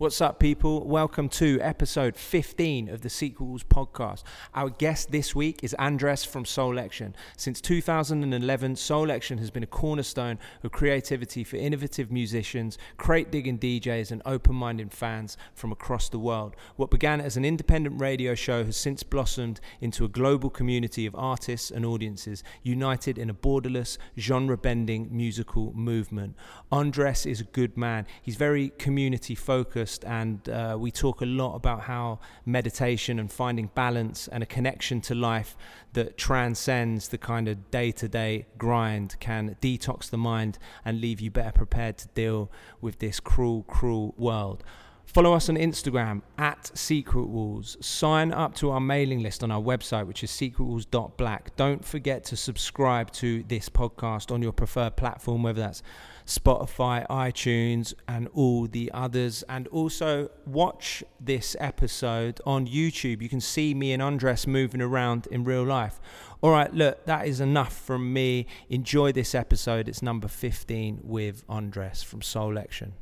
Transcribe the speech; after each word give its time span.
What's 0.00 0.20
up, 0.20 0.38
people? 0.38 0.86
Welcome 0.86 1.28
to 1.30 1.58
episode 1.60 2.14
15 2.14 2.88
of 2.88 3.00
the 3.00 3.10
Secret 3.10 3.44
Walls 3.44 3.64
podcast. 3.64 4.22
Our 4.54 4.70
guest 4.70 5.10
this 5.10 5.34
week 5.34 5.58
is 5.64 5.74
Andres 5.74 6.24
from 6.24 6.44
Soulection. 6.44 7.14
Since 7.36 7.60
2011, 7.62 8.76
Soulection 8.76 9.40
has 9.40 9.50
been 9.50 9.64
a 9.64 9.66
cornerstone 9.66 10.38
of 10.62 10.70
creativity 10.70 11.42
for 11.42 11.56
innovative 11.56 12.12
musicians, 12.12 12.78
crate 12.96 13.32
digging 13.32 13.58
DJs, 13.58 14.12
and 14.12 14.22
open 14.24 14.54
minded 14.54 14.94
fans 14.94 15.36
from 15.52 15.72
across 15.72 16.08
the 16.08 16.20
world. 16.20 16.54
What 16.76 16.92
began 16.92 17.20
as 17.20 17.36
an 17.36 17.44
independent 17.44 18.00
radio 18.00 18.36
show 18.36 18.62
has 18.62 18.76
since 18.76 19.02
blossomed 19.02 19.60
into 19.80 20.04
a 20.04 20.08
global 20.08 20.48
community 20.48 21.06
of 21.06 21.16
artists 21.16 21.72
and 21.72 21.84
audiences 21.84 22.44
united 22.62 23.18
in 23.18 23.30
a 23.30 23.34
borderless, 23.34 23.98
genre 24.16 24.56
bending 24.56 25.08
musical 25.10 25.72
movement. 25.72 26.36
Andres 26.70 27.26
is 27.26 27.40
a 27.40 27.44
good 27.44 27.76
man, 27.76 28.06
he's 28.22 28.36
very 28.36 28.68
community 28.78 29.34
focused 29.34 29.87
and 30.04 30.48
uh, 30.48 30.76
we 30.78 30.90
talk 30.90 31.20
a 31.20 31.26
lot 31.26 31.54
about 31.54 31.82
how 31.82 32.18
meditation 32.44 33.18
and 33.18 33.30
finding 33.32 33.70
balance 33.74 34.28
and 34.28 34.42
a 34.42 34.46
connection 34.46 35.00
to 35.02 35.14
life 35.14 35.56
that 35.92 36.16
transcends 36.16 37.08
the 37.08 37.18
kind 37.18 37.48
of 37.48 37.70
day 37.70 37.90
to 37.92 38.08
day 38.08 38.46
grind 38.56 39.16
can 39.20 39.56
detox 39.60 40.10
the 40.10 40.18
mind 40.18 40.58
and 40.84 41.00
leave 41.00 41.20
you 41.20 41.30
better 41.30 41.52
prepared 41.52 41.96
to 41.98 42.08
deal 42.08 42.50
with 42.80 42.98
this 42.98 43.20
cruel, 43.20 43.62
cruel 43.64 44.14
world. 44.16 44.62
Follow 45.08 45.32
us 45.32 45.48
on 45.48 45.56
Instagram 45.56 46.20
at 46.36 46.70
Secret 46.76 47.24
Walls. 47.24 47.78
Sign 47.80 48.30
up 48.30 48.54
to 48.56 48.70
our 48.70 48.80
mailing 48.80 49.20
list 49.20 49.42
on 49.42 49.50
our 49.50 49.60
website, 49.60 50.06
which 50.06 50.22
is 50.22 50.30
secretwalls.black. 50.30 51.56
Don't 51.56 51.82
forget 51.82 52.24
to 52.24 52.36
subscribe 52.36 53.10
to 53.12 53.42
this 53.44 53.70
podcast 53.70 54.30
on 54.30 54.42
your 54.42 54.52
preferred 54.52 54.96
platform, 54.96 55.42
whether 55.42 55.62
that's 55.62 55.82
Spotify, 56.28 57.06
iTunes, 57.08 57.94
and 58.06 58.28
all 58.34 58.66
the 58.66 58.90
others. 58.92 59.42
And 59.48 59.66
also 59.68 60.30
watch 60.46 61.02
this 61.18 61.56
episode 61.58 62.40
on 62.44 62.66
YouTube. 62.66 63.22
You 63.22 63.30
can 63.30 63.40
see 63.40 63.72
me 63.72 63.92
and 63.92 64.02
Andres 64.02 64.46
moving 64.46 64.82
around 64.82 65.26
in 65.30 65.42
real 65.42 65.64
life. 65.64 65.98
All 66.42 66.50
right, 66.50 66.72
look, 66.72 67.06
that 67.06 67.26
is 67.26 67.40
enough 67.40 67.74
from 67.74 68.12
me. 68.12 68.46
Enjoy 68.68 69.10
this 69.10 69.34
episode. 69.34 69.88
It's 69.88 70.02
number 70.02 70.28
15 70.28 71.00
with 71.02 71.44
Andres 71.48 72.02
from 72.02 72.20
Soulection. 72.20 72.92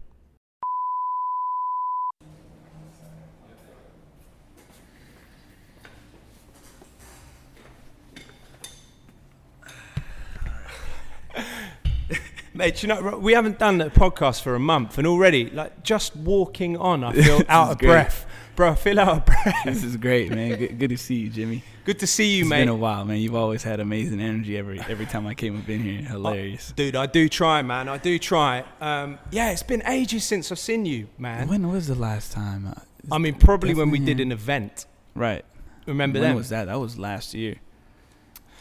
Mate, 12.57 12.83
you 12.83 12.89
know, 12.89 13.19
we 13.19 13.35
haven't 13.35 13.59
done 13.59 13.81
a 13.81 13.91
podcast 13.91 14.41
for 14.43 14.55
a 14.55 14.59
month, 14.61 14.97
and 14.99 15.07
already, 15.07 15.51
like, 15.51 15.83
just 15.83 16.17
walking 16.17 16.77
on, 16.77 17.05
I 17.05 17.13
feel 17.13 17.43
out 17.49 17.73
of 17.73 17.79
great. 17.79 17.89
breath. 17.89 18.27
Bro, 18.57 18.71
I 18.71 18.75
feel 18.75 18.99
out 18.99 19.09
of 19.09 19.27
breath. 19.27 19.55
This 19.67 19.85
is 19.85 19.97
great, 19.99 20.31
man. 20.31 20.59
Good, 20.59 20.79
good 20.79 20.89
to 20.91 20.97
see 20.97 21.17
you, 21.17 21.31
Jimi. 21.31 21.63
Good 21.85 21.99
to 21.99 22.07
see 22.07 22.37
you, 22.37 22.41
It's 22.43 22.49
mate. 22.51 22.61
It's 22.63 22.67
been 22.67 22.69
a 22.71 22.77
while, 22.77 23.05
man. 23.05 23.19
You've 23.19 23.35
always 23.35 23.63
had 23.63 23.81
amazing 23.81 24.19
energy 24.21 24.57
every 24.57 24.81
every 24.81 25.05
time 25.05 25.27
I 25.27 25.35
came 25.35 25.59
up 25.59 25.69
in 25.69 25.81
here. 25.83 26.01
Hilarious. 26.01 26.73
Dude, 26.75 26.97
I 26.97 27.05
do 27.05 27.29
try, 27.29 27.61
man. 27.61 27.89
I 27.91 27.99
do 27.99 28.19
try. 28.19 28.65
Um, 28.81 29.19
yeah, 29.31 29.51
it's 29.51 29.63
been 29.63 29.83
ages 29.87 30.25
since 30.25 30.51
I've 30.51 30.59
seen 30.59 30.87
you, 30.87 31.09
man. 31.19 31.49
when 31.49 31.69
was 31.71 31.87
the 31.87 31.95
last 31.95 32.33
time? 32.33 32.67
Uh, 32.69 32.81
I 33.15 33.19
mean, 33.19 33.35
probably 33.35 33.75
when 33.75 33.91
we 33.91 33.99
did 33.99 34.21
an 34.21 34.33
event. 34.33 34.87
right. 35.15 35.45
Remember 35.87 36.19
when 36.19 36.31
that? 36.31 36.37
was 36.37 36.49
that? 36.49 36.65
That 36.65 36.81
was 36.81 36.99
last 36.99 37.35
year. 37.35 37.57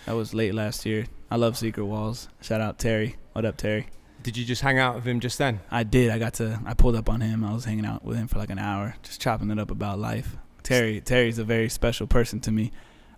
That 0.05 0.15
was 0.15 0.35
late 0.35 0.53
last 0.53 0.85
year. 0.85 1.07
I 1.31 1.35
love 1.35 1.57
Secret 1.57 1.83
Walls. 1.83 2.29
Shout 2.39 2.61
out 2.61 2.77
Terry. 2.77 3.15
What 3.33 3.43
up, 3.43 3.57
Terry? 3.57 3.87
Did 4.21 4.37
you 4.37 4.45
just 4.45 4.61
hang 4.61 4.77
out 4.77 4.93
with 4.93 5.03
him 5.03 5.19
just 5.19 5.39
then? 5.39 5.61
I 5.71 5.81
did. 5.81 6.11
I 6.11 6.19
got 6.19 6.35
to. 6.35 6.59
I 6.63 6.75
pulled 6.75 6.95
up 6.95 7.09
on 7.09 7.21
him. 7.21 7.43
I 7.43 7.53
was 7.53 7.65
hanging 7.65 7.87
out 7.87 8.05
with 8.05 8.17
him 8.17 8.27
for 8.27 8.37
like 8.37 8.51
an 8.51 8.59
hour, 8.59 8.95
just 9.01 9.19
chopping 9.19 9.49
it 9.49 9.57
up 9.57 9.71
about 9.71 9.97
life. 9.97 10.37
Terry. 10.61 11.01
Terry's 11.01 11.39
a 11.39 11.43
very 11.43 11.69
special 11.69 12.05
person 12.05 12.39
to 12.41 12.51
me. 12.51 12.71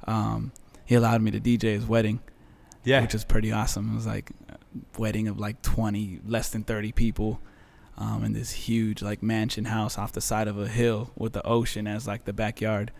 Um, 0.07 0.53
he 0.85 0.95
allowed 0.95 1.21
me 1.21 1.31
to 1.31 1.41
DJ 1.41 1.73
his 1.73 1.85
wedding. 1.85 2.21
Yeah. 2.85 3.01
which 3.01 3.11
was 3.11 3.25
pretty 3.25 3.51
awesome. 3.51 3.91
It 3.91 3.95
was 3.95 4.07
like 4.07 4.31
a 4.47 4.57
wedding 4.97 5.27
of 5.27 5.37
like 5.37 5.61
20, 5.61 6.21
less 6.25 6.49
than 6.51 6.63
30 6.63 6.93
people, 6.93 7.41
um, 7.97 8.23
in 8.23 8.31
this 8.31 8.51
huge 8.51 9.01
like 9.01 9.21
mansion 9.21 9.65
house 9.65 9.97
off 9.97 10.13
the 10.13 10.21
side 10.21 10.47
of 10.47 10.57
a 10.57 10.69
hill 10.69 11.11
with 11.17 11.33
the 11.33 11.45
ocean 11.45 11.85
as 11.85 12.07
like 12.07 12.23
the 12.23 12.31
backyard. 12.31 12.93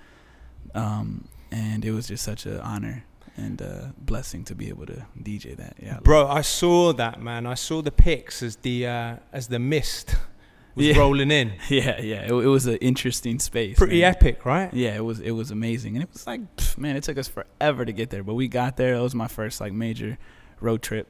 Um, 0.76 1.30
and 1.52 1.86
it 1.86 1.92
was 1.92 2.10
just 2.10 2.26
such 2.26 2.46
an 2.46 2.60
honor 2.60 3.06
and 3.38 3.62
a 3.62 3.94
blessing 3.98 4.44
to 4.46 4.56
be 4.56 4.68
able 4.70 4.86
to 4.88 5.06
DJ 5.22 5.56
that. 5.58 5.76
Yeah, 5.82 6.00
Bro, 6.02 6.28
I 6.28 6.42
saw 6.42 6.92
that, 6.94 7.22
man. 7.22 7.46
I 7.46 7.54
saw 7.54 7.82
the 7.82 7.92
pics 7.92 8.42
as 8.44 8.56
the 8.58 8.88
uh, 8.88 9.16
as 9.32 9.48
the 9.48 9.60
mist 9.60 10.16
was 10.76 10.86
Yeah. 10.88 10.98
rolling 10.98 11.30
in. 11.32 11.54
yeah, 11.70 12.02
yeah. 12.02 12.24
It, 12.26 12.32
it 12.32 12.48
was 12.48 12.66
an 12.66 12.78
interesting 12.78 13.38
space. 13.40 13.78
Pretty 13.78 14.02
man. 14.02 14.12
epic, 14.12 14.44
right? 14.46 14.74
Yeah, 14.74 14.96
it 14.96 15.06
was 15.06 15.20
it 15.20 15.32
was 15.32 15.52
amazing, 15.52 15.96
and 15.96 16.04
it 16.04 16.10
was 16.12 16.26
like, 16.28 16.42
pff, 16.58 16.78
man, 16.78 16.96
it 16.96 17.04
took 17.04 17.18
us 17.18 17.28
forever 17.28 17.86
to 17.86 17.94
get 17.94 18.10
there, 18.10 18.24
but 18.24 18.34
we 18.34 18.48
got 18.48 18.76
there. 18.78 18.96
It 18.96 19.02
was 19.02 19.14
my 19.16 19.28
first 19.28 19.62
like 19.62 19.72
major 19.72 20.18
road 20.60 20.82
trip, 20.82 21.08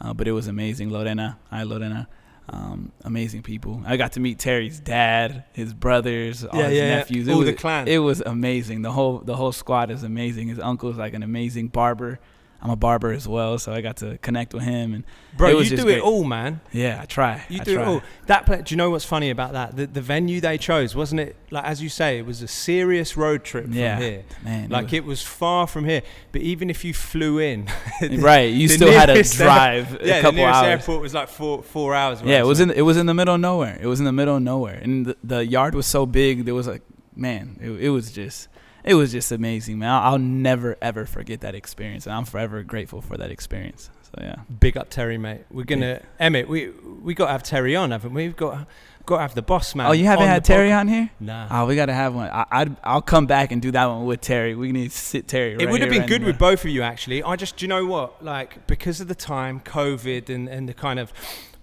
uh, 0.00 0.14
but 0.14 0.28
it 0.28 0.32
was 0.32 0.46
amazing. 0.46 0.90
Lorena, 0.90 1.38
hi 1.50 1.64
Lorena, 1.64 2.08
um, 2.48 2.92
amazing 3.02 3.42
people. 3.42 3.82
I 3.86 3.96
got 3.96 4.12
to 4.12 4.20
meet 4.20 4.38
Terry's 4.38 4.78
dad, 4.78 5.44
his 5.52 5.72
brothers, 5.72 6.44
all 6.44 6.58
Yeah, 6.58 6.68
his 6.68 6.78
yeah, 6.78 6.84
yeah. 6.84 6.94
nephews. 6.96 7.28
It 7.28 7.34
was, 7.34 7.46
the 7.46 7.52
clan. 7.54 7.88
It 7.88 7.98
was 7.98 8.20
amazing. 8.20 8.82
The 8.82 8.92
whole 8.92 9.18
the 9.18 9.36
whole 9.36 9.52
squad 9.52 9.90
is 9.90 10.02
amazing. 10.02 10.48
His 10.48 10.58
uncle's 10.58 10.96
like 10.96 11.14
an 11.14 11.22
amazing 11.22 11.68
barber. 11.68 12.20
I'm 12.64 12.70
a 12.70 12.76
barber 12.76 13.12
as 13.12 13.28
well, 13.28 13.58
so 13.58 13.74
I 13.74 13.82
got 13.82 13.98
to 13.98 14.16
connect 14.18 14.54
with 14.54 14.62
him, 14.62 14.94
and 14.94 15.04
Bro, 15.36 15.48
It 15.50 15.52
you 15.52 15.58
do 15.64 15.68
just 15.76 15.82
it 15.82 15.84
great. 15.84 16.00
all, 16.00 16.24
man. 16.24 16.60
yeah, 16.72 16.98
I 17.02 17.04
try. 17.04 17.44
You 17.50 17.60
I 17.60 17.64
do 17.64 17.72
it 17.72 17.74
try. 17.74 17.84
all. 17.84 18.02
That 18.26 18.46
pla 18.46 18.56
do 18.56 18.72
you 18.72 18.76
know 18.78 18.88
what's 18.88 19.04
funny 19.04 19.28
about 19.28 19.52
that? 19.52 19.76
The, 19.76 19.86
the 19.86 20.00
venue 20.00 20.40
they 20.40 20.56
chose 20.56 20.94
wasn't 20.96 21.20
it 21.20 21.36
like 21.50 21.64
as 21.64 21.82
you 21.82 21.90
say, 21.90 22.18
it 22.18 22.24
was 22.24 22.40
a 22.40 22.48
serious 22.48 23.16
road 23.18 23.44
trip 23.44 23.66
Yeah, 23.68 23.96
from 23.96 24.02
here. 24.02 24.24
man. 24.44 24.64
it 24.64 24.70
Like 24.70 24.84
was- 24.86 24.92
it 24.94 25.04
was 25.04 25.22
far 25.22 25.66
from 25.66 25.84
here. 25.84 26.00
But 26.32 26.40
even 26.40 26.70
if 26.70 26.84
you 26.86 26.94
flew 26.94 27.38
in, 27.38 27.68
right, 28.18 28.50
you 28.50 28.66
still 28.68 28.92
had 28.92 29.06
to 29.06 29.22
drive 29.36 29.98
yeah, 30.00 30.14
a 30.14 30.16
the 30.16 30.20
couple 30.22 30.36
nearest 30.36 30.56
hours. 30.62 30.66
airport 30.80 31.02
was 31.02 31.12
like 31.12 31.28
four 31.28 31.62
four 31.62 31.94
hours. 31.94 32.22
Yeah, 32.22 32.38
it 32.40 32.46
was 32.46 32.60
in 32.60 32.70
it 32.70 32.82
was 32.82 32.96
in 32.96 33.04
the 33.06 33.14
middle 33.14 33.34
of 33.34 33.40
nowhere. 33.42 33.76
It 33.78 33.86
was 33.86 33.98
in 33.98 34.06
the 34.06 34.12
middle 34.12 34.36
of 34.36 34.42
nowhere, 34.42 34.78
and 34.82 35.04
the, 35.04 35.16
the 35.22 35.44
yard 35.44 35.74
was 35.74 35.86
so 35.86 36.06
big. 36.06 36.44
There 36.46 36.54
was 36.54 36.66
like, 36.66 36.82
man, 37.14 37.58
it, 37.60 37.70
it 37.72 37.88
was 37.90 38.10
just 38.10 38.48
it 38.84 38.94
was 38.94 39.12
just 39.12 39.32
amazing, 39.32 39.78
man. 39.78 39.90
I'll, 39.90 40.12
I'll 40.12 40.18
never 40.18 40.76
ever 40.82 41.06
forget 41.06 41.40
that 41.40 41.54
experience, 41.54 42.06
and 42.06 42.14
I'm 42.14 42.24
forever 42.24 42.62
grateful 42.62 43.00
for 43.00 43.16
that 43.16 43.30
experience. 43.30 43.90
So 44.02 44.22
yeah, 44.22 44.36
Big 44.60 44.76
up 44.76 44.90
Terry, 44.90 45.18
mate. 45.18 45.42
We're 45.50 45.64
gonna 45.64 46.00
Emmett. 46.20 46.48
We 46.48 46.70
we 47.02 47.14
got 47.14 47.26
to 47.26 47.32
have 47.32 47.42
Terry 47.42 47.74
on, 47.74 47.90
haven't 47.90 48.14
we? 48.14 48.24
We've 48.28 48.36
got 48.36 48.68
got 49.06 49.16
to 49.16 49.22
have 49.22 49.34
the 49.34 49.42
boss 49.42 49.74
man. 49.74 49.86
oh, 49.86 49.92
you 49.92 50.06
haven't 50.06 50.26
had 50.28 50.44
Terry 50.46 50.70
podcast. 50.70 50.80
on 50.80 50.88
here? 50.88 51.10
Nah. 51.20 51.48
Oh, 51.50 51.66
we 51.66 51.76
gotta 51.76 51.92
have 51.92 52.14
one. 52.14 52.30
I, 52.30 52.46
I'd 52.50 52.76
I'll 52.84 53.02
come 53.02 53.26
back 53.26 53.52
and 53.52 53.60
do 53.60 53.70
that 53.72 53.86
one 53.86 54.06
with 54.06 54.20
Terry. 54.20 54.54
We 54.54 54.72
need 54.72 54.90
to 54.92 54.96
sit 54.96 55.28
Terry. 55.28 55.56
it 55.60 55.68
would 55.68 55.80
have 55.80 55.90
been 55.90 56.00
right 56.00 56.08
good 56.08 56.22
with 56.24 56.38
both 56.38 56.64
of 56.64 56.70
you, 56.70 56.82
actually. 56.82 57.22
I 57.22 57.36
just, 57.36 57.56
do 57.58 57.64
you 57.64 57.68
know 57.68 57.84
what? 57.86 58.24
Like, 58.24 58.66
because 58.66 59.00
of 59.02 59.08
the 59.08 59.14
time, 59.14 59.60
COVID, 59.60 60.28
and, 60.34 60.48
and 60.48 60.66
the 60.68 60.74
kind 60.74 60.98
of 60.98 61.12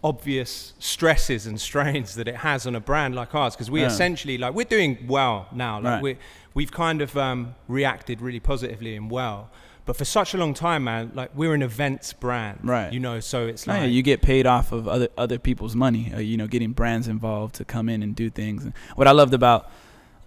obvious 0.03 0.73
stresses 0.79 1.45
and 1.45 1.59
strains 1.61 2.15
that 2.15 2.27
it 2.27 2.35
has 2.37 2.65
on 2.65 2.75
a 2.75 2.79
brand 2.79 3.15
like 3.15 3.33
ours, 3.35 3.55
because 3.55 3.69
we 3.71 3.81
Yeah. 3.81 3.87
essentially, 3.87 4.37
like, 4.37 4.53
we're 4.53 4.65
doing 4.65 5.05
well 5.07 5.47
now. 5.51 5.77
Like, 5.77 5.93
Right. 5.93 6.01
we 6.03 6.17
we've 6.53 6.71
kind 6.71 7.01
of 7.01 7.17
um, 7.17 7.55
reacted 7.67 8.21
really 8.21 8.39
positively 8.39 8.95
and 8.95 9.09
well. 9.09 9.49
But 9.85 9.97
for 9.97 10.05
such 10.05 10.33
a 10.33 10.37
long 10.37 10.53
time, 10.53 10.83
man, 10.83 11.11
like, 11.15 11.31
we're 11.35 11.55
an 11.55 11.63
events 11.63 12.13
brand. 12.13 12.59
Right. 12.63 12.93
You 12.93 12.99
know, 12.99 13.19
so 13.19 13.47
it's 13.47 13.65
like. 13.65 13.81
yeah, 13.81 13.87
you 13.87 14.03
get 14.03 14.21
paid 14.21 14.45
off 14.45 14.71
of 14.71 14.87
other 14.87 15.09
other 15.17 15.39
people's 15.39 15.75
money. 15.75 16.11
Uh, 16.13 16.19
you 16.19 16.37
know, 16.37 16.47
getting 16.47 16.71
brands 16.71 17.07
involved 17.07 17.55
to 17.55 17.65
come 17.65 17.89
in 17.89 18.03
and 18.03 18.15
do 18.15 18.29
things. 18.29 18.63
And 18.63 18.73
what 18.95 19.07
I 19.07 19.11
loved 19.11 19.33
about 19.33 19.71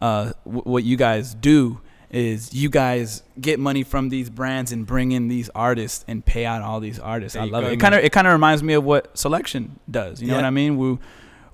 uh, 0.00 0.32
w- 0.44 0.62
what 0.64 0.82
you 0.82 0.96
guys 0.96 1.34
do 1.34 1.80
is 2.10 2.52
you 2.52 2.68
guys 2.68 3.22
get 3.40 3.58
money 3.58 3.82
from 3.82 4.08
these 4.08 4.28
brands 4.28 4.70
and 4.70 4.86
bring 4.86 5.12
in 5.12 5.28
these 5.28 5.50
artists 5.54 6.04
and 6.06 6.24
pay 6.24 6.44
out 6.44 6.62
all 6.62 6.80
these 6.80 6.98
artists. 6.98 7.34
There 7.34 7.42
I 7.42 7.46
love 7.46 7.62
go, 7.62 7.70
it. 7.70 7.74
It 7.74 7.80
kind 7.80 7.94
of 7.94 8.04
it 8.04 8.12
kind 8.12 8.26
of 8.26 8.32
reminds 8.32 8.62
me 8.62 8.74
of 8.74 8.84
what 8.84 9.14
Soulection 9.14 9.70
does. 9.90 10.20
You 10.20 10.28
know 10.28 10.36
what 10.36 10.44
I 10.44 10.50
mean? 10.50 10.76
We 10.76 10.98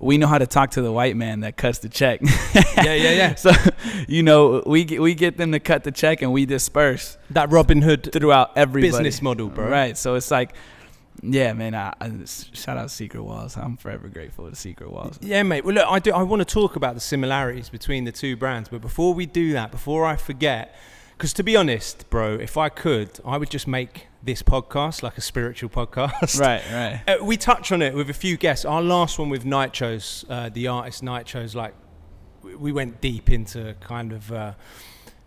we 0.00 0.16
know 0.16 0.26
how 0.26 0.38
to 0.38 0.46
talk 0.46 0.72
to 0.72 0.82
the 0.82 0.90
white 0.90 1.14
man 1.14 1.40
that 1.40 1.56
cuts 1.56 1.78
the 1.78 1.88
check. 1.88 2.20
yeah, 2.54 2.94
yeah, 2.94 3.12
yeah. 3.12 3.34
so 3.36 3.52
you 4.08 4.22
know 4.22 4.62
we 4.66 4.84
get, 4.84 5.00
we 5.00 5.14
get 5.14 5.36
them 5.36 5.52
to 5.52 5.60
cut 5.60 5.84
the 5.84 5.92
check 5.92 6.22
and 6.22 6.32
we 6.32 6.46
disperse 6.46 7.18
That 7.30 7.50
Robin 7.50 7.82
Hood 7.82 8.10
throughout 8.12 8.52
everybody. 8.56 8.90
business 8.90 9.22
model, 9.22 9.48
bro. 9.48 9.68
Right. 9.68 9.96
So 9.96 10.14
it's 10.14 10.30
like, 10.30 10.54
yeah, 11.22 11.52
man. 11.52 11.74
I, 11.74 11.92
I 12.00 12.10
shout 12.24 12.78
out 12.78 12.90
Secret 12.90 13.22
Walls. 13.22 13.56
I'm 13.56 13.76
forever 13.76 14.08
grateful 14.08 14.48
to 14.48 14.56
Secret 14.56 14.90
Walls. 14.90 15.18
Yeah, 15.20 15.42
mate. 15.42 15.64
Well, 15.64 15.74
look, 15.74 15.86
I 15.86 15.98
do. 15.98 16.12
I 16.12 16.22
want 16.22 16.40
to 16.40 16.50
talk 16.50 16.76
about 16.76 16.94
the 16.94 17.00
similarities 17.00 17.68
between 17.68 18.04
the 18.04 18.12
two 18.12 18.36
brands, 18.36 18.70
but 18.70 18.80
before 18.80 19.12
we 19.12 19.26
do 19.26 19.52
that, 19.52 19.70
before 19.70 20.06
I 20.06 20.16
forget, 20.16 20.74
because 21.16 21.34
to 21.34 21.42
be 21.42 21.56
honest, 21.56 22.08
bro, 22.08 22.34
if 22.34 22.56
I 22.56 22.70
could, 22.70 23.20
I 23.24 23.36
would 23.36 23.50
just 23.50 23.68
make 23.68 24.06
this 24.22 24.42
podcast 24.42 25.02
like 25.02 25.16
a 25.16 25.20
spiritual 25.20 25.70
podcast. 25.70 26.38
Right. 26.40 26.62
Right. 26.72 27.02
Uh, 27.20 27.24
we 27.24 27.36
touch 27.36 27.72
on 27.72 27.80
it 27.82 27.94
with 27.94 28.10
a 28.10 28.14
few 28.14 28.36
guests. 28.36 28.64
Our 28.64 28.82
last 28.82 29.18
one 29.18 29.30
with 29.30 29.44
Nitro's, 29.44 30.24
uh, 30.28 30.48
the 30.50 30.68
artist 30.68 31.02
Nitro's, 31.02 31.54
like 31.54 31.74
we- 32.42 32.54
we 32.56 32.72
went 32.72 33.00
deep 33.00 33.30
into 33.30 33.74
kind 33.80 34.12
of. 34.12 34.30
Uh, 34.32 34.52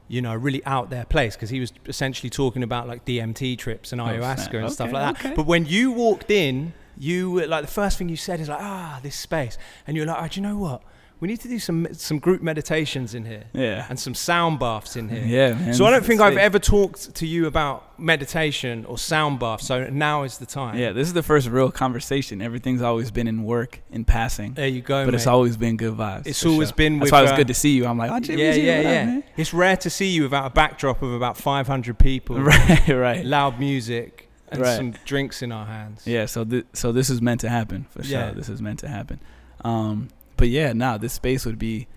you 0.09 0.21
know, 0.21 0.35
really 0.35 0.63
out 0.65 0.89
there 0.89 1.05
place 1.05 1.33
because 1.35 1.49
he 1.49 1.59
was 1.61 1.71
essentially 1.87 2.29
talking 2.29 2.61
about 2.61 2.87
like 2.87 3.03
DMT 3.05 3.57
trips 3.57 3.93
and 3.93 4.01
Oh, 4.01 4.05
ayahuasca 4.05 4.49
snap. 4.49 4.53
and 4.55 4.71
stuff 4.71 4.91
like 4.91 5.15
that. 5.15 5.25
okay. 5.25 5.33
But 5.35 5.47
when 5.47 5.65
you 5.65 5.91
walked 5.93 6.29
in, 6.29 6.73
you 6.97 7.31
were 7.31 7.47
like 7.47 7.65
the 7.65 7.71
first 7.71 7.97
thing 7.97 8.09
you 8.09 8.17
said 8.17 8.39
is 8.41 8.49
like, 8.49 8.59
ah, 8.61 8.99
this 9.01 9.15
space, 9.15 9.57
and 9.87 9.95
you're 9.95 10.05
like, 10.05 10.21
oh, 10.21 10.27
do 10.27 10.39
you 10.41 10.45
know 10.45 10.57
what? 10.57 10.83
We 11.23 11.29
need 11.29 11.39
to 11.39 11.47
do 11.47 11.57
some 11.57 11.87
some 11.93 12.19
group 12.19 12.41
meditations 12.41 13.15
in 13.15 13.23
here 13.23 13.45
Yeah. 13.53 13.85
and 13.87 13.97
some 13.97 14.13
sound 14.13 14.59
baths 14.59 14.97
in 14.97 15.07
here. 15.07 15.23
Yeah, 15.25 15.53
man. 15.53 15.73
So 15.73 15.85
I 15.85 15.91
don't 15.91 16.03
think 16.05 16.19
I've 16.19 16.35
ever 16.35 16.59
talked 16.59 17.15
to 17.15 17.25
you 17.25 17.47
about 17.47 17.97
meditation 17.97 18.83
or 18.89 18.97
sound 18.97 19.39
bath. 19.39 19.61
So 19.61 19.87
now 19.89 20.23
is 20.23 20.37
the 20.37 20.45
time. 20.45 20.77
Yeah, 20.77 20.91
this 20.91 21.07
is 21.07 21.13
the 21.13 21.23
first 21.23 21.47
real 21.47 21.71
conversation. 21.71 22.41
Everything's 22.41 22.81
always 22.81 23.09
been 23.09 23.29
in 23.29 23.45
work, 23.45 23.79
in 23.89 24.03
passing, 24.03 24.53
There 24.55 24.67
you 24.67 24.81
go, 24.81 25.05
but 25.05 25.13
it's 25.15 25.25
always 25.25 25.55
been 25.55 25.77
good 25.77 25.95
vibes. 25.95 26.27
It's 26.27 26.45
always 26.45 26.67
sure. 26.71 26.75
been 26.75 26.99
That's 26.99 27.03
with, 27.05 27.11
why 27.13 27.23
it's 27.23 27.31
uh, 27.31 27.37
good 27.37 27.47
to 27.47 27.53
see 27.53 27.69
you. 27.77 27.85
I'm 27.85 27.97
like, 27.97 28.11
oh, 28.11 28.19
Jimi, 28.19 28.39
yeah, 28.39 28.51
G, 28.51 28.65
yeah, 28.67 28.77
up, 28.79 28.83
yeah. 28.83 29.21
It's 29.37 29.53
rare 29.53 29.77
to 29.77 29.89
see 29.89 30.09
you 30.09 30.23
without 30.23 30.45
a 30.47 30.49
backdrop 30.49 31.01
of 31.01 31.13
about 31.13 31.37
500 31.37 31.97
people, 31.99 32.37
Right, 32.51 32.85
right. 32.89 33.25
loud 33.25 33.61
music, 33.61 34.29
and 34.51 34.59
Right. 34.61 34.75
some 34.75 34.91
drinks 35.05 35.41
in 35.41 35.53
our 35.53 35.65
hands. 35.67 36.05
Yeah, 36.05 36.25
so 36.25 36.43
th- 36.43 36.65
so 36.73 36.91
this 36.91 37.09
is 37.09 37.21
meant 37.21 37.39
to 37.41 37.49
happen 37.49 37.85
for 37.91 38.03
sure. 38.03 38.19
Yeah. 38.19 38.31
This 38.31 38.49
is 38.49 38.61
meant 38.61 38.79
to 38.79 38.89
happen. 38.89 39.21
Um, 39.63 40.09
but 40.37 40.49
yeah, 40.49 40.73
nah, 40.73 40.97
this 40.97 41.13
space 41.13 41.45
would 41.45 41.59
be 41.59 41.87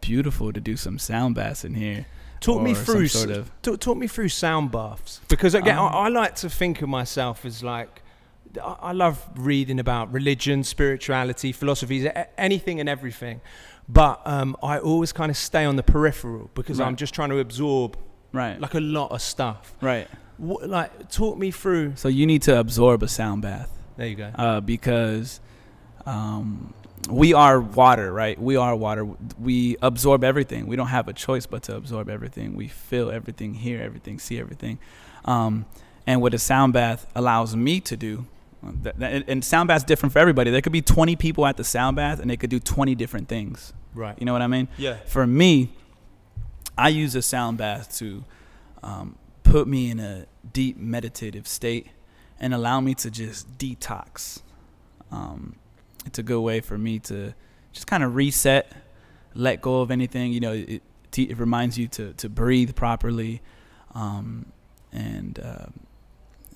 beautiful 0.00 0.52
to 0.52 0.60
do 0.60 0.76
some 0.76 0.98
sound 0.98 1.34
baths 1.34 1.64
in 1.64 1.74
here. 1.74 2.06
Talk 2.40 2.60
me 2.60 2.74
through 2.74 3.08
sort 3.08 3.30
of 3.30 3.50
talk, 3.62 3.80
talk 3.80 3.96
me 3.96 4.06
through 4.06 4.28
sound 4.28 4.70
baths 4.70 5.20
because 5.28 5.54
again, 5.54 5.78
Um, 5.78 5.86
I, 5.86 6.06
I 6.06 6.08
like 6.08 6.34
to 6.36 6.50
think 6.50 6.82
of 6.82 6.88
myself 6.90 7.44
as 7.46 7.62
like 7.62 8.02
I, 8.62 8.76
I 8.82 8.92
love 8.92 9.26
reading 9.36 9.80
about 9.80 10.12
religion, 10.12 10.62
spirituality, 10.62 11.52
philosophies, 11.52 12.06
anything 12.36 12.80
and 12.80 12.88
everything. 12.88 13.40
But 13.88 14.20
um, 14.26 14.56
I 14.62 14.78
always 14.78 15.12
kind 15.12 15.30
of 15.30 15.36
stay 15.38 15.64
on 15.64 15.76
the 15.76 15.82
peripheral 15.82 16.50
because 16.54 16.78
Right. 16.80 16.86
I'm 16.86 16.96
just 16.96 17.14
trying 17.14 17.30
to 17.30 17.38
absorb 17.38 17.96
right, 18.32 18.60
like 18.60 18.74
a 18.74 18.80
lot 18.80 19.10
of 19.10 19.22
stuff. 19.22 19.74
right. 19.80 20.06
What, 20.36 20.68
like, 20.68 21.10
talk 21.10 21.38
me 21.38 21.50
through. 21.52 21.92
So 21.96 22.08
you 22.08 22.26
need 22.26 22.42
to 22.42 22.58
absorb 22.58 23.02
a 23.04 23.08
sound 23.08 23.42
bath 23.42 23.70
There 23.96 24.06
you 24.08 24.16
go. 24.16 24.30
uh, 24.34 24.60
because 24.60 25.40
um, 26.06 26.74
we 27.10 27.34
are 27.34 27.60
water, 27.60 28.12
right? 28.12 28.40
We 28.40 28.56
are 28.56 28.74
water. 28.74 29.04
We 29.38 29.76
absorb 29.82 30.24
everything. 30.24 30.66
We 30.66 30.76
don't 30.76 30.88
have 30.88 31.08
a 31.08 31.12
choice 31.12 31.46
but 31.46 31.62
to 31.64 31.76
absorb 31.76 32.08
everything. 32.08 32.54
We 32.54 32.68
feel 32.68 33.10
everything, 33.10 33.54
hear 33.54 33.80
everything, 33.82 34.18
see 34.18 34.38
everything. 34.38 34.78
Um, 35.24 35.66
and 36.06 36.20
what 36.22 36.34
a 36.34 36.38
sound 36.38 36.72
bath 36.72 37.06
allows 37.14 37.54
me 37.56 37.80
to 37.80 37.96
do, 37.96 38.26
that, 38.62 38.98
that- 38.98 39.12
and- 39.12 39.24
and 39.28 39.44
sound 39.44 39.68
bath's 39.68 39.84
different 39.84 40.12
for 40.12 40.18
everybody. 40.18 40.50
There 40.50 40.60
could 40.62 40.72
be 40.72 40.82
20 40.82 41.16
people 41.16 41.46
at 41.46 41.56
the 41.56 41.64
sound 41.64 41.96
bath 41.96 42.20
and 42.20 42.30
they 42.30 42.36
could 42.36 42.50
do 42.50 42.58
20 42.60 42.94
different 42.94 43.28
things. 43.28 43.72
Right. 43.94 44.16
You 44.18 44.26
know 44.26 44.32
what 44.32 44.42
I 44.42 44.46
mean? 44.46 44.68
Yeah. 44.78 44.96
For 45.06 45.26
me, 45.26 45.72
I 46.76 46.88
use 46.88 47.14
a 47.14 47.22
sound 47.22 47.58
bath 47.58 47.96
to 47.98 48.24
um, 48.82 49.16
put 49.44 49.66
me 49.68 49.90
in 49.90 50.00
a 50.00 50.26
deep 50.52 50.76
meditative 50.76 51.46
state 51.46 51.88
and 52.40 52.52
allow 52.52 52.80
me 52.80 52.94
to 52.96 53.10
just 53.10 53.56
detox. 53.58 54.40
Um, 55.12 55.56
it's 56.04 56.18
a 56.18 56.22
good 56.22 56.40
way 56.40 56.60
for 56.60 56.76
me 56.78 56.98
to 57.00 57.34
just 57.72 57.86
kind 57.86 58.02
of 58.02 58.14
reset, 58.14 58.70
let 59.34 59.60
go 59.60 59.80
of 59.80 59.90
anything. 59.90 60.32
You 60.32 60.40
know, 60.40 60.52
it, 60.52 60.82
it 61.16 61.38
reminds 61.38 61.78
you 61.78 61.88
to, 61.88 62.12
to 62.14 62.28
breathe 62.28 62.74
properly. 62.74 63.40
Um, 63.94 64.46
and 64.92 65.38
uh, 65.38 65.66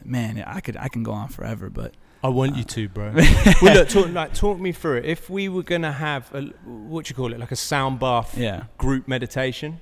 man, 0.05 0.43
I 0.47 0.61
could 0.61 0.77
I 0.77 0.89
can 0.89 1.03
go 1.03 1.13
on 1.13 1.29
forever, 1.29 1.71
but 1.71 1.95
I 2.23 2.29
want 2.29 2.57
you 2.57 2.63
Uh, 2.63 2.67
to, 2.67 2.89
bro. 2.89 3.13
well, 3.63 3.75
look, 3.75 3.89
talk, 3.89 4.09
like, 4.11 4.35
talk 4.35 4.59
me 4.59 4.73
through 4.73 4.99
it. 4.99 5.05
If 5.05 5.31
we 5.31 5.49
were 5.49 5.63
gonna 5.63 5.93
have 5.93 6.33
a, 6.35 6.43
what 6.65 7.09
you 7.09 7.15
call 7.17 7.33
it, 7.33 7.39
like 7.39 7.53
a 7.53 7.57
sound 7.57 8.01
bath 8.01 8.37
yeah, 8.37 8.65
group 8.77 9.07
meditation 9.09 9.81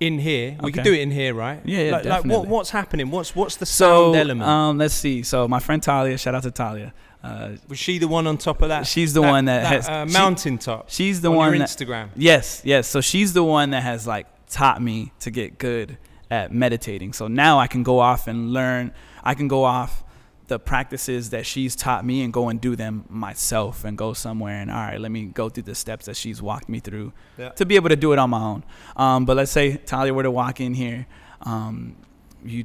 in 0.00 0.18
here, 0.18 0.56
we 0.62 0.72
could 0.72 0.84
do 0.84 0.92
it 0.92 1.00
in 1.00 1.10
here, 1.10 1.32
right? 1.32 1.60
Yeah, 1.64 1.82
yeah, 1.84 1.92
like, 1.92 2.04
like 2.04 2.24
what, 2.24 2.46
what's 2.48 2.70
happening? 2.70 3.10
What's 3.10 3.34
what's 3.36 3.56
the 3.56 3.66
So 3.66 4.12
sound 4.12 4.16
element? 4.16 4.48
um, 4.50 4.78
let's 4.78 4.94
see. 4.94 5.22
So 5.22 5.46
my 5.48 5.58
friend 5.60 5.82
Talia, 5.82 6.18
shout 6.18 6.34
out 6.34 6.42
to 6.42 6.50
Talia. 6.50 6.92
Uh, 7.22 7.50
Was 7.68 7.78
she 7.78 7.98
the 7.98 8.08
one 8.08 8.26
on 8.26 8.36
top 8.38 8.62
of 8.62 8.68
that? 8.70 8.86
she's 8.86 9.12
the 9.14 9.22
one 9.22 9.44
that, 9.44 9.64
has 9.66 9.88
uh, 9.88 10.06
she- 10.06 10.12
mountaintop. 10.12 10.90
she's 10.90 11.20
the 11.20 11.30
on 11.30 11.36
one 11.36 11.58
that, 11.58 11.68
Instagram. 11.68 12.08
Yes, 12.16 12.62
yes. 12.64 12.88
So 12.88 13.00
she's 13.00 13.32
the 13.32 13.44
one 13.44 13.70
that 13.70 13.82
has 13.82 14.06
like 14.06 14.26
taught 14.48 14.82
me 14.82 15.12
to 15.20 15.30
get 15.30 15.58
good 15.58 15.98
at 16.30 16.52
meditating. 16.52 17.12
So 17.12 17.28
now 17.28 17.58
I 17.60 17.66
can 17.68 17.82
go 17.82 18.00
off 18.00 18.26
and 18.26 18.52
learn. 18.52 18.92
I 19.22 19.34
can 19.34 19.46
go 19.48 19.62
off 19.64 20.02
the 20.48 20.58
practices 20.58 21.30
that 21.30 21.46
she's 21.46 21.76
taught 21.76 22.04
me 22.04 22.22
and 22.24 22.32
go 22.32 22.48
and 22.48 22.60
do 22.60 22.74
them 22.76 23.04
myself 23.08 23.84
and 23.84 23.96
go 23.96 24.12
somewhere 24.12 24.56
and 24.60 24.70
all 24.70 24.76
right, 24.76 25.00
let 25.00 25.10
me 25.10 25.26
go 25.26 25.48
through 25.48 25.62
the 25.62 25.74
steps 25.74 26.06
that 26.06 26.16
she's 26.16 26.42
walked 26.42 26.68
me 26.68 26.80
through 26.80 27.12
Yeah. 27.38 27.50
to 27.50 27.64
be 27.64 27.76
able 27.76 27.88
to 27.88 27.96
do 27.96 28.12
it 28.12 28.18
on 28.18 28.30
my 28.30 28.40
own. 28.42 28.64
Um, 28.96 29.24
but 29.24 29.36
let's 29.36 29.52
say 29.52 29.76
Talia 29.76 30.12
were 30.12 30.24
to 30.24 30.30
walk 30.30 30.60
in 30.60 30.74
here, 30.74 31.06
um, 31.42 31.96
you 32.44 32.64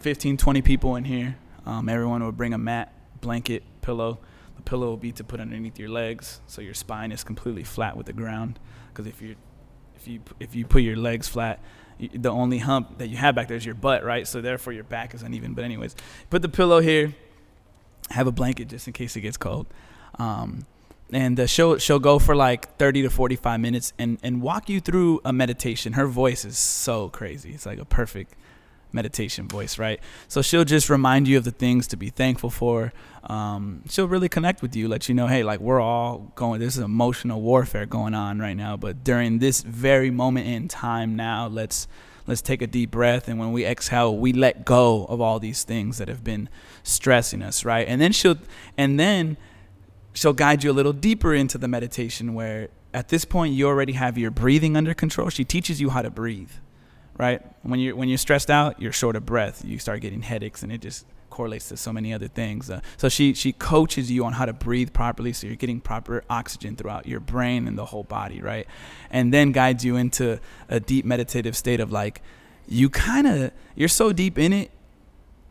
15, 0.00 0.36
20 0.36 0.62
people 0.62 0.96
in 0.96 1.04
here. 1.04 1.36
Um, 1.64 1.88
everyone 1.88 2.24
would 2.24 2.36
bring 2.36 2.52
a 2.54 2.58
mat, 2.58 2.92
blanket, 3.26 3.62
pillow. 3.82 4.18
The 4.56 4.62
pillow 4.62 4.86
will 4.86 4.96
be 5.08 5.12
to 5.12 5.24
put 5.24 5.40
underneath 5.40 5.78
your 5.78 5.88
legs, 5.88 6.40
so 6.46 6.62
your 6.62 6.74
spine 6.74 7.10
is 7.12 7.24
completely 7.24 7.64
flat 7.64 7.96
with 7.96 8.06
the 8.06 8.12
ground. 8.12 8.58
Because 8.88 9.06
if 9.06 9.20
you 9.20 9.34
if 9.96 10.06
you 10.08 10.20
if 10.40 10.54
you 10.54 10.64
put 10.64 10.82
your 10.82 10.96
legs 10.96 11.26
flat, 11.28 11.58
y 12.00 12.08
the 12.26 12.30
only 12.30 12.58
hump 12.58 12.98
that 12.98 13.08
you 13.08 13.16
have 13.16 13.34
back 13.34 13.48
there 13.48 13.56
is 13.56 13.66
your 13.66 13.74
butt, 13.86 14.04
right? 14.04 14.26
So 14.26 14.40
therefore 14.40 14.72
your 14.72 14.84
back 14.84 15.14
is 15.14 15.22
uneven. 15.22 15.54
But 15.54 15.64
anyways, 15.64 15.96
put 16.30 16.42
the 16.42 16.48
pillow 16.60 16.80
here. 16.80 17.14
Have 18.10 18.28
a 18.28 18.32
blanket 18.40 18.68
just 18.68 18.86
in 18.86 18.92
case 18.92 19.16
it 19.16 19.22
gets 19.22 19.36
cold. 19.36 19.66
Um, 20.18 20.66
and 21.12 21.34
she'll 21.50 21.78
she'll 21.78 22.04
go 22.10 22.18
for 22.18 22.34
like 22.34 22.76
30 22.78 23.02
to 23.02 23.10
45 23.10 23.60
minutes 23.60 23.92
and 23.98 24.18
and 24.22 24.40
walk 24.40 24.68
you 24.68 24.80
through 24.80 25.20
a 25.24 25.32
meditation. 25.32 25.94
Her 25.94 26.06
voice 26.06 26.44
is 26.44 26.58
so 26.58 27.08
crazy. 27.08 27.50
It's 27.56 27.66
like 27.66 27.80
a 27.80 27.84
perfect 27.84 28.34
meditation 28.96 29.46
voice, 29.46 29.78
right? 29.78 30.00
So 30.26 30.42
she'll 30.42 30.64
just 30.64 30.90
remind 30.90 31.28
you 31.28 31.38
of 31.38 31.44
the 31.44 31.52
things 31.52 31.86
to 31.88 31.96
be 31.96 32.10
thankful 32.10 32.50
for. 32.50 32.92
Um, 33.24 33.82
she'll 33.88 34.08
really 34.08 34.28
connect 34.28 34.62
with 34.62 34.74
you, 34.74 34.88
let 34.88 35.08
you 35.08 35.14
know, 35.14 35.28
hey, 35.28 35.44
like 35.44 35.60
we're 35.60 35.80
all 35.80 36.32
going. 36.34 36.60
This 36.60 36.76
is 36.76 36.82
emotional 36.82 37.40
warfare 37.40 37.86
going 37.86 38.14
on 38.14 38.40
right 38.40 38.56
now, 38.56 38.76
but 38.76 39.04
during 39.04 39.38
this 39.38 39.62
very 39.62 40.10
moment 40.10 40.48
in 40.48 40.66
time 40.66 41.14
now, 41.14 41.46
let's 41.46 41.86
let's 42.26 42.42
take 42.42 42.60
a 42.60 42.66
deep 42.66 42.90
breath, 42.90 43.28
and 43.28 43.38
when 43.38 43.52
we 43.52 43.64
exhale, 43.64 44.16
we 44.16 44.32
let 44.32 44.64
go 44.64 45.04
of 45.04 45.20
all 45.20 45.38
these 45.38 45.62
things 45.62 45.98
that 45.98 46.08
have 46.08 46.24
been 46.24 46.48
stressing 46.82 47.42
us, 47.42 47.64
right? 47.64 47.86
And 47.86 48.00
then 48.00 48.12
she'll 48.12 48.38
and 48.76 48.98
then 48.98 49.36
she'll 50.12 50.32
guide 50.32 50.64
you 50.64 50.70
a 50.70 50.72
little 50.72 50.92
deeper 50.92 51.34
into 51.34 51.58
the 51.58 51.68
meditation 51.68 52.34
where 52.34 52.68
at 52.94 53.08
this 53.08 53.24
point 53.24 53.54
you 53.54 53.68
already 53.68 53.92
have 53.92 54.16
your 54.16 54.30
breathing 54.30 54.76
under 54.76 54.94
control. 54.94 55.28
She 55.28 55.44
teaches 55.44 55.80
you 55.80 55.90
how 55.90 56.02
to 56.02 56.10
breathe 56.10 56.52
right? 57.18 57.42
When 57.62 57.80
you're 57.80 57.96
when 57.96 58.08
you're 58.08 58.18
stressed 58.18 58.50
out, 58.50 58.80
you're 58.80 58.92
short 58.92 59.16
of 59.16 59.26
breath. 59.26 59.64
You 59.64 59.78
start 59.78 60.00
getting 60.00 60.22
headaches, 60.22 60.62
and 60.62 60.72
it 60.72 60.80
just 60.80 61.06
correlates 61.30 61.68
to 61.68 61.76
so 61.76 61.92
many 61.92 62.14
other 62.14 62.28
things. 62.28 62.70
Uh, 62.70 62.80
so 62.96 63.08
she 63.08 63.34
she 63.34 63.52
coaches 63.52 64.10
you 64.10 64.24
on 64.24 64.32
how 64.34 64.46
to 64.46 64.52
breathe 64.52 64.92
properly, 64.92 65.32
so 65.32 65.46
you're 65.46 65.56
getting 65.56 65.80
proper 65.80 66.24
oxygen 66.30 66.76
throughout 66.76 67.06
your 67.06 67.20
brain 67.20 67.68
and 67.68 67.76
the 67.76 67.86
whole 67.86 68.04
body, 68.04 68.40
right? 68.40 68.66
And 69.10 69.32
then 69.32 69.52
guides 69.52 69.84
you 69.84 69.96
into 69.96 70.40
a 70.68 70.80
deep 70.80 71.04
meditative 71.04 71.56
state 71.56 71.80
of 71.80 71.92
like 71.92 72.22
you 72.66 72.88
kind 72.88 73.26
of 73.26 73.52
you're 73.74 73.88
so 73.88 74.12
deep 74.12 74.38
in 74.38 74.52
it. 74.52 74.70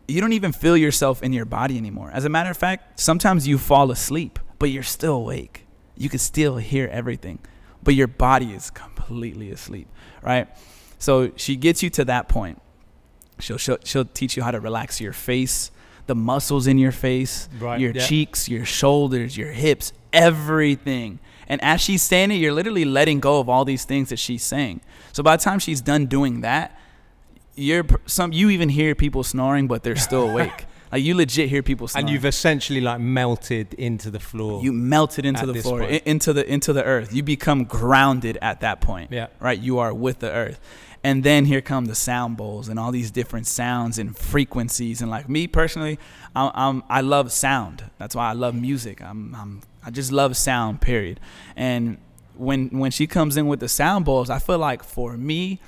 You 0.08 0.20
don't 0.20 0.32
even 0.34 0.52
feel 0.52 0.76
yourself 0.76 1.22
in 1.22 1.32
your 1.32 1.44
body 1.44 1.76
anymore. 1.76 2.10
As 2.12 2.24
a 2.24 2.28
matter 2.28 2.50
of 2.50 2.56
fact, 2.56 3.00
sometimes 3.00 3.48
you 3.48 3.58
fall 3.58 3.90
asleep, 3.90 4.38
but 4.58 4.70
you're 4.70 4.84
still 4.84 5.16
awake. 5.16 5.66
You 5.96 6.08
can 6.08 6.18
still 6.20 6.58
hear 6.58 6.88
everything, 6.92 7.40
but 7.82 7.94
your 7.94 8.06
body 8.06 8.52
is 8.52 8.70
completely 8.70 9.50
asleep, 9.50 9.88
right? 10.22 10.46
So 10.98 11.30
she 11.36 11.56
gets 11.56 11.82
you 11.82 11.90
to 11.90 12.04
that 12.06 12.28
point. 12.28 12.60
She'll, 13.38 13.58
she'll 13.58 13.78
she'll 13.84 14.04
teach 14.06 14.36
you 14.36 14.42
how 14.42 14.50
to 14.50 14.60
relax 14.60 15.00
your 15.00 15.12
face, 15.12 15.70
the 16.06 16.14
muscles 16.14 16.66
in 16.66 16.78
your 16.78 16.92
face, 16.92 17.48
Right, 17.58 17.78
your 17.78 17.92
yeah. 17.92 18.06
cheeks, 18.06 18.48
your 18.48 18.64
shoulders, 18.64 19.36
your 19.36 19.50
hips, 19.52 19.92
everything. 20.12 21.18
And 21.48 21.62
as 21.62 21.80
she's 21.80 22.02
saying 22.02 22.30
it, 22.32 22.36
you're 22.36 22.52
literally 22.54 22.84
letting 22.84 23.20
go 23.20 23.38
of 23.38 23.48
all 23.48 23.64
these 23.64 23.84
things 23.84 24.08
that 24.08 24.18
she's 24.18 24.42
saying. 24.42 24.80
So 25.12 25.22
by 25.22 25.36
the 25.36 25.42
time 25.42 25.58
she's 25.58 25.80
done 25.80 26.06
doing 26.06 26.40
that, 26.40 26.78
you're 27.54 27.84
some 28.06 28.32
you 28.32 28.50
even 28.50 28.68
hear 28.70 28.94
people 28.94 29.22
snoring, 29.22 29.66
but 29.68 29.82
they're 29.82 29.96
still 29.96 30.28
awake. 30.30 30.64
Like 30.96 31.04
you 31.04 31.14
legit 31.14 31.50
hear 31.50 31.62
people. 31.62 31.88
And 31.94 32.08
you've 32.08 32.24
essentially 32.24 32.80
like 32.80 33.00
melted 33.00 33.74
into 33.74 34.10
the 34.10 34.18
floor. 34.18 34.62
you 34.62 34.72
melted 34.72 35.26
into 35.26 35.44
the 35.44 35.60
floor, 35.60 35.82
into 35.82 36.32
the 36.32 36.50
into 36.50 36.72
the 36.72 36.82
earth. 36.84 37.12
You 37.12 37.22
become 37.22 37.64
grounded 37.64 38.38
at 38.40 38.60
that 38.60 38.80
point 38.80 39.12
yeah. 39.12 39.26
right? 39.38 39.58
You 39.58 39.78
are 39.78 39.92
with 39.92 40.20
the 40.20 40.30
earth. 40.30 40.58
And 41.04 41.22
then 41.22 41.44
here 41.44 41.60
come 41.60 41.84
the 41.84 41.94
sound 41.94 42.38
bowls 42.38 42.68
and 42.68 42.80
all 42.80 42.90
these 42.90 43.10
different 43.10 43.46
sounds 43.46 43.98
and 43.98 44.16
frequencies. 44.16 45.02
And 45.02 45.10
like 45.10 45.28
me 45.28 45.46
personally, 45.46 45.98
I'm, 46.34 46.50
I'm 46.54 46.84
I 46.88 47.02
love 47.02 47.30
sound. 47.30 47.84
That's 47.98 48.14
why 48.14 48.30
I 48.30 48.32
love 48.32 48.54
music. 48.54 49.02
I'm, 49.02 49.34
I'm 49.34 49.62
I 49.84 49.90
just 49.90 50.10
love 50.10 50.34
sound. 50.36 50.80
Period. 50.80 51.20
And 51.56 51.98
when 52.36 52.70
when 52.70 52.90
she 52.90 53.06
comes 53.06 53.36
in 53.36 53.46
with 53.46 53.60
the 53.60 53.68
sound 53.68 54.06
bowls, 54.06 54.30
I 54.30 54.38
feel 54.38 54.58
like 54.58 54.82
for 54.82 55.16
me, 55.18 55.60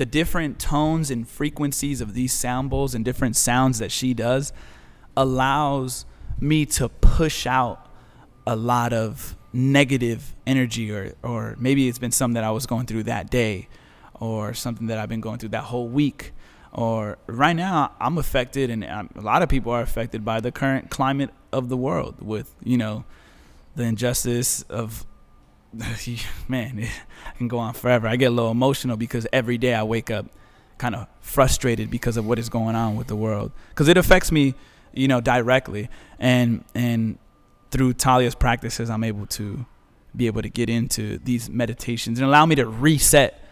the 0.00 0.06
different 0.06 0.58
tones 0.58 1.10
and 1.10 1.28
frequencies 1.28 2.00
of 2.00 2.14
these 2.14 2.32
sound 2.32 2.70
bowls 2.70 2.94
and 2.94 3.04
different 3.04 3.36
sounds 3.36 3.80
that 3.80 3.92
she 3.92 4.14
does 4.14 4.50
allows 5.14 6.06
me 6.40 6.64
to 6.64 6.88
push 6.88 7.46
out 7.46 7.86
a 8.46 8.56
lot 8.56 8.94
of 8.94 9.36
negative 9.52 10.34
energy 10.46 10.90
or 10.90 11.12
or 11.22 11.54
maybe 11.58 11.86
it's 11.86 11.98
been 11.98 12.10
something 12.12 12.32
that 12.32 12.44
I 12.44 12.50
was 12.50 12.64
going 12.64 12.86
through 12.86 13.02
that 13.02 13.28
day 13.28 13.68
or 14.14 14.54
something 14.54 14.86
that 14.86 14.96
I've 14.96 15.10
been 15.10 15.20
going 15.20 15.38
through 15.38 15.50
that 15.50 15.64
whole 15.64 15.86
week. 15.86 16.32
Or 16.72 17.18
right 17.26 17.52
now 17.52 17.92
I'm 18.00 18.16
affected 18.16 18.70
and 18.70 18.82
um, 18.84 19.10
a 19.16 19.20
lot 19.20 19.42
of 19.42 19.50
people 19.50 19.70
are 19.70 19.82
affected 19.82 20.24
by 20.24 20.40
the 20.40 20.50
current 20.50 20.88
climate 20.88 21.28
of 21.52 21.68
the 21.68 21.76
world 21.76 22.22
with 22.22 22.56
you 22.64 22.78
know 22.78 23.04
the 23.76 23.82
injustice 23.82 24.62
of 24.62 25.04
man, 26.48 26.88
can 27.40 27.48
go 27.48 27.58
on 27.58 27.72
forever. 27.72 28.06
I 28.06 28.16
get 28.16 28.26
a 28.26 28.34
little 28.34 28.50
emotional 28.50 28.98
because 28.98 29.26
every 29.32 29.56
day 29.56 29.74
I 29.74 29.82
wake 29.82 30.10
up 30.10 30.26
kind 30.76 30.94
of 30.94 31.08
frustrated 31.20 31.90
because 31.90 32.18
of 32.18 32.26
what 32.26 32.38
is 32.38 32.50
going 32.50 32.76
on 32.76 32.96
with 32.96 33.06
the 33.06 33.16
world 33.16 33.50
because 33.70 33.88
it 33.88 33.96
affects 33.96 34.30
me, 34.30 34.54
you 34.92 35.08
know, 35.08 35.20
directly. 35.22 35.88
And 36.18 36.64
and 36.74 37.18
through 37.70 37.94
Talia's 37.94 38.34
practices, 38.34 38.90
I'm 38.90 39.02
able 39.02 39.26
to 39.26 39.64
be 40.14 40.26
able 40.26 40.42
to 40.42 40.50
get 40.50 40.68
into 40.68 41.18
these 41.18 41.48
meditations 41.48 42.18
and 42.18 42.28
allow 42.28 42.44
me 42.44 42.56
to 42.56 42.66
reset 42.66 43.42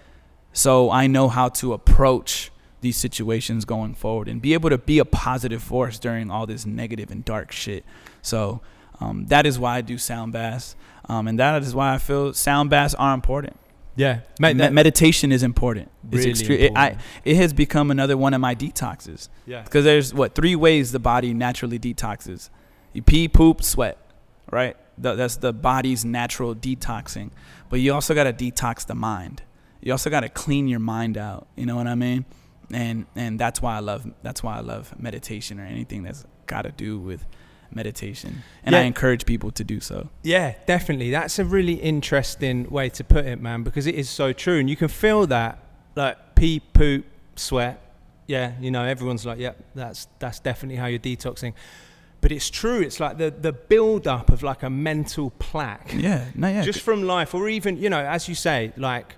so 0.52 0.90
I 0.90 1.07
know 1.07 1.28
how 1.28 1.49
to 1.61 1.73
approach 1.73 2.50
these 2.80 2.97
situations 2.97 3.64
going 3.64 3.95
forward 3.95 4.28
and 4.28 4.42
be 4.42 4.52
able 4.54 4.71
to 4.71 4.78
be 4.78 4.99
a 4.99 5.04
positive 5.04 5.62
force 5.62 5.99
during 5.99 6.30
all 6.30 6.47
this 6.47 6.66
negative 6.66 7.11
and 7.11 7.25
dark 7.25 7.52
shit. 7.52 7.85
So 8.21 8.61
um, 9.00 9.26
that 9.26 9.47
is 9.47 9.59
why 9.59 9.76
I 9.76 9.80
do 9.80 9.97
sound 9.97 10.33
baths, 10.33 10.76
um, 11.09 11.26
and 11.26 11.38
that 11.38 11.62
is 11.62 11.75
why 11.75 11.95
I 11.95 11.99
feel 11.99 12.35
sound 12.35 12.68
baths 12.68 12.95
are 12.95 13.14
important. 13.14 13.57
Yeah, 13.99 14.21
Me- 14.40 14.55
meditation 14.55 15.33
is 15.33 15.43
important. 15.43 15.90
Really 16.09 16.31
it's 16.31 16.43
extre- 16.43 16.61
It, 16.61 16.73
I, 16.76 16.97
it 17.25 17.37
has 17.37 17.52
become 17.52 17.90
another 17.90 18.17
one 18.17 18.33
of 18.33 18.40
my 18.40 18.55
detoxes 18.55 19.28
Yeah. 19.45 19.62
because 19.62 19.85
there's 19.85 20.14
what 20.14 20.35
three 20.35 20.55
ways 20.57 20.93
the 20.93 20.99
body 21.00 21.35
naturally 21.35 21.78
detoxes: 21.78 22.49
you 22.93 23.02
pee, 23.02 23.28
poop, 23.28 23.62
sweat. 23.62 23.99
Right? 24.50 24.76
Th- 25.02 25.17
that's 25.17 25.37
the 25.37 25.52
body's 25.52 26.05
natural 26.05 26.55
detoxing. 26.55 27.31
But 27.69 27.81
you 27.81 27.93
also 27.93 28.14
got 28.14 28.25
to 28.25 28.33
detox 28.33 28.87
the 28.87 28.95
mind. 28.95 29.43
You 29.83 29.93
also 29.93 30.11
got 30.11 30.21
to 30.21 30.28
clean 30.28 30.69
your 30.69 30.81
mind 30.81 31.19
out. 31.19 31.49
You 31.57 31.67
know 31.67 31.76
what 31.76 31.87
I 31.87 31.95
mean? 31.97 32.25
And 32.73 33.07
and 33.17 33.38
that's 33.38 33.61
why 33.61 33.76
I 33.76 33.81
love 33.81 34.07
that's 34.23 34.43
why 34.43 34.57
I 34.57 34.61
love 34.61 34.95
meditation 34.99 35.59
or 35.61 35.64
anything 35.64 36.02
that's 36.02 36.25
got 36.47 36.62
to 36.62 36.71
do 36.71 36.99
with 36.99 37.26
meditation. 37.75 38.42
And 38.64 38.75
I 38.76 38.80
encourage 38.82 39.26
people 39.26 39.50
to 39.52 39.64
do 39.64 39.80
so. 39.80 40.08
Yeah, 40.22 40.54
definitely. 40.66 41.10
That's 41.10 41.38
a 41.38 41.44
really 41.44 41.75
interesting 41.75 42.68
way 42.70 42.88
to 42.90 43.04
put 43.04 43.26
it, 43.26 43.40
man, 43.40 43.62
because 43.62 43.87
it 43.87 43.94
is 43.94 44.08
so 44.10 44.32
true. 44.32 44.58
And 44.58 44.68
you 44.70 44.76
can 44.76 44.88
feel 44.88 45.26
that, 45.28 45.58
like 45.96 46.34
pee, 46.34 46.60
poop, 46.60 47.04
sweat. 47.37 47.80
Yeah, 48.26 48.52
you 48.60 48.70
know, 48.70 48.84
everyone's 48.84 49.25
like, 49.25 49.38
yeah, 49.38 49.52
that's 49.75 50.06
that's 50.18 50.38
definitely 50.40 50.76
how 50.76 50.87
you're 50.87 50.98
detoxing. 50.98 51.54
But 52.20 52.32
it's 52.32 52.50
true. 52.50 52.80
It's 52.80 53.00
like 53.00 53.16
the 53.16 53.30
the 53.30 53.52
build 53.52 54.06
up 54.06 54.30
of 54.30 54.42
like 54.42 54.62
a 54.62 54.68
mental 54.70 55.30
plaque, 55.38 55.94
Yeah, 55.96 56.26
no, 56.34 56.48
yeah. 56.48 56.62
just 56.62 56.80
from 56.80 57.02
life, 57.04 57.34
or 57.34 57.48
even 57.48 57.76
you 57.78 57.88
know, 57.88 58.00
as 58.04 58.28
you 58.28 58.34
say, 58.34 58.72
like 58.76 59.14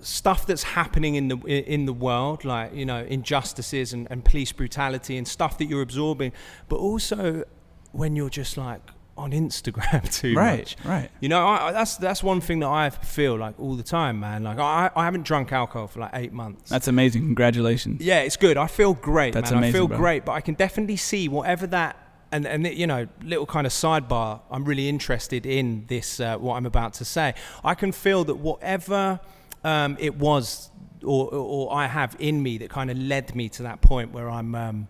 stuff 0.00 0.46
that's 0.46 0.62
happening 0.62 1.14
in 1.14 1.28
the 1.28 1.36
in 1.46 1.86
the 1.86 1.92
world, 1.92 2.44
like 2.44 2.74
you 2.74 2.84
know, 2.84 3.04
injustices 3.04 3.92
and, 3.92 4.06
and 4.10 4.24
police 4.24 4.52
brutality 4.52 5.16
and 5.16 5.26
stuff 5.26 5.58
that 5.58 5.66
you're 5.66 5.82
absorbing, 5.82 6.32
but 6.68 6.76
also 6.76 7.44
when 7.92 8.16
you're 8.16 8.30
just 8.30 8.56
like 8.56 8.80
on 9.16 9.32
Instagram 9.32 10.10
too 10.20 10.34
right, 10.34 10.58
much. 10.60 10.76
right. 10.84 11.10
You 11.20 11.28
know, 11.28 11.46
I, 11.46 11.72
that's 11.72 11.96
that's 11.96 12.22
one 12.22 12.40
thing 12.40 12.60
that 12.60 12.68
I 12.68 12.90
feel 12.90 13.36
like 13.36 13.58
all 13.58 13.74
the 13.74 13.82
time, 13.82 14.20
man. 14.20 14.44
Like 14.44 14.58
I, 14.58 14.90
I 14.94 15.04
haven't 15.04 15.24
drunk 15.24 15.52
alcohol 15.52 15.88
for 15.88 16.00
like 16.00 16.12
eight 16.14 16.32
months. 16.32 16.70
That's 16.70 16.88
amazing. 16.88 17.22
Congratulations. 17.22 18.00
yeah, 18.00 18.20
it's 18.20 18.36
good. 18.36 18.56
I 18.56 18.68
feel 18.68 18.94
great, 18.94 19.34
That's 19.34 19.50
man. 19.50 19.64
I 19.64 19.72
feel 19.72 19.88
bro. 19.88 19.96
great, 19.96 20.24
but 20.24 20.32
I 20.32 20.40
can 20.40 20.54
definitely 20.54 20.96
see 20.96 21.28
whatever 21.28 21.66
that 21.68 21.96
and 22.32 22.46
and 22.46 22.66
you 22.66 22.86
know, 22.86 23.08
little 23.22 23.46
kind 23.46 23.66
of 23.66 23.72
sidebar. 23.72 24.40
I'm 24.50 24.64
really 24.64 24.88
interested 24.88 25.46
in 25.46 25.84
this 25.88 26.20
uh, 26.20 26.36
what 26.38 26.54
I'm 26.54 26.66
about 26.66 26.94
to 26.94 27.04
say. 27.04 27.34
I 27.64 27.74
can 27.74 27.92
feel 27.92 28.24
that 28.24 28.36
whatever 28.36 29.20
um, 29.64 29.96
it 29.98 30.16
was 30.16 30.70
or, 31.04 31.32
or 31.32 31.72
I 31.72 31.86
have 31.86 32.16
in 32.18 32.42
me 32.42 32.58
that 32.58 32.70
kind 32.70 32.90
of 32.90 32.98
led 32.98 33.34
me 33.34 33.48
to 33.50 33.62
that 33.64 33.80
point 33.80 34.12
where 34.12 34.30
I'm. 34.30 34.54
Um, 34.54 34.88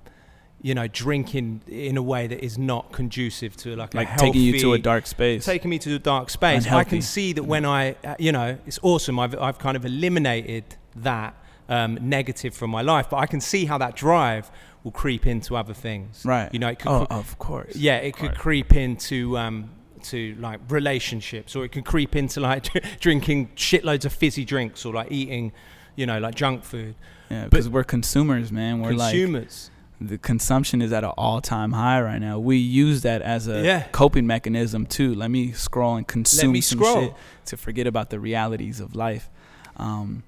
you 0.60 0.74
know, 0.74 0.88
drinking 0.88 1.60
in 1.68 1.96
a 1.96 2.02
way 2.02 2.26
that 2.26 2.44
is 2.44 2.58
not 2.58 2.90
conducive 2.90 3.56
to 3.56 3.76
like 3.76 3.94
a 3.94 3.98
Like 3.98 4.16
taking 4.16 4.42
you 4.42 4.58
to 4.58 4.72
a 4.72 4.78
dark 4.78 5.06
space. 5.06 5.44
taking 5.44 5.70
me 5.70 5.78
to 5.78 5.94
a 5.94 5.98
dark 6.00 6.30
space. 6.30 6.66
I 6.66 6.82
can 6.82 7.00
see 7.00 7.32
that 7.34 7.44
when 7.44 7.64
I, 7.64 7.94
uh, 8.04 8.16
you 8.18 8.32
know, 8.32 8.58
it's 8.66 8.80
awesome. 8.82 9.20
I've, 9.20 9.38
I've 9.38 9.58
kind 9.58 9.76
of 9.76 9.84
eliminated 9.84 10.64
that 10.96 11.36
um, 11.68 11.96
negative 12.00 12.54
from 12.54 12.70
my 12.70 12.82
life, 12.82 13.08
but 13.08 13.18
I 13.18 13.26
can 13.26 13.40
see 13.40 13.66
how 13.66 13.78
that 13.78 13.94
drive 13.94 14.50
will 14.82 14.90
creep 14.90 15.28
into 15.28 15.54
other 15.56 15.74
things. 15.74 16.24
right. 16.24 16.52
You 16.52 16.58
know, 16.58 16.68
it 16.68 16.80
could, 16.80 16.90
oh, 16.90 17.06
cre- 17.06 17.14
of 17.14 17.38
course. 17.38 17.76
yeah, 17.76 17.98
it 17.98 18.16
could 18.16 18.36
creep 18.36 18.74
into, 18.74 19.38
um, 19.38 19.70
to 20.10 20.34
like 20.38 20.60
relationships, 20.68 21.54
or 21.56 21.64
it 21.64 21.72
can 21.72 21.82
creep 21.82 22.14
into 22.16 22.40
like 22.40 22.64
drinking 23.00 23.48
shitloads 23.56 24.04
of 24.04 24.12
fizzy 24.12 24.44
drinks, 24.44 24.84
or 24.84 24.92
like 24.94 25.10
eating, 25.10 25.52
you 25.96 26.06
know, 26.06 26.18
like 26.18 26.34
junk 26.34 26.64
food. 26.64 26.94
Yeah, 27.30 27.44
because 27.48 27.68
we're 27.68 27.84
consumers, 27.84 28.50
man. 28.50 28.80
We're 28.80 28.92
like 28.92 29.12
Consumers. 29.14 29.70
the 30.00 30.16
consumption 30.18 30.80
is 30.80 30.92
at 30.92 31.04
an 31.04 31.10
all-time 31.18 31.72
high 31.72 32.00
right 32.00 32.20
now. 32.20 32.38
We 32.38 32.56
use 32.56 33.02
that 33.02 33.20
as 33.20 33.48
a 33.48 33.62
Yeah. 33.62 33.82
coping 33.92 34.26
mechanism 34.26 34.86
too. 34.86 35.14
Let 35.14 35.30
me 35.30 35.52
scroll 35.52 35.96
and 35.96 36.06
consume 36.06 36.52
me 36.52 36.60
some 36.60 36.78
scroll. 36.78 37.02
shit 37.02 37.14
to 37.46 37.56
forget 37.56 37.86
about 37.86 38.10
the 38.10 38.18
realities 38.18 38.80
of 38.80 38.94
life. 38.94 39.28
Um, 39.76 40.22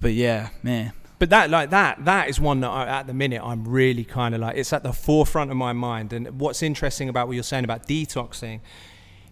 but 0.00 0.12
yeah, 0.14 0.48
man. 0.62 0.92
But 1.20 1.30
that, 1.30 1.48
like 1.48 1.70
that, 1.70 2.04
that 2.04 2.28
is 2.28 2.40
one 2.40 2.60
that 2.60 2.68
I, 2.68 2.86
at 2.86 3.06
the 3.06 3.14
minute 3.14 3.40
I'm 3.42 3.66
really 3.68 4.04
kind 4.04 4.34
of 4.34 4.40
like 4.40 4.56
it's 4.56 4.72
at 4.72 4.82
the 4.82 4.92
forefront 4.92 5.50
of 5.52 5.56
my 5.56 5.72
mind. 5.72 6.12
And 6.12 6.40
what's 6.40 6.62
interesting 6.62 7.08
about 7.08 7.28
what 7.28 7.34
you're 7.34 7.44
saying 7.44 7.62
about 7.64 7.86
detoxing, 7.86 8.60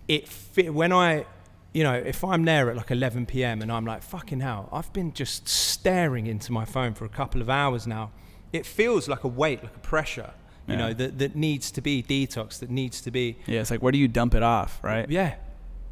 it 0.08 0.28
fit 0.28 0.72
when 0.74 0.92
I, 0.92 1.24
you 1.72 1.82
know, 1.84 1.94
if 1.94 2.22
I'm 2.24 2.44
there 2.44 2.70
at 2.70 2.76
like 2.76 2.90
11 2.90 3.26
p.m. 3.26 3.62
and 3.62 3.70
I'm 3.72 3.84
like, 3.86 4.02
fucking 4.02 4.40
hell, 4.40 4.68
I've 4.72 4.92
been 4.92 5.12
just 5.14 5.48
staring 5.48 6.26
into 6.26 6.52
my 6.52 6.64
phone 6.64 6.94
for 6.94 7.04
a 7.04 7.08
couple 7.08 7.40
of 7.40 7.48
hours 7.48 7.86
now. 7.86 8.10
It 8.52 8.66
feels 8.66 9.08
like 9.08 9.24
a 9.24 9.28
weight, 9.28 9.62
like 9.62 9.74
a 9.76 9.80
pressure, 9.80 10.32
you 10.66 10.74
Yeah. 10.74 10.78
know, 10.80 10.92
that 10.92 11.18
that 11.18 11.34
needs 11.36 11.70
to 11.72 11.80
be 11.80 12.02
detoxed, 12.02 12.58
that 12.60 12.70
needs 12.70 13.00
to 13.02 13.10
be, 13.10 13.36
Yeah, 13.46 13.60
it's 13.60 13.70
like 13.70 13.82
where 13.82 13.92
do 13.92 13.98
you 13.98 14.08
dump 14.08 14.34
it 14.34 14.42
off, 14.42 14.78
right? 14.82 15.08
yeah, 15.08 15.36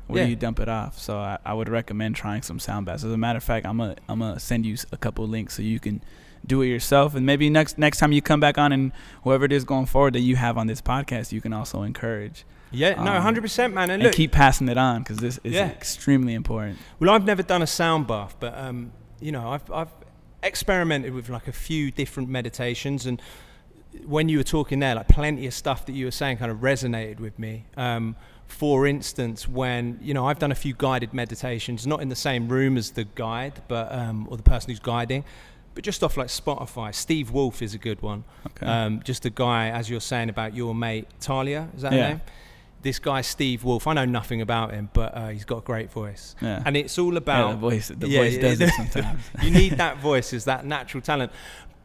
Where 0.09 0.19
yeah. 0.21 0.25
do 0.27 0.31
you 0.31 0.37
dump 0.37 0.61
it 0.61 0.69
off? 0.69 0.99
So 0.99 1.17
I, 1.19 1.39
I 1.45 1.55
would 1.55 1.69
recommend 1.69 2.17
trying 2.17 2.43
some 2.43 2.59
sound 2.59 2.85
baths. 2.87 3.05
As 3.05 3.13
a 3.13 3.17
matter 3.17 3.39
of 3.39 3.45
fact, 3.45 3.65
I'm 3.65 3.79
gonna 3.79 3.97
I'm 4.09 4.19
gonna 4.19 4.39
send 4.41 4.67
you 4.67 4.77
a 4.93 4.97
couple 4.99 5.27
links 5.27 5.55
so 5.55 5.63
you 5.63 5.81
can 5.81 6.03
do 6.47 6.61
it 6.63 6.67
yourself. 6.67 7.15
And 7.15 7.25
maybe 7.25 7.49
next 7.49 7.79
next 7.79 7.99
time 7.99 8.13
you 8.13 8.21
come 8.21 8.41
back 8.41 8.59
on 8.59 8.73
and 8.73 8.93
whoever 9.25 9.45
it 9.47 9.53
is 9.53 9.65
going 9.65 9.87
forward 9.87 10.13
that 10.15 10.21
you 10.21 10.37
have 10.37 10.59
on 10.59 10.67
this 10.67 10.83
podcast, 10.83 11.33
you 11.33 11.41
can 11.41 11.53
also 11.55 11.83
encourage 11.83 12.45
yeah, 12.71 13.03
no, 13.03 13.17
Um, 13.17 13.35
100%, 13.35 13.73
man. 13.73 13.85
And 13.85 13.93
and 13.93 14.03
look, 14.05 14.13
keep 14.15 14.33
passing 14.33 14.69
it 14.69 14.79
on 14.79 15.03
because 15.03 15.19
this 15.19 15.39
is 15.45 15.55
Yeah. 15.55 15.69
extremely 15.69 16.35
important. 16.35 16.79
Well, 16.99 17.11
I've 17.11 17.25
never 17.25 17.43
done 17.43 17.63
a 17.63 17.67
sound 17.67 18.07
bath, 18.07 18.37
but 18.41 18.57
um, 18.57 18.93
you 19.21 19.33
know, 19.33 19.51
I've 19.51 19.71
I've 19.71 19.89
experimented 20.43 21.13
with 21.13 21.29
like 21.29 21.49
a 21.49 21.53
few 21.53 21.91
different 21.91 22.29
meditations, 22.29 23.07
and 23.07 23.21
when 24.07 24.29
you 24.29 24.39
were 24.39 24.45
talking 24.45 24.79
there, 24.81 24.95
like 24.95 25.09
plenty 25.09 25.47
of 25.47 25.55
stuff 25.55 25.85
that 25.87 25.93
you 25.93 26.05
were 26.07 26.11
saying 26.13 26.39
kind 26.39 26.51
of 26.51 26.59
resonated 26.59 27.21
with 27.21 27.39
me. 27.39 27.65
Um, 27.77 28.17
for 28.47 28.87
instance, 28.87 29.49
when 29.49 29.99
you 30.01 30.15
know 30.15 30.27
I've 30.27 30.39
done 30.39 30.53
a 30.53 30.57
few 30.57 30.75
guided 30.77 31.13
meditations, 31.15 31.87
not 31.87 32.01
in 32.01 32.09
the 32.09 32.17
same 32.17 32.49
room 32.49 32.77
as 32.77 32.93
the 32.93 33.05
guide, 33.05 33.63
but 33.69 33.93
um, 33.93 34.27
or 34.31 34.37
the 34.37 34.43
person 34.43 34.71
who's 34.71 34.81
guiding, 34.81 35.25
but 35.75 35.85
just 35.85 36.03
off 36.03 36.17
like 36.17 36.29
Spotify. 36.29 36.95
Steve 36.95 37.31
Wolf 37.31 37.63
is 37.63 37.75
a 37.75 37.79
good 37.79 38.01
one. 38.03 38.25
Okay. 38.47 38.67
Um, 38.67 39.03
just 39.05 39.25
a 39.27 39.31
guy, 39.31 39.69
as 39.71 39.89
you're 39.91 40.01
saying 40.01 40.29
about 40.31 40.55
your 40.55 40.75
mate 40.75 41.07
Talia, 41.21 41.69
is 41.77 41.83
that 41.83 41.93
her 41.93 41.99
Yeah. 41.99 42.09
name? 42.09 42.21
This 42.83 42.99
guy 42.99 43.21
Steve 43.21 43.65
Wolf. 43.65 43.87
I 43.87 43.93
know 43.93 44.05
nothing 44.05 44.41
about 44.41 44.73
him, 44.73 44.91
but 44.93 45.15
uh, 45.15 45.29
he's 45.29 45.45
got 45.45 45.59
a 45.59 45.63
great 45.63 45.91
voice, 45.91 46.35
yeah. 46.41 46.63
and 46.65 46.77
it's 46.77 46.99
all 46.99 47.13
yeah, 47.13 47.19
about 47.19 47.51
the 47.53 47.57
voice 47.57 47.89
the 47.89 48.09
Yeah, 48.09 48.21
voice 48.21 48.35
yeah, 48.35 48.41
does 48.41 48.61
it 48.61 48.71
sometimes. 48.71 49.23
you 49.43 49.51
need 49.51 49.73
that 49.79 49.99
voice 49.99 50.33
is 50.33 50.45
that 50.47 50.65
natural 50.65 51.01
talent 51.03 51.33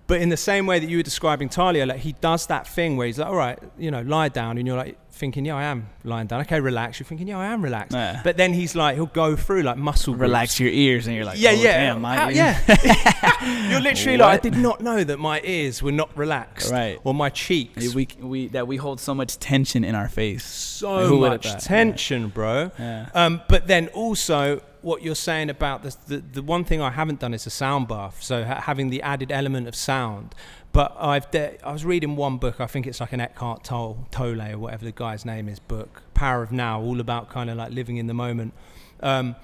but 0.08 0.22
in 0.22 0.30
the 0.30 0.38
same 0.38 0.68
way 0.68 0.80
that 0.80 0.88
you 0.88 0.98
were 0.98 1.04
describing 1.04 1.50
Talia, 1.50 1.86
like 1.86 2.00
he 2.00 2.14
does 2.14 2.46
that 2.48 2.68
thing 2.68 2.96
where 2.96 3.08
he's 3.08 3.18
like, 3.18 3.28
all 3.28 3.36
right, 3.36 3.58
you 3.78 3.90
know, 3.90 4.02
lie 4.02 4.30
down, 4.30 4.58
and 4.58 4.68
you're 4.68 4.78
like 4.78 4.98
thinking, 5.16 5.46
yeah, 5.46 5.56
I 5.56 5.64
am 5.64 5.88
lying 6.04 6.28
down. 6.28 6.42
Okay, 6.42 6.60
relax. 6.60 7.00
You're 7.00 7.08
thinking, 7.08 7.28
yeah, 7.28 7.40
I 7.40 7.46
am 7.48 7.64
relaxed. 7.64 7.94
Yeah. 7.96 8.22
But 8.24 8.38
then 8.38 8.54
he's 8.54 8.76
like, 8.76 8.96
he'll 8.96 9.06
go 9.08 9.36
through 9.36 9.64
like 9.64 9.78
muscle 9.78 10.14
groups. 10.14 10.22
Relax 10.22 10.60
your 10.60 10.70
ears 10.72 11.08
and 11.08 11.16
you're 11.16 11.26
like, 11.26 11.40
yeah, 11.40 11.52
oh, 11.52 11.54
yeah, 11.54 11.78
damn, 11.94 12.02
my 12.02 12.16
How- 12.16 12.28
ears." 12.28 12.36
yeah. 12.38 13.70
you're 13.72 13.80
literally 13.82 14.18
like, 14.18 14.40
I 14.40 14.42
did 14.42 14.58
not 14.58 14.82
know 14.82 15.04
that 15.04 15.18
my 15.20 15.42
ears 15.44 15.82
were 15.82 15.92
not 15.92 16.16
relaxed, 16.18 16.72
Right. 16.72 17.00
Or 17.04 17.14
my 17.14 17.30
cheeks. 17.30 17.94
We, 17.96 18.08
we 18.20 18.48
that 18.50 18.68
we 18.68 18.78
hold 18.78 19.00
so 19.00 19.14
much 19.16 19.40
tension 19.40 19.84
in 19.84 19.96
our 19.96 20.08
face. 20.10 20.44
so 20.46 21.16
Like, 21.16 21.44
much 21.44 21.64
tension, 21.64 22.28
bro. 22.30 22.72
Yeah. 22.78 23.10
Um, 23.14 23.42
but 23.48 23.68
then 23.68 23.88
also, 23.90 24.62
what 24.82 25.02
you're 25.02 25.16
saying 25.16 25.50
about 25.50 25.82
the, 25.84 25.96
the 26.08 26.18
the 26.34 26.44
one 26.44 26.64
thing 26.64 26.82
I 26.82 26.92
haven't 26.92 27.20
done 27.20 27.34
is 27.34 27.46
a 27.48 27.50
sound 27.50 27.88
bath. 27.88 28.22
So 28.22 28.44
ha- 28.44 28.62
having 28.62 28.90
the 28.90 29.02
added 29.02 29.32
element 29.32 29.68
of 29.68 29.76
sound. 29.76 30.36
But 30.76 30.94
I've 31.00 31.32
de- 31.32 31.58
I 31.66 31.72
was 31.72 31.86
reading 31.86 32.18
one 32.18 32.38
book. 32.38 32.60
I 32.60 32.68
think 32.68 32.86
it's 32.86 33.00
like 33.00 33.14
an 33.14 33.22
Eckhart 33.22 33.64
Tolle, 33.64 34.06
Tolle 34.12 34.42
or 34.42 34.58
whatever 34.58 34.84
the 34.84 34.92
guy's 34.92 35.24
name 35.24 35.48
is. 35.48 35.58
Book 35.58 36.04
Power 36.14 36.44
of 36.44 36.52
Now, 36.52 36.82
all 36.82 37.00
about 37.00 37.30
kind 37.30 37.50
of 37.50 37.56
like 37.56 37.72
living 37.72 37.96
in 37.96 38.08
the 38.08 38.14
moment. 38.14 38.54
Um, 39.00 39.38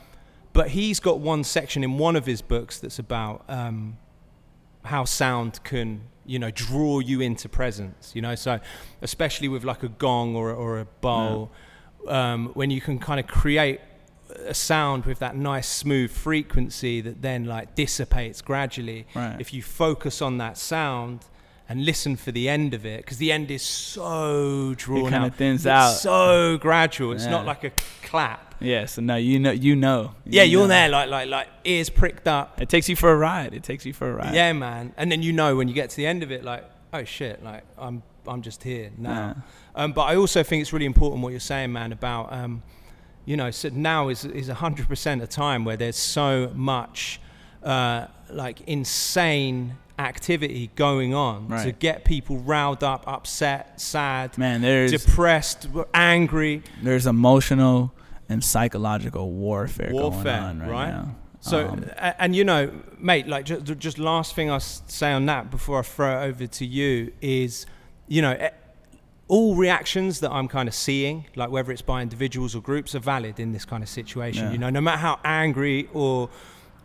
but 0.51 0.71
he's 0.71 0.99
got 0.99 1.19
one 1.19 1.45
section 1.45 1.85
in 1.85 1.97
one 1.97 2.17
of 2.17 2.25
his 2.25 2.41
books 2.41 2.79
that's 2.79 2.99
about 2.99 3.45
um, 3.47 3.97
how 4.83 5.05
sound 5.05 5.63
can 5.63 6.01
you 6.25 6.37
know 6.37 6.51
draw 6.51 6.99
you 6.99 7.21
into 7.21 7.49
presence 7.49 8.11
you 8.13 8.21
know 8.21 8.35
so 8.35 8.59
especially 9.01 9.47
with 9.47 9.63
like 9.63 9.81
a 9.83 9.89
gong 9.89 10.35
or, 10.35 10.51
or 10.51 10.79
a 10.79 10.85
bowl 10.85 11.49
um, 12.07 12.47
when 12.53 12.69
you 12.69 12.79
can 12.79 12.99
kind 12.99 13.19
of 13.19 13.25
create 13.25 13.79
a 14.47 14.53
sound 14.53 15.05
with 15.05 15.19
that 15.19 15.35
nice 15.35 15.67
smooth 15.67 16.11
frequency 16.11 17.01
that 17.01 17.21
then 17.21 17.45
like 17.45 17.75
dissipates 17.75 18.41
gradually 18.41 19.05
Right. 19.15 19.37
if 19.39 19.53
you 19.53 19.61
focus 19.61 20.21
on 20.21 20.37
that 20.39 20.57
sound 20.57 21.25
and 21.69 21.85
listen 21.85 22.15
for 22.17 22.31
the 22.31 22.49
end 22.49 22.73
of 22.73 22.85
it 22.85 23.01
because 23.05 23.17
the 23.17 23.31
end 23.31 23.49
is 23.51 23.61
so 23.61 24.73
drawn 24.75 25.13
it 25.13 25.17
out 25.17 25.35
thins 25.35 25.61
It's 25.61 25.67
out. 25.67 25.91
so 25.93 26.57
gradual 26.57 27.13
it's 27.13 27.25
not 27.25 27.45
like 27.45 27.63
a 27.63 27.71
clap 28.03 28.55
Yeah, 28.59 28.85
so 28.85 29.01
no, 29.01 29.15
you 29.15 29.39
know, 29.39 29.51
you 29.51 29.75
know. 29.75 30.13
Yeah, 30.25 30.43
You 30.43 30.51
you're 30.51 30.61
know. 30.63 30.67
there, 30.67 30.89
like 30.89 31.09
like 31.09 31.27
like 31.29 31.47
ears 31.63 31.89
pricked 31.89 32.27
up. 32.27 32.61
It 32.61 32.69
takes 32.69 32.87
you 32.89 32.95
for 32.95 33.09
a 33.11 33.15
ride. 33.17 33.53
It 33.55 33.63
takes 33.63 33.85
you 33.87 33.93
for 33.93 34.07
a 34.11 34.13
ride. 34.13 34.35
Yeah, 34.35 34.53
man. 34.53 34.93
And 34.97 35.11
then 35.11 35.23
you 35.23 35.33
know 35.33 35.55
when 35.55 35.67
you 35.67 35.73
get 35.73 35.89
to 35.91 35.97
the 35.97 36.05
end 36.05 36.21
of 36.23 36.31
it, 36.31 36.43
like, 36.43 36.63
oh 36.93 37.03
shit, 37.03 37.43
like 37.43 37.63
I'm 37.77 38.03
I'm 38.27 38.41
just 38.43 38.61
here 38.63 38.91
now. 38.99 39.37
Um, 39.73 39.93
but 39.93 40.03
I 40.03 40.15
also 40.15 40.43
think 40.43 40.61
it's 40.61 40.73
really 40.73 40.85
important 40.85 41.23
what 41.23 41.31
you're 41.31 41.39
saying, 41.53 41.71
man, 41.71 41.91
about 41.91 42.31
um, 42.31 42.61
you 43.25 43.37
know, 43.37 43.51
so 43.51 43.69
now 43.69 44.09
is 44.09 44.25
is 44.25 44.47
hundred 44.49 44.87
percent 44.87 45.21
a 45.21 45.27
time 45.27 45.63
where 45.65 45.77
there's 45.77 45.95
so 45.95 46.51
much 46.53 47.19
uh, 47.63 48.07
like 48.29 48.61
insane 48.61 49.77
activity 49.99 50.71
going 50.75 51.13
on 51.13 51.47
to 51.63 51.71
get 51.71 52.03
people 52.05 52.37
riled 52.37 52.83
up, 52.83 53.07
upset, 53.07 53.79
sad, 53.79 54.35
Man, 54.37 54.61
there's 54.61 54.91
depressed, 54.91 55.67
angry. 55.93 56.63
there's 56.81 57.05
emotional 57.05 57.93
and 58.27 58.43
psychological 58.43 59.29
warfare, 59.31 59.91
Warfare, 59.91 60.23
going 60.23 60.43
on 60.43 60.59
right, 60.61 60.69
right? 60.69 60.89
now. 60.89 61.15
So, 61.41 61.67
Um, 61.67 61.85
and 62.19 62.35
you 62.35 62.43
know, 62.43 62.71
mate, 62.99 63.27
like 63.27 63.45
just, 63.45 63.77
just 63.77 63.99
last 63.99 64.33
thing 64.35 64.49
I'll 64.49 64.59
say 64.59 65.11
on 65.11 65.25
that 65.25 65.51
before 65.51 65.79
I 65.79 65.81
throw 65.83 66.21
it 66.21 66.25
over 66.29 66.47
to 66.47 66.65
you 66.65 67.11
is, 67.21 67.65
you 68.07 68.21
know, 68.21 68.31
all 69.31 69.55
reactions 69.55 70.19
that 70.19 70.29
I'm 70.29 70.49
kind 70.49 70.67
of 70.67 70.75
seeing, 70.75 71.25
like 71.37 71.49
whether 71.49 71.71
it's 71.71 71.81
by 71.81 72.01
individuals 72.01 72.53
or 72.53 72.59
groups, 72.61 72.93
are 72.95 72.99
valid 72.99 73.39
in 73.39 73.53
this 73.53 73.63
kind 73.63 73.81
of 73.81 73.87
situation. 73.87 74.43
Yeah. 74.47 74.51
You 74.51 74.57
know, 74.57 74.69
no 74.69 74.81
matter 74.81 74.97
how 74.97 75.19
angry 75.23 75.87
or 75.93 76.29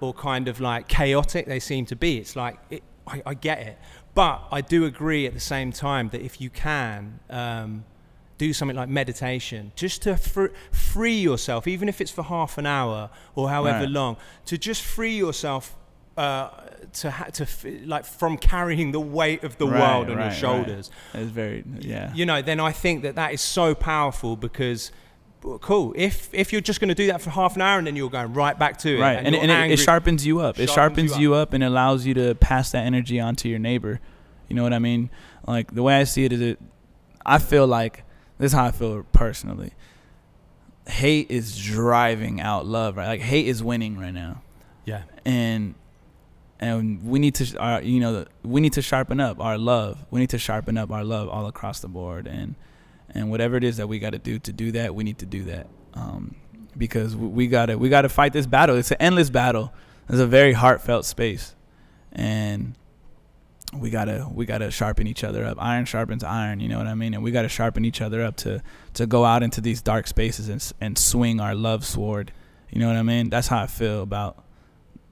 or 0.01 0.15
kind 0.15 0.47
of 0.47 0.61
like 0.61 0.87
chaotic 0.87 1.47
they 1.47 1.59
seem 1.59 1.87
to 1.87 1.97
be, 1.97 2.19
it's 2.19 2.37
like 2.37 2.57
it, 2.71 2.85
I, 3.05 3.21
I 3.27 3.35
get 3.35 3.59
it. 3.71 3.77
But 4.15 4.37
I 4.53 4.61
do 4.61 4.85
agree 4.85 5.27
at 5.27 5.35
the 5.35 5.41
same 5.41 5.73
time 5.73 6.09
that 6.11 6.23
if 6.23 6.41
you 6.41 6.49
can. 6.51 7.19
Um, 7.29 7.85
do 8.39 8.53
something 8.53 8.77
like 8.77 8.91
meditation 8.91 9.73
just 9.77 10.03
to 10.03 10.15
fr- 10.15 10.53
free 10.71 11.19
yourself 11.19 11.67
even 11.67 11.89
if 11.89 12.03
it's 12.03 12.11
for 12.11 12.23
half 12.23 12.59
an 12.59 12.67
hour 12.67 13.09
or 13.35 13.49
however 13.49 13.79
Right. 13.87 13.89
long 13.89 14.19
to 14.45 14.59
just 14.59 14.83
free 14.83 15.17
yourself 15.17 15.75
uh, 16.17 16.49
to 16.95 17.11
ha- 17.11 17.25
to 17.33 17.43
f- 17.43 17.65
like 17.85 18.05
from 18.05 18.37
carrying 18.39 18.93
the 18.93 19.01
weight 19.01 19.45
of 19.45 19.59
the 19.59 19.67
Right, 19.67 19.81
world 19.81 20.09
on 20.11 20.17
right, 20.17 20.23
your 20.25 20.29
right. 20.31 20.37
shoulders 20.39 20.91
it's 21.15 21.31
very 21.31 21.63
yeah. 21.81 22.13
you 22.15 22.25
know 22.25 22.41
then 22.41 22.59
i 22.61 22.73
think 22.73 23.03
that 23.03 23.17
that 23.17 23.33
is 23.35 23.41
so 23.43 23.75
powerful 23.75 24.35
because 24.37 24.93
cool 25.61 25.93
if 25.97 26.29
if 26.33 26.53
you're 26.53 26.61
just 26.63 26.81
going 26.81 26.89
to 26.89 26.95
do 26.95 27.07
that 27.09 27.21
for 27.21 27.31
half 27.31 27.55
an 27.57 27.63
hour 27.63 27.79
and 27.79 27.87
then 27.87 27.95
you're 27.97 28.09
going 28.11 28.33
right 28.33 28.59
back 28.59 28.79
to 28.79 28.97
it 28.97 29.01
right, 29.01 29.19
and, 29.25 29.35
you're 29.35 29.43
and 29.45 29.71
it, 29.71 29.79
it 29.79 29.83
sharpens 29.83 30.25
you 30.27 30.41
up. 30.41 30.59
It 30.59 30.69
Sharpens 30.71 31.11
sharpens 31.11 31.19
you 31.19 31.31
you 31.31 31.35
up 31.35 31.53
and 31.53 31.63
allows 31.63 32.07
you 32.07 32.15
to 32.15 32.35
pass 32.35 32.71
that 32.73 32.85
energy 32.87 33.21
on 33.21 33.37
to 33.37 33.49
your 33.49 33.59
neighbor. 33.61 34.01
You 34.49 34.57
know 34.57 34.63
what 34.65 34.73
I 34.73 34.79
mean? 34.81 35.11
Like 35.47 35.73
the 35.75 35.83
way 35.83 35.97
I 36.01 36.05
see 36.05 36.25
it 36.25 36.33
is, 36.33 36.41
it, 36.41 36.59
I 37.25 37.39
feel 37.39 37.67
like 37.67 38.03
this 38.39 38.53
is 38.53 38.53
how 38.55 38.65
I 38.65 38.71
feel 38.73 39.05
personally. 39.13 39.73
Hate 40.89 41.31
is 41.31 41.57
driving 41.57 42.41
out 42.41 42.65
love, 42.67 42.97
right? 42.97 43.07
Like 43.07 43.21
hate 43.21 43.47
is 43.47 43.63
winning 43.63 43.99
right 43.99 44.15
now. 44.15 44.43
yeah 44.85 45.03
and 45.25 45.75
and 46.59 47.05
we 47.05 47.19
need 47.19 47.35
to 47.37 47.59
our, 47.59 47.83
you 47.83 48.01
know 48.01 48.25
we 48.43 48.61
need 48.61 48.73
to 48.75 48.83
sharpen 48.83 49.21
up 49.21 49.41
our 49.41 49.59
love. 49.59 50.05
We 50.11 50.21
need 50.21 50.31
to 50.31 50.39
sharpen 50.39 50.79
up 50.79 50.91
our 50.91 51.05
love 51.05 51.29
all 51.29 51.47
across 51.47 51.81
the 51.81 51.89
board. 51.89 52.27
And 52.27 52.55
and 53.11 53.31
whatever 53.31 53.57
it 53.57 53.65
is 53.65 53.77
that 53.77 53.89
we 53.89 53.99
got 53.99 54.11
to 54.11 54.19
do 54.19 54.39
to 54.39 54.53
do 54.53 54.73
that 54.73 54.95
we 54.95 55.05
need 55.05 55.19
to 55.19 55.27
do 55.27 55.45
that. 55.45 55.69
Um, 55.95 56.37
because 56.77 57.17
we 57.17 57.47
got 57.47 57.67
to 57.67 57.77
we 57.77 57.89
got 57.89 58.03
to 58.03 58.09
fight 58.09 58.33
this 58.33 58.47
battle. 58.47 58.77
It's 58.77 58.91
an 58.91 58.99
endless 59.01 59.31
battle. 59.31 59.73
It's 60.09 60.19
a 60.19 60.27
very 60.27 60.53
heartfelt 60.53 61.05
space. 61.05 61.55
And 62.13 62.75
we 63.75 63.91
gotta 63.91 64.29
we 64.33 64.47
gotta 64.47 64.71
sharpen 64.71 65.07
each 65.07 65.25
other 65.25 65.45
up. 65.45 65.59
Iron 65.61 65.85
sharpens 65.85 66.23
iron 66.23 66.61
you 66.61 66.69
know 66.69 66.79
what 66.79 66.87
i 66.87 66.95
mean? 66.95 67.15
And 67.15 67.23
we 67.23 67.31
gotta 67.31 67.49
sharpen 67.49 67.85
each 67.85 68.01
other 68.01 68.23
up 68.23 68.37
to 68.39 68.63
to 68.95 69.07
go 69.07 69.25
out 69.25 69.43
into 69.43 69.61
these 69.61 69.83
dark 69.83 70.07
spaces 70.07 70.49
and 70.49 70.73
and 70.81 70.97
swing 70.97 71.41
our 71.41 71.55
love 71.55 71.85
sword. 71.85 72.33
You 72.71 72.81
know 72.81 72.89
what 72.89 72.97
i 72.97 73.03
mean? 73.03 73.29
That's 73.29 73.49
how 73.49 73.63
i 73.63 73.67
feel 73.67 74.03
about 74.03 74.46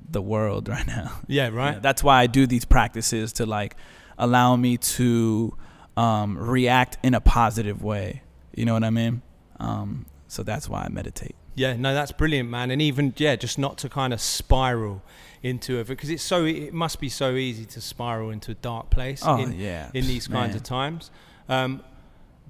the 0.08 0.22
world 0.22 0.68
right 0.74 0.86
now 0.86 1.12
yeah 1.26 1.48
right 1.48 1.74
yeah, 1.74 1.78
that's 1.80 2.02
why 2.04 2.20
I 2.20 2.26
do 2.26 2.46
these 2.46 2.64
practices 2.64 3.32
to 3.34 3.46
like 3.46 3.76
allow 4.18 4.56
me 4.56 4.76
to 4.76 5.56
um, 5.96 6.36
react 6.38 6.98
in 7.02 7.14
a 7.14 7.20
positive 7.20 7.82
way. 7.82 8.22
You 8.54 8.64
know 8.64 8.74
what 8.74 8.84
I 8.84 8.90
mean? 8.90 9.22
Um, 9.60 10.06
so 10.28 10.42
that's 10.42 10.68
why 10.68 10.82
I 10.82 10.88
meditate. 10.88 11.34
Yeah, 11.56 11.76
no, 11.76 11.94
that's 11.94 12.12
brilliant, 12.12 12.48
man. 12.48 12.70
And 12.70 12.82
even 12.82 13.14
yeah, 13.16 13.36
just 13.36 13.58
not 13.58 13.78
to 13.78 13.88
kind 13.88 14.12
of 14.12 14.20
spiral 14.20 15.02
into 15.42 15.78
it 15.78 15.86
because 15.86 16.10
it's 16.10 16.22
so 16.22 16.44
it 16.44 16.72
must 16.72 16.98
be 16.98 17.08
so 17.08 17.34
easy 17.34 17.64
to 17.66 17.80
spiral 17.80 18.30
into 18.30 18.52
a 18.52 18.54
dark 18.54 18.90
place 18.90 19.22
Oh 19.24 19.36
in, 19.36 19.52
yeah, 19.52 19.90
in 19.94 20.06
these 20.06 20.26
kinds 20.26 20.56
of 20.56 20.62
times. 20.62 21.10
Um, 21.48 21.84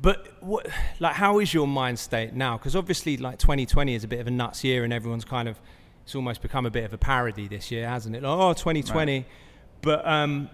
but 0.01 0.27
what, 0.43 0.67
like, 1.01 1.15
how 1.15 1.39
is 1.39 1.53
your 1.53 1.67
mind 1.67 1.99
state 1.99 2.33
now? 2.33 2.57
Because 2.57 2.75
obviously, 2.75 3.17
like 3.17 3.39
2020 3.39 3.95
is 3.95 4.05
a 4.05 4.09
bit 4.09 4.21
of 4.21 4.27
a 4.27 4.31
nuts 4.31 4.65
year, 4.65 4.85
and 4.85 4.93
everyone's 4.93 5.25
kind 5.25 5.49
of 5.49 5.61
it's 6.05 6.15
almost 6.15 6.41
become 6.43 6.65
a 6.67 6.71
bit 6.71 6.85
of 6.85 6.93
a 6.93 6.99
parody 6.99 7.49
this 7.49 7.71
year, 7.71 7.89
hasn't 7.89 8.15
it? 8.15 8.23
Like, 8.23 8.31
oh, 8.39 8.53
2020, 8.53 9.25
but 9.83 10.07
um, 10.07 10.49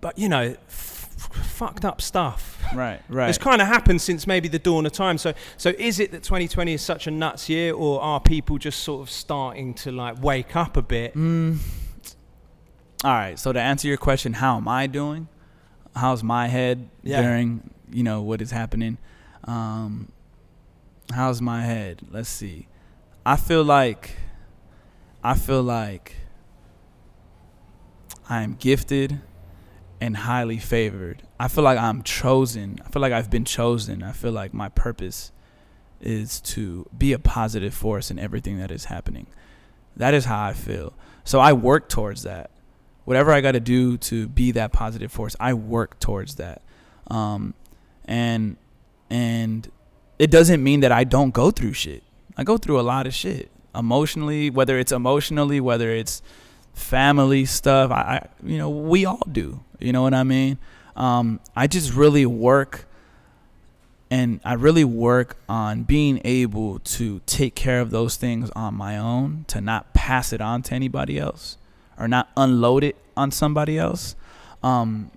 but 0.00 0.18
you 0.18 0.28
know, 0.28 0.56
f- 0.68 1.08
fucked 1.44 1.84
up 1.84 2.00
stuff. 2.00 2.56
Right, 2.72 3.00
right. 3.08 3.28
It's 3.28 3.36
kind 3.36 3.60
of 3.60 3.66
happened 3.66 4.00
since 4.00 4.28
maybe 4.28 4.46
the 4.46 4.60
dawn 4.60 4.86
of 4.86 4.92
time. 4.92 5.18
So, 5.18 5.34
so 5.56 5.70
is 5.76 5.98
it 5.98 6.12
that 6.12 6.22
2020 6.22 6.72
is 6.74 6.82
such 6.82 7.08
a 7.08 7.10
nuts 7.10 7.48
year, 7.48 7.74
or 7.74 8.00
are 8.00 8.20
people 8.20 8.58
just 8.58 8.84
sort 8.84 9.02
of 9.02 9.10
starting 9.10 9.74
to 9.74 9.90
like 9.90 10.22
wake 10.22 10.54
up 10.54 10.76
a 10.76 10.82
bit? 10.82 11.14
Mm. 11.16 11.58
All 13.02 13.10
right. 13.12 13.36
So 13.36 13.52
to 13.52 13.60
answer 13.60 13.88
your 13.88 13.96
question, 13.96 14.34
how 14.34 14.56
am 14.58 14.68
I 14.68 14.86
doing? 14.86 15.26
How's 15.96 16.22
my 16.22 16.46
head 16.46 16.88
Yeah. 17.02 17.22
during 17.22 17.70
you 17.90 18.04
know 18.04 18.22
what 18.22 18.40
is 18.40 18.52
happening? 18.52 18.98
Um, 19.42 20.12
how's 21.12 21.42
my 21.42 21.62
head? 21.62 22.02
Let's 22.08 22.28
see. 22.28 22.68
I 23.26 23.34
feel 23.34 23.64
like 23.64 24.12
I 25.22 25.34
feel 25.34 25.62
like 25.62 26.16
I 28.28 28.42
am 28.42 28.54
gifted 28.54 29.20
and 30.00 30.16
highly 30.16 30.56
favored. 30.56 31.22
I 31.38 31.48
feel 31.48 31.62
like 31.62 31.78
I'm 31.78 32.02
chosen. 32.02 32.78
I 32.84 32.88
feel 32.88 33.02
like 33.02 33.12
I've 33.12 33.30
been 33.30 33.44
chosen. 33.44 34.02
I 34.02 34.12
feel 34.12 34.32
like 34.32 34.54
my 34.54 34.70
purpose 34.70 35.30
is 36.00 36.40
to 36.40 36.88
be 36.96 37.12
a 37.12 37.18
positive 37.18 37.74
force 37.74 38.10
in 38.10 38.18
everything 38.18 38.58
that 38.58 38.70
is 38.70 38.86
happening. 38.86 39.26
That 39.94 40.14
is 40.14 40.24
how 40.24 40.42
I 40.42 40.54
feel. 40.54 40.94
So 41.24 41.38
I 41.38 41.52
work 41.52 41.90
towards 41.90 42.22
that. 42.22 42.50
Whatever 43.04 43.32
I 43.32 43.42
got 43.42 43.52
to 43.52 43.60
do 43.60 43.98
to 43.98 44.26
be 44.26 44.52
that 44.52 44.72
positive 44.72 45.12
force, 45.12 45.36
I 45.38 45.52
work 45.52 46.00
towards 46.00 46.36
that. 46.36 46.62
Um, 47.08 47.52
and 48.06 48.56
and 49.10 49.70
it 50.18 50.30
doesn't 50.30 50.62
mean 50.62 50.80
that 50.80 50.92
I 50.92 51.04
don't 51.04 51.32
go 51.32 51.50
through 51.50 51.74
shit. 51.74 52.04
I 52.38 52.44
go 52.44 52.56
through 52.56 52.80
a 52.80 52.82
lot 52.82 53.06
of 53.06 53.12
shit 53.12 53.50
emotionally, 53.74 54.50
whether 54.50 54.78
it's 54.78 54.92
emotionally, 54.92 55.60
whether 55.60 55.90
it's 55.90 56.22
family 56.74 57.44
stuff. 57.44 57.90
I, 57.90 58.28
you 58.42 58.58
know, 58.58 58.70
we 58.70 59.04
all 59.04 59.22
do. 59.30 59.60
You 59.78 59.92
know 59.92 60.02
what 60.02 60.14
I 60.14 60.22
mean? 60.22 60.58
Um, 60.96 61.40
I 61.56 61.66
just 61.66 61.94
really 61.94 62.26
work 62.26 62.86
and 64.10 64.40
I 64.44 64.54
really 64.54 64.84
work 64.84 65.36
on 65.48 65.84
being 65.84 66.20
able 66.24 66.80
to 66.80 67.20
take 67.26 67.54
care 67.54 67.80
of 67.80 67.90
those 67.90 68.16
things 68.16 68.50
on 68.50 68.74
my 68.74 68.98
own, 68.98 69.44
to 69.48 69.60
not 69.60 69.94
pass 69.94 70.32
it 70.32 70.40
on 70.40 70.62
to 70.62 70.74
anybody 70.74 71.16
else 71.16 71.56
or 71.96 72.08
not 72.08 72.28
unload 72.36 72.82
it 72.82 72.96
on 73.16 73.30
somebody 73.30 73.78
else. 73.78 74.16
Um, 74.64 75.12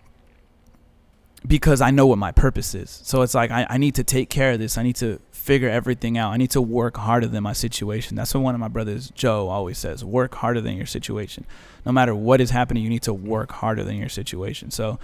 because 1.46 1.82
I 1.82 1.92
know 1.92 2.06
what 2.08 2.18
my 2.18 2.32
purpose 2.32 2.74
is. 2.76 3.02
So 3.04 3.22
it's 3.22 3.34
like 3.34 3.52
I, 3.52 3.66
I 3.70 3.78
need 3.78 3.96
to 3.96 4.04
take 4.04 4.30
care 4.30 4.54
of 4.54 4.60
this. 4.60 4.78
I 4.78 4.84
need 4.84 4.96
to 4.98 5.20
figure 5.44 5.70
everything 5.70 6.18
out. 6.18 6.32
I 6.32 6.38
need 6.38 6.52
to 6.52 6.62
work 6.62 6.96
harder 6.96 7.28
than 7.28 7.44
my 7.44 7.52
situation. 7.52 8.16
That's 8.16 8.34
what 8.34 8.42
one 8.44 8.56
of 8.56 8.62
my 8.62 8.70
brothers, 8.70 9.10
Joe, 9.10 9.50
always 9.50 9.78
says 9.78 10.04
work 10.06 10.36
harder 10.36 10.62
than 10.62 10.78
your 10.78 10.86
situation. 10.86 11.46
No 11.86 11.92
matter 11.92 12.16
what 12.16 12.40
is 12.40 12.52
happening, 12.52 12.82
you 12.82 12.90
need 12.90 13.02
to 13.04 13.14
work 13.14 13.52
harder 13.52 13.84
than 13.84 13.98
your 13.98 14.08
situation. 14.10 14.72
So 14.72 15.00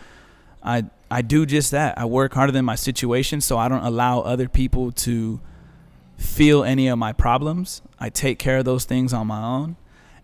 I 0.64 0.86
I 1.12 1.22
do 1.22 1.46
just 1.46 1.72
that. 1.72 1.98
I 1.98 2.06
work 2.06 2.34
harder 2.34 2.54
than 2.54 2.64
my 2.64 2.76
situation 2.76 3.42
so 3.42 3.58
I 3.58 3.68
don't 3.68 3.84
allow 3.84 4.22
other 4.22 4.48
people 4.48 4.92
to 5.08 5.42
feel 6.18 6.64
any 6.64 6.88
of 6.88 6.98
my 6.98 7.12
problems. 7.12 7.82
I 8.00 8.10
take 8.10 8.40
care 8.40 8.60
of 8.60 8.66
those 8.66 8.86
things 8.86 9.12
on 9.14 9.28
my 9.28 9.44
own 9.44 9.76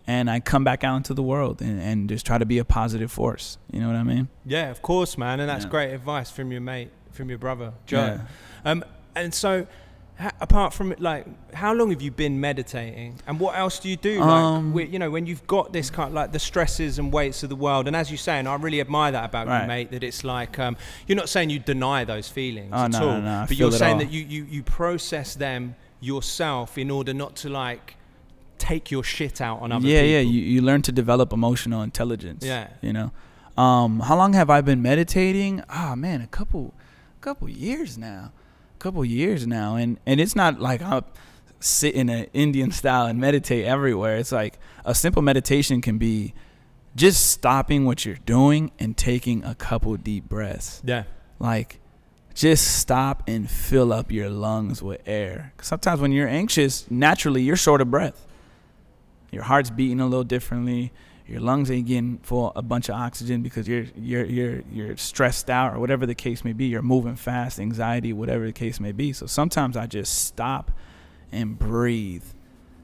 and 0.06 0.30
I 0.30 0.40
come 0.40 0.64
back 0.64 0.82
out 0.82 0.96
into 0.96 1.12
the 1.14 1.22
world 1.22 1.60
and, 1.60 1.78
and 1.80 2.08
just 2.08 2.24
try 2.24 2.38
to 2.38 2.46
be 2.46 2.58
a 2.58 2.64
positive 2.64 3.10
force. 3.12 3.58
You 3.70 3.80
know 3.80 3.88
what 3.88 3.96
I 3.96 4.02
mean? 4.02 4.28
Yeah, 4.46 4.70
of 4.70 4.80
course, 4.80 5.18
man, 5.18 5.40
and 5.40 5.48
that's 5.50 5.64
Yeah. 5.64 5.70
great 5.70 5.92
advice 5.92 6.30
from 6.30 6.52
your 6.52 6.60
mate, 6.62 6.90
from 7.12 7.28
your 7.28 7.38
brother 7.38 7.72
Joe. 7.86 8.06
Yeah. 8.06 8.70
Um, 8.70 8.82
and 9.14 9.34
so, 9.34 9.66
ha- 10.18 10.32
apart 10.40 10.72
from 10.74 10.92
it, 10.92 11.00
like, 11.00 11.26
how 11.54 11.72
long 11.72 11.90
have 11.90 12.00
you 12.02 12.10
been 12.10 12.40
meditating, 12.40 13.18
and 13.26 13.38
what 13.40 13.56
else 13.56 13.78
do 13.78 13.88
you 13.88 13.96
do? 13.96 14.20
Like, 14.20 14.28
Um, 14.28 14.68
wi- 14.72 14.90
you 14.90 14.98
know, 14.98 15.10
when 15.10 15.26
you've 15.26 15.46
got 15.46 15.72
this 15.72 15.90
kind 15.90 16.08
of 16.08 16.14
like 16.14 16.32
the 16.32 16.38
stresses 16.38 16.98
and 16.98 17.12
weights 17.12 17.42
of 17.42 17.48
the 17.48 17.56
world, 17.56 17.86
and 17.86 17.94
as 17.96 18.10
you 18.10 18.16
say, 18.16 18.38
and 18.38 18.48
I 18.48 18.54
really 18.56 18.80
admire 18.80 19.12
that 19.12 19.24
about 19.26 19.46
you, 19.46 19.52
Right. 19.52 19.66
mate, 19.68 19.90
that 19.92 20.02
it's 20.02 20.24
like 20.24 20.58
um, 20.58 20.76
you're 21.06 21.16
not 21.16 21.28
saying 21.28 21.50
you 21.50 21.58
deny 21.58 22.04
those 22.04 22.28
feelings 22.28 22.70
Oh, 22.72 22.84
at 22.84 22.92
no, 22.92 22.98
all, 23.00 23.06
no, 23.06 23.20
no, 23.20 23.34
I 23.36 23.40
but 23.42 23.48
feel 23.50 23.58
you're 23.58 23.68
it 23.68 23.72
saying 23.78 23.92
all. 23.94 23.98
that 24.00 24.10
you, 24.10 24.22
you 24.24 24.46
you 24.50 24.62
process 24.62 25.34
them 25.34 25.74
yourself 26.00 26.78
in 26.78 26.90
order 26.90 27.12
not 27.14 27.36
to 27.36 27.48
like 27.48 27.96
take 28.58 28.90
your 28.90 29.02
shit 29.04 29.40
out 29.40 29.60
on 29.60 29.70
other 29.72 29.86
yeah, 29.86 30.00
people. 30.00 30.10
yeah. 30.12 30.20
You, 30.20 30.40
you 30.40 30.62
learn 30.62 30.80
to 30.82 30.92
develop 30.92 31.32
emotional 31.32 31.82
intelligence. 31.82 32.44
Yeah. 32.44 32.68
You 32.80 32.92
know, 32.92 33.10
um, 33.62 34.00
how 34.00 34.16
long 34.16 34.32
have 34.32 34.48
I 34.50 34.60
been 34.62 34.80
meditating? 34.82 35.62
Ah, 35.68 35.94
man, 35.94 36.20
a 36.22 36.26
couple, 36.26 36.72
couple 37.20 37.48
years 37.50 37.98
now, 37.98 38.32
couple 38.76 39.04
years 39.04 39.46
now, 39.46 39.76
and 39.76 39.98
and 40.06 40.20
it's 40.20 40.36
not 40.36 40.60
like 40.60 40.82
I'm 40.82 41.04
sit 41.60 41.94
in 41.94 42.08
an 42.08 42.26
Indian 42.32 42.70
style 42.80 43.06
and 43.06 43.18
meditate 43.20 43.64
everywhere. 43.64 44.16
It's 44.16 44.32
like 44.32 44.58
a 44.84 44.94
simple 44.94 45.22
meditation 45.22 45.80
can 45.80 45.98
be 45.98 46.34
just 46.94 47.26
stopping 47.30 47.84
what 47.84 48.04
you're 48.04 48.18
doing 48.24 48.70
and 48.78 48.96
taking 48.96 49.44
a 49.44 49.54
couple 49.54 49.94
deep 49.96 50.28
breaths. 50.28 50.80
Yeah. 50.84 51.04
Like 51.38 51.80
just 52.34 52.78
stop 52.78 53.22
and 53.26 53.50
fill 53.50 53.92
up 53.92 54.12
your 54.12 54.28
lungs 54.30 54.82
with 54.82 55.00
air. 55.06 55.52
'Cause 55.56 55.66
sometimes 55.68 56.00
when 56.00 56.12
you're 56.12 56.28
anxious, 56.28 56.86
naturally 56.90 57.42
you're 57.42 57.56
short 57.56 57.80
of 57.80 57.90
breath. 57.90 58.26
Your 59.30 59.42
heart's 59.42 59.70
beating 59.70 60.00
a 60.00 60.06
little 60.06 60.24
differently. 60.24 60.92
Your 61.28 61.40
lungs 61.40 61.70
ain't 61.70 61.86
getting 61.88 62.18
full 62.18 62.52
a 62.54 62.62
bunch 62.62 62.88
of 62.88 62.94
oxygen 62.94 63.42
because 63.42 63.66
you're 63.66 63.86
you're 63.96 64.24
you're 64.24 64.62
you're 64.70 64.96
stressed 64.96 65.50
out 65.50 65.74
or 65.74 65.80
whatever 65.80 66.06
the 66.06 66.14
case 66.14 66.44
may 66.44 66.52
be. 66.52 66.66
You're 66.66 66.82
moving 66.82 67.16
fast, 67.16 67.58
anxiety, 67.58 68.12
whatever 68.12 68.46
the 68.46 68.52
case 68.52 68.78
may 68.78 68.92
be. 68.92 69.12
So 69.12 69.26
sometimes 69.26 69.76
I 69.76 69.86
just 69.86 70.24
stop 70.26 70.70
and 71.32 71.58
breathe. 71.58 72.22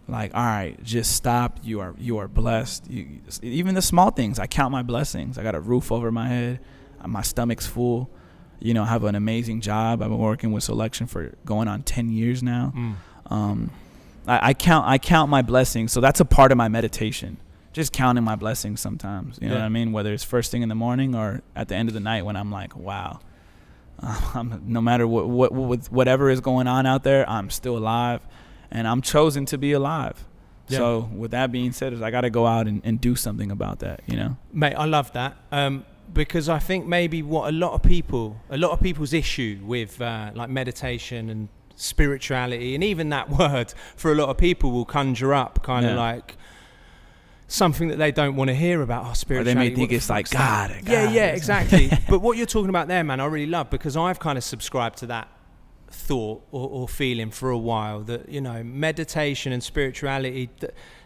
Like, 0.08 0.34
all 0.34 0.42
right, 0.44 0.82
just 0.82 1.12
stop. 1.14 1.60
You 1.62 1.78
are 1.80 1.94
you 1.98 2.18
are 2.18 2.26
blessed. 2.26 2.90
You, 2.90 3.20
even 3.42 3.76
the 3.76 3.82
small 3.82 4.10
things. 4.10 4.40
I 4.40 4.48
count 4.48 4.72
my 4.72 4.82
blessings. 4.82 5.38
I 5.38 5.44
got 5.44 5.54
a 5.54 5.60
roof 5.60 5.92
over 5.92 6.10
my 6.10 6.26
head. 6.26 6.58
uh, 7.00 7.06
My 7.06 7.22
stomach's 7.22 7.66
full. 7.68 8.10
You 8.58 8.74
know, 8.74 8.82
I 8.82 8.86
have 8.86 9.04
an 9.04 9.14
amazing 9.14 9.60
job. 9.60 10.02
I've 10.02 10.08
been 10.08 10.18
working 10.18 10.50
with 10.50 10.64
Soulection 10.64 11.08
for 11.08 11.32
going 11.44 11.68
on 11.68 11.82
ten 11.82 12.10
years 12.10 12.42
now. 12.42 12.72
Mm. 12.76 12.94
Um, 13.30 13.70
I, 14.26 14.48
I 14.50 14.54
count 14.54 14.88
I 14.88 14.98
count 14.98 15.30
my 15.30 15.42
blessings. 15.42 15.92
So 15.92 16.00
that's 16.00 16.18
a 16.18 16.24
part 16.24 16.50
of 16.50 16.58
my 16.58 16.66
meditation. 16.68 17.36
Just 17.72 17.92
counting 17.92 18.22
my 18.24 18.36
blessings 18.36 18.80
sometimes. 18.80 19.38
You 19.40 19.48
know 19.48 19.54
Yeah. 19.54 19.60
what 19.60 19.66
I 19.66 19.70
mean? 19.70 19.92
Whether 19.92 20.12
it's 20.12 20.24
first 20.24 20.50
thing 20.50 20.62
in 20.62 20.68
the 20.68 20.74
morning 20.74 21.14
or 21.14 21.40
at 21.56 21.68
the 21.68 21.74
end 21.74 21.88
of 21.88 21.94
the 21.94 22.00
night 22.00 22.24
when 22.24 22.36
I'm 22.36 22.50
like, 22.50 22.76
wow. 22.76 23.20
Um, 24.34 24.62
no 24.66 24.80
matter 24.80 25.06
what, 25.06 25.28
what, 25.28 25.52
what 25.52 25.86
whatever 25.92 26.28
is 26.28 26.40
going 26.40 26.66
on 26.66 26.86
out 26.86 27.04
there, 27.04 27.28
I'm 27.30 27.50
still 27.50 27.76
alive, 27.78 28.20
and 28.70 28.88
I'm 28.88 29.00
chosen 29.00 29.44
to 29.46 29.58
be 29.58 29.72
alive. 29.72 30.24
Yeah. 30.68 30.78
So 30.78 31.10
with 31.14 31.30
that 31.32 31.52
being 31.52 31.70
said, 31.72 31.92
is 31.92 32.02
I 32.02 32.10
got 32.10 32.22
to 32.22 32.30
go 32.30 32.46
out 32.46 32.66
and, 32.66 32.80
and 32.84 33.00
do 33.00 33.14
something 33.14 33.50
about 33.52 33.78
that. 33.80 34.00
You 34.06 34.16
know? 34.16 34.36
Mate, 34.52 34.74
I 34.74 34.86
love 34.86 35.12
that. 35.12 35.36
Um, 35.52 35.84
because 36.12 36.48
I 36.48 36.58
think 36.58 36.86
maybe 36.86 37.22
what 37.22 37.48
a 37.48 37.52
lot 37.52 37.74
of 37.74 37.82
people, 37.82 38.38
a 38.50 38.56
lot 38.58 38.72
of 38.72 38.80
people's 38.80 39.12
issue 39.12 39.60
with 39.64 40.00
uh, 40.00 40.32
like 40.34 40.50
meditation 40.50 41.28
and 41.30 41.48
spirituality, 41.76 42.74
and 42.74 42.82
even 42.82 43.08
that 43.10 43.30
word 43.38 43.72
for 43.96 44.10
a 44.10 44.14
lot 44.16 44.28
of 44.30 44.36
people 44.36 44.72
will 44.72 44.84
conjure 44.84 45.32
up 45.34 45.62
kind 45.62 45.86
of 45.86 45.92
Yeah. 45.92 46.00
like 46.00 46.36
something 47.52 47.88
that 47.88 47.98
they 47.98 48.10
don't 48.12 48.34
want 48.36 48.48
to 48.48 48.54
hear 48.54 48.80
about. 48.82 49.04
Oh, 49.04 49.10
Or 49.10 49.14
spirituality. 49.14 49.54
they 49.54 49.70
may 49.70 49.74
think 49.76 49.92
it's 49.92 50.08
like 50.10 50.28
that? 50.30 50.84
God. 50.84 50.90
Yeah, 50.90 51.10
yeah, 51.10 51.26
exactly. 51.26 51.90
but 52.08 52.20
what 52.20 52.36
you're 52.36 52.46
talking 52.46 52.70
about 52.70 52.88
there, 52.88 53.04
man, 53.04 53.20
I 53.20 53.26
really 53.26 53.46
love 53.46 53.70
because 53.70 53.96
I've 53.96 54.18
kind 54.18 54.38
of 54.38 54.44
subscribed 54.44 54.98
to 54.98 55.06
that 55.06 55.28
thought 55.90 56.42
or, 56.50 56.68
or 56.70 56.88
feeling 56.88 57.30
for 57.30 57.50
a 57.50 57.58
while 57.58 58.00
that 58.00 58.26
you 58.28 58.40
know 58.40 58.62
meditation 58.62 59.52
and 59.52 59.62
spirituality 59.62 60.48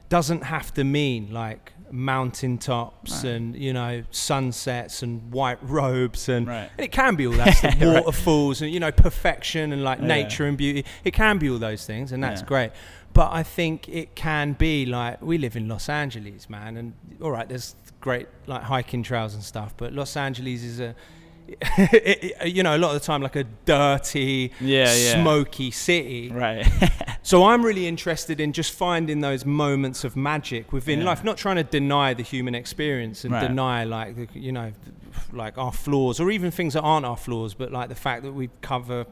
doesn't 0.09 0.43
have 0.45 0.73
to 0.75 0.85
mean 0.85 1.33
like 1.33 1.73
mountaintops 1.91 3.25
Right. 3.25 3.31
and 3.33 3.57
you 3.57 3.73
know 3.73 4.05
sunsets 4.11 5.03
and 5.03 5.33
white 5.33 5.59
robes 5.63 6.29
and, 6.29 6.47
Right. 6.47 6.71
and 6.77 6.85
it 6.85 6.93
can 6.93 7.17
be 7.17 7.27
all 7.27 7.33
that 7.35 7.57
stuff 7.57 7.75
waterfalls 7.81 8.63
and 8.63 8.73
you 8.73 8.81
know 8.81 8.93
perfection 8.93 9.73
and 9.73 9.83
like 9.85 9.99
oh, 9.99 10.03
Yeah. 10.03 10.09
nature 10.09 10.47
and 10.47 10.57
beauty 10.57 10.85
it 11.05 11.13
can 11.13 11.39
be 11.39 11.51
all 11.51 11.59
those 11.59 11.85
things 11.85 12.13
and 12.13 12.23
that's 12.23 12.41
Yeah. 12.43 12.47
great 12.47 12.71
but 13.17 13.31
I 13.33 13.43
think 13.43 13.89
it 13.89 14.15
can 14.15 14.53
be 14.53 14.87
like 14.87 15.21
we 15.23 15.39
live 15.39 15.57
in 15.57 15.67
Los 15.69 15.89
Angeles, 15.89 16.49
man, 16.51 16.77
and 16.77 16.93
all 17.23 17.31
right, 17.33 17.49
there's 17.49 17.75
great 18.01 18.29
like 18.47 18.63
hiking 18.63 19.03
trails 19.03 19.35
and 19.35 19.43
stuff, 19.43 19.75
but 19.77 19.93
Los 19.93 20.17
Angeles 20.17 20.63
is 20.63 20.79
a, 20.81 20.95
it, 21.49 22.49
you 22.55 22.63
know, 22.63 22.77
a 22.77 22.79
lot 22.79 22.95
of 22.95 23.01
the 23.01 23.07
time 23.07 23.23
like 23.23 23.37
a 23.37 23.45
dirty, 23.65 24.53
Yeah, 24.61 24.95
yeah. 24.95 25.23
smoky 25.23 25.71
city. 25.71 26.31
Right. 26.31 26.67
So 27.27 27.43
I'm 27.47 27.65
really 27.65 27.89
interested 27.89 28.39
in 28.39 28.53
just 28.53 28.73
finding 28.73 29.19
those 29.19 29.45
moments 29.45 30.05
of 30.05 30.15
magic 30.15 30.73
within 30.73 31.01
Yeah. 31.01 31.07
life, 31.07 31.25
not 31.25 31.37
trying 31.37 31.57
to 31.57 31.65
deny 31.65 32.15
the 32.15 32.23
human 32.23 32.55
experience 32.55 33.25
and 33.25 33.33
Right. 33.35 33.49
deny 33.49 33.83
like 33.83 34.15
the, 34.15 34.29
you 34.39 34.53
know, 34.53 34.71
like 35.33 35.59
our 35.59 35.73
flaws 35.73 36.21
or 36.21 36.31
even 36.31 36.53
things 36.53 36.75
that 36.75 36.83
aren't 36.83 37.05
our 37.05 37.17
flaws, 37.17 37.53
but 37.53 37.73
like 37.73 37.89
the 37.89 37.97
fact 37.97 38.23
that 38.23 38.33
we 38.33 38.49
cover, 38.61 39.07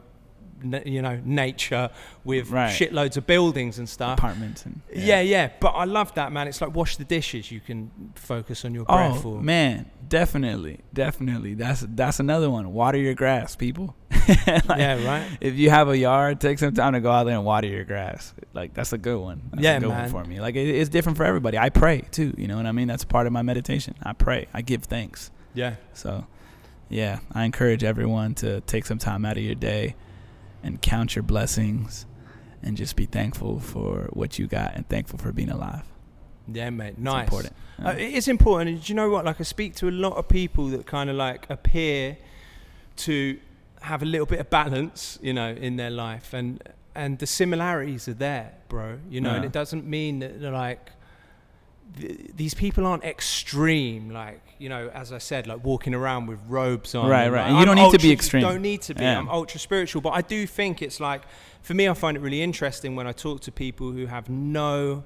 you 0.85 1.01
know, 1.01 1.19
nature 1.23 1.89
with 2.23 2.49
Right. 2.49 2.71
shitloads 2.71 3.17
of 3.17 3.27
buildings 3.27 3.77
and 3.77 3.87
stuff. 3.87 4.17
Apartments 4.17 4.65
and 4.65 4.81
Yeah. 4.93 5.21
yeah, 5.21 5.49
But 5.59 5.69
I 5.71 5.83
love 5.85 6.13
that, 6.15 6.31
man. 6.31 6.47
It's 6.47 6.61
like 6.61 6.73
wash 6.73 6.97
the 6.97 7.03
dishes. 7.03 7.51
You 7.51 7.59
can 7.59 7.91
focus 8.15 8.65
on 8.65 8.73
your 8.73 8.85
breath. 8.85 9.21
Oh 9.25 9.35
or, 9.35 9.41
man, 9.41 9.87
definitely, 10.07 10.79
definitely. 10.93 11.53
That's 11.55 11.85
that's 11.87 12.19
another 12.19 12.49
one. 12.49 12.71
Water 12.73 12.97
your 12.97 13.13
grass, 13.13 13.55
people. 13.55 13.95
Like, 14.27 14.79
yeah, 14.79 15.05
right. 15.05 15.23
If 15.39 15.55
you 15.55 15.69
have 15.69 15.87
a 15.87 15.95
yard, 15.97 16.39
take 16.41 16.57
some 16.57 16.73
time 16.73 16.93
to 16.93 16.99
go 16.99 17.11
out 17.11 17.25
there 17.25 17.35
and 17.35 17.45
water 17.45 17.67
your 17.67 17.83
grass. 17.83 18.33
Like 18.53 18.73
that's 18.73 18.91
a 18.91 18.97
good 18.97 19.19
one. 19.19 19.41
That's 19.51 19.63
Yeah, 19.63 19.77
a 19.77 19.79
good 19.81 19.89
man. 19.89 20.11
one 20.11 20.23
for 20.23 20.27
me. 20.27 20.39
Like 20.41 20.55
it, 20.55 20.67
it's 20.67 20.89
different 20.89 21.17
for 21.17 21.25
everybody. 21.25 21.59
I 21.59 21.69
pray 21.69 22.01
too. 22.09 22.33
You 22.37 22.47
know 22.47 22.55
what 22.57 22.65
I 22.65 22.71
mean? 22.71 22.87
That's 22.87 23.03
part 23.05 23.27
of 23.27 23.33
my 23.33 23.43
meditation. 23.43 23.93
I 24.01 24.13
pray. 24.13 24.47
I 24.53 24.61
give 24.63 24.83
thanks. 24.85 25.29
Yeah, 25.53 25.75
So, 25.93 26.25
yeah, 26.89 27.19
I 27.33 27.45
encourage 27.45 27.83
everyone 27.83 28.33
to 28.35 28.61
take 28.61 28.85
some 28.85 28.97
time 28.97 29.25
out 29.25 29.37
of 29.37 29.43
your 29.43 29.55
day 29.55 29.95
and 30.65 30.81
count 30.81 31.15
your 31.15 31.23
blessings 31.23 32.05
and 32.63 32.75
just 32.75 32.95
be 32.95 33.05
thankful 33.05 33.59
for 33.59 34.09
what 34.13 34.39
you 34.39 34.47
got 34.47 34.75
and 34.75 34.87
thankful 34.89 35.19
for 35.19 35.31
being 35.31 35.49
alive. 35.51 35.83
yeah, 36.51 36.69
mate. 36.69 36.89
It's 36.89 36.99
Nice. 36.99 37.23
important. 37.27 37.53
Uh, 37.85 37.89
it 37.97 38.13
is 38.13 38.27
important. 38.27 38.69
And 38.71 38.83
do 38.83 38.91
you 38.91 38.95
know 38.95 39.09
what? 39.09 39.25
Like, 39.25 39.39
I 39.39 39.43
speak 39.43 39.75
to 39.75 39.89
a 39.89 39.91
lot 40.05 40.13
of 40.17 40.27
people 40.27 40.67
that 40.69 40.85
kind 40.85 41.09
of 41.09 41.15
like 41.15 41.47
appear 41.49 42.17
to 42.97 43.39
have 43.81 44.01
a 44.01 44.05
little 44.05 44.25
bit 44.25 44.39
of 44.39 44.49
balance, 44.49 45.19
you 45.21 45.33
know, 45.33 45.49
in 45.51 45.75
their 45.75 45.91
life, 45.91 46.33
and 46.33 46.61
and 46.95 47.19
the 47.19 47.27
similarities 47.27 48.07
are 48.07 48.13
there, 48.13 48.53
bro. 48.69 48.99
You 49.09 49.21
know, 49.21 49.31
and 49.35 49.43
it 49.45 49.51
doesn't 49.51 49.85
mean 49.85 50.19
that 50.19 50.39
they're 50.41 50.51
like 50.51 50.91
th- 51.99 52.31
these 52.35 52.53
people 52.53 52.85
aren't 52.85 53.03
extreme, 53.03 54.09
like 54.11 54.41
you 54.57 54.69
know, 54.69 54.89
as 54.93 55.11
I 55.11 55.17
said, 55.17 55.47
like 55.47 55.63
walking 55.63 55.93
around 55.93 56.27
with 56.27 56.39
robes 56.47 56.95
on. 56.95 57.09
Right, 57.09 57.29
right. 57.29 57.51
like, 57.51 57.59
you 57.59 57.65
don't 57.65 57.75
need 57.75 57.91
to 57.91 57.99
be 57.99 58.11
extreme. 58.11 58.41
Don't 58.41 58.61
need 58.61 58.81
to 58.83 58.93
be. 58.95 59.03
Yeah. 59.03 59.17
I'm 59.19 59.27
ultra 59.29 59.59
spiritual, 59.59 60.01
but 60.01 60.11
I 60.11 60.21
do 60.21 60.47
think 60.47 60.81
it's 60.81 60.99
like, 61.01 61.23
for 61.61 61.73
me, 61.73 61.89
I 61.89 61.93
find 61.93 62.15
it 62.15 62.21
really 62.21 62.41
interesting 62.41 62.95
when 62.95 63.05
I 63.05 63.11
talk 63.11 63.41
to 63.41 63.51
people 63.51 63.91
who 63.91 64.05
have 64.05 64.29
no 64.29 65.03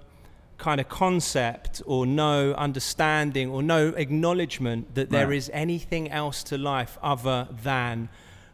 kind 0.60 0.80
of 0.80 0.88
concept 0.90 1.82
or 1.88 2.06
no 2.06 2.54
understanding 2.54 3.50
or 3.50 3.64
no 3.64 3.88
acknowledgement 3.90 4.94
that 4.94 5.10
there 5.10 5.28
Right. 5.30 5.38
is 5.38 5.50
anything 5.54 6.12
else 6.12 6.44
to 6.44 6.58
life 6.58 6.98
other 7.02 7.48
than 7.64 8.10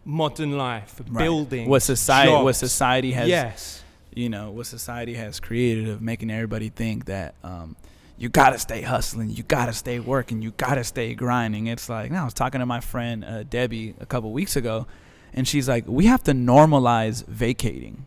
modern 0.05 0.55
life, 0.57 1.01
Right. 1.09 1.23
building, 1.23 1.67
What 1.67 1.81
society, 1.81 2.31
what 2.31 2.55
society 2.55 3.11
has, 3.13 3.27
yes, 3.27 3.83
you 4.13 4.29
know, 4.29 4.51
what 4.51 4.67
society 4.67 5.15
has 5.15 5.39
created 5.39 5.89
of 5.89 6.01
making 6.01 6.29
everybody 6.31 6.69
think 6.69 7.05
that 7.05 7.33
um, 7.43 7.75
you 8.17 8.29
gotta 8.29 8.57
stay 8.59 8.81
hustling, 8.81 9.29
you 9.29 9.43
gotta 9.43 9.73
stay 9.73 9.99
working, 9.99 10.41
you 10.41 10.51
gotta 10.51 10.83
stay 10.83 11.13
grinding. 11.15 11.67
It's 11.67 11.89
like, 11.89 12.11
I 12.11 12.23
was 12.23 12.33
talking 12.33 12.59
to 12.59 12.65
my 12.65 12.79
friend 12.79 13.25
uh, 13.25 13.43
Debbie 13.43 13.95
a 13.99 14.05
couple 14.05 14.31
weeks 14.31 14.55
ago, 14.55 14.87
and 15.33 15.47
she's 15.47 15.67
like, 15.67 15.83
we 15.87 16.05
have 16.05 16.23
to 16.23 16.31
normalize 16.31 17.25
vacating. 17.27 18.05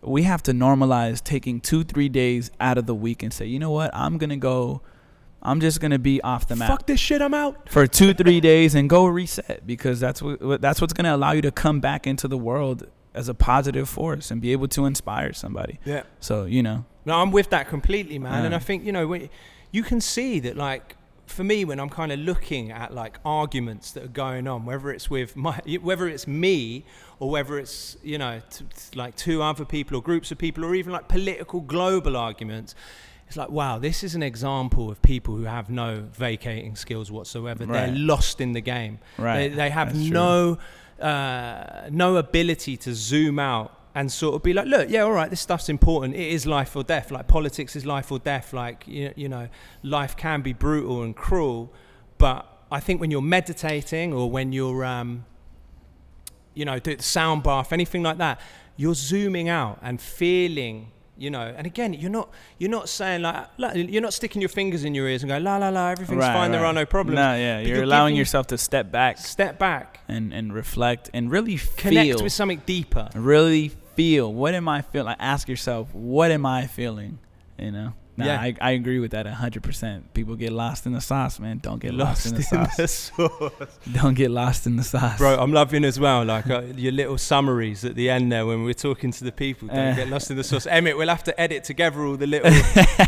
We 0.00 0.22
have 0.24 0.42
to 0.44 0.52
normalize 0.52 1.22
taking 1.22 1.60
two, 1.60 1.84
three 1.84 2.08
days 2.08 2.50
out 2.58 2.76
of 2.78 2.86
the 2.86 2.94
week 2.94 3.22
and 3.22 3.32
say, 3.32 3.46
you 3.46 3.58
know 3.58 3.70
what, 3.70 3.90
I'm 3.94 4.18
gonna 4.18 4.36
go, 4.36 4.80
I'm 5.42 5.60
just 5.60 5.80
gonna 5.80 5.98
be 5.98 6.20
off 6.22 6.48
the 6.48 6.56
map 6.56 6.68
fuck 6.70 6.86
this 6.86 6.98
shit, 6.98 7.20
I'm 7.22 7.34
out. 7.34 7.68
for 7.68 7.86
two 7.86 8.14
three 8.14 8.40
days 8.52 8.74
and 8.74 8.88
go 8.90 9.06
reset 9.06 9.66
because 9.66 10.00
that's 10.00 10.20
what 10.22 10.40
what- 10.40 10.60
that's 10.60 10.80
what's 10.80 10.92
to 10.94 11.14
allow 11.14 11.32
you 11.32 11.42
to 11.42 11.52
come 11.52 11.80
back 11.80 12.06
into 12.06 12.26
the 12.28 12.38
world 12.38 12.86
as 13.14 13.28
a 13.28 13.34
positive 13.34 13.88
force 13.88 14.30
and 14.30 14.40
be 14.40 14.52
able 14.52 14.66
to 14.68 14.86
inspire 14.86 15.32
somebody 15.34 15.78
Yeah. 15.84 16.04
so 16.18 16.44
you 16.46 16.62
know 16.62 16.84
No, 17.04 17.20
I'm 17.20 17.30
with 17.32 17.50
that 17.50 17.68
completely, 17.68 18.18
man. 18.18 18.44
And 18.44 18.54
I 18.54 18.58
think 18.58 18.84
you 18.84 18.92
know, 18.92 19.06
when, 19.06 19.28
you 19.70 19.82
can 19.82 20.00
see 20.00 20.38
that, 20.40 20.56
like, 20.56 20.96
for 21.26 21.44
me, 21.44 21.64
when 21.64 21.80
I'm 21.80 21.88
kind 21.88 22.12
of 22.12 22.18
looking 22.18 22.70
at 22.70 22.92
like 22.92 23.18
arguments 23.24 23.92
that 23.92 24.04
are 24.04 24.08
going 24.08 24.46
on, 24.46 24.66
whether 24.66 24.90
it's 24.90 25.08
with 25.08 25.34
my, 25.34 25.60
whether 25.80 26.08
it's 26.08 26.26
me 26.26 26.84
or 27.18 27.30
whether 27.30 27.58
it's 27.58 27.96
you 28.02 28.18
know, 28.18 28.40
t- 28.50 28.64
t- 28.64 28.98
like 28.98 29.16
two 29.16 29.42
other 29.42 29.64
people 29.64 29.96
or 29.96 30.02
groups 30.02 30.30
of 30.30 30.38
people, 30.38 30.64
or 30.64 30.74
even 30.74 30.92
like 30.92 31.08
political 31.08 31.60
global 31.60 32.16
arguments. 32.16 32.74
It's 33.28 33.36
like, 33.38 33.48
wow, 33.48 33.78
this 33.78 34.04
is 34.04 34.14
an 34.14 34.22
example 34.22 34.90
of 34.90 35.00
people 35.00 35.36
who 35.36 35.44
have 35.44 35.70
no 35.70 36.04
vacating 36.12 36.76
skills 36.76 37.10
whatsoever. 37.10 37.64
They're 37.64 37.94
lost 37.94 38.42
in 38.42 38.52
the 38.52 38.60
game. 38.60 38.98
right 39.16 39.48
They, 39.48 39.56
they 39.56 39.70
have 39.70 39.94
That's 39.94 40.10
no 40.10 40.58
uh, 41.00 41.88
no 41.90 42.16
ability 42.16 42.76
to 42.76 42.94
zoom 42.94 43.38
out 43.38 43.78
and 43.94 44.10
sort 44.10 44.34
of 44.34 44.42
be 44.42 44.52
like, 44.54 44.66
look, 44.66 44.88
yeah, 44.88 45.02
all 45.02 45.12
right, 45.12 45.28
this 45.28 45.40
stuff's 45.40 45.68
important. 45.68 46.14
It 46.14 46.28
is 46.32 46.46
life 46.46 46.74
or 46.76 46.82
death. 46.82 47.10
Like 47.10 47.26
politics 47.28 47.76
is 47.76 47.84
life 47.84 48.10
or 48.10 48.18
death. 48.18 48.52
Like 48.52 48.84
you, 48.86 49.12
you 49.16 49.28
know, 49.28 49.48
life 49.82 50.16
can 50.16 50.40
be 50.42 50.52
brutal 50.52 51.02
and 51.02 51.14
cruel, 51.14 51.72
but 52.18 52.46
I 52.70 52.80
think 52.80 53.00
when 53.00 53.10
you're 53.10 53.20
meditating 53.20 54.14
or 54.14 54.30
when 54.30 54.52
you're, 54.52 54.82
um, 54.84 55.26
you 56.54 56.64
know, 56.64 56.78
do 56.78 56.96
the 56.96 57.02
sound 57.02 57.42
bath, 57.42 57.72
anything 57.72 58.02
like 58.02 58.18
that, 58.18 58.40
you're 58.76 58.94
zooming 58.94 59.48
out 59.48 59.78
and 59.82 60.00
feeling. 60.00 60.88
You 61.18 61.30
know, 61.30 61.54
and 61.56 61.66
again, 61.66 61.92
you're 61.92 62.10
not 62.10 62.30
you're 62.58 62.70
not 62.70 62.88
saying 62.88 63.20
like, 63.22 63.46
like 63.58 63.76
you're 63.76 64.00
not 64.02 64.14
sticking 64.14 64.40
your 64.40 64.48
fingers 64.48 64.82
in 64.84 64.94
your 64.94 65.06
ears 65.06 65.22
and 65.22 65.30
go 65.30 65.36
la 65.38 65.58
la 65.58 65.68
la, 65.68 65.90
everything's 65.90 66.18
Right, 66.20 66.32
fine, 66.32 66.50
there 66.50 66.64
are 66.64 66.72
no 66.72 66.86
problems. 66.86 67.16
no 67.16 67.34
yeah 67.36 67.60
you're, 67.60 67.76
you're 67.76 67.84
allowing 67.84 68.16
yourself 68.16 68.46
to 68.48 68.58
step 68.58 68.90
back 68.90 69.18
Step 69.18 69.58
back, 69.58 70.00
and 70.08 70.32
and 70.32 70.52
reflect 70.52 71.10
and 71.12 71.30
really 71.30 71.58
connect 71.76 72.08
feel 72.08 72.22
with 72.24 72.32
something 72.32 72.62
deeper. 72.66 73.08
really 73.14 73.70
feel? 73.94 74.32
What 74.32 74.54
am 74.54 74.68
I 74.68 74.82
feeling? 74.82 75.06
Like, 75.06 75.16
ask 75.20 75.48
yourself, 75.48 75.94
what 75.94 76.30
am 76.30 76.44
I 76.46 76.66
feeling? 76.66 77.18
You 77.58 77.70
know. 77.72 77.92
Nah, 78.14 78.26
Yeah. 78.26 78.40
I, 78.42 78.54
I 78.60 78.70
agree 78.72 78.98
with 78.98 79.12
that 79.12 79.26
hundred 79.26 79.62
percent. 79.62 80.12
People 80.12 80.36
get 80.36 80.52
lost 80.52 80.84
in 80.84 80.92
the 80.92 81.00
sauce, 81.00 81.40
man. 81.40 81.60
Don't 81.62 81.78
get 81.80 81.94
lost, 81.94 82.26
in 82.26 82.34
the 82.34 82.42
sauce. 82.42 82.76
sauce. 83.16 83.78
Don't 83.92 84.12
get 84.12 84.30
lost 84.30 84.66
in 84.66 84.76
the 84.76 84.82
sauce, 84.84 85.16
Bro, 85.16 85.38
I'm 85.40 85.50
loving 85.54 85.82
as 85.82 85.98
well, 85.98 86.22
like 86.22 86.46
uh, 86.50 86.60
your 86.76 86.92
little 86.92 87.16
summaries 87.16 87.86
at 87.86 87.94
the 87.94 88.10
end 88.10 88.30
there 88.30 88.44
when 88.44 88.64
we're 88.64 88.74
talking 88.74 89.12
to 89.12 89.24
the 89.24 89.32
people. 89.32 89.68
Don't 89.68 89.78
Uh. 89.78 89.94
get 89.96 90.08
lost 90.08 90.30
in 90.30 90.36
the 90.36 90.44
sauce. 90.44 90.66
Emmett, 90.66 90.98
we'll 90.98 91.08
have 91.08 91.24
to 91.24 91.40
edit 91.40 91.64
together 91.64 92.04
all 92.04 92.16
the 92.18 92.26
little, 92.26 92.52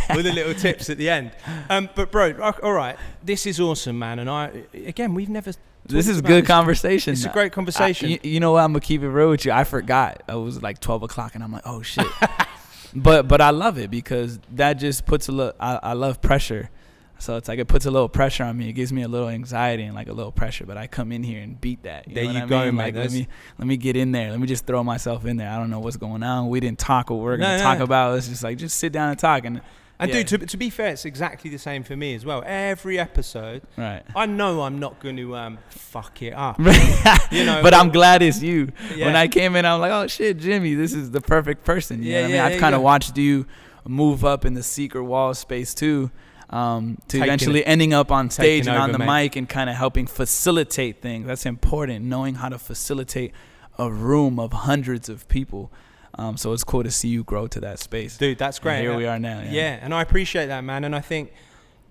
all 0.09 0.23
the 0.23 0.33
little 0.33 0.55
tips 0.55 0.89
at 0.89 0.97
the 0.97 1.11
end. 1.11 1.33
Um, 1.69 1.91
but 1.95 2.11
bro, 2.11 2.33
all 2.63 2.73
right, 2.73 2.97
this 3.23 3.47
is 3.47 3.61
awesome, 3.61 3.99
man. 3.99 4.19
And 4.21 4.31
I, 4.31 4.53
again, 4.73 5.13
we've 5.13 5.29
never. 5.29 5.53
This 5.87 6.09
is 6.09 6.21
good 6.23 6.45
this. 6.45 6.49
conversation. 6.49 7.13
It's 7.13 7.25
a 7.25 7.29
great 7.31 7.53
conversation. 7.53 8.07
I- 8.09 8.13
you, 8.13 8.19
you 8.23 8.41
know 8.41 8.53
what? 8.53 8.61
I'm 8.65 8.73
gonna 8.73 8.81
keep 8.81 9.03
it 9.03 9.09
real 9.09 9.31
with 9.31 9.45
you. 9.45 9.53
I 9.53 9.65
forgot. 9.65 10.23
It 10.29 10.35
was 10.35 10.63
like 10.63 10.81
12 10.81 11.03
o'clock, 11.05 11.35
and 11.35 11.45
I'm 11.45 11.53
like, 11.53 11.63
oh 11.67 11.83
shit. 11.83 12.07
but 12.95 13.29
but 13.29 13.41
I 13.41 13.51
love 13.51 13.79
it 13.79 13.91
because 13.91 14.39
that 14.53 14.75
just 14.75 15.05
puts 15.07 15.29
a 15.29 15.33
little. 15.33 15.53
I, 15.61 15.79
I 15.83 15.93
love 15.93 16.21
pressure, 16.23 16.71
so 17.19 17.37
it's 17.37 17.49
like 17.49 17.59
it 17.59 17.67
puts 17.67 17.87
a 17.87 17.91
little 17.91 18.09
pressure 18.09 18.45
on 18.45 18.57
me. 18.57 18.69
It 18.69 18.73
gives 18.75 18.93
me 18.93 19.03
a 19.03 19.09
little 19.09 19.29
anxiety 19.29 19.83
and 19.83 19.95
like 19.95 20.09
a 20.09 20.13
little 20.13 20.33
pressure. 20.33 20.65
But 20.65 20.77
I 20.77 20.87
come 20.87 21.13
in 21.13 21.23
here 21.23 21.43
and 21.43 21.61
beat 21.61 21.83
that. 21.83 22.07
There 22.07 22.25
know 22.25 22.29
what 22.31 22.37
you 22.37 22.43
I 22.43 22.47
go, 22.47 22.65
mean? 22.67 22.77
Like 22.77 22.95
let 22.95 23.13
me 23.13 23.29
let 23.59 23.67
me 23.69 23.77
get 23.77 23.97
in 23.97 24.13
there. 24.13 24.31
Let 24.31 24.41
me 24.41 24.47
just 24.47 24.67
throw 24.67 24.83
myself 24.85 25.25
in 25.27 25.37
there. 25.37 25.51
I 25.51 25.59
don't 25.59 25.71
know 25.71 25.81
what's 25.81 25.97
going 25.97 26.23
on. 26.23 26.49
We 26.49 26.61
didn't 26.61 26.79
talk 26.79 27.11
what 27.11 27.19
we're 27.21 27.37
gonna 27.37 27.59
No, 27.59 27.63
talk 27.63 27.81
about. 27.81 28.17
It's 28.17 28.29
just 28.29 28.43
like 28.43 28.59
just 28.59 28.79
sit 28.79 28.93
down 28.93 29.11
and 29.11 29.19
talk 29.19 29.45
and 29.45 29.61
and 29.99 30.11
yeah. 30.11 30.23
dude, 30.23 30.41
to, 30.41 30.47
to 30.47 30.57
be 30.57 30.71
fair, 30.71 30.89
it's 30.89 31.05
exactly 31.05 31.51
the 31.51 31.59
same 31.59 31.83
for 31.85 31.97
me 31.97 32.15
as 32.15 32.25
well. 32.25 32.43
Every 32.47 32.99
episode, 32.99 33.63
right. 33.77 34.03
I 34.15 34.27
know 34.27 34.63
I'm 34.63 34.79
not 34.79 34.99
going 35.01 35.17
to 35.19 35.37
um, 35.37 35.59
fuck 35.71 36.23
it 36.23 36.33
up. 36.35 36.59
You 37.31 37.45
know, 37.45 37.63
but 37.63 37.75
I'm 37.75 37.91
glad 37.91 38.23
it's 38.23 38.43
you. 38.43 38.71
Yeah. 38.95 39.07
When 39.07 39.17
I 39.17 39.27
came 39.29 39.57
in, 39.57 39.65
I'm 39.65 39.81
like, 39.81 39.91
oh 39.93 40.07
shit, 40.07 40.39
Jimi, 40.39 40.77
this 40.77 40.93
is 40.93 41.11
the 41.11 41.21
perfect 41.21 41.65
person. 41.65 42.03
You 42.03 42.11
Yeah, 42.13 42.15
know 42.15 42.21
what 42.21 42.25
I 42.25 42.29
mean? 42.29 42.37
yeah, 42.37 42.45
I've 42.57 42.61
kind 42.61 42.75
of 42.75 42.83
watched 42.83 43.17
you 43.19 43.47
move 43.87 44.25
up 44.25 44.45
in 44.45 44.55
the 44.55 44.63
secret 44.63 45.03
wall 45.05 45.35
space 45.35 45.75
too, 45.75 46.11
um, 46.51 46.97
to 47.09 47.19
Taking 47.19 47.25
eventually 47.25 47.67
ending 47.67 47.93
up 47.93 48.13
on 48.13 48.31
stage 48.31 48.65
Taking 48.65 48.69
and 48.75 48.83
on 48.83 48.91
over, 48.91 48.99
the 48.99 49.05
mate. 49.05 49.23
mic 49.25 49.37
and 49.37 49.49
kind 49.49 49.69
of 49.69 49.77
helping 49.77 50.07
facilitate 50.07 51.03
things. 51.03 51.27
That's 51.27 51.45
important, 51.47 52.05
knowing 52.05 52.37
how 52.37 52.49
to 52.51 52.59
facilitate 52.59 53.33
a 53.79 53.91
room 53.91 54.39
of 54.39 54.53
hundreds 54.53 55.09
of 55.09 55.27
people. 55.29 55.73
Um, 56.19 56.37
so 56.37 56.53
it's 56.53 56.65
cool 56.65 56.83
to 56.85 56.91
see 56.91 57.09
you 57.09 57.25
grow 57.25 57.47
to 57.49 57.61
that 57.61 57.79
space. 57.79 58.17
dude, 58.19 58.39
that's 58.39 58.59
And 58.59 58.63
great. 58.63 58.81
here 58.83 58.93
Uh, 58.93 58.97
we 58.99 59.07
are 59.07 59.19
now. 59.19 59.41
Yeah. 59.41 59.51
Yeah. 59.53 59.79
and 59.83 59.93
I 59.95 60.03
appreciate 60.03 60.47
that, 60.47 60.63
man. 60.63 60.85
And 60.85 60.95
I 60.95 61.01
think, 61.01 61.33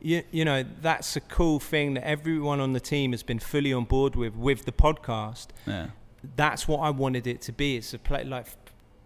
you, 0.01 0.23
you 0.31 0.45
know, 0.45 0.63
that's 0.81 1.15
a 1.15 1.21
cool 1.21 1.59
thing 1.59 1.93
that 1.95 2.05
everyone 2.05 2.59
on 2.59 2.73
the 2.73 2.79
team 2.79 3.11
has 3.11 3.23
been 3.23 3.39
fully 3.39 3.73
on 3.73 3.85
board 3.85 4.15
with 4.15 4.35
with 4.35 4.65
the 4.65 4.71
podcast. 4.71 5.47
Yeah. 5.65 5.87
That's 6.35 6.67
what 6.67 6.79
I 6.79 6.89
wanted 6.89 7.27
it 7.27 7.41
to 7.41 7.51
be. 7.51 7.75
It's 7.77 7.93
a 7.93 7.99
play 7.99 8.23
like 8.23 8.47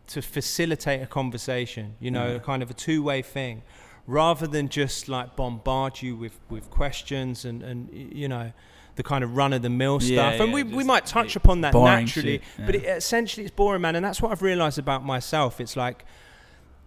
to 0.08 0.22
facilitate 0.22 1.02
a 1.02 1.08
conversation. 1.08 1.96
You 2.00 2.12
know, 2.12 2.34
Yeah. 2.34 2.40
kind 2.40 2.62
of 2.64 2.70
a 2.70 2.74
two 2.74 3.02
way 3.04 3.22
thing, 3.22 3.64
rather 4.06 4.48
than 4.48 4.70
just 4.70 5.08
like 5.10 5.36
bombard 5.36 6.02
you 6.02 6.16
with 6.16 6.40
with 6.50 6.70
questions 6.70 7.46
and 7.46 7.64
and 7.64 7.90
you 7.92 8.28
know. 8.28 8.52
The 8.98 9.04
kind 9.04 9.24
of 9.24 9.38
run 9.38 9.54
of 9.54 9.62
the 9.62 9.70
mill 9.70 10.00
Yeah, 10.02 10.32
stuff, 10.32 10.42
and 10.42 10.50
yeah, 10.50 10.56
we, 10.56 10.64
we 10.64 10.84
might 10.84 11.06
touch 11.06 11.36
upon 11.38 11.62
that 11.62 11.74
naturally, 11.74 12.40
shit, 12.58 12.66
but 12.66 12.76
it, 12.76 12.84
essentially 12.84 13.46
it's 13.46 13.56
boring, 13.56 13.82
man. 13.82 13.96
And 13.96 14.04
that's 14.04 14.22
what 14.22 14.32
I've 14.32 14.42
realized 14.42 14.80
about 14.80 15.06
myself. 15.06 15.62
It's 15.62 15.78
like 15.78 16.04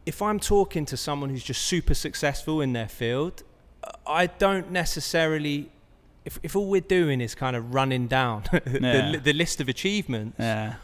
if 0.06 0.20
I'm 0.20 0.38
talking 0.40 0.84
to 0.86 0.96
someone 0.96 1.30
who's 1.30 1.44
just 1.44 1.62
super 1.62 1.94
successful 1.94 2.60
in 2.60 2.72
their 2.72 2.88
field, 2.88 3.42
uh, 3.84 3.90
I 4.06 4.26
don't 4.26 4.70
necessarily. 4.70 5.70
If, 6.24 6.38
if 6.42 6.54
all 6.54 6.68
we're 6.68 6.82
doing 6.82 7.20
is 7.22 7.34
kind 7.34 7.56
of 7.56 7.72
running 7.72 8.06
down 8.08 8.42
the, 8.52 8.78
Yeah. 8.82 9.16
the 9.16 9.32
list 9.32 9.60
of 9.60 9.68
achievements, 9.70 10.36
Yeah. 10.38 10.74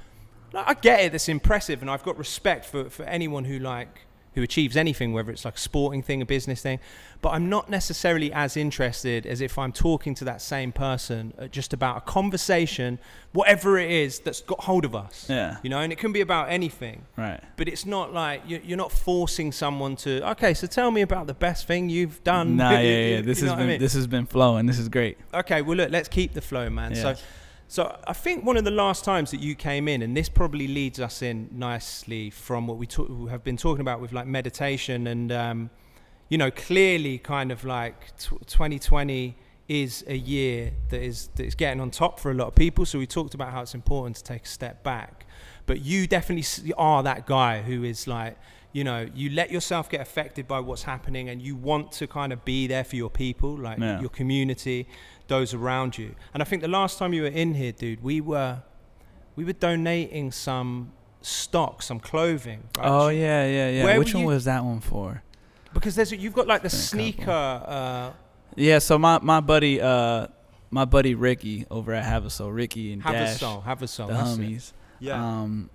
I 0.55 0.73
get 0.75 1.01
it. 1.01 1.13
That's 1.13 1.29
impressive, 1.29 1.83
and 1.83 1.91
I've 1.91 2.03
got 2.05 2.17
respect 2.17 2.65
for, 2.65 2.89
for 2.89 3.03
anyone 3.05 3.45
who 3.45 3.59
like 3.59 4.06
who 4.37 4.43
achieves 4.43 4.77
anything, 4.77 5.13
whether 5.13 5.33
it's 5.33 5.45
like 5.45 5.57
a 5.57 5.59
sporting 5.59 6.03
thing, 6.03 6.23
a 6.23 6.27
business 6.27 6.63
thing. 6.63 6.79
But 7.23 7.31
I'm 7.31 7.49
not 7.49 7.69
necessarily 7.71 8.33
as 8.33 8.57
interested 8.57 9.27
as 9.27 9.41
if 9.41 9.59
I'm 9.59 9.73
talking 9.73 10.15
to 10.17 10.25
that 10.27 10.41
same 10.41 10.71
person 10.71 11.33
uh, 11.39 11.49
just 11.49 11.73
about 11.73 11.97
a 11.97 12.01
conversation, 12.03 12.99
whatever 13.33 13.79
it 13.79 13.91
is 13.91 14.19
that's 14.21 14.43
got 14.43 14.61
hold 14.61 14.85
of 14.85 14.95
us. 14.95 15.27
Yeah. 15.29 15.57
You 15.63 15.71
know, 15.71 15.81
and 15.81 15.91
it 15.93 15.99
can 15.99 16.13
be 16.13 16.21
about 16.21 16.51
anything 16.51 17.03
Right. 17.17 17.41
but 17.57 17.67
it's 17.67 17.87
not 17.87 18.13
like 18.13 18.43
you- 18.47 18.61
you're 18.63 18.77
not 18.77 18.93
forcing 18.93 19.51
someone 19.53 19.97
to. 19.97 20.29
Okay, 20.33 20.53
so 20.55 20.67
tell 20.67 20.91
me 20.91 21.01
about 21.01 21.27
the 21.27 21.35
best 21.35 21.67
thing 21.67 21.89
you've 21.89 22.23
done. 22.23 22.57
Nah, 22.57 22.71
yeah, 22.79 22.81
yeah. 22.81 23.21
This 23.23 23.41
has 23.41 23.49
what 23.51 23.57
I 23.57 23.63
been 23.63 23.69
mean? 23.69 23.81
this 23.81 23.95
has 23.95 24.07
been 24.07 24.27
flowing. 24.27 24.67
This 24.67 24.79
is 24.79 24.89
great. 24.91 25.17
Okay, 25.33 25.63
well 25.63 25.79
look, 25.79 25.91
let's 25.91 26.09
keep 26.09 26.35
the 26.35 26.43
flow, 26.43 26.69
man. 26.69 26.95
So, 26.95 27.09
Yes. 27.11 27.23
So 27.69 27.99
I 28.07 28.13
think 28.13 28.45
one 28.45 28.57
of 28.57 28.65
the 28.65 28.71
last 28.71 29.05
times 29.05 29.31
that 29.33 29.41
you 29.41 29.55
came 29.55 29.89
in, 29.89 30.03
and 30.03 30.17
this 30.17 30.29
probably 30.29 30.69
leads 30.69 31.01
us 31.01 31.23
in 31.23 31.49
nicely 31.53 32.31
from 32.31 32.67
what 32.67 32.77
we 32.79 32.87
talk, 32.87 33.09
have 33.31 33.43
been 33.43 33.57
talking 33.57 33.81
about 33.81 34.01
with 34.01 34.13
like 34.13 34.27
meditation, 34.27 35.07
and 35.09 35.33
um, 35.33 35.71
you 36.29 36.39
know, 36.39 36.51
clearly, 36.51 37.19
kind 37.19 37.51
of 37.53 37.65
like 37.65 38.17
tw 38.17 38.47
2020 38.47 39.37
is 39.69 40.05
a 40.07 40.17
year 40.17 40.71
that 40.91 41.03
is 41.03 41.29
that 41.35 41.45
is 41.45 41.57
getting 41.57 41.81
on 41.81 41.91
top 41.91 42.21
for 42.21 42.31
a 42.31 42.35
lot 42.35 42.47
of 42.47 42.55
people. 42.55 42.87
So 42.87 42.99
we 43.01 43.07
talked 43.07 43.35
about 43.35 43.51
how 43.53 43.63
it's 43.63 43.75
important 43.75 44.17
to 44.17 44.23
take 44.23 44.45
a 44.45 44.49
step 44.49 44.85
back, 44.85 45.27
but 45.67 45.81
you 45.83 46.07
definitely 46.07 46.73
are 46.75 47.03
that 47.03 47.27
guy 47.27 47.63
who 47.63 47.83
is 47.85 48.07
like. 48.07 48.37
You 48.73 48.85
know, 48.85 49.09
you 49.15 49.31
let 49.31 49.51
yourself 49.51 49.89
get 49.89 50.03
affected 50.03 50.47
by 50.47 50.61
what's 50.61 50.83
happening, 50.83 51.31
and 51.31 51.41
you 51.41 51.57
want 51.57 51.93
to 51.93 52.07
kind 52.07 52.31
of 52.31 52.45
be 52.45 52.67
there 52.67 52.85
for 52.85 52.97
your 52.97 53.09
people, 53.09 53.57
like 53.57 53.79
Yeah. 53.79 53.99
your 54.01 54.11
community, 54.11 54.87
those 55.29 55.55
around 55.55 55.99
you. 55.99 56.15
And 56.35 56.43
I 56.43 56.47
think 56.47 56.63
the 56.63 56.69
last 56.69 56.99
time 56.99 57.13
you 57.13 57.23
were 57.23 57.29
in 57.29 57.55
here, 57.55 57.73
dude, 57.73 58.03
we 58.03 58.21
were 58.21 58.63
we 59.37 59.45
were 59.45 59.53
donating 59.53 60.33
some 60.33 60.93
stock, 61.23 61.83
some 61.83 62.01
clothing. 62.01 62.63
right? 62.79 62.87
Oh 62.87 63.09
yeah, 63.09 63.47
yeah, 63.47 63.71
yeah. 63.71 63.85
Where 63.85 63.99
Which 63.99 64.15
one 64.15 64.23
you- 64.23 64.29
was 64.29 64.45
that 64.45 64.65
one 64.65 64.81
for? 64.81 65.23
because 65.75 65.95
there's 65.95 66.11
you've 66.13 66.33
got 66.33 66.47
like 66.47 66.63
the 66.63 66.71
sneaker. 66.71 67.31
Uh, 67.31 68.13
Yeah, 68.57 68.79
so 68.79 68.99
my 68.99 69.19
my 69.21 69.41
buddy 69.41 69.81
uh 69.81 70.29
my 70.71 70.85
buddy 70.87 71.15
Ricky 71.15 71.67
over 71.71 71.93
at 71.93 72.05
Havasole, 72.05 72.55
Ricky 72.55 72.93
and 72.93 73.03
have 73.03 73.15
a 73.15 73.19
Dash, 73.19 73.41
soul, 73.41 73.61
have 73.61 73.83
a 73.83 73.87
soul. 73.89 74.09
the 74.09 74.15
it. 74.15 74.19
homies. 74.19 74.73
Yeah. 75.01 75.23
Um 75.43 75.69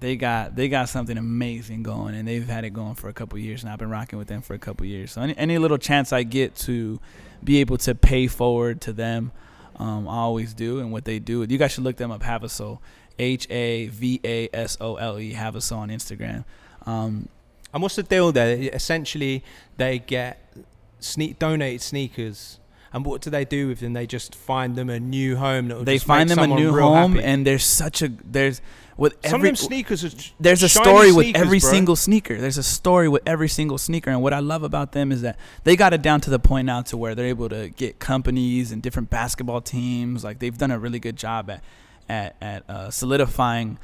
they 0.00 0.16
got 0.16 0.54
they 0.56 0.68
got 0.68 0.88
something 0.88 1.16
amazing 1.16 1.82
going 1.84 2.14
and 2.14 2.26
they've 2.28 2.46
had 2.46 2.64
it 2.64 2.70
going 2.74 2.96
for 2.96 3.08
a 3.08 3.12
couple 3.14 3.38
years 3.38 3.62
and 3.62 3.72
I've 3.72 3.78
been 3.78 3.88
rocking 3.88 4.18
with 4.18 4.28
them 4.28 4.42
for 4.42 4.52
a 4.54 4.58
couple 4.58 4.84
years. 4.84 5.12
So 5.12 5.22
any, 5.22 5.36
any 5.38 5.56
little 5.58 5.78
chance 5.78 6.12
I 6.12 6.22
get 6.24 6.54
to 6.66 7.00
be 7.42 7.60
able 7.60 7.78
to 7.78 7.94
pay 7.94 8.26
forward 8.26 8.80
to 8.82 8.92
them, 8.92 9.32
um, 9.76 10.08
I 10.08 10.16
always 10.16 10.54
do 10.54 10.80
and 10.80 10.92
what 10.92 11.04
they 11.04 11.18
do. 11.18 11.44
You 11.48 11.58
guys 11.58 11.72
should 11.72 11.84
look 11.84 11.96
them 11.96 12.10
up 12.10 12.22
Havasole. 12.22 12.78
H 13.18 13.48
A 13.50 13.88
V 13.88 14.20
A 14.24 14.48
S 14.52 14.76
O 14.80 14.96
L 14.96 15.18
E 15.18 15.32
Havasole 15.32 15.78
on 15.78 15.88
Instagram. 15.88 16.44
Um 16.84 17.28
and 17.72 17.82
what's 17.82 17.96
the 17.96 18.02
deal 18.02 18.32
there? 18.32 18.56
Essentially, 18.72 19.44
they 19.76 19.98
get 19.98 20.54
sneak 21.00 21.38
donated 21.38 21.82
sneakers. 21.82 22.58
And 22.92 23.04
what 23.04 23.20
do 23.20 23.28
they 23.28 23.44
do 23.44 23.68
with 23.68 23.80
them? 23.80 23.92
They 23.92 24.06
just 24.06 24.34
find 24.34 24.76
them 24.76 24.88
a 24.88 24.98
new 24.98 25.36
home. 25.36 25.68
That 25.68 25.84
they 25.84 25.98
find 25.98 26.30
them 26.30 26.38
a 26.38 26.46
new 26.46 26.72
home 26.72 27.18
and 27.18 27.46
there's 27.46 27.64
such 27.64 28.02
a 28.02 28.08
there's 28.24 28.60
with 28.96 29.14
some 29.24 29.36
every 29.36 29.50
of 29.50 29.58
them 29.58 29.66
sneakers 29.66 30.04
are 30.04 30.32
there's 30.40 30.62
a 30.62 30.68
story 30.68 31.12
with 31.12 31.26
sneakers, 31.26 31.42
every 31.42 31.60
bro. 31.60 31.70
single 31.70 31.96
sneaker. 31.96 32.40
There's 32.40 32.58
a 32.58 32.62
story 32.62 33.08
with 33.08 33.22
every 33.26 33.48
single 33.48 33.78
sneaker, 33.78 34.10
and 34.10 34.22
what 34.22 34.32
I 34.32 34.38
love 34.38 34.62
about 34.62 34.92
them 34.92 35.12
is 35.12 35.22
that 35.22 35.38
they 35.64 35.76
got 35.76 35.92
it 35.92 36.02
down 36.02 36.20
to 36.22 36.30
the 36.30 36.38
point 36.38 36.66
now 36.66 36.82
to 36.82 36.96
where 36.96 37.14
they're 37.14 37.26
able 37.26 37.48
to 37.50 37.68
get 37.68 37.98
companies 37.98 38.72
and 38.72 38.82
different 38.82 39.10
basketball 39.10 39.60
teams. 39.60 40.24
Like 40.24 40.38
they've 40.38 40.56
done 40.56 40.70
a 40.70 40.78
really 40.78 40.98
good 40.98 41.16
job 41.16 41.50
at 41.50 41.62
at 42.08 42.36
at 42.40 42.70
uh, 42.70 42.90
solidifying 42.90 43.78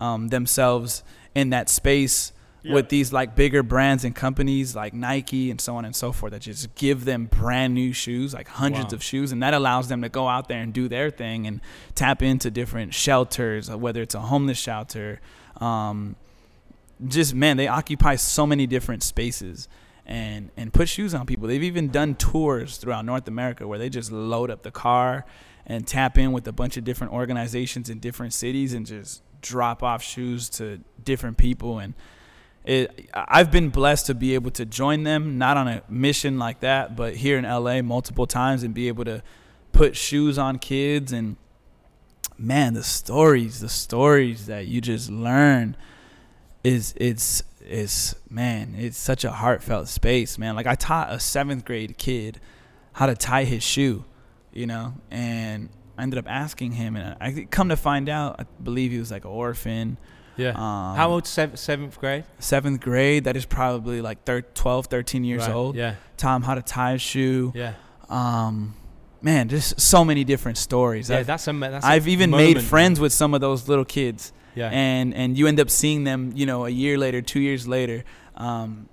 um, 0.00 0.28
themselves 0.28 1.02
in 1.34 1.50
that 1.50 1.68
space 1.68 2.32
with 2.72 2.88
these 2.88 3.12
like 3.12 3.34
bigger 3.36 3.62
brands 3.62 4.04
and 4.04 4.14
companies 4.14 4.74
like 4.74 4.92
Nike 4.94 5.50
and 5.50 5.60
so 5.60 5.76
on 5.76 5.84
and 5.84 5.94
so 5.94 6.12
forth 6.12 6.32
that 6.32 6.42
just 6.42 6.74
give 6.74 7.04
them 7.04 7.26
brand 7.26 7.74
new 7.74 7.92
shoes, 7.92 8.34
like 8.34 8.48
hundreds 8.48 8.92
Wow. 8.92 8.96
of 8.96 9.02
shoes, 9.02 9.32
and 9.32 9.42
that 9.42 9.54
allows 9.54 9.88
them 9.88 10.02
to 10.02 10.08
go 10.08 10.28
out 10.28 10.48
there 10.48 10.60
and 10.60 10.72
do 10.72 10.88
their 10.88 11.10
thing 11.10 11.46
and 11.46 11.60
tap 11.94 12.22
into 12.22 12.50
different 12.50 12.94
shelters, 12.94 13.70
uh, 13.70 13.76
whether 13.78 14.02
it's 14.02 14.14
a 14.14 14.20
homeless 14.20 14.58
shelter. 14.58 15.20
Um, 15.60 16.16
just 17.06 17.34
man, 17.34 17.56
they 17.56 17.68
occupy 17.68 18.16
so 18.16 18.46
many 18.46 18.66
different 18.66 19.02
spaces 19.02 19.68
and 20.06 20.50
and 20.56 20.72
put 20.72 20.88
shoes 20.88 21.14
on 21.14 21.26
people. 21.26 21.46
They've 21.48 21.62
even 21.62 21.88
done 21.88 22.14
tours 22.14 22.78
throughout 22.78 23.04
North 23.04 23.28
America 23.28 23.66
where 23.66 23.78
they 23.78 23.88
just 23.90 24.10
load 24.12 24.50
up 24.50 24.62
the 24.62 24.70
car 24.70 25.24
and 25.66 25.86
tap 25.86 26.16
in 26.16 26.32
with 26.32 26.46
a 26.46 26.52
bunch 26.52 26.76
of 26.76 26.84
different 26.84 27.12
organizations 27.12 27.90
in 27.90 27.98
different 27.98 28.32
cities 28.32 28.72
and 28.72 28.86
just 28.86 29.22
drop 29.42 29.82
off 29.82 30.02
shoes 30.02 30.48
to 30.48 30.80
different 31.04 31.36
people 31.36 31.78
and 31.78 31.94
it, 32.66 33.08
I've 33.14 33.52
been 33.52 33.70
blessed 33.70 34.06
to 34.06 34.14
be 34.14 34.34
able 34.34 34.50
to 34.52 34.66
join 34.66 35.04
them, 35.04 35.38
not 35.38 35.56
on 35.56 35.68
a 35.68 35.82
mission 35.88 36.36
like 36.36 36.60
that, 36.60 36.96
but 36.96 37.14
here 37.14 37.38
in 37.38 37.44
LA 37.44 37.80
multiple 37.80 38.26
times 38.26 38.64
and 38.64 38.74
be 38.74 38.88
able 38.88 39.04
to 39.04 39.22
put 39.72 39.96
shoes 39.96 40.36
on 40.36 40.58
kids. 40.58 41.12
And 41.12 41.36
man, 42.36 42.74
the 42.74 42.82
stories, 42.82 43.60
the 43.60 43.68
stories 43.68 44.46
that 44.46 44.66
you 44.66 44.80
just 44.80 45.08
learn 45.08 45.76
is, 46.64 46.92
it's, 46.96 47.44
it's, 47.60 48.16
man, 48.28 48.74
it's 48.76 48.98
such 48.98 49.24
a 49.24 49.30
heartfelt 49.30 49.86
space, 49.86 50.36
man. 50.36 50.56
Like 50.56 50.66
I 50.66 50.74
taught 50.74 51.12
a 51.12 51.20
seventh 51.20 51.64
grade 51.64 51.96
kid 51.96 52.40
how 52.94 53.06
to 53.06 53.14
tie 53.14 53.44
his 53.44 53.62
shoe, 53.62 54.04
you 54.52 54.66
know, 54.66 54.94
and 55.08 55.68
I 55.96 56.02
ended 56.02 56.18
up 56.18 56.28
asking 56.28 56.72
him, 56.72 56.96
and 56.96 57.16
I 57.20 57.46
come 57.48 57.68
to 57.68 57.76
find 57.76 58.08
out, 58.08 58.40
I 58.40 58.46
believe 58.62 58.90
he 58.90 58.98
was 58.98 59.12
like 59.12 59.24
an 59.24 59.30
orphan 59.30 59.98
Yeah. 60.36 60.50
Um, 60.50 60.96
How 60.96 61.10
old? 61.10 61.26
Seventh, 61.26 61.58
seventh 61.58 61.98
grade. 61.98 62.24
Seventh 62.38 62.80
grade. 62.80 63.24
That 63.24 63.36
is 63.36 63.46
probably 63.46 64.00
like 64.00 64.24
thir- 64.24 64.42
12, 64.42 64.86
13 64.86 65.24
years 65.24 65.42
Right, 65.46 65.54
old. 65.54 65.76
Yeah. 65.76 65.94
Him 66.20 66.42
how 66.42 66.54
to 66.54 66.62
tie 66.62 66.92
a 66.92 66.98
shoe. 66.98 67.52
Yeah. 67.54 67.74
Um, 68.08 68.74
man, 69.22 69.48
just 69.48 69.80
so 69.80 70.04
many 70.04 70.24
different 70.24 70.58
stories. 70.58 71.10
Yeah. 71.10 71.18
I've, 71.18 71.26
That's 71.26 71.46
a. 71.48 71.52
That's 71.52 71.84
a 71.84 71.88
I've 71.88 72.08
even 72.08 72.30
made 72.30 72.62
friends 72.62 73.00
with 73.00 73.12
some 73.12 73.34
of 73.34 73.40
those 73.40 73.68
little 73.68 73.84
kids, 73.84 74.32
Yeah. 74.54 74.70
and 74.72 75.12
and 75.14 75.36
you 75.38 75.46
end 75.46 75.58
up 75.60 75.70
seeing 75.70 76.04
them, 76.04 76.32
you 76.34 76.46
know, 76.46 76.64
a 76.66 76.70
year 76.70 76.96
later, 76.98 77.20
two 77.22 77.40
years 77.40 77.66
later, 77.66 78.04
um, 78.36 78.88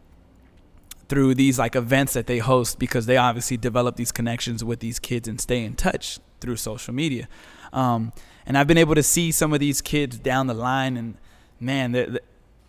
through 1.09 1.35
these 1.35 1.59
like 1.59 1.75
events 1.75 2.13
that 2.13 2.27
they 2.27 2.39
host 2.39 2.79
because 2.79 3.05
they 3.05 3.17
obviously 3.17 3.57
develop 3.57 3.95
these 3.97 4.11
connections 4.11 4.63
with 4.63 4.79
these 4.79 4.99
kids 4.99 5.27
and 5.27 5.39
stay 5.39 5.63
in 5.63 5.75
touch 5.75 6.19
through 6.39 6.55
social 6.55 6.93
media. 6.93 7.27
Um, 7.71 8.13
and 8.45 8.57
I've 8.57 8.67
been 8.67 8.77
able 8.77 8.95
to 8.95 9.03
see 9.03 9.31
some 9.31 9.53
of 9.53 9.59
these 9.59 9.81
kids 9.81 10.17
down 10.19 10.47
the 10.47 10.53
line, 10.53 10.97
and 10.97 11.17
man, 11.59 11.91
they're, 11.91 12.09
they 12.09 12.19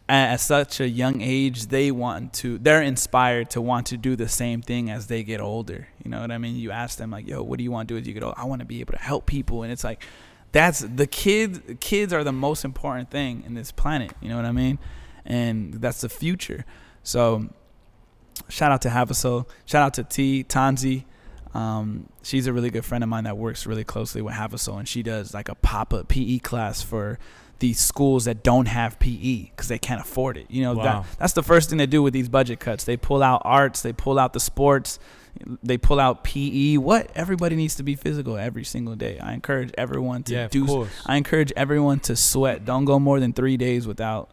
at 0.08 0.36
such 0.36 0.80
a 0.80 0.88
young 0.88 1.22
age, 1.22 1.68
they 1.68 1.90
want 1.90 2.34
to, 2.34 2.58
they're 2.58 2.82
inspired 2.82 3.48
to 3.50 3.60
want 3.60 3.86
to 3.86 3.96
do 3.96 4.16
the 4.16 4.28
same 4.28 4.60
thing 4.60 4.90
as 4.90 5.06
they 5.06 5.22
get 5.22 5.40
older. 5.40 5.88
You 6.02 6.10
know 6.10 6.20
what 6.20 6.30
I 6.30 6.38
mean? 6.38 6.56
You 6.56 6.70
ask 6.70 6.98
them 6.98 7.10
like, 7.10 7.26
"Yo, 7.26 7.42
what 7.42 7.56
do 7.56 7.64
you 7.64 7.70
want 7.70 7.88
to 7.88 7.94
do 7.94 7.98
as 7.98 8.06
you 8.06 8.12
get 8.12 8.22
older?" 8.22 8.38
I 8.38 8.44
want 8.44 8.60
to 8.60 8.66
be 8.66 8.80
able 8.80 8.92
to 8.92 8.98
help 8.98 9.26
people, 9.26 9.62
and 9.62 9.72
it's 9.72 9.84
like, 9.84 10.02
that's 10.52 10.80
the 10.80 11.06
kids, 11.06 11.60
Kids 11.80 12.12
are 12.12 12.22
the 12.22 12.32
most 12.32 12.64
important 12.64 13.10
thing 13.10 13.42
in 13.46 13.54
this 13.54 13.72
planet. 13.72 14.12
You 14.20 14.28
know 14.28 14.36
what 14.36 14.44
I 14.44 14.52
mean? 14.52 14.78
And 15.24 15.74
that's 15.74 16.02
the 16.02 16.08
future. 16.08 16.64
So, 17.02 17.48
shout 18.48 18.70
out 18.70 18.82
to 18.82 18.90
Havasole. 18.90 19.48
Shout 19.64 19.82
out 19.82 19.94
to 19.94 20.04
T 20.04 20.44
Tanzi. 20.44 21.04
Um, 21.54 22.08
she's 22.22 22.46
a 22.46 22.52
really 22.52 22.70
good 22.70 22.84
friend 22.84 23.02
of 23.02 23.08
mine 23.08 23.24
that 23.24 23.38
works 23.38 23.64
really 23.64 23.84
closely 23.84 24.20
with 24.20 24.34
Havasole, 24.34 24.80
and 24.80 24.88
she 24.88 25.02
does 25.02 25.32
like 25.32 25.48
a 25.48 25.54
pop 25.54 25.94
up 25.94 26.08
PE 26.08 26.38
class 26.40 26.82
for 26.82 27.18
these 27.64 27.80
schools 27.80 28.26
that 28.26 28.42
don't 28.42 28.66
have 28.66 28.98
PE 28.98 29.44
because 29.44 29.68
they 29.68 29.78
can't 29.78 29.98
afford 29.98 30.36
it. 30.36 30.46
You 30.50 30.64
know, 30.64 30.74
Wow. 30.74 30.82
that 30.84 31.18
that's 31.18 31.32
the 31.32 31.42
first 31.42 31.70
thing 31.70 31.78
they 31.78 31.86
do 31.86 32.02
with 32.02 32.12
these 32.12 32.28
budget 32.28 32.60
cuts. 32.60 32.84
They 32.84 32.98
pull 32.98 33.22
out 33.22 33.40
arts, 33.42 33.80
they 33.80 33.94
pull 33.94 34.18
out 34.18 34.34
the 34.34 34.40
sports, 34.40 34.98
they 35.62 35.78
pull 35.78 35.98
out 35.98 36.24
PE. 36.24 36.76
What 36.76 37.10
everybody 37.14 37.56
needs 37.56 37.76
to 37.76 37.82
be 37.82 37.94
physical 37.94 38.36
every 38.36 38.64
single 38.64 38.96
day. 38.96 39.18
I 39.18 39.32
encourage 39.32 39.70
everyone 39.78 40.24
to 40.24 40.34
yeah. 40.34 40.48
Do. 40.48 40.66
course. 40.66 40.90
I 41.06 41.16
encourage 41.16 41.52
everyone 41.56 42.00
to 42.00 42.16
sweat. 42.16 42.66
Don't 42.66 42.84
go 42.84 42.98
more 42.98 43.18
than 43.18 43.32
three 43.32 43.56
days 43.56 43.86
without 43.86 44.28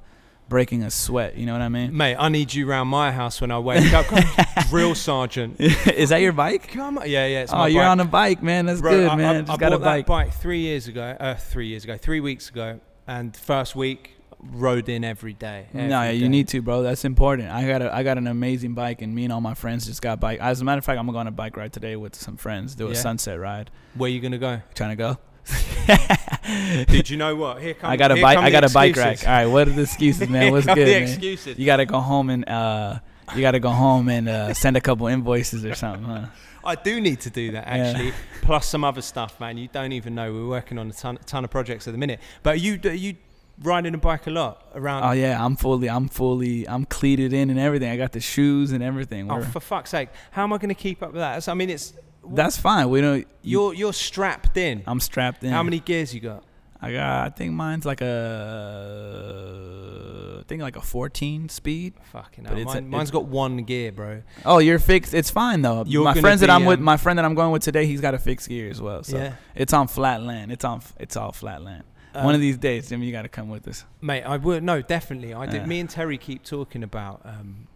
breaking 0.50 0.84
a 0.84 0.92
sweat. 0.92 1.38
You 1.38 1.46
know 1.46 1.54
what 1.54 1.62
I 1.62 1.70
mean? 1.70 1.96
Mate, 1.96 2.18
I 2.20 2.28
need 2.28 2.54
you 2.54 2.70
around 2.70 2.90
my 2.90 3.14
house 3.14 3.40
when 3.40 3.52
I 3.52 3.60
wake 3.60 3.94
up. 3.94 4.08
Drill 4.70 4.94
sergeant. 4.94 5.56
Is 5.60 6.10
that 6.10 6.18
your 6.18 6.34
bike? 6.34 6.68
Come 6.74 6.98
on. 6.98 7.10
Yeah, 7.10 7.26
yeah. 7.28 7.44
It's 7.44 7.54
oh, 7.54 7.64
you're 7.66 7.82
bike. 7.82 7.92
on 7.92 8.00
a 8.02 8.06
bike, 8.06 8.44
man. 8.44 8.66
That's 8.66 8.82
Bro, 8.82 8.92
good, 8.92 9.08
I, 9.08 9.16
man. 9.16 9.36
I, 9.36 9.40
Just 9.40 9.52
I 9.54 9.56
got 9.56 9.72
a 9.72 9.80
bought 9.80 9.86
bike. 9.86 10.06
that 10.06 10.12
bike 10.12 10.34
three 10.34 10.60
years 10.60 10.90
ago. 10.90 11.16
Uh, 11.18 11.36
three 11.36 11.68
years 11.68 11.86
ago. 11.86 11.96
Three 11.96 12.20
weeks 12.20 12.50
ago. 12.50 12.82
And 13.08 13.36
first 13.36 13.76
week, 13.76 14.12
rode 14.40 14.88
in 14.90 15.04
every 15.04 15.34
day. 15.34 15.68
No, 15.74 15.82
every 15.82 15.90
yeah, 15.92 16.10
you 16.12 16.22
day. 16.22 16.28
need 16.30 16.48
to, 16.50 16.62
bro. 16.62 16.82
That's 16.84 17.04
important. 17.06 17.50
I 17.50 17.68
got 17.68 17.82
a, 17.82 17.94
I 17.94 18.04
got 18.04 18.18
an 18.18 18.28
amazing 18.28 18.74
bike, 18.74 19.02
and 19.02 19.14
me 19.14 19.24
and 19.26 19.34
all 19.34 19.42
my 19.42 19.54
friends 19.54 19.86
just 19.86 20.02
got 20.02 20.20
bike. 20.20 20.40
As 20.40 20.62
a 20.62 20.64
matter 20.64 20.80
of 20.80 20.86
fact, 20.86 21.00
I'm 21.00 21.06
gonna 21.06 21.16
go 21.16 21.20
on 21.20 21.28
a 21.28 21.32
bike 21.32 21.58
ride 21.58 21.74
today 21.74 21.96
with 21.96 22.16
some 22.16 22.38
friends. 22.38 22.76
Do 22.76 22.88
a 22.88 22.90
Yeah? 22.92 22.96
sunset 22.96 23.40
ride. 23.40 23.70
Where 23.96 24.10
you 24.10 24.20
gonna 24.20 24.38
go? 24.38 24.62
Trying 24.76 24.92
to 24.92 24.96
go. 24.96 25.18
Did 26.88 27.10
you 27.10 27.18
know 27.18 27.36
what? 27.36 27.62
Here 27.62 27.74
come. 27.74 27.90
I 27.90 27.98
got 27.98 28.12
a 28.12 28.22
bike. 28.22 28.38
I 28.38 28.50
got 28.52 28.64
a 28.64 28.70
bike 28.70 28.96
rack. 28.96 29.24
All 29.26 29.32
right, 29.32 29.46
what 29.48 29.68
are 29.68 29.72
the 29.72 29.82
excuses, 29.84 30.30
man? 30.30 30.52
What's 30.54 30.66
good, 30.66 30.78
the 30.78 30.86
man? 30.86 31.04
excuses. 31.04 31.58
You 31.58 31.66
gotta 31.66 31.86
go 31.86 32.00
home 32.00 32.30
and 32.30 32.48
uh, 32.48 33.00
you 33.36 33.42
gotta 33.42 33.60
go 33.60 33.70
home 33.72 34.08
and 34.10 34.30
uh, 34.30 34.54
send 34.54 34.78
a 34.78 34.82
couple 34.82 35.08
invoices 35.08 35.66
or 35.66 35.74
something, 35.76 36.04
huh? 36.04 36.26
I 36.64 36.76
do 36.76 37.02
need 37.02 37.22
to 37.22 37.30
do 37.30 37.52
that 37.52 37.66
Yeah. 37.68 37.74
actually. 37.88 38.14
Plus 38.42 38.66
some 38.68 38.84
other 38.84 39.02
stuff, 39.02 39.40
man. 39.40 39.58
You 39.58 39.68
don't 39.72 39.92
even 39.92 40.16
know. 40.16 40.32
We're 40.34 40.48
working 40.48 40.78
on 40.78 40.90
a 40.90 40.94
ton, 40.94 41.18
ton 41.26 41.44
of 41.44 41.50
projects 41.52 41.88
at 41.88 41.92
the 41.94 41.98
minute. 41.98 42.20
But 42.44 42.54
are 42.56 42.58
you 42.58 42.80
are 42.86 42.90
you 42.94 43.16
riding 43.64 43.94
a 43.94 43.98
bike 43.98 44.28
a 44.28 44.32
lot 44.32 44.66
around? 44.76 45.04
Oh 45.04 45.12
yeah, 45.12 45.44
I'm 45.44 45.56
fully, 45.56 45.90
I'm 45.90 46.08
fully, 46.08 46.68
I'm 46.68 46.86
cleated 46.86 47.34
in 47.34 47.50
and 47.50 47.60
everything. 47.60 47.90
I 47.92 47.98
got 47.98 48.12
the 48.12 48.20
shoes 48.20 48.72
and 48.72 48.84
everything. 48.84 49.30
Oh, 49.32 49.36
We're- 49.36 49.48
for 49.48 49.60
fuck's 49.60 49.90
sake! 49.92 50.10
How 50.32 50.44
am 50.44 50.54
I 50.54 50.58
going 50.58 50.70
to 50.70 50.76
keep 50.76 51.02
up 51.04 51.10
with 51.14 51.20
that? 51.20 51.30
That's- 51.30 51.48
I 51.48 51.54
mean, 51.54 51.70
it's 51.70 51.94
That's 52.34 52.58
fine. 52.58 52.90
We 52.90 53.02
don't. 53.02 53.18
You, 53.18 53.26
you're 53.42 53.74
you're 53.74 53.94
strapped 53.94 54.56
in. 54.58 54.84
I'm 54.86 55.00
strapped 55.00 55.44
in. 55.44 55.52
How 55.52 55.64
many 55.64 55.80
gears 55.80 56.14
you 56.14 56.22
got? 56.22 56.44
I 56.82 56.94
got. 56.94 57.26
I 57.26 57.30
think 57.30 57.54
mine's 57.54 57.86
like 57.86 58.02
a. 58.02 60.38
I 60.40 60.44
think 60.48 60.62
like 60.62 60.76
a 60.76 60.82
14 60.82 61.50
speed. 61.50 61.94
Fucking 62.12 62.46
hell. 62.46 62.56
Mine, 62.82 62.92
has 62.94 63.12
got 63.12 63.26
one 63.26 63.58
gear, 63.58 63.92
bro. 63.92 64.24
Oh, 64.46 64.58
you're 64.58 64.80
fixed. 64.80 65.14
It's 65.14 65.30
fine 65.30 65.62
though. 65.62 65.84
You're 65.86 66.04
my 66.04 66.20
friends 66.20 66.42
that 66.42 66.50
I'm 66.50 66.66
with, 66.66 66.80
um, 66.80 66.86
my 66.86 66.98
friend 66.98 67.20
that 67.20 67.26
I'm 67.26 67.36
going 67.36 67.52
with 67.52 67.64
today, 67.64 67.86
he's 67.86 68.02
got 68.02 68.16
a 68.16 68.20
fixed 68.20 68.50
gear 68.50 68.70
as 68.70 68.82
well. 68.82 69.04
So 69.04 69.18
yeah, 69.18 69.36
it's 69.56 69.74
on 69.74 69.88
flat 69.88 70.24
land. 70.24 70.52
It's 70.52 70.66
on. 70.66 70.82
It's 71.00 71.16
all 71.16 71.32
flat 71.32 71.62
land. 71.62 71.84
Um, 72.14 72.26
One 72.26 72.36
of 72.36 72.42
these 72.42 72.58
days, 72.58 72.90
Jimi, 72.90 73.06
you 73.06 73.12
got 73.14 73.22
to 73.22 73.30
come 73.30 73.50
with 73.50 73.68
us. 73.68 73.86
mate. 74.02 74.24
I 74.24 74.38
would 74.38 74.64
no, 74.64 74.82
definitely. 74.82 75.34
I 75.34 75.46
did. 75.46 75.62
Yeah. 75.62 75.66
Me 75.66 75.80
and 75.80 75.90
Terry 75.90 76.18
keep 76.18 76.44
talking 76.44 76.84
about 76.84 77.22
um 77.24 77.68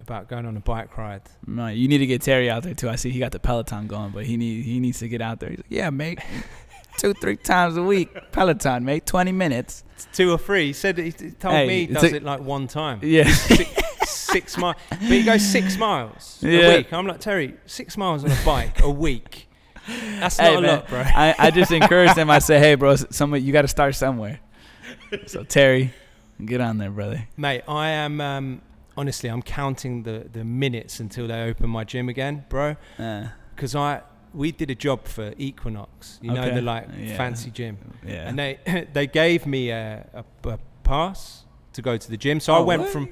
about 0.00 0.28
going 0.28 0.46
on 0.46 0.56
a 0.56 0.60
bike 0.60 0.96
ride. 0.96 1.22
No, 1.46 1.66
you 1.68 1.88
need 1.88 1.98
to 1.98 2.06
get 2.06 2.22
Terry 2.22 2.48
out 2.48 2.62
there 2.62 2.74
too. 2.74 2.88
I 2.88 2.96
see 2.96 3.10
he 3.10 3.18
got 3.18 3.32
the 3.32 3.38
Peloton 3.38 3.86
going, 3.86 4.10
but 4.10 4.24
he 4.24 4.36
need 4.36 4.64
he 4.64 4.80
needs 4.80 4.98
to 5.00 5.08
get 5.08 5.20
out 5.20 5.40
there. 5.40 5.50
He's 5.50 5.58
like, 5.58 5.66
yeah, 5.68 5.90
mate, 5.90 6.18
two 6.96 7.14
three 7.14 7.36
times 7.36 7.76
a 7.76 7.82
week 7.82 8.08
Peloton, 8.32 8.84
mate, 8.84 9.06
20 9.06 9.32
minutes. 9.32 9.84
It's 9.94 10.06
two 10.12 10.30
or 10.30 10.38
three. 10.38 10.66
He 10.68 10.72
said 10.72 10.98
he 10.98 11.12
told 11.12 11.54
Hey, 11.54 11.66
me 11.66 11.86
he 11.86 11.92
does 11.94 12.02
a- 12.12 12.16
it 12.16 12.22
like 12.22 12.40
one 12.40 12.66
time. 12.66 13.00
Yeah. 13.02 13.30
six, 13.32 13.70
six 14.10 14.56
miles. 14.58 14.76
But 14.90 15.00
he 15.00 15.22
goes 15.24 15.42
six 15.46 15.76
miles 15.78 16.38
Yeah. 16.42 16.58
a 16.60 16.76
week. 16.78 16.92
I'm 16.92 17.06
like 17.06 17.20
Terry, 17.20 17.54
six 17.66 17.96
miles 17.96 18.24
on 18.24 18.30
a 18.30 18.38
bike 18.44 18.80
a 18.82 18.90
week. 18.90 19.48
That's 20.18 20.38
not 20.38 20.46
Hey, 20.48 20.54
a 20.56 20.60
lot, 20.60 20.88
bro. 20.88 21.00
I, 21.00 21.34
I 21.38 21.50
just 21.50 21.70
encourage 21.70 22.14
them. 22.14 22.28
I 22.28 22.40
say, 22.40 22.58
hey, 22.58 22.74
bro, 22.74 22.96
some 22.96 23.34
you 23.36 23.52
got 23.52 23.62
to 23.62 23.68
start 23.68 23.94
somewhere. 23.94 24.40
So 25.26 25.44
Terry, 25.44 25.92
get 26.44 26.60
on 26.60 26.78
there, 26.78 26.90
brother. 26.90 27.28
Mate, 27.36 27.62
I 27.68 27.90
am 27.90 28.20
um, 28.20 28.62
honestly. 28.96 29.28
I'm 29.30 29.42
counting 29.42 30.02
the 30.02 30.26
the 30.30 30.44
minutes 30.44 30.98
until 31.00 31.28
they 31.28 31.40
open 31.42 31.70
my 31.70 31.84
gym 31.84 32.08
again, 32.08 32.44
bro. 32.48 32.74
Uh, 32.98 33.28
Because 33.54 33.74
I 33.76 34.02
we 34.36 34.52
did 34.52 34.70
a 34.70 34.74
job 34.74 35.06
for 35.06 35.32
Equinox. 35.38 36.18
You 36.22 36.32
know 36.32 36.54
the 36.54 36.62
like 36.62 36.86
Yeah. 36.98 37.16
fancy 37.16 37.50
gym, 37.50 37.78
yeah. 38.06 38.28
and 38.28 38.38
they 38.38 38.86
they 38.92 39.06
gave 39.06 39.46
me 39.46 39.70
a, 39.70 40.06
a, 40.14 40.48
a 40.50 40.58
pass 40.84 41.44
to 41.72 41.82
go 41.82 41.96
to 41.96 42.10
the 42.10 42.16
gym. 42.16 42.38
So 42.40 42.54
I 42.54 42.58
Oh, 42.58 42.64
went 42.64 42.82
what? 42.82 42.90
from 42.92 43.08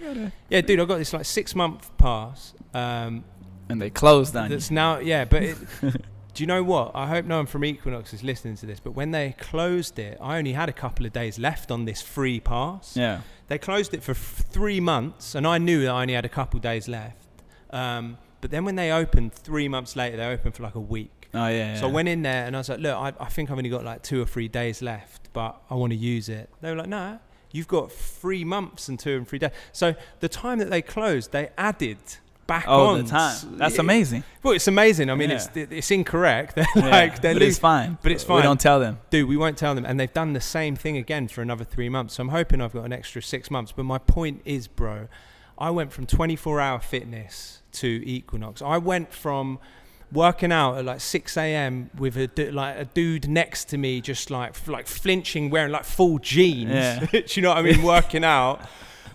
yeah, 0.50 0.60
dude. 0.60 0.80
I 0.80 0.84
got 0.84 0.98
this 0.98 1.12
like 1.12 1.24
six 1.24 1.54
month 1.54 1.90
pass. 1.98 2.54
Um, 2.72 3.24
and 3.68 3.80
they 3.80 3.90
closed 3.90 4.37
on 4.37 4.50
you. 4.50 4.58
Now, 4.70 4.98
yeah, 4.98 5.24
but 5.24 5.42
it, 5.42 5.56
do 6.34 6.42
you 6.42 6.46
know 6.46 6.62
what? 6.62 6.92
I 6.94 7.06
hope 7.06 7.24
no 7.24 7.37
one 7.38 7.46
from 7.46 7.64
Equinox 7.64 8.12
is 8.12 8.22
listening 8.22 8.56
to 8.56 8.66
this, 8.66 8.78
but 8.80 8.90
when 8.92 9.10
they 9.10 9.34
closed 9.38 9.98
it, 9.98 10.18
I 10.20 10.37
only 10.38 10.52
had 10.52 10.68
a 10.68 10.72
couple 10.72 11.06
of 11.06 11.12
days 11.12 11.38
left 11.38 11.70
on 11.70 11.84
this 11.87 12.02
free 12.02 12.40
pass. 12.40 12.96
Yeah. 12.96 13.20
They 13.48 13.58
closed 13.58 13.94
it 13.94 14.02
for 14.02 14.12
f- 14.12 14.44
three 14.50 14.80
months, 14.80 15.34
and 15.34 15.46
I 15.46 15.58
knew 15.58 15.82
that 15.84 15.90
I 15.92 16.02
only 16.02 16.14
had 16.14 16.24
a 16.26 16.28
couple 16.40 16.58
of 16.58 16.62
days 16.62 16.88
left. 16.88 17.26
Um, 17.70 18.18
but 18.40 18.50
then 18.50 18.64
when 18.66 18.76
they 18.76 18.90
opened 18.92 19.32
three 19.32 19.68
months 19.68 19.96
later, 19.96 20.16
they 20.18 20.26
opened 20.26 20.54
for 20.56 20.62
like 20.64 20.74
a 20.74 20.80
week. 20.80 21.13
Oh 21.35 21.49
yeah. 21.49 21.77
So 21.77 21.88
I 21.88 21.90
went 21.90 22.09
in 22.09 22.23
there 22.23 22.47
and 22.47 22.55
I 22.57 22.61
was 22.61 22.68
like, 22.68 22.81
look, 22.81 22.94
I, 22.97 23.12
I 23.20 23.27
think 23.29 23.51
I've 23.51 23.59
only 23.59 23.70
got 23.70 23.85
like 23.85 24.03
two 24.03 24.20
or 24.23 24.27
three 24.27 24.49
days 24.49 24.81
left, 24.83 25.29
but 25.33 25.61
I 25.70 25.75
want 25.75 25.92
to 25.92 25.99
use 25.99 26.29
it. 26.29 26.49
They 26.61 26.70
were 26.70 26.77
like, 26.77 26.88
no, 26.88 27.18
you've 27.53 27.68
got 27.68 27.90
three 27.92 28.44
months 28.44 28.88
and 28.88 28.99
two 28.99 29.16
and 29.16 29.27
three 29.29 29.38
days. 29.38 29.51
So 29.73 29.94
the 30.20 30.29
time 30.29 30.59
that 30.59 30.70
they 30.70 30.83
closed, 30.83 31.33
they 31.33 31.51
added 31.59 31.99
back 32.47 32.64
Oh, 32.68 32.88
on. 32.88 33.03
the 33.05 33.09
time. 33.11 33.35
That's 33.57 33.77
Yeah. 33.77 33.81
amazing. 33.81 34.23
Well, 34.42 34.53
it's 34.55 34.68
amazing. 34.68 35.09
I 35.11 35.14
mean, 35.14 35.31
Yeah. 35.31 35.37
it's 35.37 35.73
it's 35.73 35.90
incorrect. 35.90 36.55
They're 36.57 36.66
Yeah, 36.77 36.88
like 36.90 37.23
they're 37.23 37.33
but 37.35 37.42
it's 37.42 37.59
fine. 37.59 37.97
but 38.03 38.12
it's 38.12 38.23
fine. 38.23 38.37
We 38.37 38.42
don't 38.42 38.61
tell 38.61 38.79
them. 38.81 38.99
dude. 39.11 39.29
We 39.29 39.37
won't 39.38 39.57
tell 39.57 39.75
them, 39.75 39.87
and 39.87 39.99
they've 39.99 40.12
done 40.12 40.35
the 40.35 40.40
same 40.42 40.77
thing 40.77 40.97
again 40.99 41.27
for 41.29 41.40
another 41.42 41.64
three 41.64 41.88
months. 41.88 42.14
So 42.14 42.20
I'm 42.23 42.29
hoping 42.29 42.61
I've 42.61 42.75
got 42.75 42.85
an 42.85 42.92
extra 42.92 43.23
six 43.23 43.51
months. 43.51 43.73
But 43.73 43.85
my 43.85 43.99
point 43.99 44.42
is, 44.44 44.68
bro, 44.68 45.09
I 45.57 45.70
went 45.70 45.90
from 45.92 46.05
24 46.07 46.61
hour 46.61 46.81
fitness 46.81 47.62
to 47.73 47.87
Equinox. 48.07 48.61
I 48.61 48.77
went 48.77 49.12
from 49.14 49.59
working 50.12 50.53
out 50.53 50.79
at 50.79 50.85
like 50.85 51.01
6 51.01 51.37
a.m. 51.37 51.90
with 51.99 52.17
a 52.17 52.51
like 52.51 52.79
a 52.79 52.85
dude 52.85 53.29
next 53.29 53.67
to 53.71 53.79
me, 53.79 54.01
just 54.01 54.31
like 54.31 54.55
like 54.69 54.87
flinching, 54.87 55.50
wearing 55.50 55.73
like 55.73 55.85
full 55.85 56.19
jeans. 56.19 56.71
Yeah. 56.71 57.05
Do 57.11 57.23
you 57.29 57.42
know 57.42 57.48
what 57.50 57.59
I 57.59 57.63
mean? 57.63 57.83
Working 57.83 58.25
out. 58.25 58.61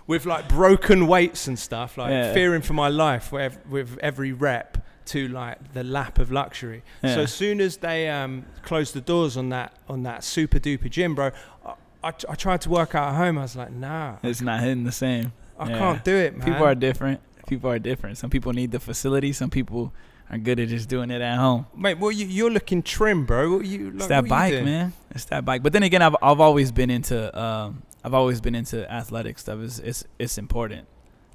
With 0.06 0.26
like 0.26 0.48
broken 0.48 1.06
weights 1.06 1.46
and 1.46 1.56
stuff, 1.56 1.96
like 1.96 2.10
Yeah. 2.10 2.32
fearing 2.34 2.62
for 2.62 2.72
my 2.72 2.88
life 2.88 3.30
with, 3.30 3.58
with 3.70 3.96
every 4.02 4.32
rep 4.32 4.84
to 5.06 5.28
like 5.28 5.72
the 5.72 5.84
lap 5.84 6.18
of 6.18 6.32
luxury. 6.32 6.82
Yeah. 7.02 7.14
So 7.14 7.20
as 7.22 7.32
soon 7.32 7.60
as 7.60 7.76
they 7.76 8.08
um, 8.08 8.44
closed 8.62 8.92
the 8.94 9.00
doors 9.00 9.36
on 9.36 9.50
that 9.50 9.72
on 9.88 10.02
that 10.02 10.24
super 10.24 10.58
duper 10.58 10.90
gym, 10.90 11.14
bro, 11.14 11.30
I, 11.64 11.70
I, 12.02 12.08
I 12.28 12.34
tried 12.34 12.60
to 12.62 12.70
work 12.70 12.96
out 12.96 13.10
at 13.10 13.16
home. 13.18 13.38
I 13.38 13.42
was 13.42 13.54
like, 13.54 13.70
nah, 13.70 14.16
It's 14.24 14.40
not 14.40 14.60
hitting 14.60 14.82
the 14.82 14.90
same. 14.92 15.32
I 15.56 15.68
Yeah. 15.70 15.78
can't 15.78 16.04
do 16.04 16.16
it, 16.16 16.36
man. 16.36 16.48
People 16.48 16.66
are 16.66 16.74
different. 16.74 17.20
People 17.46 17.70
are 17.70 17.78
different. 17.78 18.18
Some 18.18 18.30
people 18.30 18.52
need 18.52 18.72
the 18.72 18.80
facility. 18.80 19.32
Some 19.32 19.50
people 19.50 19.92
are 20.30 20.38
good 20.38 20.60
at 20.60 20.68
just 20.68 20.88
doing 20.88 21.10
it 21.10 21.20
at 21.20 21.36
home. 21.36 21.66
Mate, 21.76 21.98
well, 21.98 22.12
you, 22.12 22.26
you're 22.26 22.50
looking 22.50 22.82
trim, 22.82 23.26
bro. 23.26 23.56
What 23.56 23.66
you, 23.66 23.90
like, 23.90 23.94
It's 23.96 24.06
that 24.06 24.28
bike, 24.28 24.64
man. 24.64 24.92
It's 25.10 25.24
that 25.26 25.44
bike. 25.44 25.62
But 25.62 25.72
then 25.72 25.82
again, 25.82 26.02
I've 26.02 26.16
I've 26.22 26.40
always 26.40 26.70
been 26.72 26.90
into 26.90 27.36
um 27.38 27.82
I've 28.04 28.14
always 28.14 28.40
been 28.40 28.54
into 28.54 28.90
athletic 28.90 29.38
stuff. 29.38 29.58
It's 29.60 29.78
it's 29.80 30.04
it's 30.18 30.38
important. 30.38 30.86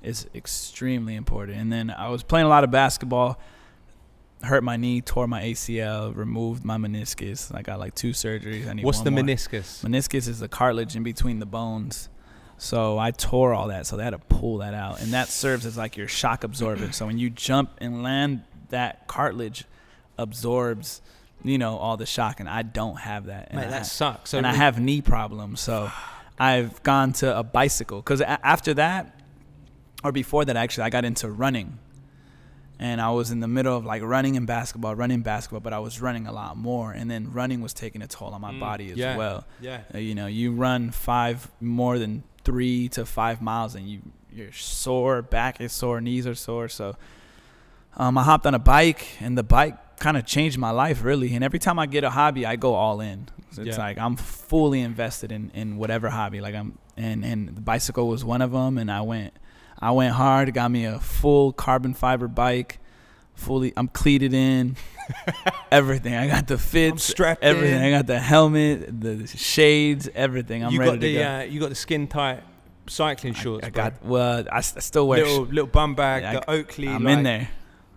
It's 0.02 0.26
extremely 0.34 1.16
important. 1.16 1.58
And 1.58 1.72
then 1.74 1.90
I 1.90 2.10
was 2.10 2.24
playing 2.24 2.46
a 2.46 2.50
lot 2.50 2.64
of 2.64 2.72
basketball. 2.72 3.40
Hurt 4.44 4.64
my 4.64 4.78
knee, 4.78 5.02
tore 5.02 5.28
my 5.28 5.42
ACL, 5.42 6.16
removed 6.16 6.64
my 6.64 6.78
meniscus. 6.78 7.54
I 7.56 7.64
got 7.64 7.80
like 7.80 7.96
two 7.96 8.12
surgeries. 8.12 8.68
I 8.68 8.74
need 8.74 8.86
What's 8.86 9.02
the 9.02 9.10
more. 9.10 9.24
meniscus? 9.24 9.84
Meniscus 9.84 10.28
is 10.28 10.40
the 10.40 10.48
cartilage 10.48 10.96
in 10.96 11.04
between 11.04 11.40
the 11.40 11.46
bones. 11.46 12.10
So 12.58 12.98
I 13.00 13.12
tore 13.12 13.54
all 13.54 13.70
that. 13.70 13.88
So 13.88 13.98
they 13.98 14.04
had 14.04 14.12
to 14.12 14.20
pull 14.20 14.60
that 14.60 14.74
out, 14.74 15.02
and 15.02 15.14
that 15.14 15.28
serves 15.30 15.66
as 15.66 15.78
like 15.78 15.98
your 15.98 16.08
shock 16.08 16.44
absorber. 16.44 16.92
so 16.92 17.06
when 17.08 17.18
you 17.18 17.30
jump 17.30 17.72
and 17.80 18.04
land, 18.04 18.44
that 18.76 19.08
cartilage 19.08 19.64
absorbs, 20.18 21.02
you 21.44 21.58
know, 21.58 21.78
all 21.78 21.98
the 21.98 22.06
shock, 22.06 22.40
and 22.40 22.50
I 22.50 22.62
don't 22.62 22.98
have 23.00 23.28
that. 23.28 23.48
And 23.52 23.60
I, 23.60 23.68
that 23.68 23.86
sucks. 23.86 24.32
So 24.32 24.38
and 24.38 24.46
I 24.46 24.54
have 24.54 24.80
knee 24.80 25.02
problems, 25.02 25.62
so 25.62 25.90
I've 26.40 26.84
gone 26.84 27.14
to 27.14 27.38
a 27.38 27.44
bicycle. 27.44 28.00
Because 28.00 28.22
after 28.22 28.74
that, 28.76 29.20
or 30.04 30.12
before 30.12 30.46
that, 30.46 30.58
actually, 30.58 30.84
I 30.84 30.90
got 30.90 31.06
into 31.06 31.30
running, 31.30 31.80
and 32.80 33.00
I 33.00 33.12
was 33.12 33.32
in 33.32 33.40
the 33.40 33.48
middle 33.48 33.76
of 33.78 33.86
like 33.86 34.02
running 34.04 34.36
and 34.36 34.46
basketball, 34.46 34.96
running 34.96 35.22
basketball, 35.22 35.62
but 35.62 35.72
I 35.74 35.80
was 35.80 36.02
running 36.02 36.28
a 36.28 36.34
lot 36.34 36.58
more, 36.58 36.92
and 36.92 37.10
then 37.10 37.32
running 37.32 37.62
was 37.62 37.74
taking 37.74 38.02
a 38.02 38.08
toll 38.08 38.34
on 38.34 38.42
my 38.42 38.52
Mm, 38.54 38.60
body 38.60 38.92
as 38.92 38.98
yeah. 38.98 39.16
well. 39.18 39.46
Yeah. 39.62 39.82
Uh, 39.94 40.00
you 40.00 40.16
know, 40.16 40.28
you 40.28 40.52
run 40.52 40.92
five 40.92 41.50
more 41.62 41.98
than 41.98 42.24
three 42.44 42.90
to 42.90 43.06
five 43.06 43.42
miles, 43.42 43.76
and 43.76 43.88
you 43.90 44.02
you're 44.32 44.52
sore, 44.52 45.22
back 45.22 45.62
is 45.62 45.72
sore, 45.72 46.02
knees 46.02 46.28
are 46.28 46.36
sore. 46.36 46.68
So, 46.68 46.98
um, 47.98 48.18
I 48.18 48.24
hopped 48.24 48.46
on 48.46 48.54
a 48.54 48.60
bike, 48.60 49.08
and 49.20 49.38
the 49.38 49.44
bike 49.44 49.76
kind 50.00 50.18
of 50.18 50.26
changed 50.26 50.58
my 50.58 50.72
life 50.72 51.04
really. 51.04 51.34
And 51.36 51.44
every 51.44 51.60
time 51.60 51.80
I 51.80 51.86
get 51.86 52.04
a 52.04 52.10
hobby, 52.10 52.46
I 52.46 52.56
go 52.58 52.74
all 52.76 53.00
in. 53.02 53.28
So 53.52 53.62
it's 53.62 53.78
Yeah. 53.78 53.84
like 53.84 53.98
I'm 53.98 54.16
fully 54.18 54.82
invested 54.82 55.32
in 55.32 55.52
in 55.54 55.78
whatever 55.78 56.10
hobby. 56.10 56.42
Like 56.42 56.56
I'm, 56.56 56.78
and 56.98 57.24
and 57.24 57.56
the 57.56 57.62
bicycle 57.62 58.08
was 58.08 58.24
one 58.26 58.42
of 58.42 58.52
them, 58.52 58.78
and 58.78 58.92
I 58.92 59.02
went, 59.02 59.34
I 59.80 59.92
went 59.92 60.14
hard. 60.14 60.54
Got 60.54 60.72
me 60.72 60.86
a 60.86 61.00
full 61.00 61.54
carbon 61.54 61.94
fiber 61.94 62.28
bike. 62.28 62.80
Fully, 63.36 63.74
I'm 63.76 63.90
cleated 63.90 64.34
in, 64.34 64.78
everything. 65.72 66.14
I 66.16 66.28
got 66.28 66.48
the 66.48 66.58
fits, 66.58 67.14
everything. 67.42 67.76
in. 67.80 67.84
I 67.84 67.92
got 67.92 68.08
the 68.08 68.20
helmet, 68.20 69.02
the 69.02 69.28
shades, 69.28 70.08
everything. 70.16 70.64
I'm 70.64 70.72
you 70.72 70.80
ready 70.80 70.92
got 70.92 71.00
the 71.02 71.14
to 71.16 71.20
go. 71.20 71.30
uh, 71.30 71.42
you 71.42 71.60
got 71.60 71.70
the 71.70 71.76
skin 71.76 72.08
tight 72.08 72.44
cycling 72.88 73.34
shorts. 73.34 73.66
I, 73.68 73.70
bro. 73.72 73.84
got 73.84 74.06
well. 74.06 74.46
I 74.52 74.62
still 74.62 75.08
wear. 75.08 75.26
little 75.26 75.44
little 75.46 75.68
bum 75.68 75.96
bag, 75.96 76.24
Yeah, 76.24 76.30
I- 76.30 76.34
the 76.36 76.50
Oakley. 76.52 76.88
I'm 76.88 77.04
like, 77.04 77.18
in 77.18 77.24
there. 77.24 77.50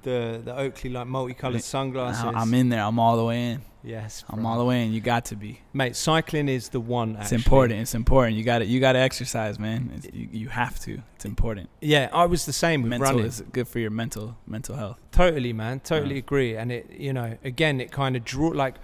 The 0.02 0.40
the 0.44 0.56
Oakley 0.56 0.90
like 0.90 1.06
multicolored 1.06 1.56
I- 1.56 1.60
sunglasses. 1.60 2.24
I'm 2.34 2.54
in 2.54 2.68
there. 2.68 2.82
I'm 2.82 2.98
all 2.98 3.16
the 3.16 3.24
way 3.24 3.50
in. 3.52 3.62
Yes, 3.84 4.24
I'm 4.28 4.44
all 4.44 4.58
the 4.58 4.64
way 4.64 4.84
in. 4.84 4.92
You 4.92 5.00
got 5.00 5.26
to 5.26 5.36
be. 5.36 5.60
Mate, 5.72 5.94
cycling 5.96 6.48
is 6.48 6.68
the 6.70 6.80
one. 6.80 7.16
It's 7.20 7.32
important. 7.32 7.80
It's 7.80 7.94
important. 7.94 8.36
You 8.36 8.42
got 8.42 8.58
to 8.58 8.66
You 8.66 8.80
got 8.80 8.92
to 8.94 8.98
exercise, 8.98 9.58
man. 9.58 9.92
It's, 9.96 10.06
you, 10.12 10.28
you 10.32 10.48
have 10.48 10.78
to. 10.80 11.00
It's 11.14 11.24
important. 11.24 11.70
Yeah, 11.80 12.08
I 12.12 12.26
was 12.26 12.44
the 12.44 12.52
same 12.52 12.82
with 12.82 12.90
mental 12.90 13.10
running. 13.12 13.26
is 13.26 13.40
good 13.52 13.68
for 13.68 13.78
your 13.78 13.90
mental 13.90 14.36
mental 14.46 14.74
health. 14.76 14.98
Totally, 15.12 15.52
man. 15.52 15.80
Totally 15.80 16.16
Yeah. 16.16 16.18
agree. 16.26 16.56
And 16.56 16.72
it, 16.72 16.90
you 16.90 17.12
know, 17.12 17.38
again, 17.44 17.80
it 17.80 17.90
kind 17.92 18.16
of 18.16 18.24
draw 18.24 18.48
like 18.48 18.74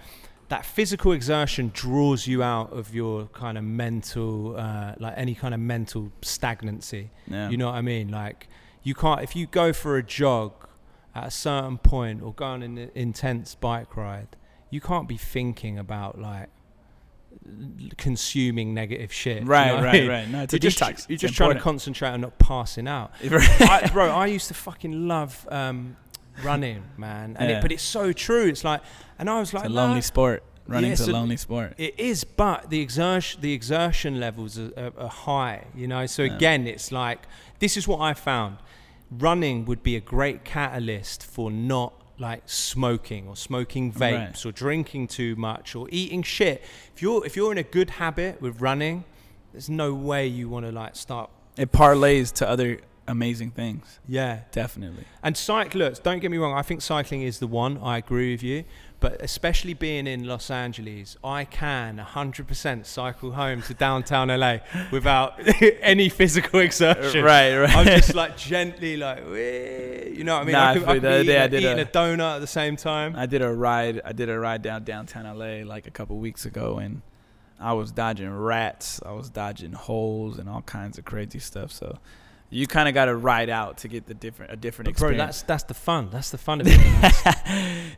that 0.47 0.65
physical 0.65 1.11
exertion 1.11 1.71
draws 1.73 2.25
you 2.25 2.41
out 2.41 2.71
of 2.71 2.93
your 2.95 3.25
kind 3.27 3.57
of 3.57 3.63
mental, 3.63 4.55
uh, 4.57 4.93
like 4.97 5.13
any 5.17 5.35
kind 5.35 5.53
of 5.53 5.59
mental 5.59 6.11
stagnancy. 6.21 7.09
Yeah. 7.27 7.49
You 7.49 7.57
know 7.57 7.67
what 7.67 7.75
I 7.75 7.81
mean? 7.81 8.09
Like 8.09 8.47
you 8.83 8.95
can't 8.95 9.21
if 9.21 9.35
you 9.35 9.45
go 9.47 9.73
for 9.73 9.97
a 9.97 10.03
jog 10.03 10.53
at 11.15 11.25
a 11.25 11.31
certain 11.31 11.77
point 11.77 12.21
or 12.21 12.33
go 12.33 12.45
on 12.45 12.61
an 12.61 12.91
intense 12.93 13.55
bike 13.55 13.95
ride, 13.95 14.35
you 14.69 14.81
can't 14.81 15.07
be 15.07 15.17
thinking 15.17 15.79
about 15.79 16.19
like 16.19 16.49
consuming 17.97 18.73
negative 18.73 19.11
shit. 19.11 19.41
you 19.43 19.47
Right, 19.47 19.67
know 19.67 19.75
what 19.75 19.83
I 19.83 19.87
right, 19.87 19.93
mean? 20.01 20.09
right. 20.09 20.29
No, 20.29 20.41
it's 20.43 20.53
You're 20.53 20.57
a 20.57 20.59
just, 20.61 20.79
detox. 20.79 21.05
you're 21.09 21.17
just 21.17 21.35
trying 21.35 21.53
to 21.55 21.59
concentrate 21.59 22.09
on 22.09 22.21
not 22.21 22.37
passing 22.39 22.87
out. 22.87 23.11
I, 23.23 23.89
bro, 23.93 24.09
I 24.11 24.27
used 24.27 24.47
to 24.49 24.53
fucking 24.53 25.07
love 25.07 25.47
um, 25.51 25.95
running, 26.43 26.83
man. 26.97 27.35
And 27.39 27.49
Yeah. 27.49 27.57
it, 27.57 27.61
but 27.61 27.71
it's 27.71 27.83
so 27.83 28.11
true. 28.13 28.45
It's 28.47 28.63
like, 28.63 28.81
and 29.19 29.29
I 29.29 29.39
was 29.39 29.53
like, 29.53 29.65
It's 29.65 29.71
a 29.71 29.75
nah, 29.75 29.85
lonely 29.85 30.01
sport. 30.01 30.43
Running's 30.67 31.05
Yeah, 31.07 31.13
a 31.13 31.13
lonely 31.13 31.37
sport. 31.37 31.73
it 31.77 31.99
is, 31.99 32.23
but 32.23 32.69
the 32.71 32.81
exertion, 32.81 33.41
the 33.41 33.53
exertion 33.53 34.19
levels 34.19 34.57
are, 34.57 34.71
are, 34.77 34.91
are 34.97 35.09
high. 35.09 35.65
You 35.75 35.87
know, 35.87 36.05
so 36.07 36.23
Yeah. 36.23 36.35
again, 36.35 36.67
it's 36.67 36.91
like 36.91 37.19
this 37.59 37.77
is 37.77 37.87
what 37.87 37.99
I 38.01 38.13
found. 38.15 38.57
Running 39.11 39.65
would 39.65 39.83
be 39.83 39.95
a 39.95 40.01
great 40.01 40.43
catalyst 40.43 41.25
for 41.25 41.51
not 41.51 41.93
like 42.17 42.43
smoking 42.45 43.27
or 43.27 43.35
smoking 43.35 43.91
Right. 43.91 44.13
vapes 44.33 44.45
or 44.45 44.51
drinking 44.51 45.07
too 45.07 45.35
much 45.35 45.75
or 45.75 45.87
eating 45.91 46.23
shit. 46.23 46.63
If 46.95 47.01
you're 47.01 47.25
if 47.25 47.35
you're 47.35 47.51
in 47.51 47.57
a 47.57 47.63
good 47.63 47.91
habit 47.91 48.41
with 48.41 48.61
running, 48.61 49.03
there's 49.51 49.69
no 49.69 49.93
way 49.93 50.25
you 50.27 50.49
want 50.49 50.65
to 50.65 50.71
like 50.71 50.95
start. 50.95 51.29
It 51.57 51.71
parlays 51.71 52.33
to 52.35 52.49
other 52.49 52.79
amazing 53.07 53.51
things. 53.51 53.99
Yeah, 54.07 54.39
Definitely. 54.51 55.03
And 55.21 55.37
cyclers, 55.37 55.99
don't 55.99 56.19
get 56.19 56.31
me 56.31 56.37
wrong, 56.37 56.53
I 56.57 56.63
think 56.63 56.81
cycling 56.81 57.21
is 57.21 57.37
the 57.39 57.47
one. 57.47 57.77
I 57.83 57.97
agree 57.97 58.31
with 58.31 58.41
you. 58.43 58.63
But 58.99 59.21
especially 59.21 59.73
being 59.73 60.07
in 60.07 60.23
Los 60.25 60.49
Angeles, 60.49 61.17
I 61.23 61.43
can 61.45 61.97
100% 61.97 62.85
cycle 62.85 63.31
home 63.33 63.61
to 63.63 63.73
downtown 63.73 64.29
LA 64.29 64.59
without 64.91 65.39
any 65.81 66.09
physical 66.09 66.59
exertion. 66.61 67.23
Right, 67.23 67.55
right. 67.57 67.75
I'm 67.75 67.85
just 67.85 68.15
like 68.15 68.37
gently 68.37 68.97
like, 68.97 69.23
"Wee," 69.29 70.13
you 70.17 70.23
know 70.23 70.35
what 70.35 70.41
I 70.43 70.45
mean? 70.45 70.53
Nah, 70.53 70.69
I 70.69 70.73
could, 70.73 70.83
I 70.83 70.89
I 70.91 70.93
could 70.93 71.01
the 71.03 71.09
other 71.09 71.19
be 71.21 71.27
day 71.27 71.37
I 71.41 71.45
eating, 71.45 71.51
did 71.51 71.63
eating 71.63 71.79
a- 71.79 71.81
a, 71.83 71.85
donut 71.85 72.35
at 72.35 72.39
the 72.39 72.47
same 72.47 72.75
time. 72.77 73.15
I 73.15 73.25
did 73.25 73.41
a 73.41 73.53
ride. 73.53 74.01
I 74.05 74.13
did 74.13 74.29
a 74.29 74.39
ride 74.39 74.61
down 74.61 74.83
downtown 74.83 75.25
LA 75.37 75.63
like 75.69 75.87
a 75.87 75.91
couple 75.91 76.17
weeks 76.17 76.45
ago, 76.45 76.77
and 76.79 77.01
I 77.59 77.73
was 77.73 77.91
dodging 77.91 78.31
rats. 78.33 79.01
I 79.05 79.11
was 79.11 79.29
dodging 79.29 79.73
holes 79.73 80.39
and 80.39 80.47
all 80.49 80.61
kinds 80.61 80.97
of 80.97 81.05
crazy 81.05 81.39
stuff. 81.39 81.71
So 81.71 81.99
you 82.55 82.67
kind 82.67 82.87
of 82.87 82.93
got 82.93 83.05
to 83.05 83.15
ride 83.15 83.49
out 83.49 83.77
to 83.79 83.87
get 83.87 84.05
the 84.05 84.13
different 84.13 84.51
a 84.53 84.55
different 84.55 84.85
But 84.87 84.97
bro, 84.99 85.09
experience. 85.09 85.41
that's 85.41 85.41
that's 85.43 85.63
the 85.65 85.73
fun. 85.73 86.09
That's 86.11 86.29
the 86.31 86.37
fun 86.37 86.61
of 86.61 86.67
it. 86.69 86.79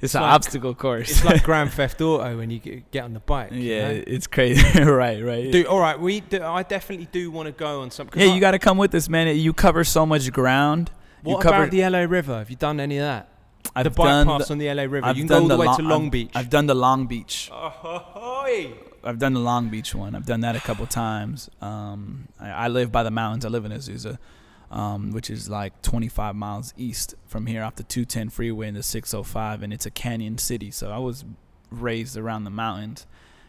it's 0.01 0.15
an 0.15 0.21
like- 0.21 0.31
obstacle 0.33 0.73
course. 0.75 1.09
it's 1.11 1.23
like 1.25 1.43
Grand 1.43 1.71
Theft 1.77 2.01
Auto 2.01 2.37
when 2.37 2.49
you 2.49 2.59
get, 2.59 2.91
get 2.91 3.03
on 3.03 3.13
the 3.13 3.19
bike. 3.19 3.51
you 3.51 3.59
yeah, 3.61 3.91
know? 3.93 4.03
it's 4.07 4.27
crazy. 4.27 4.83
right, 4.83 5.23
right. 5.23 5.51
Dude, 5.51 5.65
all 5.67 5.79
right, 5.79 5.99
we. 5.99 6.21
Do, 6.21 6.43
I 6.43 6.63
definitely 6.63 7.07
do 7.11 7.29
want 7.31 7.47
to 7.47 7.51
go 7.53 7.81
on 7.81 7.91
some. 7.91 8.07
'cause 8.07 8.21
yeah, 8.21 8.31
I- 8.31 8.35
you 8.35 8.41
got 8.41 8.51
to 8.51 8.59
come 8.59 8.77
with 8.77 8.93
us, 8.95 9.07
man. 9.09 9.35
You 9.37 9.53
cover 9.53 9.83
so 9.83 10.05
much 10.05 10.31
ground. 10.31 10.91
you 11.25 11.33
What 11.33 11.41
covered- 11.43 11.55
about 11.69 11.71
the 11.71 11.87
LA 11.89 11.99
River? 11.99 12.37
Have 12.39 12.49
you 12.49 12.55
done 12.55 12.79
any 12.79 12.97
of 12.97 13.03
that? 13.03 13.29
I've 13.75 13.83
the 13.83 13.89
done 13.89 14.25
bypass 14.27 14.47
the- 14.47 14.53
on 14.53 14.57
the 14.59 14.73
LA 14.73 14.83
River. 14.83 15.05
I've 15.05 15.17
you 15.17 15.23
can 15.23 15.27
go 15.27 15.41
all 15.41 15.47
the, 15.49 15.57
way 15.57 15.65
Long- 15.67 15.77
to 15.77 15.83
Long 15.83 16.01
I've- 16.03 16.09
Beach. 16.09 16.31
I've 16.35 16.49
done 16.49 16.65
the 16.67 16.75
Long 16.75 17.05
Beach. 17.05 17.49
Oh, 17.53 18.45
I've 19.03 19.19
done 19.19 19.33
the 19.33 19.39
Long 19.39 19.69
Beach 19.69 19.93
one. 19.93 20.15
I've 20.15 20.25
done 20.25 20.41
that 20.41 20.55
a 20.55 20.59
couple 20.59 20.85
times. 20.87 21.49
Um, 21.61 22.27
I, 22.39 22.49
I 22.49 22.67
live 22.67 22.91
by 22.91 23.03
the 23.03 23.11
mountains. 23.11 23.45
I 23.45 23.49
live 23.49 23.65
in 23.65 23.71
Azusa, 23.71 24.17
um, 24.71 25.11
which 25.11 25.29
is 25.29 25.49
like 25.49 25.81
25 25.81 26.35
miles 26.35 26.73
east 26.77 27.15
from 27.27 27.45
here 27.45 27.63
off 27.63 27.75
the 27.75 27.83
210 27.83 28.29
freeway 28.29 28.67
in 28.67 28.73
the 28.73 28.83
605, 28.83 29.63
and 29.63 29.71
it's 29.73 29.85
a 29.85 29.91
canyon 29.91 30.37
city. 30.37 30.71
So 30.71 30.91
I 30.91 30.97
was 30.97 31.23
raised 31.71 32.17
around 32.17 32.43
the 32.43 32.49
mountains, 32.49 33.05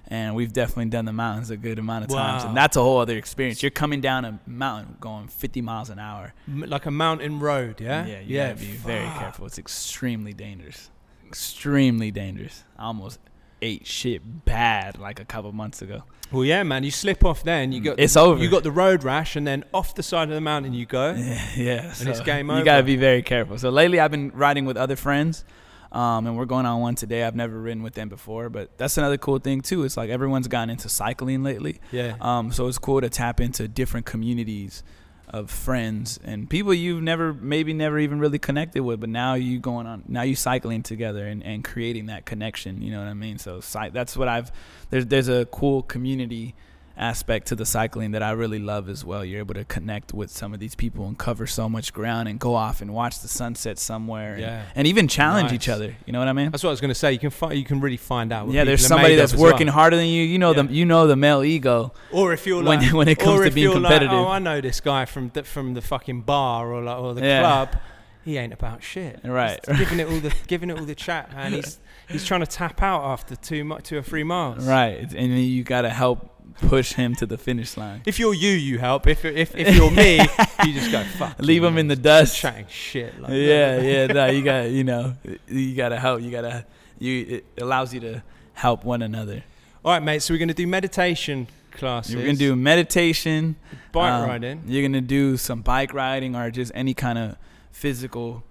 and 0.07 0.35
we've 0.35 0.53
definitely 0.53 0.87
done 0.87 1.05
the 1.05 1.13
mountains 1.13 1.51
a 1.51 1.57
good 1.57 1.79
amount 1.79 2.05
of 2.05 2.11
times, 2.11 2.43
Wow. 2.43 2.49
and 2.49 2.57
that's 2.57 2.77
a 2.77 2.83
whole 2.83 2.99
other 2.99 3.17
experience. 3.17 3.63
You're 3.63 3.71
coming 3.71 4.01
down 4.01 4.25
a 4.25 4.39
mountain 4.47 4.97
going 5.01 5.29
50 5.29 5.61
miles 5.61 5.91
an 5.91 5.99
hour. 5.99 6.35
Like 6.49 6.87
a 6.87 6.91
mountain 6.91 7.41
road, 7.41 7.81
yeah. 7.81 8.07
Yeah, 8.07 8.21
you 8.21 8.37
gotta 8.39 8.55
be 8.57 8.73
very 8.73 9.09
careful. 9.19 9.47
It's 9.47 9.59
extremely 9.59 10.33
dangerous. 10.33 10.91
Extremely 11.27 12.11
dangerous. 12.11 12.65
I 12.79 12.85
almost 12.85 13.19
ate 13.63 13.87
shit 13.87 14.45
bad 14.45 14.99
like 14.99 15.21
a 15.21 15.25
couple 15.25 15.53
months 15.53 15.83
ago. 15.83 16.05
Well, 16.31 16.45
yeah, 16.45 16.63
man. 16.63 16.85
You 16.85 16.91
slip 16.91 17.25
off 17.25 17.43
there, 17.43 17.63
and 17.63 17.73
you 17.73 17.81
got 17.81 17.99
It's 17.99 18.15
the, 18.15 18.21
over. 18.21 18.43
You 18.43 18.51
got 18.51 18.63
the 18.63 18.71
road 18.71 19.03
rash, 19.03 19.35
and 19.37 19.47
then 19.47 19.65
off 19.73 19.95
the 19.95 20.03
side 20.03 20.29
of 20.29 20.35
the 20.35 20.41
mountain 20.43 20.75
you 20.75 20.85
go. 20.87 21.15
Yeah, 21.15 21.41
yeah. 21.57 21.95
And 22.01 22.09
it's 22.09 22.21
game 22.21 22.51
You 22.51 22.65
gotta 22.65 22.83
be 22.83 22.97
very 22.97 23.23
careful. 23.23 23.57
So 23.59 23.71
lately, 23.71 23.99
I've 23.99 24.11
been 24.11 24.31
riding 24.35 24.67
with 24.67 24.77
other 24.77 24.95
friends, 24.97 25.45
um, 25.91 26.27
and 26.27 26.37
we're 26.37 26.45
going 26.45 26.67
on 26.67 26.83
one 26.83 26.97
today. 26.97 27.25
I've 27.25 27.35
never 27.35 27.59
ridden 27.59 27.83
with 27.83 27.95
them 27.95 28.11
before, 28.11 28.51
but 28.51 28.77
that's 28.77 28.99
another 28.99 29.17
cool 29.17 29.39
thing 29.39 29.63
too. 29.63 29.85
It's 29.85 29.97
like 29.97 30.11
everyone's 30.11 30.49
gotten 30.49 30.69
into 30.69 30.91
cycling 30.91 31.43
lately, 31.43 31.81
Yeah. 31.93 32.17
um, 32.21 32.53
so 32.53 32.69
it's 32.69 32.79
cool 32.79 33.01
to 33.01 33.09
tap 33.09 33.41
into 33.41 33.67
different 33.67 34.05
communities 34.05 34.83
of 35.31 35.51
friends 35.51 36.19
and 36.25 36.49
people 36.49 36.73
you've 36.73 37.03
never 37.03 37.33
maybe 37.33 37.73
never 37.73 37.99
even 37.99 38.19
really 38.19 38.39
connected 38.39 38.83
with 38.83 39.01
but 39.01 39.09
now 39.09 39.35
you 39.35 39.59
going 39.59 39.87
on 39.87 40.03
now 40.09 40.23
you 40.23 40.35
cycling 40.35 40.83
together 40.83 41.27
and, 41.27 41.43
and 41.45 41.65
creating 41.65 42.07
that 42.07 42.25
connection 42.25 42.81
you 42.83 42.91
know 42.91 42.99
what 42.99 43.09
i 43.09 43.15
mean? 43.15 43.39
So 43.39 43.61
that's 43.93 44.17
what 44.17 44.29
i've 44.29 44.51
there's 44.91 45.07
there's 45.07 45.29
a 45.29 45.47
cool 45.47 45.83
community 45.83 46.55
aspect 46.99 47.47
to 47.47 47.55
the 47.55 47.65
cycling 47.65 48.11
that 48.11 48.23
i 48.23 48.31
really 48.33 48.59
love 48.59 48.89
as 48.89 49.05
well 49.05 49.25
you're 49.25 49.39
able 49.39 49.55
to 49.55 49.65
connect 49.65 50.13
with 50.13 50.31
some 50.31 50.53
of 50.53 50.59
these 50.59 50.75
people 50.75 51.07
and 51.07 51.17
cover 51.17 51.47
so 51.47 51.69
much 51.69 51.93
ground 51.93 52.29
and 52.29 52.41
go 52.41 52.55
off 52.55 52.83
and 52.83 52.93
watch 52.93 53.21
the 53.21 53.29
sunset 53.29 53.79
somewhere 53.79 54.33
and, 54.33 54.41
Yeah. 54.43 54.65
and 54.75 54.87
even 54.87 55.07
challenge 55.07 55.47
Nice. 55.51 55.55
each 55.55 55.69
other 55.69 55.95
you 56.07 56.13
know 56.13 56.19
what 56.19 56.27
i 56.29 56.33
mean 56.33 56.51
That's 56.51 56.65
what 56.65 56.71
I 56.71 56.73
was 56.73 56.81
going 56.81 56.91
to 56.91 56.95
say. 56.97 57.13
You 57.13 57.19
can 57.21 57.31
fi- 57.31 57.53
you 57.53 57.65
can 57.65 57.81
really 57.81 57.97
find 57.97 58.33
out. 58.33 58.49
Yeah 58.51 58.65
there's 58.65 58.85
somebody 58.87 59.15
that's 59.15 59.33
as 59.33 59.39
well. 59.41 59.53
working 59.53 59.69
harder 59.69 59.97
than 59.97 60.07
you 60.07 60.23
you 60.25 60.39
know 60.39 60.53
Yeah. 60.55 60.63
the 60.63 60.73
you 60.73 60.85
know 60.85 61.07
the 61.07 61.17
male 61.17 61.45
ego 61.45 61.93
Or 62.13 62.33
if 62.33 62.47
you're 62.47 62.63
when- 62.65 62.81
like, 62.81 62.93
when 63.01 63.07
it 63.09 63.19
comes 63.19 63.45
to 63.45 63.51
being 63.53 63.73
competitive. 63.73 64.11
Like, 64.11 64.27
oh, 64.27 64.29
I 64.29 64.39
know 64.41 64.61
this 64.61 64.81
guy 64.81 65.05
from 65.05 65.31
the, 65.35 65.45
from 65.45 65.75
the 65.75 65.81
fucking 65.83 66.23
bar 66.23 66.73
or 66.73 66.83
like, 66.83 66.99
or 66.99 67.15
the 67.15 67.23
Yeah. 67.25 67.41
club. 67.41 67.77
He 68.25 68.37
ain't 68.37 68.53
about 68.53 68.83
shit. 68.83 69.21
Right. 69.25 69.59
He's 69.67 69.79
giving 69.79 70.01
it 70.01 70.09
all 70.09 70.19
the 70.21 70.35
giving 70.49 70.71
it 70.71 70.79
all 70.79 70.85
the 70.85 70.95
chat, 70.95 71.33
man. 71.35 71.53
He's 71.59 71.79
he's 72.09 72.25
trying 72.25 72.41
to 72.41 72.47
tap 72.47 72.83
out 72.83 73.03
after 73.05 73.37
two 73.37 73.79
two 73.85 73.99
or 73.99 74.03
three 74.03 74.25
miles. 74.25 74.67
right 74.67 74.99
and 75.01 75.13
then 75.33 75.39
you 75.39 75.63
gotta 75.63 75.91
help 75.91 76.35
push 76.59 76.95
him 76.95 77.15
to 77.17 77.27
the 77.27 77.39
finish 77.39 77.77
line 77.77 78.03
If 78.07 78.19
you're 78.19 78.35
you, 78.35 78.51
you 78.51 78.79
help. 78.79 79.07
If 79.07 79.25
if 79.25 79.55
if 79.55 79.77
you're 79.77 79.91
me, 79.91 80.17
you 80.65 80.73
just 80.73 80.91
go 80.91 81.03
fuck. 81.05 81.37
leave 81.39 81.63
him 81.63 81.79
in 81.79 81.89
the 81.89 81.97
dust 81.97 82.37
chatting 82.37 82.67
shit. 82.69 83.21
Like, 83.21 83.31
yeah, 83.33 83.81
yeah, 83.81 84.07
no, 84.07 84.27
you 84.27 84.43
got 84.53 84.71
you 84.71 84.85
know, 84.85 85.15
you 85.49 85.75
gotta 85.75 85.99
help. 85.99 86.21
You 86.23 86.31
gotta 86.31 86.67
you. 86.99 87.27
It 87.29 87.63
allows 87.63 87.95
you 87.95 88.01
to 88.01 88.23
help 88.55 88.85
one 88.85 89.03
another. 89.03 89.45
All 89.85 89.93
right, 89.93 90.03
mate. 90.03 90.23
So 90.23 90.35
we're 90.35 90.39
gonna 90.39 90.55
do 90.55 90.67
meditation 90.67 91.47
classes. 91.73 92.15
You're 92.15 92.25
gonna 92.25 92.37
do 92.37 92.57
meditation, 92.57 93.57
bike 93.93 94.13
um, 94.13 94.29
riding. 94.29 94.63
You're 94.67 94.83
gonna 94.83 95.01
do 95.01 95.37
some 95.37 95.63
bike 95.63 95.95
riding 95.95 96.35
or 96.37 96.51
just 96.51 96.73
any 96.75 96.95
kind 96.95 97.19
of 97.19 97.37
physical 97.71 98.43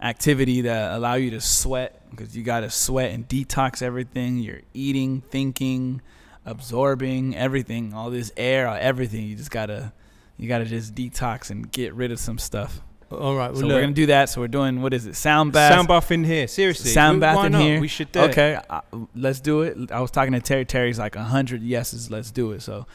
activity 0.00 0.62
that 0.62 0.92
allow 0.92 1.14
you 1.14 1.30
to 1.30 1.40
sweat 1.40 2.02
because 2.10 2.36
you 2.36 2.42
gotta 2.42 2.70
sweat 2.70 3.12
and 3.12 3.28
detox 3.28 3.82
everything. 3.82 4.38
You're 4.38 4.62
eating, 4.74 5.22
thinking, 5.30 6.02
absorbing 6.46 7.36
everything, 7.36 7.94
all 7.94 8.10
this 8.10 8.32
air, 8.36 8.66
everything. 8.68 9.26
You 9.26 9.36
just 9.36 9.50
gotta 9.50 9.92
you 10.36 10.48
gotta 10.48 10.64
just 10.64 10.94
detox 10.94 11.50
and 11.50 11.70
get 11.70 11.94
rid 11.94 12.12
of 12.12 12.18
some 12.18 12.38
stuff. 12.38 12.80
All 13.10 13.36
right. 13.36 13.52
Well, 13.52 13.60
so 13.60 13.66
look, 13.66 13.74
we're 13.76 13.80
gonna 13.82 13.92
do 13.92 14.06
that. 14.06 14.28
So 14.28 14.40
we're 14.40 14.48
doing 14.48 14.82
what 14.82 14.92
is 14.92 15.06
it? 15.06 15.14
Sound 15.14 15.52
bath. 15.52 15.72
sound 15.72 15.88
bath 15.88 16.10
in 16.10 16.24
here. 16.24 16.46
Seriously. 16.48 16.90
Sound 16.90 17.20
bath 17.20 17.36
why 17.36 17.46
in 17.46 17.52
not? 17.52 17.60
here. 17.62 17.80
We 17.80 17.88
should 17.88 18.10
do 18.10 18.20
it. 18.20 18.30
Okay, 18.30 18.58
uh, 18.68 18.80
let's 19.14 19.40
do 19.40 19.62
it. 19.62 19.90
I 19.92 20.00
was 20.00 20.10
talking 20.10 20.32
to 20.32 20.40
Terry. 20.40 20.64
Terry's 20.64 20.98
like 20.98 21.14
a 21.16 21.22
hundred 21.22 21.62
yeses. 21.62 22.10
Let's 22.10 22.30
do 22.30 22.52
it. 22.52 22.62
So, 22.62 22.86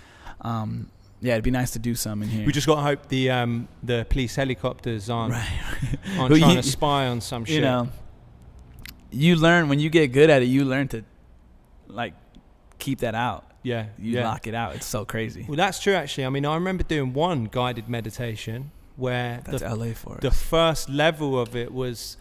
um, 0.41 0.89
yeah, 1.21 1.33
it'd 1.33 1.43
be 1.43 1.51
nice 1.51 1.71
to 1.71 1.79
do 1.79 1.95
some 1.95 2.21
in 2.23 2.29
here. 2.29 2.45
We 2.45 2.51
just 2.51 2.67
got 2.67 2.75
to 2.75 2.81
hope 2.81 3.07
the 3.07 3.29
um 3.31 3.67
the 3.83 4.05
police 4.09 4.35
helicopters 4.35 5.09
aren't 5.09 5.33
right. 5.33 5.49
aren't 6.17 6.31
Well, 6.31 6.39
trying 6.39 6.55
you- 6.57 6.61
to 6.61 6.67
spy 6.67 7.07
on 7.07 7.21
some 7.21 7.45
shit. 7.45 7.55
you 7.55 7.61
know, 7.61 7.87
you 9.11 9.35
learn 9.35 9.69
when 9.69 9.79
you 9.79 9.89
get 9.89 10.07
good 10.11 10.29
at 10.29 10.41
it. 10.41 10.45
You 10.45 10.65
learn 10.65 10.87
to 10.89 11.03
like 11.87 12.13
keep 12.79 12.99
that 12.99 13.15
out. 13.15 13.45
Yeah. 13.63 13.87
You 13.97 14.13
yeah. 14.13 14.27
lock 14.27 14.47
it 14.47 14.53
out. 14.55 14.75
It's 14.75 14.85
so 14.85 15.05
crazy. 15.05 15.45
Well, 15.47 15.57
that's 15.57 15.79
true. 15.79 15.93
Actually, 15.93 16.25
I 16.25 16.29
mean, 16.29 16.45
I 16.45 16.55
remember 16.55 16.83
doing 16.83 17.13
one 17.13 17.45
guided 17.45 17.89
meditation 17.89 18.71
where 18.95 19.41
That's 19.45 19.61
the 19.61 19.75
LA 19.75 19.93
for 19.93 20.15
us. 20.15 20.21
the 20.21 20.31
first 20.31 20.89
level 20.89 21.39
of 21.39 21.55
it 21.55 21.73
was 21.73 22.17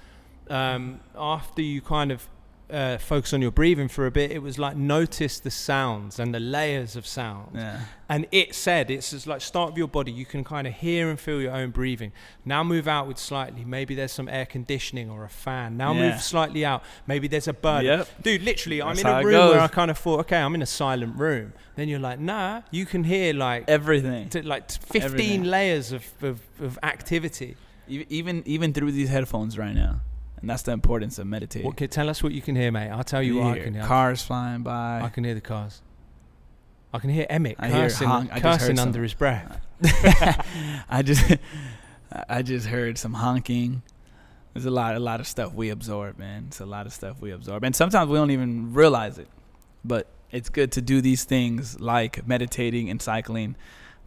um, 0.48 1.00
after 1.16 1.62
you 1.62 1.80
kind 1.80 2.12
of 2.12 2.28
uh, 2.70 2.98
focus 2.98 3.32
on 3.32 3.40
your 3.40 3.50
breathing 3.50 3.88
for 3.88 4.06
a 4.06 4.10
bit. 4.10 4.30
It 4.30 4.42
was 4.42 4.58
like 4.58 4.76
notice 4.76 5.40
the 5.40 5.50
sounds 5.50 6.18
and 6.18 6.34
the 6.34 6.40
layers 6.40 6.96
of 6.96 7.06
sound. 7.06 7.52
yeah. 7.54 7.80
And 8.10 8.26
it 8.32 8.54
said 8.54 8.90
it's 8.90 9.10
just 9.10 9.26
like 9.26 9.40
start 9.42 9.70
with 9.70 9.78
your 9.78 9.88
body. 9.88 10.12
You 10.12 10.24
can 10.26 10.42
kind 10.44 10.66
of 10.66 10.72
hear 10.74 11.10
and 11.10 11.18
feel 11.20 11.40
your 11.40 11.52
own 11.52 11.70
breathing. 11.70 12.12
Now 12.44 12.62
move 12.64 12.88
outward 12.88 13.18
slightly. 13.18 13.64
Maybe 13.64 13.94
there's 13.94 14.12
some 14.12 14.28
air 14.28 14.46
conditioning 14.46 15.10
or 15.10 15.24
a 15.24 15.28
fan. 15.28 15.76
Now 15.76 15.92
Yeah. 15.92 16.10
move 16.12 16.20
slightly 16.22 16.64
out. 16.64 16.82
Maybe 17.06 17.28
there's 17.28 17.48
a 17.48 17.52
bird. 17.52 17.84
Yep. 17.84 18.08
Dude, 18.22 18.42
literally, 18.42 18.78
That's 18.80 19.04
I'm 19.04 19.06
in 19.06 19.22
a 19.22 19.24
room 19.26 19.48
where. 19.50 19.60
I 19.60 19.68
kind 19.68 19.90
of 19.90 19.98
thought, 19.98 20.20
okay, 20.20 20.38
I'm 20.38 20.54
in 20.54 20.62
a 20.62 20.66
silent 20.66 21.18
room. 21.18 21.52
Then 21.76 21.88
you're 21.88 21.98
like, 22.00 22.18
nah, 22.18 22.62
you 22.70 22.86
can 22.86 23.04
hear 23.04 23.32
like 23.34 23.64
Everything. 23.68 24.28
to 24.30 24.42
like 24.46 24.70
15 24.70 25.02
Everything. 25.02 25.44
layers 25.44 25.92
of, 25.92 26.04
of, 26.22 26.40
of 26.60 26.78
activity. 26.82 27.56
Even 27.88 28.42
even 28.44 28.74
through 28.74 28.92
these 28.92 29.08
headphones 29.08 29.56
right 29.56 29.74
now, 29.74 30.00
and 30.40 30.48
that's 30.48 30.62
the 30.62 30.72
importance 30.72 31.18
of 31.18 31.26
meditating. 31.26 31.68
Okay, 31.70 31.86
tell 31.86 32.08
us 32.08 32.22
what 32.22 32.32
you 32.32 32.42
can 32.42 32.56
hear, 32.56 32.70
mate. 32.70 32.90
I'll 32.90 33.04
tell 33.04 33.22
you, 33.22 33.36
what 33.38 33.58
I 33.58 33.60
can 33.60 33.74
hear. 33.74 33.84
Cars 33.84 34.22
flying 34.22 34.62
by. 34.62 35.00
I 35.02 35.08
can 35.08 35.24
hear 35.24 35.34
the 35.34 35.40
cars. 35.40 35.82
I 36.92 36.98
can 36.98 37.10
hear 37.10 37.26
Emmett 37.28 37.56
I 37.58 37.68
hear 37.68 37.82
cursing, 37.82 38.08
honk- 38.08 38.32
I 38.32 38.40
just 38.40 38.44
heard 38.44 38.58
cursing 38.60 38.76
some- 38.76 38.88
under 38.88 39.02
his 39.02 39.14
breath. 39.14 39.60
I 40.88 41.02
just 41.04 41.36
I 42.28 42.42
just 42.42 42.66
heard 42.66 42.96
some 42.98 43.14
honking. 43.14 43.82
There's 44.54 44.64
a 44.64 44.70
lot 44.70 44.96
a 44.96 44.98
lot 44.98 45.20
of 45.20 45.26
stuff 45.26 45.52
we 45.52 45.68
absorb, 45.68 46.18
man. 46.18 46.44
It's 46.48 46.60
a 46.60 46.66
lot 46.66 46.86
of 46.86 46.92
stuff 46.92 47.20
we 47.20 47.30
absorb. 47.30 47.62
And 47.64 47.76
sometimes 47.76 48.08
we 48.10 48.16
don't 48.16 48.30
even 48.30 48.72
realize 48.72 49.18
it. 49.18 49.28
But 49.84 50.06
it's 50.30 50.48
good 50.48 50.72
to 50.72 50.82
do 50.82 51.00
these 51.00 51.24
things 51.24 51.78
like 51.78 52.26
meditating 52.26 52.90
and 52.90 53.00
cycling 53.00 53.56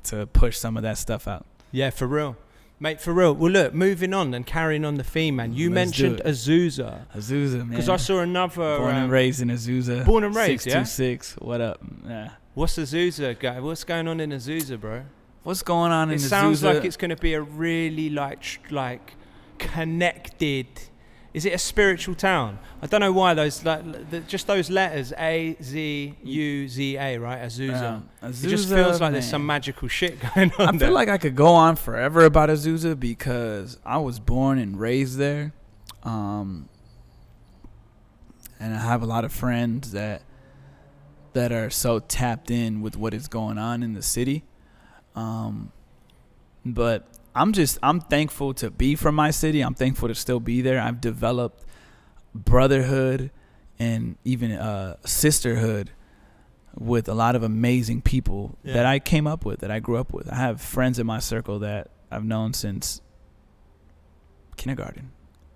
to 0.05 0.25
push 0.27 0.57
some 0.57 0.75
of 0.77 0.83
that 0.83 0.97
stuff 0.97 1.27
out. 1.27 1.45
Yeah, 1.71 1.89
for 1.91 2.07
real. 2.07 2.35
Mate, 2.81 2.99
for 2.99 3.13
real. 3.13 3.35
Well, 3.35 3.51
look, 3.51 3.75
moving 3.75 4.11
on 4.11 4.33
and 4.33 4.43
carrying 4.43 4.83
on 4.85 4.95
the 4.95 5.03
theme, 5.03 5.35
man. 5.35 5.53
You 5.53 5.69
Let's 5.69 5.75
mentioned 5.75 6.19
it. 6.21 6.25
Azusa. 6.25 7.05
Azusa, 7.15 7.59
man. 7.59 7.69
Because 7.69 7.89
I 7.89 7.97
saw 7.97 8.21
another. 8.21 8.79
born 8.79 8.95
um, 8.95 9.03
and 9.03 9.11
raised 9.11 9.39
in 9.39 9.49
Azusa. 9.49 10.03
born 10.03 10.23
and 10.23 10.33
raised, 10.33 10.65
yeah? 10.65 10.83
626. 10.83 11.35
What 11.35 11.61
up? 11.61 11.79
Yeah. 12.07 12.31
What's 12.55 12.79
Azusa, 12.79 13.39
guy? 13.39 13.59
What's 13.59 13.83
going 13.83 14.07
on 14.07 14.19
in 14.19 14.31
Azusa, 14.31 14.81
bro? 14.81 15.03
What's 15.43 15.61
going 15.61 15.91
on 15.91 16.09
in 16.09 16.15
It 16.15 16.21
sounds 16.21 16.63
like 16.63 16.83
it's 16.83 16.97
going 16.97 17.09
to 17.09 17.15
be 17.15 17.35
a 17.35 17.41
really 17.43 18.09
like 18.09 18.59
like 18.71 19.13
connected. 19.59 20.65
Is 21.33 21.45
it 21.45 21.53
a 21.53 21.57
spiritual 21.57 22.13
town? 22.15 22.59
I 22.81 22.87
don't 22.87 22.99
know 22.99 23.13
why 23.13 23.33
those 23.33 23.63
like 23.63 24.09
the, 24.09 24.19
just 24.21 24.47
those 24.47 24.69
letters 24.69 25.13
A 25.17 25.55
Z 25.61 26.15
U 26.23 26.67
Z 26.67 26.97
A 26.97 27.17
right 27.17 27.41
Azusa. 27.41 27.83
Um, 27.83 28.09
it 28.21 28.33
just 28.33 28.67
feels 28.67 28.99
like 28.99 29.13
there's 29.13 29.29
some 29.29 29.45
magical 29.45 29.87
shit 29.87 30.19
going 30.35 30.51
on 30.59 30.67
I 30.67 30.71
there. 30.77 30.87
feel 30.89 30.93
like 30.93 31.07
I 31.07 31.17
could 31.17 31.35
go 31.35 31.47
on 31.47 31.77
forever 31.77 32.25
about 32.25 32.49
Azusa 32.49 32.99
because 32.99 33.77
I 33.85 33.97
was 33.99 34.19
born 34.19 34.59
and 34.59 34.77
raised 34.77 35.17
there. 35.17 35.53
Um, 36.03 36.67
and 38.59 38.75
I 38.75 38.79
have 38.79 39.01
a 39.01 39.05
lot 39.05 39.23
of 39.23 39.31
friends 39.31 39.91
that 39.91 40.23
that 41.33 41.53
are 41.53 41.69
so 41.69 41.99
tapped 41.99 42.51
in 42.51 42.81
with 42.81 42.97
what 42.97 43.13
is 43.13 43.29
going 43.29 43.57
on 43.57 43.83
in 43.83 43.93
the 43.93 44.01
city. 44.01 44.43
Um, 45.15 45.71
but 46.65 47.07
I'm 47.35 47.53
just 47.53 47.77
I'm 47.81 47.99
thankful 48.01 48.53
to 48.55 48.69
be 48.71 48.95
from 48.95 49.15
my 49.15 49.31
city. 49.31 49.61
I'm 49.61 49.73
thankful 49.73 50.07
to 50.09 50.15
still 50.15 50.39
be 50.39 50.61
there. 50.61 50.79
I've 50.81 50.99
developed 51.01 51.63
brotherhood 52.35 53.31
and 53.79 54.17
even 54.23 54.51
uh, 54.51 54.97
sisterhood 55.05 55.91
with 56.77 57.07
a 57.09 57.13
lot 57.13 57.35
of 57.35 57.43
amazing 57.43 58.01
people 58.01 58.57
Yeah. 58.63 58.73
that 58.73 58.85
I 58.85 58.99
came 58.99 59.27
up 59.27 59.43
with, 59.45 59.59
that 59.59 59.71
I 59.71 59.79
grew 59.79 59.97
up 59.97 60.13
with. 60.13 60.29
I 60.31 60.35
have 60.35 60.61
friends 60.61 60.99
in 60.99 61.05
my 61.07 61.19
circle 61.19 61.59
that 61.59 61.89
I've 62.09 62.23
known 62.23 62.53
since 62.53 63.01
kindergarten, 64.57 65.11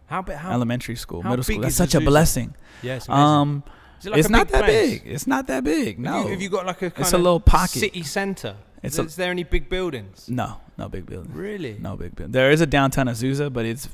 how? 0.07 0.23
How, 0.23 0.51
elementary 0.53 0.95
school, 0.95 1.21
how 1.21 1.29
middle 1.31 1.43
school. 1.43 1.61
That's 1.61 1.75
such 1.75 1.95
a 1.95 2.01
blessing. 2.01 2.55
yeah, 2.81 2.95
it's. 2.95 3.09
Um, 3.09 3.63
it 4.03 4.09
like 4.09 4.19
it's 4.19 4.29
not 4.29 4.49
that 4.49 4.63
place? 4.65 4.99
big. 4.99 5.07
It's 5.11 5.25
not 5.25 5.47
that 5.47 5.63
big. 5.63 5.99
No, 5.99 6.11
Have 6.13 6.23
you, 6.25 6.31
have 6.31 6.41
you 6.41 6.49
got 6.49 6.65
like 6.65 6.81
a 6.81 6.89
kind 6.91 7.01
it's 7.01 7.13
a 7.13 7.15
of 7.15 7.21
little 7.23 7.39
pocket. 7.39 7.79
city 7.79 8.03
center? 8.03 8.55
It's 8.83 8.99
is, 8.99 9.13
a- 9.15 9.17
there 9.17 9.31
any 9.31 9.43
big 9.43 9.67
buildings? 9.69 10.29
No, 10.29 10.57
no 10.77 10.89
big 10.89 11.05
building. 11.05 11.31
Really? 11.33 11.77
No 11.79 11.95
big 11.95 12.15
building. 12.15 12.31
There 12.31 12.51
is 12.51 12.61
a 12.61 12.65
downtown 12.65 13.07
Azusa, 13.07 13.51
but 13.51 13.65
it's 13.65 13.87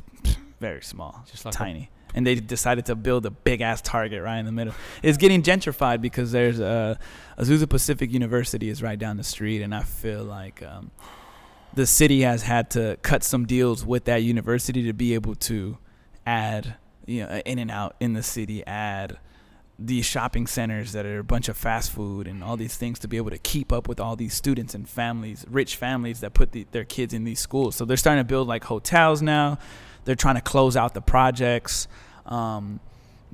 very 0.59 0.81
small, 0.81 1.23
Just 1.29 1.45
like 1.45 1.53
tiny. 1.53 1.89
and 2.13 2.25
they 2.25 2.35
decided 2.35 2.85
to 2.87 2.95
build 2.95 3.25
a 3.25 3.31
big 3.31 3.61
ass 3.61 3.81
Target 3.81 4.21
right 4.23 4.37
in 4.37 4.45
the 4.45 4.51
middle. 4.51 4.73
It's 5.01 5.17
getting 5.17 5.41
gentrified 5.43 6.01
because 6.01 6.31
there's 6.31 6.59
a 6.59 6.99
Azusa 7.37 7.67
Pacific 7.69 8.11
University 8.11 8.69
is 8.69 8.81
right 8.83 8.97
down 8.99 9.17
the 9.17 9.23
street, 9.23 9.61
and 9.61 9.73
I 9.73 9.81
feel 9.83 10.23
like 10.23 10.61
um, 10.63 10.91
the 11.73 11.85
city 11.87 12.21
has 12.21 12.43
had 12.43 12.69
to 12.71 12.97
cut 13.01 13.23
some 13.23 13.45
deals 13.45 13.85
with 13.85 14.05
that 14.05 14.23
university 14.23 14.83
to 14.83 14.93
be 14.93 15.13
able 15.13 15.35
to 15.35 15.77
add, 16.25 16.75
you 17.05 17.23
know, 17.25 17.41
in 17.45 17.57
and 17.59 17.71
out 17.71 17.95
in 17.99 18.13
the 18.13 18.21
city, 18.23 18.65
add 18.67 19.17
these 19.85 20.05
shopping 20.05 20.45
centers 20.47 20.91
that 20.91 21.05
are 21.05 21.19
a 21.19 21.23
bunch 21.23 21.49
of 21.49 21.57
fast 21.57 21.91
food 21.91 22.27
and 22.27 22.43
all 22.43 22.55
these 22.55 22.77
things 22.77 22.99
to 22.99 23.07
be 23.07 23.17
able 23.17 23.31
to 23.31 23.37
keep 23.37 23.71
up 23.71 23.87
with 23.87 23.99
all 23.99 24.15
these 24.15 24.33
students 24.33 24.75
and 24.75 24.87
families, 24.87 25.45
rich 25.49 25.75
families 25.75 26.19
that 26.19 26.33
put 26.33 26.51
the, 26.51 26.67
their 26.71 26.83
kids 26.83 27.13
in 27.13 27.23
these 27.23 27.39
schools. 27.39 27.75
So 27.75 27.85
they're 27.85 27.97
starting 27.97 28.23
to 28.23 28.27
build 28.27 28.47
like 28.47 28.63
hotels 28.63 29.21
now. 29.21 29.57
They're 30.05 30.15
trying 30.15 30.35
to 30.35 30.41
close 30.41 30.77
out 30.77 30.93
the 30.93 31.01
projects 31.01 31.87
um, 32.25 32.79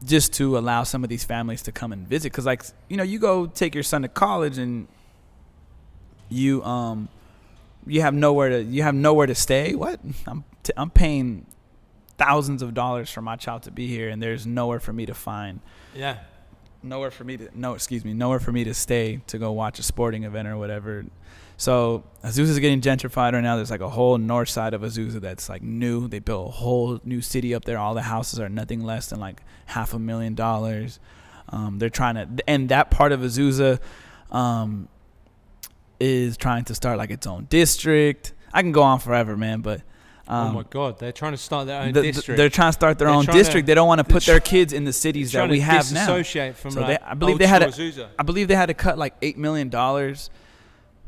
just 0.05 0.33
to 0.33 0.57
allow 0.57 0.83
some 0.83 1.03
of 1.03 1.09
these 1.09 1.23
families 1.23 1.63
to 1.63 1.71
come 1.71 1.91
and 1.91 2.07
visit. 2.07 2.31
Because 2.31 2.45
like 2.45 2.63
you 2.87 2.97
know, 2.97 3.03
you 3.03 3.19
go 3.19 3.45
take 3.47 3.73
your 3.73 3.83
son 3.83 4.03
to 4.03 4.07
college 4.07 4.57
and 4.57 4.87
you 6.29 6.63
um 6.63 7.07
you 7.85 8.01
have 8.01 8.13
nowhere 8.13 8.49
to 8.49 8.63
you 8.63 8.83
have 8.83 8.95
nowhere 8.95 9.27
to 9.27 9.35
stay. 9.35 9.75
What 9.75 9.99
I'm 10.25 10.43
t- 10.63 10.73
I'm 10.77 10.89
paying 10.89 11.45
thousands 12.17 12.61
of 12.61 12.73
dollars 12.73 13.09
for 13.09 13.21
my 13.21 13.35
child 13.35 13.63
to 13.63 13.71
be 13.71 13.87
here, 13.87 14.09
and 14.09 14.21
there's 14.21 14.45
nowhere 14.45 14.79
for 14.79 14.93
me 14.93 15.05
to 15.05 15.13
find 15.13 15.61
Yeah. 15.95 16.17
Nowhere 16.83 17.11
for 17.11 17.23
me 17.23 17.37
to 17.37 17.49
no 17.53 17.73
excuse 17.73 18.05
me 18.05 18.13
nowhere 18.13 18.39
for 18.39 18.51
me 18.51 18.63
to 18.63 18.73
stay 18.73 19.21
to 19.27 19.37
go 19.37 19.51
watch 19.51 19.79
a 19.79 19.83
sporting 19.83 20.23
event 20.23 20.47
or 20.47 20.57
whatever. 20.57 21.05
So 21.57 22.03
azusa 22.23 22.49
is 22.49 22.59
getting 22.59 22.81
gentrified 22.81 23.33
right 23.33 23.41
now. 23.41 23.55
There's 23.55 23.71
like 23.71 23.81
a 23.81 23.89
whole 23.89 24.17
north 24.17 24.49
side 24.49 24.73
of 24.73 24.81
azusa 24.81 25.19
that's 25.19 25.49
like 25.49 25.63
new. 25.63 26.07
They 26.07 26.19
built 26.19 26.49
a 26.49 26.51
whole 26.51 26.99
new 27.03 27.21
city 27.21 27.55
up 27.55 27.65
there. 27.65 27.77
All 27.79 27.95
the 27.95 28.03
houses 28.03 28.39
are 28.39 28.49
nothing 28.49 28.83
less 28.83 29.09
than 29.09 29.19
like 29.19 29.41
half 29.65 29.93
a 29.93 29.99
million 29.99 30.35
dollars. 30.35 30.99
Um, 31.49 31.79
they're 31.79 31.89
trying 31.89 32.15
to 32.15 32.49
and 32.49 32.69
that 32.69 32.91
part 32.91 33.11
of 33.11 33.21
azusa 33.21 33.79
um, 34.31 34.87
is 35.99 36.37
trying 36.37 36.65
to 36.65 36.75
start 36.75 36.97
like 36.97 37.09
its 37.09 37.25
own 37.25 37.45
district. 37.45 38.33
I 38.53 38.61
can 38.61 38.71
go 38.71 38.83
on 38.83 38.99
forever 38.99 39.35
man 39.35 39.61
but 39.61 39.81
um, 40.29 40.47
oh 40.49 40.53
my 40.53 40.63
God, 40.69 40.99
they're 40.99 41.11
trying 41.11 41.31
to 41.33 41.37
start 41.37 41.67
their 41.67 41.81
own 41.81 41.93
the- 41.93 42.01
district. 42.01 42.37
they're 42.37 42.49
trying 42.49 42.69
to 42.69 42.73
start 42.73 42.97
their 42.99 43.07
They're 43.07 43.15
own 43.15 43.23
trying 43.25 43.37
to- 43.37 43.43
district. 43.43 43.67
they 43.67 43.73
don't 43.75 43.87
want 43.87 43.99
to 43.99 44.03
put 44.03 44.23
their 44.23 44.39
kids 44.39 44.73
in 44.73 44.83
the 44.83 44.93
cities 44.93 45.31
that 45.31 45.49
we 45.49 45.59
have 45.61 45.91
now. 45.93 46.05
from 46.53 46.71
So 46.71 46.81
like 46.81 46.99
they- 46.99 47.05
I 47.05 47.13
believe 47.13 47.37
they 47.37 47.47
had 47.47 47.61
school 47.73 47.85
a- 47.85 47.89
Azusa. 47.91 48.07
I 48.19 48.23
believe 48.23 48.47
they 48.47 48.55
had 48.55 48.65
to 48.67 48.73
cut 48.73 48.97
like 48.97 49.13
eight 49.21 49.37
million 49.37 49.69
dollars 49.69 50.29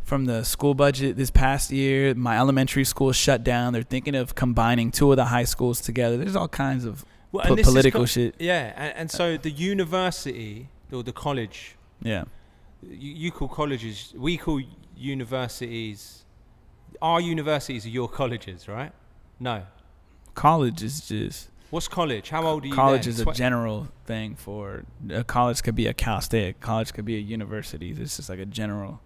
from 0.03 0.25
the 0.25 0.43
school 0.43 0.73
budget 0.73 1.17
this 1.17 1.29
past 1.31 1.69
year. 1.71 2.15
My 2.15 2.37
elementary 2.39 2.83
school 2.85 3.11
shut 3.11 3.43
down. 3.43 3.73
They're 3.73 3.83
thinking 3.83 4.15
of 4.15 4.35
combining 4.35 4.89
two 4.91 5.11
of 5.11 5.17
the 5.17 5.25
high 5.25 5.43
schools 5.43 5.81
together. 5.81 6.17
There's 6.17 6.35
all 6.35 6.47
kinds 6.47 6.83
of 6.85 7.05
Well, 7.31 7.43
po- 7.43 7.49
and 7.49 7.59
this 7.59 7.67
is 7.67 7.73
political 7.73 8.01
co- 8.01 8.05
shit. 8.05 8.35
Yeah, 8.39 8.73
and, 8.75 8.93
and 8.97 9.11
so 9.11 9.37
the 9.37 9.51
university 9.51 10.69
or 10.91 11.03
the 11.03 11.11
college, 11.13 11.75
Yeah, 12.01 12.23
you, 12.81 13.13
you 13.13 13.31
call 13.31 13.49
colleges, 13.49 14.13
we 14.17 14.37
call 14.37 14.59
universities. 14.97 16.25
Our 17.01 17.21
universities 17.21 17.85
are 17.85 17.89
your 17.89 18.09
colleges, 18.09 18.67
right? 18.67 18.91
No. 19.39 19.63
college 20.35 20.83
is 20.83 21.07
just 21.07 21.49
What's 21.69 21.87
college? 21.87 22.29
How 22.29 22.45
old 22.47 22.63
are 22.63 22.67
you? 22.67 22.73
college 22.73 23.03
then? 23.03 23.13
is 23.13 23.19
a 23.19 23.31
general 23.33 23.89
thing 24.05 24.35
for 24.35 24.85
a 25.11 25.23
college 25.23 25.61
could 25.61 25.75
be 25.75 25.85
a 25.85 25.93
Cal 25.93 26.19
State. 26.19 26.59
College 26.59 26.93
could 26.93 27.05
be 27.05 27.15
a 27.15 27.19
university. 27.19 27.91
It's 27.91 28.17
just 28.17 28.27
like 28.29 28.39
a 28.39 28.45
general. 28.45 29.01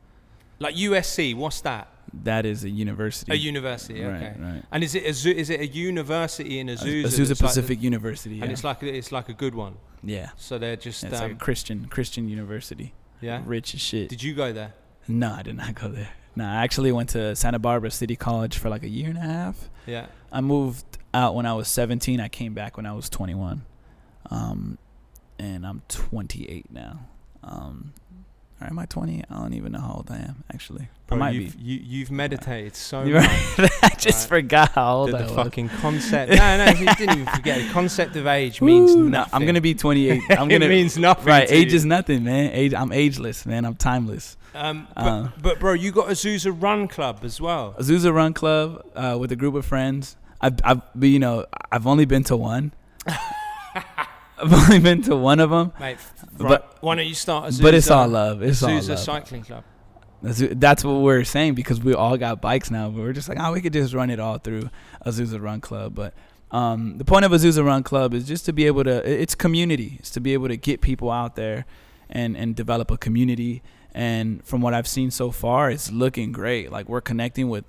Like 0.59 0.75
USC, 0.75 1.35
what's 1.35 1.59
that? 1.61 1.89
That 2.23 2.45
is 2.45 2.63
a 2.63 2.69
university. 2.69 3.33
A 3.33 3.35
university, 3.35 4.05
okay. 4.05 4.33
right. 4.37 4.39
right. 4.39 4.63
And 4.71 4.81
is 4.83 4.95
it 4.95 5.03
a, 5.05 5.13
zoo- 5.13 5.31
is 5.31 5.49
it 5.49 5.59
a 5.59 5.67
university 5.67 6.59
in 6.59 6.67
Azusa? 6.67 7.03
Azusa 7.05 7.29
like 7.31 7.39
Pacific 7.39 7.79
the- 7.79 7.83
University. 7.83 8.35
Yeah. 8.35 8.43
And 8.43 8.51
it's 8.53 8.63
like 8.63 8.81
it's 8.83 9.11
like 9.11 9.27
a 9.29 9.33
good 9.33 9.55
one. 9.55 9.75
yeah. 10.03 10.29
So 10.37 10.57
they're 10.57 10.77
just 10.77 11.03
It's 11.03 11.15
um, 11.19 11.21
like 11.21 11.31
a 11.33 11.35
Christian 11.35 11.87
Christian 11.87 12.29
university. 12.29 12.93
yeah. 13.19 13.41
Rich 13.45 13.73
as 13.75 13.81
shit. 13.81 14.07
Did 14.09 14.23
you 14.23 14.35
go 14.35 14.53
there? 14.53 14.73
no, 15.07 15.33
I 15.33 15.41
did 15.43 15.57
not 15.57 15.75
go 15.75 15.89
there. 15.89 16.11
No, 16.35 16.45
I 16.45 16.63
actually 16.63 16.91
went 16.91 17.09
to 17.09 17.35
Santa 17.35 17.59
Barbara 17.59 17.91
City 17.91 18.15
College 18.15 18.57
for 18.57 18.69
like 18.69 18.83
a 18.83 18.89
year 18.89 19.09
and 19.09 19.17
a 19.17 19.21
half. 19.21 19.69
Yeah. 19.85 20.07
I 20.31 20.41
moved 20.41 20.85
out 21.13 21.35
when 21.35 21.45
I 21.45 21.53
was 21.53 21.67
17. 21.67 22.19
I 22.19 22.27
came 22.27 22.53
back 22.53 22.75
when 22.77 22.85
I 22.85 22.93
was 22.93 23.09
21. 23.09 23.63
Um, 24.31 24.77
and 25.37 25.65
I'm 25.65 25.81
28 25.89 26.71
now. 26.71 26.99
Um, 27.43 27.93
or 28.63 28.67
am 28.67 28.79
I 28.79 28.85
20? 28.85 29.23
I 29.29 29.33
don't 29.35 29.53
even 29.53 29.73
know 29.73 29.79
how 29.81 29.93
old 29.97 30.07
I 30.09 30.17
am 30.17 30.43
actually. 30.53 30.87
Bro, 31.07 31.17
I 31.17 31.19
might 31.19 31.35
you've, 31.35 31.57
be. 31.57 31.63
You, 31.63 31.79
you've 31.83 32.11
meditated 32.11 32.75
so 32.75 33.03
much. 33.05 33.25
I 33.83 33.89
just 33.97 34.29
Right. 34.31 34.39
forgot 34.41 34.71
how 34.71 34.95
old 34.97 35.13
I 35.13 35.19
the 35.19 35.23
was. 35.25 35.33
fucking 35.35 35.69
concept. 35.69 36.31
no, 36.35 36.57
no, 36.65 36.71
you 36.71 36.85
didn't 36.95 37.19
even 37.19 37.25
forget. 37.33 37.59
The 37.61 37.69
concept 37.71 38.15
of 38.15 38.25
age 38.27 38.61
means 38.61 38.95
nothing. 38.95 39.33
I'm 39.35 39.45
gonna 39.45 39.61
be 39.61 39.73
28. 39.75 40.21
I'm 40.29 40.49
it 40.49 40.53
gonna 40.53 40.65
it 40.65 40.69
means 40.69 40.97
nothing. 40.97 41.25
right. 41.25 41.47
to 41.47 41.53
Age 41.53 41.71
you. 41.71 41.75
is 41.75 41.85
nothing, 41.85 42.23
man. 42.23 42.51
Age. 42.53 42.73
I'm 42.73 42.91
ageless, 42.91 43.45
man. 43.45 43.65
I'm 43.65 43.75
timeless. 43.75 44.37
Um, 44.55 44.87
but, 44.95 45.01
Uh. 45.03 45.29
but 45.41 45.59
bro, 45.59 45.73
you 45.73 45.91
got 45.91 46.07
Azusa 46.07 46.55
Run 46.55 46.87
Club 46.87 47.19
as 47.23 47.41
well. 47.41 47.75
Azusa 47.79 48.13
Run 48.13 48.33
Club 48.33 48.85
uh, 48.95 49.17
with 49.19 49.31
a 49.31 49.35
group 49.35 49.55
of 49.55 49.65
friends. 49.65 50.15
I've, 50.41 50.55
I've, 50.63 50.81
but, 50.93 51.07
you 51.09 51.19
know, 51.19 51.45
I've 51.71 51.87
only 51.87 52.05
been 52.05 52.23
to 52.25 52.35
one. 52.37 52.71
I've 54.43 54.53
only 54.53 54.79
been 54.79 55.01
to 55.03 55.15
one 55.15 55.39
of 55.39 55.49
them, 55.49 55.71
Mate, 55.79 55.97
But- 56.37 56.77
why 56.81 56.95
don't 56.95 57.07
you 57.07 57.15
start 57.15 57.49
Azusa? 57.49 57.61
but 57.61 57.73
it's 57.73 57.89
all 57.89 58.07
love. 58.07 58.41
It's 58.41 58.61
all 58.63 58.69
Azusa 58.69 58.89
love. 58.89 58.99
Cycling 58.99 59.43
Club. 59.43 59.63
That's, 60.21 60.41
that's 60.51 60.83
what 60.85 61.01
we're 61.01 61.23
saying 61.25 61.55
because 61.55 61.81
we 61.81 61.93
all 61.93 62.17
got 62.17 62.41
bikes 62.41 62.71
now. 62.71 62.89
But 62.89 62.99
we're 63.01 63.13
just 63.13 63.27
like, 63.27 63.37
oh, 63.41 63.51
we 63.51 63.61
could 63.61 63.73
just 63.73 63.93
run 63.93 64.09
it 64.09 64.19
all 64.19 64.37
through 64.37 64.69
Azusa 65.05 65.41
Run 65.41 65.59
Club. 65.59 65.93
But 65.95 66.13
um, 66.51 66.97
the 66.97 67.03
point 67.03 67.25
of 67.25 67.31
Azusa 67.31 67.63
Run 67.65 67.83
Club 67.83 68.13
is 68.13 68.25
just 68.25 68.45
to 68.45 68.53
be 68.53 68.65
able 68.65 68.85
to. 68.85 69.09
It's 69.09 69.35
community. 69.35 69.97
It's 69.99 70.11
to 70.11 70.21
be 70.21 70.33
able 70.33 70.47
to 70.47 70.55
get 70.55 70.79
people 70.81 71.11
out 71.11 71.35
there 71.35 71.65
and 72.09 72.37
and 72.37 72.55
develop 72.55 72.89
a 72.89 72.97
community. 72.97 73.63
And 73.93 74.43
from 74.45 74.61
what 74.61 74.73
I've 74.73 74.87
seen 74.87 75.11
so 75.11 75.29
far, 75.29 75.69
it's 75.69 75.91
looking 75.91 76.31
great. 76.31 76.71
Like 76.71 76.87
we're 76.87 77.01
connecting 77.01 77.49
with 77.49 77.65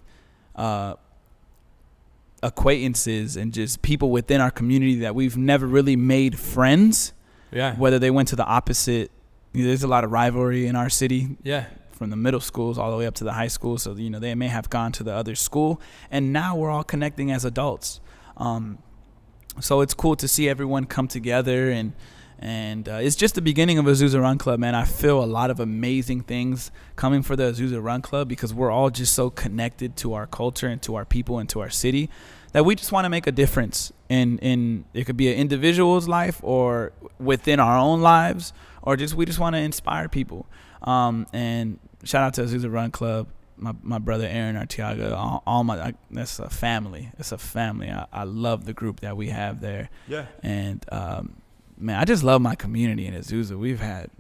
uh, 0.55 0.95
acquaintances 2.45 3.36
and 3.36 3.53
just 3.53 3.82
people 3.82 4.11
within 4.11 4.40
our 4.40 4.51
community 4.51 4.97
that 5.01 5.14
we've 5.14 5.36
never 5.36 5.66
really 5.66 5.97
made 5.97 6.38
friends. 6.38 7.12
Yeah. 7.51 7.74
Whether 7.76 7.99
they 7.99 8.11
went 8.11 8.28
to 8.28 8.36
the 8.36 8.45
opposite. 8.45 9.11
There's 9.53 9.82
a 9.84 9.88
lot 9.88 10.03
of 10.05 10.11
rivalry 10.11 10.66
in 10.66 10.74
our 10.76 10.90
city 10.90 11.36
Yeah. 11.45 11.66
from 11.92 12.11
the 12.11 12.16
middle 12.16 12.40
schools 12.40 12.76
all 12.76 12.90
the 12.90 12.97
way 12.97 13.07
up 13.07 13.14
to 13.16 13.24
the 13.24 13.32
high 13.32 13.47
school. 13.49 13.78
So 13.78 13.95
you 13.95 14.11
know 14.11 14.18
they 14.18 14.34
may 14.34 14.49
have 14.49 14.68
gone 14.68 14.90
to 14.92 15.05
the 15.05 15.12
other 15.14 15.34
school, 15.36 15.80
and 16.11 16.32
now 16.32 16.57
we're 16.57 16.70
all 16.70 16.82
connecting 16.84 17.30
as 17.30 17.45
adults. 17.45 18.01
Um, 18.36 18.78
so 19.61 19.80
it's 19.80 19.95
cool 19.95 20.16
to 20.16 20.26
see 20.26 20.49
everyone 20.49 20.86
come 20.86 21.07
together, 21.07 21.70
and 21.70 21.92
and 22.40 22.88
uh, 22.88 22.95
it's 23.01 23.14
just 23.14 23.36
the 23.36 23.40
beginning 23.42 23.78
of 23.78 23.84
Azusa 23.86 24.20
Run 24.20 24.38
Club, 24.38 24.59
man. 24.59 24.74
I 24.74 24.84
feel 24.84 25.22
a 25.22 25.24
lot 25.24 25.51
of 25.53 25.61
amazing 25.61 26.22
things 26.22 26.72
coming 26.97 27.22
for 27.22 27.36
the 27.36 27.45
Azusa 27.53 27.80
Run 27.80 28.03
Club 28.03 28.28
because 28.28 28.53
we're 28.53 28.72
all 28.72 28.90
just 28.90 29.12
so 29.14 29.30
connected 29.30 29.97
to 29.99 30.14
our 30.14 30.26
culture 30.26 30.66
and 30.66 30.82
to 30.82 30.97
our 30.97 31.05
people 31.05 31.38
and 31.38 31.49
to 31.51 31.61
our 31.61 31.70
city 31.70 32.11
that 32.55 32.64
we 32.64 32.76
just 32.76 32.92
want 32.92 33.05
to 33.05 33.09
make 33.09 33.26
a 33.26 33.32
difference 33.32 33.92
in 34.09 34.38
in 34.38 34.84
it 34.94 35.05
could 35.05 35.16
be 35.16 35.30
an 35.30 35.36
individual's 35.36 36.07
life 36.07 36.40
or 36.42 36.92
within 37.18 37.59
our 37.59 37.76
own 37.76 38.00
lives 38.00 38.52
or 38.80 38.96
just 38.96 39.14
we 39.14 39.26
just 39.26 39.40
want 39.40 39.55
to 39.57 39.61
inspire 39.61 40.09
people. 40.09 40.46
Um, 40.82 41.26
and 41.32 41.80
shout 42.05 42.22
out 42.22 42.34
to 42.34 42.42
Azusa 42.42 42.72
Run 42.72 42.90
Club 42.92 43.26
my, 43.57 43.72
my 43.82 43.98
brother 43.98 44.26
Aaron 44.26 44.57
Artiaga 44.57 45.16
all, 45.16 45.42
all 45.46 45.64
my 45.64 45.80
I, 45.80 45.94
that's 46.11 46.38
a 46.38 46.48
family 46.48 47.11
it's 47.18 47.32
a 47.32 47.38
family. 47.38 47.90
I, 47.90 48.07
I 48.12 48.22
love 48.22 48.66
the 48.66 48.72
group 48.72 49.00
that 49.00 49.16
we 49.16 49.28
have 49.30 49.61
there. 49.61 49.90
Yeah. 50.07 50.26
and 50.42 50.84
um, 50.92 51.36
man 51.76 51.98
I 51.98 52.05
just 52.05 52.22
love 52.22 52.40
my 52.40 52.55
community 52.55 53.07
in 53.07 53.14
Azusa. 53.14 53.59
We've 53.59 53.80
had 53.80 54.11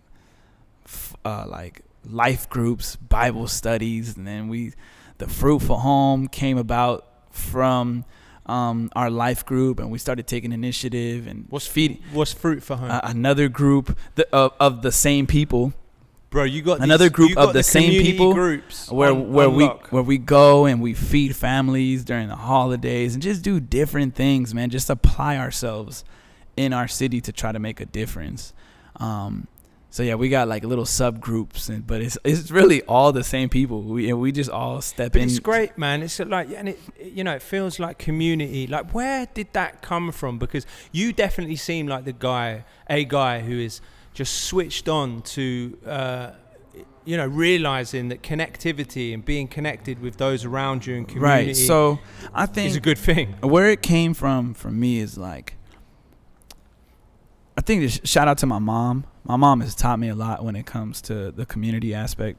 f- 0.84 1.14
uh, 1.24 1.44
like 1.46 1.82
life 2.04 2.48
groups 2.50 2.96
Bible 2.96 3.46
studies 3.46 4.16
and 4.16 4.26
then 4.26 4.48
we 4.48 4.72
the 5.18 5.28
fruitful 5.28 5.78
home 5.78 6.26
came 6.26 6.58
about 6.58 7.06
from 7.30 8.04
um, 8.46 8.90
our 8.94 9.10
life 9.10 9.44
group 9.46 9.78
and 9.80 9.90
we 9.90 9.98
started 9.98 10.26
taking 10.26 10.52
initiative 10.52 11.26
and 11.26 11.46
What's 11.48 11.66
feeding 11.66 11.98
What's 12.12 12.32
fruit 12.32 12.62
for 12.62 12.76
home, 12.76 12.90
uh, 12.90 13.00
another 13.04 13.48
group 13.48 13.96
th- 14.16 14.28
of, 14.32 14.52
of 14.60 14.82
the 14.82 14.92
same 14.92 15.26
people 15.26 15.72
bro? 16.30 16.44
You 16.44 16.60
got 16.62 16.80
another 16.80 17.04
these- 17.06 17.12
group 17.12 17.30
of 17.38 17.46
got 17.46 17.52
the 17.54 17.62
same 17.62 18.02
people 18.02 18.34
groups 18.34 18.90
where 18.90 19.10
on- 19.12 19.32
where 19.32 19.48
on 19.48 19.54
we 19.54 19.64
lock. 19.64 19.88
where 19.88 20.02
we 20.02 20.18
go 20.18 20.66
and 20.66 20.82
we 20.82 20.92
feed 20.94 21.34
families 21.36 22.04
during 22.04 22.28
the 22.28 22.36
holidays 22.36 23.14
and 23.14 23.22
just 23.22 23.42
do 23.42 23.60
different 23.60 24.14
things, 24.14 24.52
man. 24.52 24.68
Just 24.70 24.90
apply 24.90 25.38
ourselves 25.38 26.04
in 26.56 26.72
our 26.72 26.86
city 26.88 27.20
to 27.22 27.32
try 27.32 27.50
to 27.52 27.58
make 27.58 27.80
a 27.80 27.86
difference. 27.86 28.52
Um, 28.96 29.46
so 29.94 30.02
yeah, 30.02 30.16
we 30.16 30.28
got 30.28 30.48
like 30.48 30.64
little 30.64 30.86
subgroups, 30.86 31.68
and 31.68 31.86
but 31.86 32.00
it's 32.00 32.18
it's 32.24 32.50
really 32.50 32.82
all 32.82 33.12
the 33.12 33.22
same 33.22 33.48
people. 33.48 33.80
We 33.80 34.10
and 34.10 34.18
we 34.18 34.32
just 34.32 34.50
all 34.50 34.80
step 34.80 35.12
But 35.12 35.20
in. 35.20 35.28
it's 35.28 35.38
great, 35.38 35.78
man. 35.78 36.02
It's 36.02 36.18
like, 36.18 36.48
and 36.50 36.70
it, 36.70 36.80
you 37.00 37.22
know, 37.22 37.36
it 37.36 37.42
feels 37.42 37.78
like 37.78 37.96
community. 37.96 38.66
Like, 38.66 38.92
where 38.92 39.28
did 39.32 39.52
that 39.52 39.82
come 39.82 40.10
from? 40.10 40.36
Because 40.40 40.66
you 40.90 41.12
definitely 41.12 41.54
seem 41.54 41.86
like 41.86 42.06
the 42.06 42.12
guy, 42.12 42.64
a 42.90 43.04
guy 43.04 43.38
who 43.38 43.56
is 43.56 43.80
just 44.14 44.42
switched 44.42 44.88
on 44.88 45.22
to, 45.22 45.78
uh, 45.86 46.30
you 47.04 47.16
know, 47.16 47.28
realizing 47.28 48.08
that 48.08 48.20
connectivity 48.24 49.14
and 49.14 49.24
being 49.24 49.46
connected 49.46 50.00
with 50.00 50.16
those 50.16 50.44
around 50.44 50.88
you 50.88 50.96
and 50.96 51.06
community 51.06 51.46
Right. 51.50 51.56
So 51.56 52.00
I 52.34 52.46
is 52.46 52.74
a 52.74 52.80
good 52.80 52.98
thing. 52.98 53.34
where 53.42 53.70
it 53.70 53.80
came 53.80 54.12
from 54.12 54.54
for 54.54 54.72
me 54.72 54.98
is 54.98 55.16
like 55.16 55.54
I 57.56 57.60
think 57.60 57.88
shout 58.04 58.26
out 58.26 58.38
to 58.38 58.46
my 58.46 58.58
mom. 58.58 59.04
My 59.24 59.36
mom 59.36 59.62
has 59.62 59.74
taught 59.74 59.98
me 59.98 60.08
a 60.10 60.14
lot 60.14 60.44
when 60.44 60.54
it 60.54 60.66
comes 60.66 61.00
to 61.02 61.30
the 61.30 61.46
community 61.46 61.94
aspect 61.94 62.38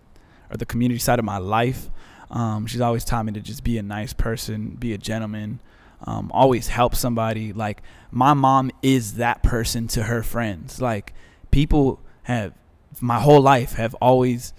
or 0.51 0.57
the 0.57 0.67
community 0.67 0.99
side 0.99 1.17
of 1.17 1.25
my 1.25 1.37
life. 1.37 1.89
Um, 2.29 2.67
she's 2.67 2.81
always 2.81 3.03
taught 3.03 3.25
me 3.25 3.31
to 3.33 3.41
just 3.41 3.63
be 3.63 3.79
a 3.79 3.83
nice 3.83 4.13
person, 4.13 4.69
be 4.71 4.93
a 4.93 4.97
gentleman, 4.97 5.61
um, 6.05 6.31
always 6.31 6.67
help 6.67 6.95
somebody. 6.95 7.53
Like 7.53 7.81
my 8.11 8.33
mom 8.33 8.71
is 8.83 9.15
that 9.15 9.41
person 9.41 9.87
to 9.89 10.03
her 10.03 10.21
friends. 10.21 10.79
Like 10.79 11.13
people 11.49 11.99
have 12.23 12.53
my 13.01 13.19
whole 13.19 13.41
life 13.41 13.73
have 13.73 13.95
always 13.95 14.53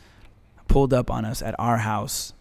pulled 0.67 0.93
up 0.93 1.11
on 1.11 1.25
us 1.25 1.43
at 1.43 1.55
our 1.61 1.79
house, 1.79 2.35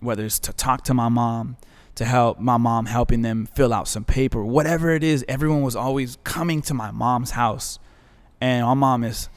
whether 0.00 0.24
it's 0.24 0.40
to 0.40 0.52
talk 0.52 0.82
to 0.84 0.94
my 0.94 1.08
mom, 1.08 1.56
to 1.94 2.04
help 2.04 2.40
my 2.40 2.56
mom 2.56 2.86
helping 2.86 3.22
them 3.22 3.46
fill 3.46 3.72
out 3.72 3.86
some 3.86 4.04
paper, 4.04 4.44
whatever 4.44 4.90
it 4.90 5.04
is, 5.04 5.24
everyone 5.28 5.62
was 5.62 5.76
always 5.76 6.18
coming 6.24 6.60
to 6.62 6.74
my 6.74 6.90
mom's 6.90 7.32
house. 7.32 7.78
And 8.40 8.64
my 8.66 8.74
mom 8.74 9.04
is 9.04 9.28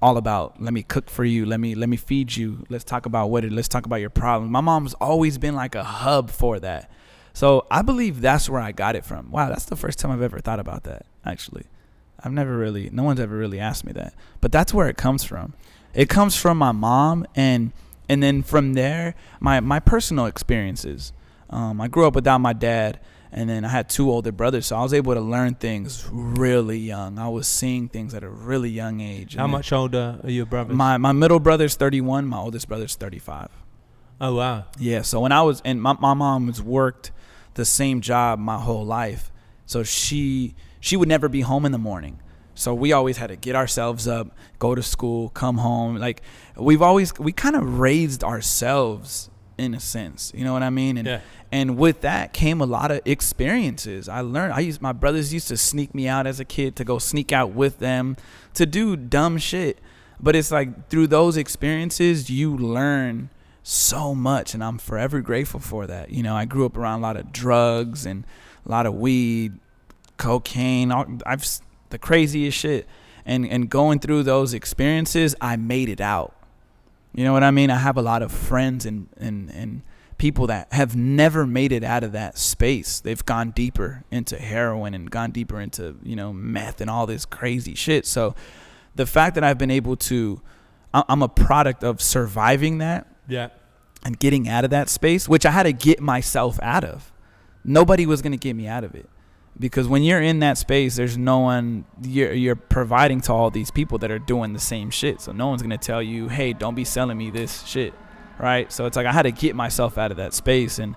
all 0.00 0.16
about 0.16 0.62
let 0.62 0.72
me 0.72 0.82
cook 0.82 1.10
for 1.10 1.24
you, 1.24 1.44
let 1.44 1.60
me 1.60 1.74
let 1.74 1.88
me 1.88 1.96
feed 1.96 2.36
you, 2.36 2.64
let's 2.68 2.84
talk 2.84 3.06
about 3.06 3.30
what 3.30 3.44
it 3.44 3.52
let's 3.52 3.68
talk 3.68 3.86
about 3.86 3.96
your 3.96 4.10
problems. 4.10 4.50
My 4.50 4.60
mom's 4.60 4.94
always 4.94 5.38
been 5.38 5.54
like 5.54 5.74
a 5.74 5.84
hub 5.84 6.30
for 6.30 6.58
that. 6.60 6.90
So 7.32 7.66
I 7.70 7.82
believe 7.82 8.20
that's 8.20 8.48
where 8.48 8.60
I 8.60 8.72
got 8.72 8.96
it 8.96 9.04
from. 9.04 9.30
Wow, 9.30 9.48
that's 9.48 9.66
the 9.66 9.76
first 9.76 9.98
time 9.98 10.10
I've 10.10 10.22
ever 10.22 10.40
thought 10.40 10.60
about 10.60 10.84
that, 10.84 11.06
actually. 11.24 11.66
I've 12.20 12.32
never 12.32 12.56
really 12.56 12.90
no 12.90 13.02
one's 13.02 13.20
ever 13.20 13.36
really 13.36 13.60
asked 13.60 13.84
me 13.84 13.92
that. 13.92 14.14
But 14.40 14.52
that's 14.52 14.74
where 14.74 14.88
it 14.88 14.96
comes 14.96 15.24
from. 15.24 15.54
It 15.94 16.08
comes 16.08 16.36
from 16.36 16.58
my 16.58 16.72
mom 16.72 17.26
and 17.34 17.72
and 18.08 18.22
then 18.22 18.42
from 18.42 18.74
there 18.74 19.14
my 19.40 19.60
my 19.60 19.80
personal 19.80 20.26
experiences. 20.26 21.12
Um, 21.50 21.80
I 21.80 21.88
grew 21.88 22.06
up 22.06 22.14
without 22.14 22.38
my 22.38 22.52
dad, 22.52 23.00
and 23.32 23.48
then 23.48 23.64
I 23.64 23.68
had 23.68 23.88
two 23.88 24.10
older 24.10 24.32
brothers, 24.32 24.66
so 24.66 24.76
I 24.76 24.82
was 24.82 24.94
able 24.94 25.14
to 25.14 25.20
learn 25.20 25.54
things 25.54 26.08
really 26.10 26.78
young. 26.78 27.18
I 27.18 27.28
was 27.28 27.46
seeing 27.46 27.88
things 27.88 28.14
at 28.14 28.22
a 28.24 28.28
really 28.28 28.70
young 28.70 29.00
age. 29.00 29.34
How 29.36 29.46
much 29.46 29.72
older 29.72 30.18
are 30.22 30.30
your 30.30 30.46
brothers? 30.46 30.74
My 30.74 30.96
my 30.96 31.12
middle 31.12 31.38
brother's 31.40 31.74
31. 31.76 32.26
My 32.26 32.38
oldest 32.38 32.68
brother's 32.68 32.94
35. 32.96 33.48
oh 34.20 34.34
wow. 34.34 34.64
Yeah. 34.78 35.02
So 35.02 35.20
when 35.20 35.32
I 35.32 35.42
was 35.42 35.60
and 35.64 35.80
my 35.82 35.94
my 35.94 36.14
mom 36.14 36.46
has 36.46 36.62
worked 36.62 37.12
the 37.54 37.64
same 37.64 38.00
job 38.00 38.38
my 38.38 38.58
whole 38.58 38.84
life, 38.86 39.30
so 39.66 39.82
she 39.82 40.54
she 40.80 40.96
would 40.96 41.08
never 41.08 41.28
be 41.28 41.42
home 41.42 41.66
in 41.66 41.72
the 41.72 41.78
morning. 41.78 42.20
So 42.54 42.74
we 42.74 42.92
always 42.92 43.18
had 43.18 43.28
to 43.28 43.36
get 43.36 43.54
ourselves 43.54 44.08
up, 44.08 44.36
go 44.58 44.74
to 44.74 44.82
school, 44.82 45.28
come 45.28 45.58
home. 45.58 45.96
Like 45.96 46.22
we've 46.56 46.82
always 46.82 47.16
we 47.18 47.32
kind 47.32 47.54
of 47.56 47.78
raised 47.78 48.24
ourselves 48.24 49.30
in 49.58 49.74
a 49.74 49.80
sense. 49.80 50.32
You 50.34 50.44
know 50.44 50.52
what 50.52 50.62
I 50.62 50.70
mean? 50.70 50.96
And 50.96 51.06
Yeah. 51.06 51.20
and 51.52 51.76
with 51.76 52.00
that 52.02 52.32
came 52.32 52.60
a 52.60 52.66
lot 52.66 52.90
of 52.90 53.00
experiences. 53.04 54.08
I 54.08 54.20
learned. 54.20 54.52
I 54.52 54.60
used 54.60 54.80
my 54.80 54.92
brothers 54.92 55.32
used 55.34 55.48
to 55.48 55.56
sneak 55.56 55.94
me 55.94 56.08
out 56.08 56.26
as 56.26 56.40
a 56.40 56.44
kid 56.44 56.76
to 56.76 56.84
go 56.84 56.98
sneak 56.98 57.32
out 57.32 57.50
with 57.52 57.78
them 57.78 58.16
to 58.54 58.64
do 58.66 58.96
dumb 58.96 59.36
shit. 59.38 59.78
But 60.20 60.34
it's 60.36 60.50
like 60.50 60.88
through 60.88 61.08
those 61.08 61.36
experiences 61.36 62.30
you 62.30 62.56
learn 62.56 63.30
so 63.62 64.14
much 64.14 64.54
and 64.54 64.64
I'm 64.64 64.78
forever 64.78 65.20
grateful 65.20 65.60
for 65.60 65.86
that. 65.86 66.10
You 66.10 66.22
know, 66.22 66.34
I 66.34 66.44
grew 66.44 66.64
up 66.64 66.76
around 66.76 67.00
a 67.00 67.02
lot 67.02 67.16
of 67.16 67.32
drugs 67.32 68.06
and 68.06 68.24
a 68.64 68.70
lot 68.70 68.86
of 68.86 68.94
weed, 68.94 69.58
cocaine, 70.16 70.90
all, 70.90 71.06
I've 71.26 71.46
the 71.90 71.98
craziest 71.98 72.56
shit. 72.58 72.86
And 73.24 73.46
and 73.46 73.68
going 73.68 73.98
through 73.98 74.22
those 74.22 74.54
experiences, 74.54 75.34
I 75.40 75.56
made 75.56 75.88
it 75.88 76.00
out. 76.00 76.34
You 77.18 77.24
know 77.24 77.32
what 77.32 77.42
I 77.42 77.50
mean? 77.50 77.68
I 77.68 77.78
have 77.78 77.96
a 77.96 78.02
lot 78.02 78.22
of 78.22 78.30
friends 78.30 78.86
and 78.86 79.08
and 79.16 79.50
and 79.50 79.82
people 80.18 80.46
that 80.46 80.72
have 80.72 80.94
never 80.94 81.48
made 81.48 81.72
it 81.72 81.82
out 81.82 82.04
of 82.04 82.12
that 82.12 82.38
space. 82.38 83.00
They've 83.00 83.26
gone 83.26 83.50
deeper 83.50 84.04
into 84.08 84.38
heroin 84.38 84.94
and 84.94 85.10
gone 85.10 85.32
deeper 85.32 85.60
into, 85.60 85.96
you 86.04 86.14
know, 86.14 86.32
meth 86.32 86.80
and 86.80 86.88
all 86.88 87.06
this 87.06 87.24
crazy 87.24 87.74
shit. 87.74 88.06
So 88.06 88.36
the 88.94 89.04
fact 89.04 89.34
that 89.34 89.42
I've 89.42 89.58
been 89.58 89.72
able 89.72 89.96
to 89.96 90.40
I'm 90.94 91.22
a 91.22 91.28
product 91.28 91.82
of 91.82 92.00
surviving 92.00 92.78
that. 92.78 93.08
Yeah. 93.26 93.48
And 94.04 94.16
getting 94.16 94.48
out 94.48 94.62
of 94.62 94.70
that 94.70 94.88
space, 94.88 95.28
which 95.28 95.44
I 95.44 95.50
had 95.50 95.64
to 95.64 95.72
get 95.72 95.98
myself 95.98 96.60
out 96.62 96.84
of. 96.84 97.10
Nobody 97.64 98.06
was 98.06 98.22
going 98.22 98.30
to 98.30 98.38
get 98.38 98.54
me 98.54 98.68
out 98.68 98.84
of 98.84 98.94
it 98.94 99.10
because 99.60 99.88
when 99.88 100.02
you're 100.02 100.22
in 100.22 100.38
that 100.40 100.58
space 100.58 100.96
there's 100.96 101.18
no 101.18 101.40
one 101.40 101.84
you're, 102.02 102.32
you're 102.32 102.56
providing 102.56 103.20
to 103.22 103.32
all 103.32 103.50
these 103.50 103.70
people 103.70 103.98
that 103.98 104.10
are 104.10 104.18
doing 104.18 104.52
the 104.52 104.60
same 104.60 104.90
shit. 104.90 105.20
So 105.20 105.32
no 105.32 105.48
one's 105.48 105.62
going 105.62 105.70
to 105.70 105.78
tell 105.78 106.02
you 106.02 106.28
hey 106.28 106.52
don't 106.52 106.74
be 106.74 106.84
selling 106.84 107.18
me 107.18 107.30
this 107.30 107.64
shit 107.64 107.94
right? 108.38 108.72
So 108.72 108.86
it's 108.86 108.96
like 108.96 109.06
i 109.06 109.12
had 109.12 109.22
to 109.22 109.32
get 109.32 109.54
myself 109.54 109.98
out 109.98 110.10
of 110.10 110.16
that 110.18 110.32
space. 110.32 110.78
And 110.78 110.96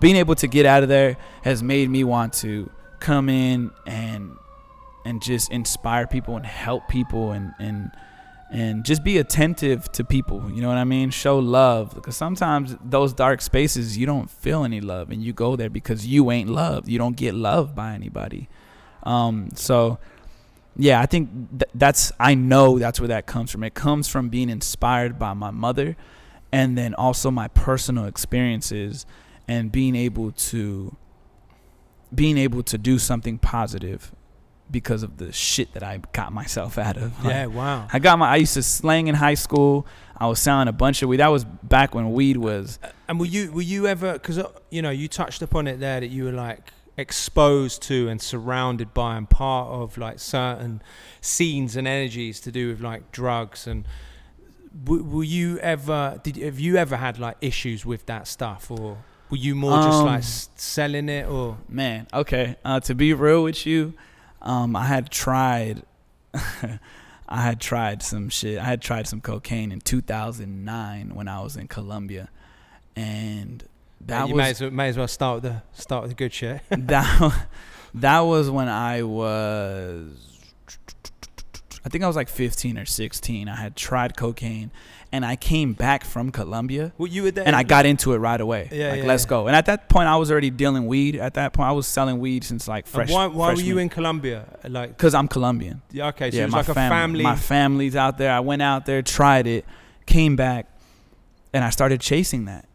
being 0.00 0.16
able 0.16 0.34
to 0.36 0.46
get 0.46 0.66
out 0.66 0.82
of 0.82 0.88
there 0.88 1.16
has 1.42 1.62
made 1.62 1.88
me 1.88 2.04
want 2.04 2.32
to 2.34 2.70
come 3.00 3.28
in 3.28 3.70
and 3.86 4.36
and 5.04 5.20
just 5.20 5.50
inspire 5.50 6.06
people 6.06 6.36
and 6.36 6.46
help 6.46 6.88
people 6.88 7.32
and 7.32 7.52
and 7.58 7.90
and 8.52 8.84
just 8.84 9.02
be 9.02 9.16
attentive 9.16 9.90
to 9.92 10.04
people 10.04 10.50
you 10.52 10.60
know 10.60 10.68
what 10.68 10.76
i 10.76 10.84
mean? 10.84 11.10
Show 11.10 11.38
love 11.38 11.94
because 11.94 12.16
sometimes 12.16 12.76
those 12.84 13.12
dark 13.12 13.40
spaces 13.40 13.96
you 13.96 14.06
don't 14.06 14.30
feel 14.30 14.64
any 14.64 14.80
love 14.80 15.10
and 15.10 15.24
you 15.24 15.32
go 15.32 15.56
there 15.56 15.70
because 15.70 16.06
you 16.06 16.30
ain't 16.30 16.50
loved. 16.50 16.88
You 16.88 16.98
don't 16.98 17.16
get 17.16 17.34
loved 17.34 17.74
by 17.74 17.94
anybody. 17.94 18.48
Um, 19.02 19.48
so 19.54 19.98
yeah 20.74 21.02
i 21.02 21.06
think 21.06 21.28
th- 21.50 21.70
that's 21.74 22.12
i 22.18 22.34
know 22.34 22.78
that's 22.78 23.00
where 23.00 23.08
that 23.08 23.26
comes 23.26 23.50
from. 23.50 23.64
It 23.64 23.74
comes 23.74 24.08
from 24.08 24.28
being 24.28 24.48
inspired 24.48 25.18
by 25.18 25.32
my 25.34 25.50
mother 25.50 25.96
and 26.52 26.76
then 26.76 26.94
also 26.94 27.30
my 27.30 27.48
personal 27.48 28.04
experiences 28.04 29.06
and 29.48 29.72
being 29.72 29.96
able 29.96 30.32
to 30.32 30.94
being 32.14 32.36
able 32.36 32.62
to 32.62 32.76
do 32.76 32.98
something 32.98 33.38
positive 33.38 34.12
because 34.72 35.02
of 35.02 35.18
the 35.18 35.32
shit 35.32 35.74
that 35.74 35.82
I 35.82 36.00
got 36.12 36.32
myself 36.32 36.78
out 36.78 36.96
of. 36.96 37.24
Like, 37.24 37.34
yeah, 37.34 37.46
wow. 37.46 37.86
I 37.92 37.98
got 37.98 38.18
my. 38.18 38.30
I 38.30 38.36
used 38.36 38.54
to 38.54 38.62
slang 38.62 39.06
in 39.06 39.14
high 39.14 39.34
school. 39.34 39.86
I 40.16 40.26
was 40.26 40.40
selling 40.40 40.68
a 40.68 40.72
bunch 40.72 41.02
of 41.02 41.08
weed. 41.08 41.18
That 41.18 41.28
was 41.28 41.44
back 41.44 41.94
when 41.94 42.12
weed 42.12 42.38
was. 42.38 42.78
And 43.08 43.20
were 43.20 43.26
you 43.26 43.52
were 43.52 43.62
you 43.62 43.86
ever? 43.86 44.14
Because 44.14 44.38
uh, 44.38 44.50
you 44.70 44.82
know 44.82 44.90
you 44.90 45.08
touched 45.08 45.42
upon 45.42 45.66
it 45.66 45.78
there 45.78 46.00
that 46.00 46.08
you 46.08 46.24
were 46.24 46.32
like 46.32 46.72
exposed 46.96 47.82
to 47.82 48.08
and 48.08 48.20
surrounded 48.20 48.92
by 48.92 49.16
and 49.16 49.28
part 49.28 49.68
of 49.68 49.96
like 49.96 50.18
certain 50.18 50.82
scenes 51.20 51.74
and 51.74 51.88
energies 51.88 52.40
to 52.40 52.52
do 52.52 52.68
with 52.68 52.80
like 52.80 53.10
drugs 53.12 53.66
and 53.66 53.86
were 54.86 55.24
you 55.24 55.58
ever 55.58 56.20
did 56.22 56.36
have 56.36 56.60
you 56.60 56.76
ever 56.76 56.96
had 56.96 57.18
like 57.18 57.36
issues 57.40 57.86
with 57.86 58.04
that 58.06 58.28
stuff 58.28 58.70
or 58.70 58.98
were 59.30 59.36
you 59.36 59.54
more 59.54 59.82
just 59.82 60.00
um, 60.00 60.06
like 60.06 60.22
selling 60.22 61.08
it 61.08 61.26
or 61.26 61.56
man 61.68 62.06
okay 62.12 62.56
uh, 62.64 62.78
to 62.78 62.94
be 62.94 63.14
real 63.14 63.42
with 63.42 63.64
you 63.64 63.94
um, 64.42 64.76
I 64.76 64.86
had 64.86 65.10
tried. 65.10 65.82
I 67.28 67.40
had 67.40 67.60
tried 67.60 68.02
some 68.02 68.28
shit. 68.28 68.58
I 68.58 68.64
had 68.64 68.82
tried 68.82 69.06
some 69.06 69.22
cocaine 69.22 69.72
in 69.72 69.80
2009 69.80 71.14
when 71.14 71.28
I 71.28 71.40
was 71.40 71.56
in 71.56 71.66
Colombia, 71.66 72.28
and 72.94 73.64
that 74.02 74.28
you 74.28 74.34
was, 74.34 74.38
may 74.38 74.50
as, 74.50 74.60
well, 74.60 74.70
may 74.70 74.88
as 74.88 74.98
well 74.98 75.08
start 75.08 75.42
with 75.42 75.52
the 75.52 75.62
start 75.72 76.02
with 76.02 76.10
the 76.10 76.16
good 76.16 76.32
shit. 76.32 76.60
that 76.70 77.46
that 77.94 78.20
was 78.20 78.50
when 78.50 78.68
I 78.68 79.02
was 79.02 80.32
I 81.84 81.88
think 81.88 82.04
I 82.04 82.06
was 82.06 82.16
like 82.16 82.28
15 82.28 82.78
or 82.78 82.84
16. 82.84 83.48
I 83.48 83.56
had 83.56 83.74
tried 83.74 84.16
cocaine, 84.16 84.70
and 85.12 85.24
I 85.24 85.36
came 85.36 85.74
back 85.74 86.04
from 86.04 86.32
Colombia. 86.32 86.92
Well, 86.96 87.06
you 87.06 87.24
were 87.24 87.30
there, 87.30 87.46
and 87.46 87.54
I 87.54 87.62
got 87.62 87.84
into 87.86 88.14
it 88.14 88.16
right 88.16 88.40
away. 88.40 88.68
Yeah, 88.72 88.90
like, 88.90 89.00
yeah, 89.00 89.06
let's 89.06 89.24
yeah. 89.24 89.28
go. 89.28 89.46
And 89.46 89.54
at 89.54 89.66
that 89.66 89.88
point, 89.88 90.08
I 90.08 90.16
was 90.16 90.30
already 90.30 90.50
dealing 90.50 90.86
weed. 90.86 91.16
At 91.16 91.34
that 91.34 91.52
point, 91.52 91.68
I 91.68 91.72
was 91.72 91.86
selling 91.86 92.18
weed 92.18 92.44
since 92.44 92.66
like 92.66 92.86
fresh. 92.86 93.08
And 93.08 93.14
why 93.14 93.26
why 93.26 93.54
were 93.54 93.60
you 93.60 93.78
in 93.78 93.88
Colombia? 93.88 94.46
Like, 94.64 94.90
because 94.90 95.14
I'm 95.14 95.28
Colombian. 95.28 95.82
Yeah, 95.90 96.08
okay. 96.08 96.30
So 96.30 96.38
yeah, 96.38 96.46
my 96.46 96.58
like 96.58 96.66
fam- 96.66 96.90
family. 96.90 97.22
My 97.22 97.36
family's 97.36 97.94
out 97.94 98.18
there. 98.18 98.32
I 98.32 98.40
went 98.40 98.62
out 98.62 98.86
there, 98.86 99.02
tried 99.02 99.46
it, 99.46 99.66
came 100.06 100.34
back, 100.34 100.66
and 101.52 101.62
I 101.62 101.70
started 101.70 102.00
chasing 102.00 102.46
that. 102.46 102.66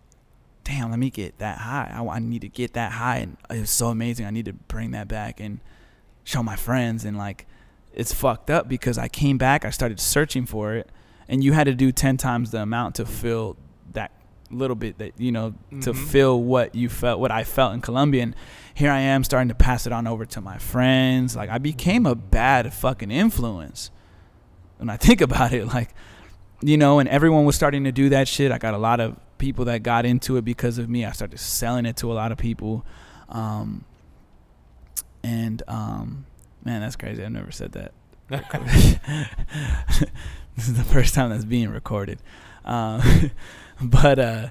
Damn, 0.63 0.91
let 0.91 0.99
me 0.99 1.09
get 1.09 1.39
that 1.39 1.59
high. 1.59 1.91
I, 1.93 2.05
I 2.05 2.19
need 2.19 2.41
to 2.41 2.49
get 2.49 2.73
that 2.73 2.91
high, 2.91 3.17
and 3.17 3.38
it 3.49 3.61
was 3.61 3.71
so 3.71 3.88
amazing. 3.88 4.25
I 4.25 4.31
need 4.31 4.45
to 4.45 4.53
bring 4.53 4.91
that 4.91 5.07
back 5.07 5.39
and 5.39 5.59
show 6.23 6.43
my 6.43 6.57
friends 6.57 7.05
and 7.05 7.17
like 7.17 7.47
it's 7.93 8.13
fucked 8.13 8.49
up 8.49 8.67
because 8.67 8.97
I 8.97 9.07
came 9.07 9.38
back, 9.38 9.63
I 9.63 9.69
started 9.69 9.99
searching 9.99 10.45
for 10.45 10.75
it, 10.75 10.89
and 11.30 11.43
you 11.43 11.53
had 11.53 11.65
to 11.65 11.73
do 11.73 11.91
10 11.91 12.17
times 12.17 12.51
the 12.51 12.61
amount 12.61 12.95
to 12.95 13.05
fill 13.05 13.57
that 13.93 14.11
little 14.49 14.75
bit 14.75 14.97
that, 14.99 15.13
you 15.17 15.32
know, 15.32 15.51
mm-hmm. 15.51 15.82
to 15.82 15.93
fill 15.93 16.41
what 16.41 16.75
you 16.75 16.89
felt, 16.89 17.19
what 17.19 17.32
I 17.32 17.43
felt 17.43 17.73
in 17.73 17.82
Colombia. 17.82 18.23
And 18.23 18.36
here 18.73 18.91
I 18.91 18.99
am 18.99 19.23
starting 19.23 19.49
to 19.49 19.55
pass 19.55 19.86
it 19.86 19.93
on 19.93 20.07
over 20.07 20.25
to 20.25 20.41
my 20.41 20.57
friends. 20.57 21.36
Like, 21.36 21.49
I 21.49 21.57
became 21.57 22.05
a 22.05 22.15
bad 22.15 22.73
fucking 22.73 23.11
influence 23.11 23.91
when 24.78 24.89
I 24.89 24.97
think 24.97 25.21
about 25.21 25.53
it. 25.53 25.65
Like, 25.65 25.93
you 26.61 26.78
know, 26.78 26.99
and 26.99 27.07
everyone 27.09 27.45
was 27.45 27.55
starting 27.55 27.84
to 27.84 27.91
do 27.91 28.09
that 28.09 28.28
shit. 28.28 28.51
I 28.51 28.57
got 28.57 28.73
a 28.73 28.80
lot 28.80 28.99
of 28.99 29.17
people 29.38 29.65
that 29.65 29.84
got 29.84 30.05
into 30.05 30.38
it 30.38 30.45
because 30.45 30.78
of 30.78 30.89
me. 30.89 31.05
I 31.05 31.11
started 31.11 31.39
selling 31.39 31.86
it 31.86 31.97
to 31.97 32.11
a 32.11 32.15
lot 32.15 32.32
of 32.32 32.38
people. 32.38 32.86
Um, 33.30 33.86
and, 35.23 35.61
um, 35.67 36.25
Man, 36.67 36.82
that's 36.82 36.97
crazy. 36.97 37.23
I've 37.23 37.32
never 37.32 37.49
said 37.49 37.71
that. 37.71 37.93
this 40.58 40.68
is 40.68 40.76
the 40.76 40.84
first 40.84 41.14
time 41.14 41.30
that's 41.30 41.45
being 41.45 41.70
recorded. 41.70 42.20
Um, 42.66 43.32
but 43.82 44.18
uh, 44.18 44.49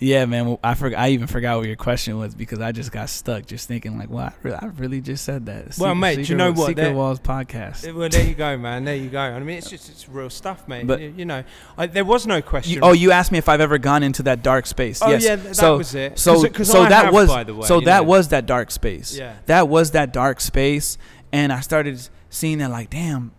yeah, 0.00 0.26
man, 0.26 0.58
I 0.64 0.74
forgot. 0.74 0.98
I 0.98 1.10
even 1.10 1.28
forgot 1.28 1.58
what 1.58 1.68
your 1.68 1.76
question 1.76 2.18
was 2.18 2.34
because 2.34 2.60
I 2.60 2.72
just 2.72 2.90
got 2.90 3.08
stuck 3.08 3.46
just 3.46 3.68
thinking 3.68 3.96
like, 3.96 4.10
"Wow, 4.10 4.26
I 4.26 4.32
really, 4.42 4.56
I 4.56 4.66
really 4.66 5.00
just 5.00 5.24
said 5.24 5.46
that." 5.46 5.74
Secret, 5.74 5.78
well, 5.78 5.94
mate, 5.94 6.10
Secret, 6.10 6.28
you 6.30 6.36
know 6.36 6.50
what? 6.50 6.66
Secret 6.66 6.92
Walls 6.92 7.20
podcast. 7.20 7.94
Well, 7.94 8.08
there 8.08 8.26
you 8.26 8.34
go, 8.34 8.56
man. 8.58 8.84
There 8.84 8.96
you 8.96 9.08
go. 9.08 9.20
I 9.20 9.38
mean, 9.38 9.56
it's 9.56 9.70
just 9.70 9.88
it's 9.88 10.08
real 10.08 10.30
stuff, 10.30 10.66
mate. 10.66 10.88
But 10.88 11.00
you 11.00 11.24
know, 11.24 11.44
I, 11.78 11.86
there 11.86 12.04
was 12.04 12.26
no 12.26 12.42
question. 12.42 12.74
You, 12.74 12.80
oh, 12.82 12.92
you 12.92 13.12
asked 13.12 13.30
me 13.30 13.38
if 13.38 13.48
I've 13.48 13.60
ever 13.60 13.78
gone 13.78 14.02
into 14.02 14.24
that 14.24 14.42
dark 14.42 14.66
space. 14.66 15.00
Oh, 15.00 15.10
yes. 15.10 15.22
yeah, 15.22 15.36
that 15.36 15.54
so, 15.54 15.78
was 15.78 15.94
it. 15.94 16.18
So, 16.18 16.42
Cause, 16.42 16.50
cause 16.52 16.70
so 16.72 16.82
I 16.82 16.88
that 16.88 17.04
have, 17.04 17.14
was 17.14 17.28
way, 17.28 17.66
so 17.66 17.80
that 17.82 18.02
know. 18.02 18.08
was 18.08 18.28
that 18.28 18.46
dark 18.46 18.72
space. 18.72 19.16
Yeah, 19.16 19.36
that 19.46 19.68
was 19.68 19.92
that 19.92 20.12
dark 20.12 20.40
space, 20.40 20.98
and 21.32 21.52
I 21.52 21.60
started 21.60 22.00
seeing 22.30 22.58
that 22.58 22.70
like, 22.70 22.90
damn, 22.90 23.30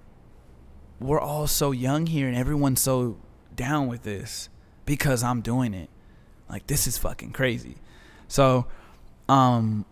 we're 1.00 1.20
all 1.20 1.48
so 1.48 1.72
young 1.72 2.06
here 2.06 2.28
and 2.28 2.36
everyone's 2.38 2.82
so 2.82 3.18
down 3.56 3.88
with 3.88 4.04
this 4.04 4.50
because 4.86 5.24
I'm 5.24 5.42
doing 5.42 5.74
it. 5.74 5.90
Like 6.50 6.68
this 6.68 6.88
is 6.88 6.98
fucking 6.98 7.32
crazy. 7.32 7.78
So, 8.28 8.66
um, 9.28 9.86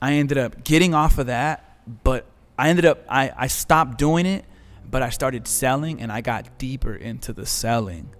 I 0.00 0.14
ended 0.14 0.38
up 0.38 0.64
getting 0.64 0.94
off 0.94 1.18
of 1.18 1.26
that, 1.26 1.78
but 2.04 2.26
I 2.58 2.68
ended 2.68 2.84
up 2.84 3.04
I 3.08 3.32
I 3.36 3.46
stopped 3.46 3.98
doing 3.98 4.26
it, 4.26 4.44
but 4.88 5.02
I 5.02 5.10
started 5.10 5.48
selling 5.48 6.00
and 6.00 6.12
I 6.12 6.20
got 6.20 6.58
deeper 6.58 6.94
into 6.94 7.32
the 7.32 7.46
selling 7.46 8.10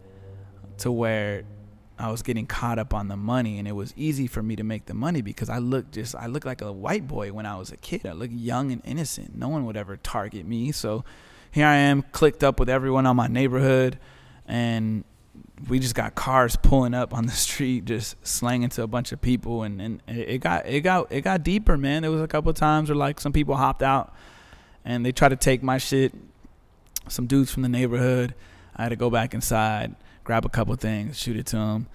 to 0.79 0.91
where 0.91 1.45
I 1.99 2.11
was 2.11 2.23
getting 2.23 2.47
caught 2.47 2.79
up 2.79 2.95
on 2.95 3.09
the 3.09 3.17
money, 3.17 3.59
and 3.59 3.67
it 3.67 3.73
was 3.73 3.93
easy 3.97 4.29
for 4.29 4.43
me 4.43 4.55
to 4.57 4.63
make 4.63 4.87
the 4.87 4.95
money 4.95 5.21
because 5.21 5.49
I 5.49 5.59
looked 5.59 5.95
just 5.95 6.15
I 6.15 6.27
looked 6.27 6.47
like 6.47 6.63
a 6.63 6.73
white 6.73 7.09
boy 7.09 7.33
when 7.33 7.47
I 7.47 7.57
was 7.57 7.73
a 7.73 7.77
kid. 7.77 8.07
I 8.07 8.13
looked 8.13 8.33
young 8.33 8.71
and 8.71 8.81
innocent. 8.85 9.37
No 9.37 9.49
one 9.49 9.67
would 9.67 9.77
ever 9.77 9.97
target 9.97 10.47
me. 10.47 10.73
So 10.73 11.05
here 11.51 11.67
I 11.67 11.77
am, 11.77 12.03
clicked 12.03 12.45
up 12.45 12.59
with 12.61 12.69
everyone 12.69 13.07
on 13.07 13.17
my 13.17 13.27
neighborhood, 13.27 13.99
and 14.47 15.05
we 15.69 15.79
just 15.79 15.95
got 15.95 16.15
cars 16.15 16.57
pulling 16.57 16.95
up 16.95 17.15
on 17.15 17.27
the 17.27 17.33
street, 17.47 17.85
just 17.85 18.17
slanging 18.27 18.69
to 18.71 18.83
a 18.83 18.87
bunch 18.87 19.13
of 19.13 19.21
people, 19.21 19.63
and, 19.63 19.81
and 19.81 20.03
it 20.07 20.41
got 20.41 20.67
it 20.67 20.81
got 20.81 21.11
it 21.13 21.23
got 21.23 21.43
deeper, 21.43 21.77
man. 21.77 22.03
There 22.03 22.11
was 22.11 22.23
a 22.23 22.29
couple 22.29 22.53
times 22.53 22.89
where 22.89 22.97
like 22.97 23.21
some 23.21 23.33
people 23.33 23.57
hopped 23.57 23.83
out, 23.83 24.15
and 24.85 25.05
they 25.05 25.13
tried 25.13 25.31
to 25.31 25.37
take 25.37 25.63
my 25.63 25.79
shit. 25.79 26.15
Some 27.09 27.27
dudes 27.27 27.51
from 27.51 27.63
the 27.63 27.71
neighborhood. 27.71 28.35
I 28.77 28.83
had 28.83 28.91
to 28.91 28.97
go 28.97 29.09
back 29.11 29.35
inside 29.35 29.97
grab 30.29 30.45
a 30.45 30.49
couple 30.51 30.77
things, 30.77 31.19
shoot 31.19 31.39
it 31.39 31.47
to 31.47 31.57
them. 31.57 31.87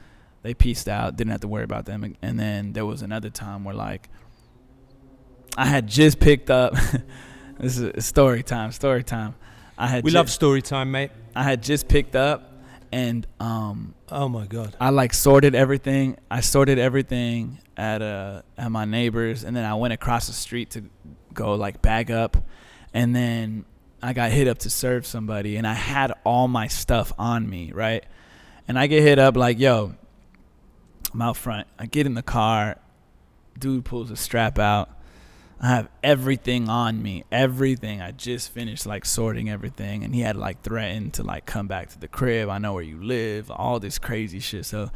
They 0.41 0.55
pieced 0.55 0.89
out, 0.89 1.15
didn't 1.15 1.29
have 1.29 1.41
to 1.41 1.47
worry 1.47 1.63
about 1.63 1.85
them. 1.85 2.15
And 2.19 2.39
then 2.39 2.73
there 2.73 2.83
was 2.83 3.03
another 3.03 3.29
time 3.29 3.63
where 3.63 3.75
like 3.75 4.09
I 5.55 5.67
had 5.67 5.87
just 5.87 6.19
picked 6.19 6.49
up. 6.49 6.73
this 7.59 7.77
is 7.77 8.05
story 8.05 8.43
time. 8.43 8.71
Story 8.71 9.03
time. 9.03 9.35
I 9.77 9.87
had. 9.87 10.03
We 10.03 10.11
love 10.11 10.29
story 10.29 10.61
time, 10.61 10.91
mate. 10.91 11.11
I 11.35 11.43
had 11.43 11.63
just 11.63 11.87
picked 11.87 12.15
up, 12.15 12.51
and 12.91 13.25
um. 13.39 13.95
Oh 14.09 14.29
my 14.29 14.45
god. 14.45 14.75
I 14.79 14.89
like 14.89 15.13
sorted 15.13 15.55
everything. 15.55 16.17
I 16.29 16.41
sorted 16.41 16.77
everything 16.77 17.59
at 17.75 18.01
uh 18.01 18.43
at 18.57 18.71
my 18.71 18.85
neighbors, 18.85 19.43
and 19.43 19.55
then 19.55 19.65
I 19.65 19.73
went 19.75 19.93
across 19.93 20.27
the 20.27 20.33
street 20.33 20.71
to 20.71 20.83
go 21.33 21.55
like 21.55 21.81
bag 21.81 22.11
up, 22.11 22.37
and 22.93 23.15
then 23.15 23.65
I 24.03 24.13
got 24.13 24.31
hit 24.31 24.47
up 24.47 24.59
to 24.59 24.69
serve 24.69 25.05
somebody, 25.05 25.55
and 25.55 25.65
I 25.65 25.73
had 25.73 26.11
all 26.23 26.47
my 26.47 26.67
stuff 26.67 27.13
on 27.17 27.49
me, 27.49 27.71
right? 27.71 28.03
And 28.67 28.77
I 28.77 28.87
get 28.87 29.01
hit 29.01 29.17
up 29.17 29.35
like, 29.35 29.59
yo, 29.59 29.95
I'm 31.13 31.21
out 31.21 31.37
front. 31.37 31.67
I 31.79 31.85
get 31.85 32.05
in 32.05 32.13
the 32.13 32.23
car. 32.23 32.77
Dude 33.57 33.85
pulls 33.85 34.11
a 34.11 34.15
strap 34.15 34.59
out. 34.59 34.89
I 35.63 35.67
have 35.67 35.87
everything 36.03 36.67
on 36.67 37.01
me, 37.01 37.23
everything. 37.31 38.01
I 38.01 38.11
just 38.11 38.51
finished 38.51 38.85
like 38.85 39.05
sorting 39.05 39.49
everything, 39.49 40.03
and 40.03 40.13
he 40.13 40.19
had 40.19 40.35
like 40.35 40.61
threatened 40.61 41.13
to 41.13 41.23
like 41.23 41.45
come 41.45 41.67
back 41.67 41.87
to 41.91 41.99
the 41.99 42.09
crib. 42.09 42.49
I 42.49 42.57
know 42.57 42.73
where 42.73 42.83
you 42.83 43.01
live, 43.01 43.49
all 43.49 43.79
this 43.79 43.97
crazy 43.97 44.41
shit. 44.41 44.65
So 44.65 44.91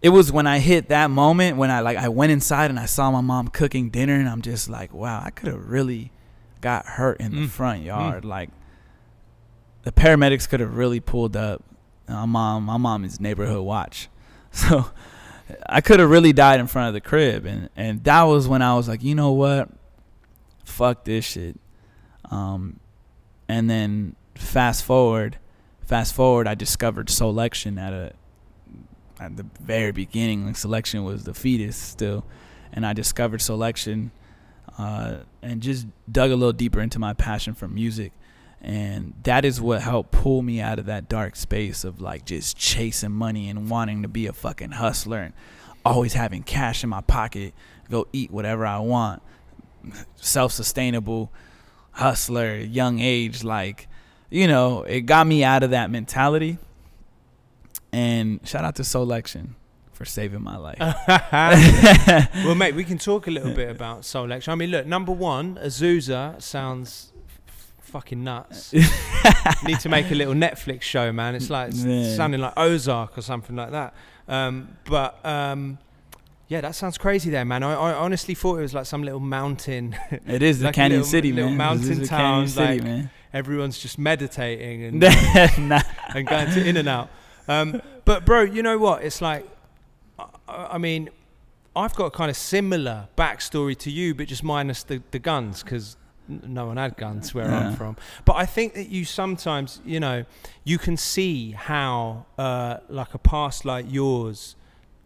it 0.00 0.10
was 0.10 0.30
when 0.30 0.46
I 0.46 0.60
hit 0.60 0.90
that 0.90 1.10
moment 1.10 1.56
when 1.56 1.72
I 1.72 1.80
like 1.80 1.98
I 1.98 2.08
went 2.08 2.30
inside 2.30 2.70
and 2.70 2.78
I 2.78 2.86
saw 2.86 3.10
my 3.10 3.20
mom 3.20 3.48
cooking 3.48 3.90
dinner, 3.90 4.14
and 4.14 4.28
I'm 4.28 4.42
just 4.42 4.70
like, 4.70 4.94
wow, 4.94 5.20
I 5.24 5.30
could 5.30 5.48
have 5.48 5.68
really 5.68 6.12
got 6.60 6.86
hurt 6.86 7.18
in 7.20 7.32
the 7.34 7.42
Mm. 7.42 7.48
front 7.48 7.82
yard. 7.82 8.22
Mm. 8.22 8.28
Like 8.28 8.50
the 9.82 9.90
paramedics 9.90 10.48
could 10.48 10.60
have 10.60 10.76
really 10.76 11.00
pulled 11.00 11.36
up. 11.36 11.64
My 12.08 12.26
mom, 12.26 12.62
my 12.64 12.76
mom 12.76 13.04
is 13.04 13.18
neighborhood 13.18 13.64
watch, 13.64 14.08
so 14.52 14.86
I 15.66 15.80
could 15.80 16.00
have 16.00 16.10
really 16.10 16.32
died 16.32 16.60
in 16.60 16.66
front 16.66 16.88
of 16.88 16.94
the 16.94 17.00
crib, 17.00 17.44
and 17.44 17.68
and 17.76 18.02
that 18.04 18.22
was 18.22 18.48
when 18.48 18.62
I 18.62 18.74
was 18.74 18.88
like, 18.88 19.02
you 19.02 19.14
know 19.14 19.32
what, 19.32 19.68
fuck 20.64 21.04
this 21.04 21.24
shit. 21.24 21.58
Um, 22.30 22.80
and 23.48 23.68
then 23.68 24.16
fast 24.34 24.84
forward, 24.84 25.38
fast 25.82 26.14
forward, 26.14 26.48
I 26.48 26.54
discovered 26.54 27.08
Soulection 27.08 27.78
at 27.78 27.92
a 27.92 28.12
at 29.20 29.36
the 29.36 29.46
very 29.60 29.92
beginning. 29.92 30.46
Like 30.46 30.56
Soulection 30.56 31.04
was 31.04 31.24
the 31.24 31.34
fetus 31.34 31.76
still, 31.76 32.24
and 32.72 32.86
I 32.86 32.92
discovered 32.92 33.40
Soulection, 33.40 34.10
uh, 34.78 35.18
and 35.42 35.60
just 35.60 35.86
dug 36.10 36.30
a 36.30 36.36
little 36.36 36.52
deeper 36.52 36.80
into 36.80 36.98
my 36.98 37.12
passion 37.12 37.54
for 37.54 37.68
music. 37.68 38.12
And 38.64 39.12
that 39.24 39.44
is 39.44 39.60
what 39.60 39.82
helped 39.82 40.10
pull 40.10 40.40
me 40.40 40.58
out 40.58 40.78
of 40.78 40.86
that 40.86 41.06
dark 41.06 41.36
space 41.36 41.84
of 41.84 42.00
like 42.00 42.24
just 42.24 42.56
chasing 42.56 43.12
money 43.12 43.50
and 43.50 43.68
wanting 43.68 44.00
to 44.02 44.08
be 44.08 44.26
a 44.26 44.32
fucking 44.32 44.70
hustler 44.70 45.18
and 45.18 45.34
always 45.84 46.14
having 46.14 46.42
cash 46.42 46.82
in 46.82 46.88
my 46.88 47.02
pocket, 47.02 47.52
go 47.90 48.06
eat 48.14 48.30
whatever 48.30 48.64
I 48.64 48.78
want, 48.78 49.22
self 50.16 50.52
sustainable 50.52 51.30
hustler, 51.90 52.56
young 52.56 53.00
age. 53.00 53.44
Like, 53.44 53.86
you 54.30 54.48
know, 54.48 54.82
it 54.84 55.02
got 55.02 55.26
me 55.26 55.44
out 55.44 55.62
of 55.62 55.70
that 55.70 55.90
mentality. 55.90 56.56
And 57.92 58.40
shout 58.48 58.64
out 58.64 58.76
to 58.76 58.82
Soulection 58.82 59.50
for 59.92 60.06
saving 60.06 60.42
my 60.42 60.56
life. 60.56 60.78
well, 62.46 62.54
mate, 62.54 62.74
we 62.74 62.84
can 62.84 62.96
talk 62.96 63.26
a 63.26 63.30
little 63.30 63.52
bit 63.52 63.68
about 63.68 64.00
Soulection. 64.00 64.48
I 64.48 64.54
mean, 64.54 64.70
look, 64.70 64.86
number 64.86 65.12
one, 65.12 65.56
Azusa 65.56 66.40
sounds 66.40 67.12
fucking 67.94 68.24
nuts. 68.24 68.72
Need 69.64 69.78
to 69.80 69.88
make 69.88 70.10
a 70.10 70.16
little 70.16 70.34
Netflix 70.34 70.82
show, 70.82 71.12
man. 71.12 71.36
It's 71.36 71.48
like 71.48 71.68
it's 71.68 71.84
Yeah. 71.84 72.16
sounding 72.16 72.40
like 72.40 72.52
Ozark 72.56 73.16
or 73.16 73.22
something 73.22 73.54
like 73.54 73.70
that. 73.70 73.94
Um, 74.26 74.76
but 74.86 75.24
um, 75.24 75.78
yeah, 76.48 76.60
that 76.60 76.74
sounds 76.74 76.98
crazy 76.98 77.30
there, 77.30 77.44
man. 77.44 77.62
I, 77.62 77.72
I 77.74 77.92
honestly 77.94 78.34
thought 78.34 78.58
it 78.58 78.62
was 78.62 78.74
like 78.74 78.86
some 78.86 79.04
little 79.04 79.20
mountain. 79.20 79.96
It 80.26 80.42
is 80.42 80.58
the 80.60 80.64
Like 80.66 80.74
a 80.74 80.80
Canyon 80.80 81.00
little- 81.02 81.10
City, 81.10 81.32
little 81.32 81.50
man. 81.50 81.56
mountain 81.58 82.00
the 82.00 82.06
town, 82.06 82.18
Canyon 82.18 82.48
City, 82.48 82.66
like- 82.74 82.82
man. 82.82 83.10
Everyone's 83.32 83.78
just 83.78 83.96
meditating 83.98 84.82
and 84.84 85.00
Nah. 85.68 85.80
and 86.14 86.26
going 86.26 86.50
to 86.50 86.66
in 86.68 86.76
and 86.76 86.88
out. 86.88 87.10
Um, 87.46 87.80
but 88.04 88.24
bro, 88.26 88.42
you 88.42 88.62
know 88.64 88.76
what? 88.78 89.02
It's 89.04 89.20
like, 89.22 89.46
I, 90.18 90.26
I 90.72 90.78
mean, 90.78 91.10
I've 91.76 91.94
got 91.94 92.06
a 92.06 92.10
kind 92.10 92.28
of 92.30 92.36
similar 92.36 93.08
backstory 93.16 93.76
to 93.78 93.90
you, 93.90 94.14
but 94.16 94.26
just 94.26 94.42
minus 94.42 94.82
the, 94.82 95.00
the 95.12 95.18
guns 95.20 95.62
because 95.62 95.96
no 96.28 96.66
one 96.66 96.76
had 96.76 96.96
guns 96.96 97.34
where 97.34 97.46
I'm 97.52 97.74
from. 97.76 97.96
But 98.24 98.36
I 98.36 98.46
think 98.46 98.74
that 98.74 98.88
you 98.88 99.04
sometimes, 99.04 99.80
you 99.84 100.00
know, 100.00 100.24
you 100.64 100.78
can 100.78 100.96
see 100.96 101.52
how 101.52 102.26
uh, 102.38 102.78
like 102.88 103.14
a 103.14 103.18
past 103.18 103.64
like 103.64 103.86
yours 103.88 104.56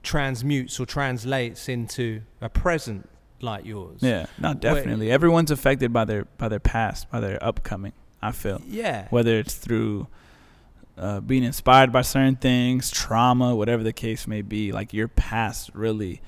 transmutes 0.02 0.78
or 0.80 0.86
translates 0.86 1.68
into 1.68 2.22
a 2.40 2.48
present 2.48 3.08
like 3.40 3.64
yours. 3.66 3.98
Yeah, 4.02 4.26
no, 4.38 4.54
definitely. 4.54 5.10
Everyone's 5.10 5.50
affected 5.50 5.92
by 5.92 6.04
their 6.04 6.24
by 6.38 6.48
their 6.48 6.60
past, 6.60 7.10
by 7.10 7.20
their 7.20 7.42
upcoming. 7.44 7.92
I 8.20 8.32
feel 8.32 8.60
Yeah. 8.66 9.06
whether 9.10 9.38
it's 9.38 9.54
through 9.54 10.08
uh, 10.96 11.20
being 11.20 11.44
inspired 11.44 11.92
by 11.92 12.02
certain 12.02 12.34
things, 12.36 12.90
trauma, 12.90 13.54
whatever 13.54 13.84
the 13.84 13.92
case 13.92 14.26
may 14.26 14.42
be. 14.42 14.72
Like 14.72 14.92
your 14.92 15.06
past 15.06 15.70
really, 15.72 16.20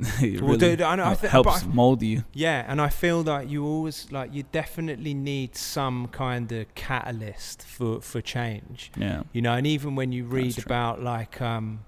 it 0.20 0.40
Well, 0.40 0.52
really 0.52 0.58
dude, 0.58 0.80
I 0.82 0.96
know- 0.96 1.04
I 1.06 1.14
thi- 1.14 1.28
helps 1.28 1.64
mold 1.64 2.02
you. 2.02 2.24
Yeah, 2.32 2.64
and 2.68 2.80
I 2.80 2.88
feel 2.88 3.22
that 3.24 3.48
you 3.48 3.64
always 3.64 4.10
like 4.10 4.32
you 4.34 4.44
definitely 4.52 5.14
need 5.14 5.54
some 5.56 6.08
kind 6.08 6.50
of 6.52 6.74
catalyst 6.74 7.62
for 7.62 8.00
for 8.00 8.20
change. 8.20 8.90
Yeah, 8.96 9.22
You 9.32 9.42
know, 9.42 9.52
and 9.54 9.66
even 9.66 9.94
when 9.94 10.12
you 10.12 10.24
read 10.24 10.58
about 10.64 11.02
like 11.02 11.40
um 11.40 11.84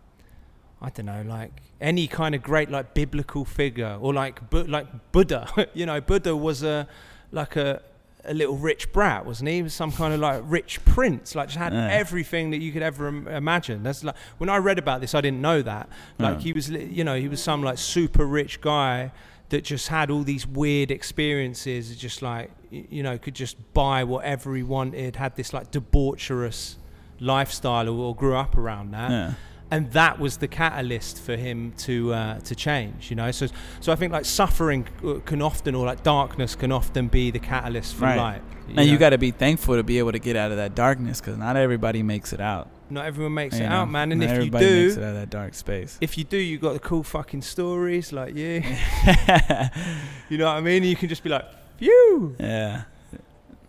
I 0.81 0.91
don't 0.91 1.07
know, 1.07 1.23
like 1.27 1.53
any 1.81 2.07
kind 2.07 2.35
of 2.35 2.43
great 2.43 2.71
like 2.71 2.95
biblical 2.95 3.45
figure 3.45 3.97
or 4.01 4.13
like 4.13 4.49
Bu- 4.51 4.65
like 4.65 4.87
Buddha, 5.13 5.49
you 5.75 5.87
know, 5.87 6.01
Buddha 6.01 6.37
was 6.37 6.63
a 6.63 6.87
like 7.33 7.57
a 7.57 7.81
a 8.27 8.35
little 8.35 8.57
rich 8.57 8.93
brat, 8.93 9.27
wasn't 9.27 9.49
he? 9.51 9.57
He 9.57 9.63
was 9.63 9.75
some 9.75 9.93
kind 9.93 10.15
of 10.15 10.21
like 10.21 10.43
rich 10.47 10.85
prince, 10.85 11.35
like 11.35 11.49
just 11.49 11.59
had 11.59 11.73
Yeah. 11.73 11.89
everything 11.89 12.51
that 12.51 12.59
you 12.63 12.73
could 12.73 12.83
ever 12.83 13.09
Im- 13.09 13.29
imagine. 13.29 13.83
That's 13.83 14.03
like 14.05 14.17
when 14.39 14.49
I 14.51 14.57
read 14.57 14.79
about 14.79 15.01
this, 15.01 15.15
I 15.15 15.21
didn't 15.21 15.41
know 15.43 15.63
that. 15.63 15.89
Like 16.19 16.37
Yeah. 16.39 16.41
he 16.43 16.53
was, 16.53 16.71
you 16.71 17.05
know, 17.05 17.17
he 17.17 17.29
was 17.29 17.43
some 17.43 17.63
like 17.63 17.79
super 17.79 18.25
rich 18.27 18.61
guy 18.61 19.13
that 19.51 19.63
just 19.65 19.89
had 19.89 20.11
all 20.11 20.23
these 20.23 20.47
weird 20.47 20.91
experiences, 20.91 21.95
just 21.97 22.23
like 22.23 22.51
you 22.71 23.03
know, 23.05 23.17
could 23.19 23.35
just 23.35 23.57
buy 23.73 24.03
whatever 24.03 24.57
he 24.57 24.63
wanted, 24.65 25.17
had 25.17 25.37
this 25.37 25.53
like 25.53 25.71
debaucherous 25.71 26.77
lifestyle 27.21 27.89
or, 27.89 27.93
or 28.09 28.17
grew 28.17 28.35
up 28.37 28.57
around 28.57 28.91
that 28.93 29.11
yeah, 29.11 29.35
and 29.75 29.91
that 29.93 30.15
was 30.25 30.33
the 30.45 30.49
catalyst 30.61 31.15
for 31.27 31.37
him 31.47 31.73
to 31.87 31.95
uh, 32.21 32.39
to 32.49 32.55
change 32.67 33.01
you 33.11 33.17
know 33.21 33.31
so 33.39 33.47
so 33.85 33.89
i 33.93 33.97
think 34.01 34.11
like 34.19 34.25
suffering 34.25 34.83
uh, 35.05 35.15
can 35.31 35.41
often 35.51 35.75
or 35.75 35.85
like 35.91 36.03
darkness 36.03 36.55
can 36.63 36.71
often 36.81 37.05
be 37.09 37.25
the 37.31 37.43
catalyst 37.53 37.91
for 37.97 38.05
Right. 38.05 38.17
light 38.27 38.43
and 38.77 38.87
you 38.87 38.93
know? 38.95 38.99
got 39.05 39.11
to 39.11 39.19
be 39.19 39.31
thankful 39.45 39.75
to 39.77 39.83
be 39.83 39.99
able 40.03 40.13
to 40.13 40.19
get 40.29 40.37
out 40.43 40.51
of 40.51 40.57
that 40.63 40.75
darkness 40.75 41.21
because 41.21 41.37
not 41.47 41.55
everybody 41.67 42.03
makes 42.03 42.33
it 42.33 42.41
out. 42.41 42.67
not 42.97 43.05
everyone 43.11 43.35
makes 43.43 43.59
you 43.59 43.65
it 43.67 43.69
know? 43.69 43.77
out 43.83 43.91
man 43.91 44.13
and 44.13 44.23
if 44.23 44.31
you 44.31 44.37
everybody 44.37 44.65
makes 44.67 44.95
it 44.97 45.01
do 45.01 45.05
out 45.05 45.09
of 45.11 45.21
that 45.23 45.31
dark 45.31 45.53
space. 45.55 45.99
if 46.01 46.17
you 46.19 46.25
do 46.25 46.39
you 46.51 46.57
got 46.67 46.73
the 46.79 46.85
cool 46.91 47.03
fucking 47.03 47.43
stories 47.43 48.07
like 48.13 48.33
you 48.43 48.63
you 50.31 50.39
know 50.39 50.47
what 50.47 50.57
i 50.57 50.61
mean 50.61 50.83
you 50.85 50.97
can 50.97 51.09
just 51.09 51.23
be 51.23 51.31
like 51.31 51.45
phew 51.79 52.35
yeah. 52.39 52.85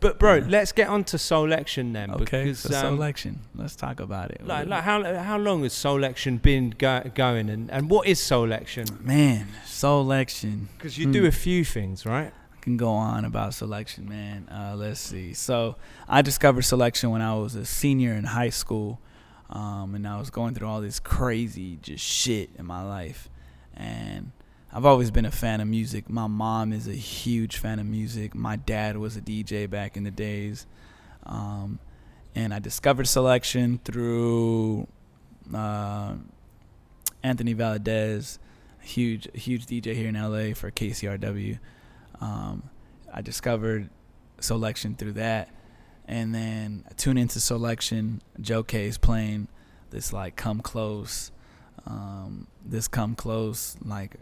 But 0.06 0.20
bro 0.20 0.36
Yeah. 0.36 0.45
let's 0.49 0.72
get 0.72 0.88
on 0.88 1.03
to 1.06 1.18
Soulection 1.18 1.93
then 1.93 2.12
Okay. 2.12 2.43
because 2.43 2.60
So 2.60 2.88
um, 2.88 2.97
Soulection. 2.99 3.36
Let's 3.56 3.76
talk 3.76 3.99
about 3.99 4.32
it. 4.32 4.45
like, 4.45 4.68
like 4.68 4.84
how 4.84 4.97
how 5.30 5.38
long 5.38 5.64
has 5.64 5.74
Soulection 5.74 6.41
been 6.41 6.66
go- 6.78 7.10
going 7.16 7.49
and 7.49 7.72
and 7.72 7.89
what 7.89 8.06
is 8.08 8.20
Soulection 8.20 8.88
man, 9.03 9.47
Soulection. 9.66 10.68
because 10.78 10.97
you 10.97 11.06
Hmm. 11.08 11.12
do 11.20 11.26
a 11.26 11.32
few 11.32 11.64
things 11.66 12.06
right 12.06 12.32
I 12.56 12.58
can 12.66 12.78
go 12.78 12.89
on 12.89 13.26
about 13.26 13.51
Soulection, 13.51 14.08
man. 14.08 14.47
Uh, 14.49 14.76
let's 14.76 14.99
see. 14.99 15.34
So 15.34 15.76
I 16.08 16.22
discovered 16.24 16.64
Soulection 16.66 17.12
when 17.12 17.22
I 17.22 17.36
was 17.36 17.53
a 17.56 17.66
senior 17.66 18.14
in 18.14 18.24
high 18.26 18.49
school, 18.49 18.99
um, 19.51 19.93
and 19.95 20.08
I 20.08 20.18
was 20.18 20.30
going 20.32 20.56
through 20.56 20.68
all 20.68 20.82
this 20.82 20.99
crazy 20.99 21.78
just 21.82 22.03
shit 22.03 22.49
in 22.58 22.66
my 22.66 22.82
life, 22.84 23.30
and 23.76 24.32
I've 24.76 24.86
always 24.86 25.10
been 25.10 25.24
a 25.24 25.32
fan 25.32 25.62
of 25.62 25.70
music. 25.70 26.10
My 26.10 26.28
mom 26.28 26.74
is 26.74 26.86
a 26.86 26.94
huge 26.94 27.56
fan 27.56 27.80
of 27.80 27.86
music. 27.86 28.36
My 28.36 28.58
dad 28.58 28.98
was 28.98 29.16
a 29.16 29.22
DJ 29.22 29.70
back 29.70 29.96
in 29.96 30.04
the 30.04 30.12
days, 30.12 30.68
um, 31.26 31.80
and 32.36 32.54
I 32.54 32.60
discovered 32.60 33.06
Soulection 33.06 33.82
through 33.86 34.86
uh, 35.54 36.16
Anthony 37.24 37.56
Valadez, 37.56 38.38
huge 38.82 39.30
huge 39.34 39.66
DJ 39.66 39.96
here 39.96 40.10
in 40.10 40.16
LA 40.16 40.54
for 40.54 40.72
KCRW. 40.72 41.58
Um, 42.20 42.70
I 43.14 43.22
discovered 43.22 43.90
Soulection 44.42 44.98
through 44.98 45.14
that, 45.14 45.48
and 46.06 46.36
then 46.36 46.84
I 46.90 46.94
tune 46.96 47.18
into 47.18 47.40
Soulection. 47.40 48.20
Joe 48.42 48.62
Kay 48.62 48.88
is 48.88 48.98
playing 48.98 49.48
this 49.92 50.12
like 50.12 50.36
"Come 50.36 50.60
Close," 50.60 51.32
um, 51.88 52.48
this 52.66 52.90
"Come 52.90 53.16
Close" 53.16 53.78
like 53.82 54.18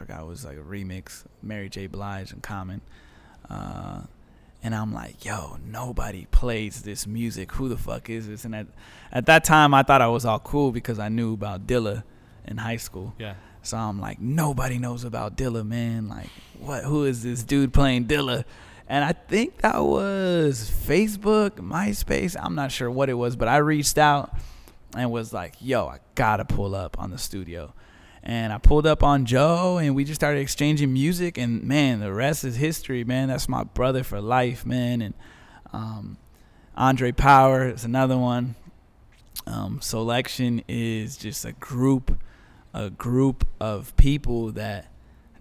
forgot 0.00 0.22
it 0.22 0.26
was 0.26 0.46
like 0.46 0.56
a 0.56 0.62
remix, 0.62 1.24
Mary 1.42 1.68
J. 1.68 1.86
Blige 1.86 2.32
and 2.32 2.42
Common, 2.42 2.80
uh, 3.50 4.00
and 4.62 4.74
I'm 4.74 4.94
like, 4.94 5.26
yo, 5.26 5.58
nobody 5.62 6.26
plays 6.30 6.80
this 6.82 7.06
music. 7.06 7.52
Who 7.52 7.68
the 7.68 7.76
fuck 7.76 8.08
is 8.08 8.26
this? 8.26 8.46
And 8.46 8.54
at 8.54 8.66
at 9.12 9.26
that 9.26 9.44
time, 9.44 9.74
I 9.74 9.82
thought 9.82 10.00
I 10.00 10.08
was 10.08 10.24
all 10.24 10.38
cool 10.38 10.72
because 10.72 10.98
I 10.98 11.10
knew 11.10 11.34
about 11.34 11.66
Dilla 11.66 12.02
in 12.46 12.56
high 12.56 12.78
school. 12.78 13.14
yeah 13.18 13.34
So 13.62 13.76
I'm 13.76 14.00
like, 14.00 14.18
nobody 14.20 14.78
knows 14.78 15.04
about 15.04 15.36
Dilla, 15.36 15.66
man. 15.66 16.08
Like, 16.08 16.30
what? 16.58 16.84
Who 16.84 17.04
is 17.04 17.22
this 17.22 17.42
dude 17.42 17.74
playing 17.74 18.06
Dilla? 18.06 18.44
And 18.88 19.04
I 19.04 19.12
think 19.12 19.58
that 19.58 19.84
was 19.84 20.70
Facebook, 20.70 21.50
MySpace. 21.56 22.36
I'm 22.40 22.54
not 22.54 22.72
sure 22.72 22.90
what 22.90 23.10
it 23.10 23.14
was, 23.14 23.36
but 23.36 23.48
I 23.48 23.58
reached 23.58 23.98
out 23.98 24.34
and 24.96 25.10
was 25.12 25.32
like, 25.34 25.54
yo, 25.60 25.86
I 25.86 25.98
gotta 26.14 26.46
pull 26.46 26.74
up 26.74 26.98
on 26.98 27.10
the 27.10 27.18
studio. 27.18 27.74
And 28.22 28.52
I 28.52 28.58
pulled 28.58 28.86
up 28.86 29.02
on 29.02 29.24
Joe, 29.24 29.78
and 29.78 29.94
we 29.94 30.04
just 30.04 30.20
started 30.20 30.40
exchanging 30.40 30.92
music. 30.92 31.38
And 31.38 31.62
man, 31.64 32.00
the 32.00 32.12
rest 32.12 32.44
is 32.44 32.56
history, 32.56 33.02
man. 33.04 33.28
That's 33.28 33.48
my 33.48 33.64
brother 33.64 34.04
for 34.04 34.20
life, 34.20 34.66
man. 34.66 35.00
And 35.00 35.14
um, 35.72 36.18
Andre 36.76 37.12
Power 37.12 37.68
is 37.68 37.84
another 37.84 38.18
one. 38.18 38.56
Um, 39.46 39.80
Soulection 39.80 40.62
is 40.68 41.16
just 41.16 41.44
a 41.44 41.52
group 41.52 42.18
a 42.72 42.90
group 42.90 43.46
of 43.58 43.96
people 43.96 44.52
that 44.52 44.86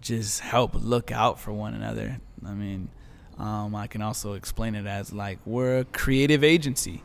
just 0.02 0.40
help 0.40 0.72
look 0.74 1.12
out 1.12 1.40
for 1.40 1.52
one 1.52 1.74
another. 1.74 2.20
I 2.46 2.54
mean, 2.54 2.90
um, 3.38 3.76
I 3.76 3.88
can 3.88 4.02
also 4.02 4.34
explain 4.34 4.76
it 4.76 4.86
as 4.86 5.14
like 5.14 5.40
we're 5.46 5.80
a 5.80 5.86
creative 5.86 6.44
agency. 6.44 7.04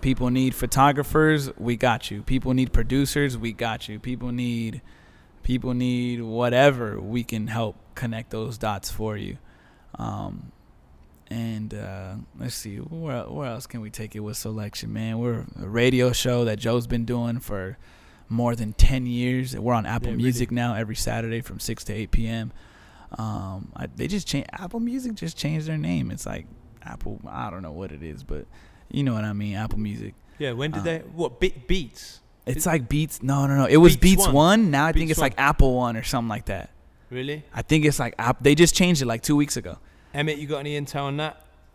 People 0.00 0.30
need 0.30 0.54
photographers, 0.54 1.50
we 1.56 1.76
got 1.76 2.10
you. 2.10 2.22
People 2.22 2.54
need 2.54 2.72
producers, 2.72 3.36
we 3.36 3.52
got 3.52 3.88
you. 3.88 3.98
People 3.98 4.32
need 4.32 4.82
people 5.46 5.74
need 5.74 6.20
whatever, 6.20 7.00
we 7.00 7.22
can 7.22 7.46
help 7.46 7.76
connect 7.94 8.30
those 8.30 8.58
dots 8.58 8.90
for 8.90 9.16
you. 9.16 9.38
Um, 9.96 10.50
and 11.30 11.72
uh, 11.72 12.16
let's 12.38 12.56
see, 12.56 12.76
where 12.78 13.22
where 13.24 13.46
else 13.46 13.66
can 13.68 13.80
we 13.80 13.88
take 13.90 14.16
it 14.16 14.20
with 14.20 14.36
Soulection, 14.36 14.88
man? 14.88 15.18
We're 15.20 15.44
a 15.62 15.68
radio 15.68 16.10
show 16.12 16.44
that 16.46 16.58
Joe's 16.58 16.88
been 16.88 17.04
doing 17.04 17.38
for 17.38 17.78
more 18.28 18.56
than 18.56 18.72
ten 18.72 19.06
years. 19.06 19.56
We're 19.56 19.72
on 19.74 19.86
Apple 19.86 20.10
Yeah, 20.10 20.16
Music 20.16 20.50
now 20.50 20.74
every 20.74 20.96
Saturday 20.96 21.40
from 21.42 21.60
six 21.60 21.84
to 21.84 21.92
eight 21.92 22.10
p.m. 22.10 22.52
Um, 23.16 23.70
I, 23.76 23.86
they 23.86 24.08
just 24.08 24.26
changed 24.26 24.50
Apple 24.52 24.80
Music 24.80 25.14
just 25.14 25.36
changed 25.36 25.68
their 25.68 25.78
name. 25.78 26.10
It's 26.10 26.26
like 26.26 26.46
Apple. 26.82 27.20
I 27.28 27.50
don't 27.50 27.62
know 27.62 27.72
what 27.72 27.92
it 27.92 28.02
is, 28.02 28.24
but 28.24 28.46
you 28.90 29.04
know 29.04 29.14
what 29.14 29.24
I 29.24 29.32
mean. 29.32 29.54
Apple 29.54 29.78
Music. 29.78 30.14
Yeah, 30.38 30.52
when 30.52 30.72
did 30.72 30.80
Uh, 30.80 30.84
they? 30.84 30.98
What 31.14 31.38
Be- 31.40 31.62
Beats? 31.66 32.20
It's 32.46 32.58
Is- 32.58 32.66
like 32.66 32.88
Beats. 32.88 33.22
No, 33.22 33.46
no, 33.46 33.56
no. 33.56 33.66
It 33.66 33.76
was 33.76 33.96
Beats 33.96 34.22
Beats, 34.22 34.26
One. 34.26 34.34
One. 34.34 34.70
Now 34.70 34.86
I 34.86 34.92
think 34.92 35.08
Beats 35.08 35.12
it's 35.12 35.20
like 35.20 35.34
Apple 35.36 35.74
One 35.74 35.96
or 35.96 36.02
something 36.02 36.28
like 36.28 36.46
that. 36.46 36.70
Really? 37.10 37.44
I 37.54 37.62
think 37.62 37.84
it's 37.84 37.98
like 37.98 38.14
app. 38.18 38.42
They 38.42 38.54
just 38.54 38.74
changed 38.74 39.02
it 39.02 39.06
like 39.06 39.22
two 39.22 39.36
weeks 39.36 39.56
ago. 39.56 39.78
Emmett, 40.14 40.38
you 40.38 40.46
got 40.46 40.58
any 40.58 40.80
intel 40.80 41.02
on 41.02 41.16
that? 41.18 41.44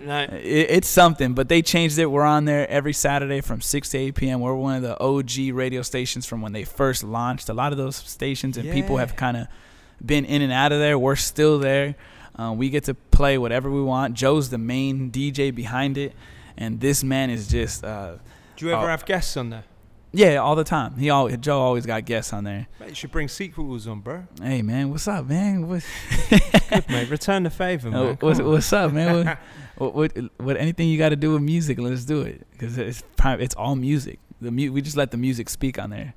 no. 0.00 0.20
It, 0.20 0.66
it's 0.70 0.88
something, 0.88 1.34
but 1.34 1.48
they 1.48 1.62
changed 1.62 1.98
it. 1.98 2.06
We're 2.06 2.22
on 2.24 2.44
there 2.44 2.68
every 2.68 2.92
Saturday 2.92 3.40
from 3.40 3.60
6 3.60 3.88
to 3.90 3.98
8 3.98 4.14
p.m. 4.14 4.40
We're 4.40 4.54
one 4.54 4.76
of 4.76 4.82
the 4.82 5.00
OG 5.00 5.54
radio 5.54 5.82
stations 5.82 6.26
from 6.26 6.42
when 6.42 6.52
they 6.52 6.64
first 6.64 7.02
launched. 7.02 7.48
A 7.48 7.54
lot 7.54 7.72
of 7.72 7.78
those 7.78 7.96
stations 7.96 8.56
and 8.56 8.70
people 8.70 8.98
have 8.98 9.16
kind 9.16 9.36
of 9.36 9.46
been 10.04 10.24
in 10.24 10.42
and 10.42 10.52
out 10.52 10.72
of 10.72 10.78
there. 10.78 10.98
We're 10.98 11.16
still 11.16 11.58
there. 11.58 11.96
Uh, 12.36 12.54
we 12.56 12.70
get 12.70 12.84
to 12.84 12.94
play 12.94 13.38
whatever 13.38 13.70
we 13.70 13.82
want. 13.82 14.14
Joe's 14.14 14.50
the 14.50 14.58
main 14.58 15.10
DJ 15.10 15.52
behind 15.52 15.98
it, 15.98 16.12
and 16.56 16.80
this 16.80 17.02
man 17.02 17.30
is 17.30 17.48
just 17.48 17.82
uh, 17.82 18.18
Do 18.58 18.66
you 18.66 18.72
ever 18.72 18.84
Oh. 18.84 18.86
have 18.88 19.04
guests 19.06 19.36
on 19.36 19.50
there? 19.50 19.64
yeah, 20.12 20.36
all 20.36 20.56
the 20.56 20.64
time. 20.64 20.96
He 20.98 21.10
always 21.10 21.36
Joe 21.38 21.60
always 21.60 21.86
got 21.86 22.04
guests 22.04 22.32
on 22.32 22.44
there. 22.44 22.66
Mate, 22.80 22.88
you 22.90 22.94
should 22.94 23.12
bring 23.12 23.28
Secret 23.28 23.62
Walls 23.62 23.86
on, 23.86 24.00
bro. 24.00 24.24
Hey 24.42 24.62
man, 24.62 24.90
what's 24.90 25.06
up, 25.08 25.26
man? 25.28 25.68
What, 25.68 25.84
Good, 26.70 26.88
mate. 26.88 27.08
Return 27.10 27.42
the 27.44 27.50
favor, 27.50 27.90
man. 27.90 27.98
uh, 28.00 28.14
Come 28.16 28.28
what's, 28.28 28.40
on. 28.40 28.46
what's 28.50 28.72
up, 28.72 28.92
man? 28.92 29.24
What, 29.26 29.38
what, 29.94 29.94
what, 30.16 30.30
what 30.38 30.56
anything 30.56 30.88
you 30.88 30.98
got 30.98 31.10
to 31.10 31.16
do 31.16 31.32
with 31.34 31.42
music, 31.42 31.78
let's 31.78 32.04
do 32.04 32.22
it 32.22 32.46
because 32.52 32.78
it's 32.78 33.02
it's 33.18 33.54
all 33.54 33.76
music. 33.76 34.18
The 34.40 34.50
mu- 34.50 34.72
we 34.72 34.82
just 34.82 34.96
let 34.96 35.10
the 35.10 35.16
music 35.16 35.48
speak 35.50 35.78
on 35.78 35.90
there. 35.90 36.14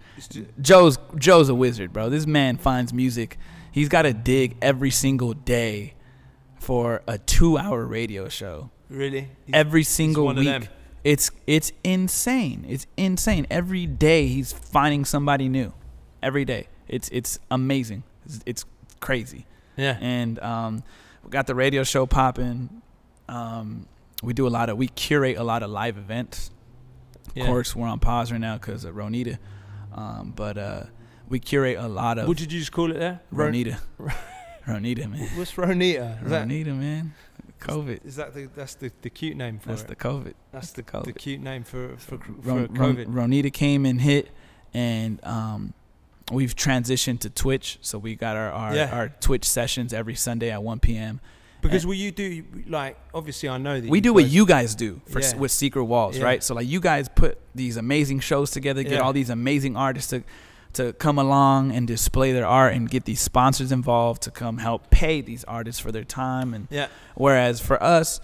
Joe's 0.62 0.98
Joe's 1.18 1.50
a 1.50 1.56
wizard, 1.56 1.92
bro. 1.94 2.10
This 2.10 2.26
man 2.28 2.58
finds 2.58 2.94
music. 2.94 3.38
He's 3.72 3.90
got 3.90 4.04
to 4.04 4.14
dig 4.14 4.58
every 4.62 4.92
single 4.92 5.34
day 5.34 5.94
for 6.60 7.02
a 7.08 7.18
two-hour 7.18 7.86
radio 7.86 8.30
show. 8.30 8.70
really? 8.90 9.22
He's- 9.22 9.54
Every 9.54 9.84
single 9.84 10.28
week. 10.34 10.68
It's 11.04 11.32
it's 11.48 11.72
insane. 11.84 12.66
It's 12.68 12.86
insane. 12.98 13.48
Every 13.50 13.86
day 13.88 14.28
he's 14.28 14.54
finding 14.54 15.06
somebody 15.06 15.50
new. 15.50 15.74
Every 16.22 16.46
day. 16.46 16.68
It's 16.88 17.10
it's 17.10 17.40
amazing. 17.50 18.04
It's, 18.26 18.40
it's 18.46 18.66
crazy. 19.00 19.46
Yeah. 19.78 19.98
And 20.00 20.38
um, 20.40 20.84
we 21.24 21.32
got 21.32 21.48
the 21.48 21.56
radio 21.56 21.84
show 21.84 22.06
popping. 22.06 22.82
Um, 23.28 23.88
we 24.22 24.34
do 24.34 24.48
a 24.48 24.50
lot 24.50 24.70
of 24.70 24.78
we 24.78 24.88
curate 24.88 25.38
a 25.38 25.44
lot 25.44 25.64
of 25.64 25.72
live 25.72 25.98
events. 25.98 26.52
yeah. 27.34 27.44
Of 27.44 27.50
course, 27.50 27.76
we're 27.76 27.88
on 27.88 28.00
pause 28.00 28.32
right 28.32 28.42
now 28.42 28.58
because 28.58 28.84
of 28.86 28.94
Ronita. 28.96 29.40
Um, 29.94 30.34
but 30.36 30.58
uh, 30.58 30.84
we 31.28 31.40
curate 31.40 31.78
a 31.78 31.88
lot 31.88 32.18
of 32.20 32.28
What 32.28 32.38
did 32.38 32.52
you 32.52 32.60
just 32.60 32.72
call 32.72 32.92
it 32.92 33.00
there? 33.00 33.22
Ronita. 33.34 33.80
Ronita, 34.68 35.10
man. 35.10 35.28
What's 35.36 35.54
Ronita? 35.54 36.24
Is 36.24 36.30
that, 36.30 36.48
Ronita, 36.48 36.78
man. 36.78 37.14
COVID. 37.62 38.06
is 38.06 38.16
that 38.18 38.34
the, 38.34 38.48
that's 38.56 38.76
the, 38.76 38.92
the 39.02 39.10
cute 39.10 39.38
name 39.38 39.60
for 39.60 39.70
That's 39.70 39.84
it? 39.84 39.88
the 39.88 39.96
COVID. 39.96 40.34
that's 40.52 40.72
the, 40.72 40.84
COVID. 40.84 41.06
the 41.06 41.14
cute 41.14 41.42
name 41.42 41.64
for 41.64 41.96
for, 41.98 42.18
for 42.18 42.32
Ron, 42.42 42.68
Ron- 42.74 42.96
COVID. 42.96 43.06
Ronita 43.08 43.52
came 43.54 43.86
and 43.86 44.02
hit, 44.02 44.30
and 44.74 45.24
um, 45.26 45.74
we've 46.32 46.56
transitioned 46.56 47.20
to 47.20 47.30
Twitch. 47.30 47.78
So 47.82 47.98
we 47.98 48.16
got 48.16 48.36
our 48.36 48.52
our, 48.52 48.76
Yeah. 48.76 48.90
our 48.96 49.10
Twitch 49.10 49.46
sessions 49.46 49.94
every 49.94 50.16
Sunday 50.16 50.50
at 50.52 50.62
1 50.64 50.80
p.m. 50.80 51.20
because 51.62 51.86
will 51.86 51.94
you 51.94 52.12
do 52.12 52.44
like 52.68 52.98
obviously 53.14 53.48
I 53.50 53.58
know 53.58 53.80
that 53.80 53.90
We 53.90 54.00
you 54.00 54.02
do 54.02 54.14
what 54.14 54.28
you 54.28 54.46
guys 54.46 54.74
do 54.76 55.02
for 55.08 55.20
s 55.20 55.36
with 55.36 55.52
Secret 55.52 55.84
Walls, 55.86 56.18
Yeah. 56.18 56.24
right? 56.26 56.44
So 56.44 56.56
like 56.56 56.68
you 56.68 56.80
guys 56.80 57.08
put 57.10 57.38
these 57.54 57.78
amazing 57.78 58.20
shows 58.22 58.50
together, 58.52 58.82
get 58.84 58.94
Yeah. 58.94 59.00
all 59.02 59.14
these 59.14 59.30
amazing 59.30 59.76
artists 59.78 60.10
to 60.12 60.24
to 60.74 60.94
come 60.94 61.18
along 61.18 61.72
and 61.72 61.88
display 61.88 62.32
their 62.32 62.46
art 62.46 62.74
and 62.74 62.90
get 62.90 63.06
these 63.06 63.22
sponsors 63.22 63.72
involved 63.72 64.22
to 64.24 64.32
come 64.32 64.58
help 64.58 64.90
pay 64.90 65.22
these 65.22 65.44
artists 65.46 65.82
for 65.82 65.92
their 65.92 66.04
time 66.04 66.54
and 66.54 66.68
Yeah. 66.70 66.88
Whereas 67.16 67.60
for 67.60 67.82
us, 67.82 68.20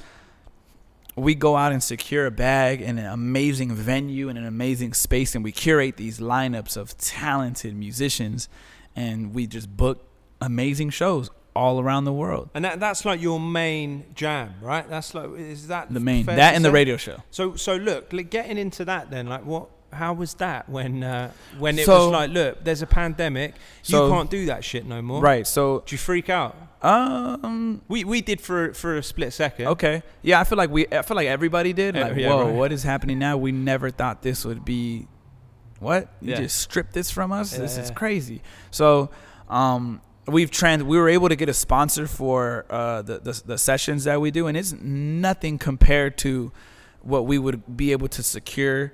we 1.15 1.33
go 1.33 1.55
out 1.55 1.71
and 1.71 1.81
secure 1.81 2.27
a 2.27 2.31
bag 2.31 2.79
in 2.81 2.99
an 2.99 3.05
amazing 3.07 3.73
venue 3.73 4.29
and 4.29 4.37
an 4.37 4.45
amazing 4.45 4.93
space, 4.93 5.33
and 5.33 5.43
we 5.43 5.51
curate 5.51 5.97
these 5.97 6.19
lineups 6.19 6.77
of 6.77 6.95
talented 6.97 7.75
musicians, 7.75 8.47
and 8.95 9.33
we 9.33 9.47
just 9.47 9.75
book 9.75 10.07
amazing 10.39 10.91
shows 10.91 11.31
all 11.55 11.79
around 11.79 12.05
the 12.05 12.13
world. 12.13 12.51
And 12.53 12.63
that, 12.63 12.79
that's 12.79 13.03
like 13.03 13.19
your 13.19 13.39
main 13.39 14.05
jam, 14.13 14.53
right? 14.61 14.87
That's 14.87 15.15
like 15.15 15.31
is 15.37 15.67
that 15.69 15.91
The 15.91 15.99
main 15.99 16.23
that 16.27 16.53
and 16.53 16.63
the 16.63 16.71
radio 16.71 16.97
show. 16.97 17.23
So 17.31 17.55
so 17.55 17.75
look, 17.75 18.13
like, 18.13 18.29
getting 18.29 18.59
into 18.59 18.85
that 18.85 19.09
then, 19.09 19.25
like 19.25 19.43
what? 19.43 19.69
How 19.93 20.13
was 20.13 20.33
that 20.35 20.67
when 20.69 21.03
uh, 21.03 21.31
when 21.57 21.79
it 21.79 21.85
So- 21.85 22.09
was 22.09 22.11
like, 22.13 22.31
look, 22.31 22.63
there's 22.63 22.81
a 22.81 22.87
pandemic, 22.87 23.55
So- 23.83 24.05
you 24.07 24.11
can't 24.13 24.29
do 24.29 24.45
that 24.47 24.63
shit 24.63 24.85
no 24.85 25.01
more. 25.01 25.21
Right. 25.21 25.47
So, 25.47 25.83
Do 25.85 25.93
you 25.93 25.97
freak 25.97 26.29
out? 26.29 26.55
um, 26.81 27.81
We 27.87 28.03
we 28.03 28.21
did 28.21 28.41
for 28.41 28.73
for 28.73 28.97
a 28.97 29.03
split 29.03 29.33
second. 29.33 29.67
okay, 29.67 30.03
yeah, 30.21 30.39
I 30.39 30.43
feel 30.43 30.57
like 30.57 30.69
we, 30.69 30.87
I 30.91 31.01
feel 31.01 31.15
like 31.15 31.27
everybody 31.27 31.73
did. 31.73 31.95
Yeah, 31.95 32.07
Like, 32.07 32.17
yeah, 32.17 32.29
whoa, 32.29 32.45
right. 32.45 32.53
what 32.53 32.71
is 32.71 32.83
happening 32.83 33.17
now? 33.19 33.37
We 33.37 33.51
never 33.51 33.89
thought 33.89 34.21
this 34.21 34.45
would 34.45 34.63
be. 34.65 35.07
What 35.79 36.09
you 36.21 36.31
Yeah. 36.31 36.41
just 36.41 36.59
stripped 36.59 36.93
this 36.93 37.11
from 37.11 37.31
us? 37.31 37.51
this 37.51 37.77
is 37.77 37.91
crazy. 37.91 38.41
So, 38.71 39.09
um, 39.47 40.01
we've 40.27 40.49
trans. 40.51 40.83
We 40.83 40.97
were 40.97 41.07
able 41.09 41.29
to 41.29 41.35
get 41.35 41.49
a 41.49 41.53
sponsor 41.53 42.07
for 42.07 42.65
uh, 42.69 43.03
the, 43.03 43.19
the 43.19 43.41
the 43.45 43.57
sessions 43.57 44.03
that 44.05 44.19
we 44.19 44.31
do, 44.31 44.47
and 44.47 44.57
it's 44.57 44.73
nothing 44.73 45.57
compared 45.59 46.17
to 46.19 46.51
what 47.01 47.25
we 47.27 47.37
would 47.37 47.77
be 47.77 47.91
able 47.91 48.07
to 48.09 48.23
secure, 48.23 48.91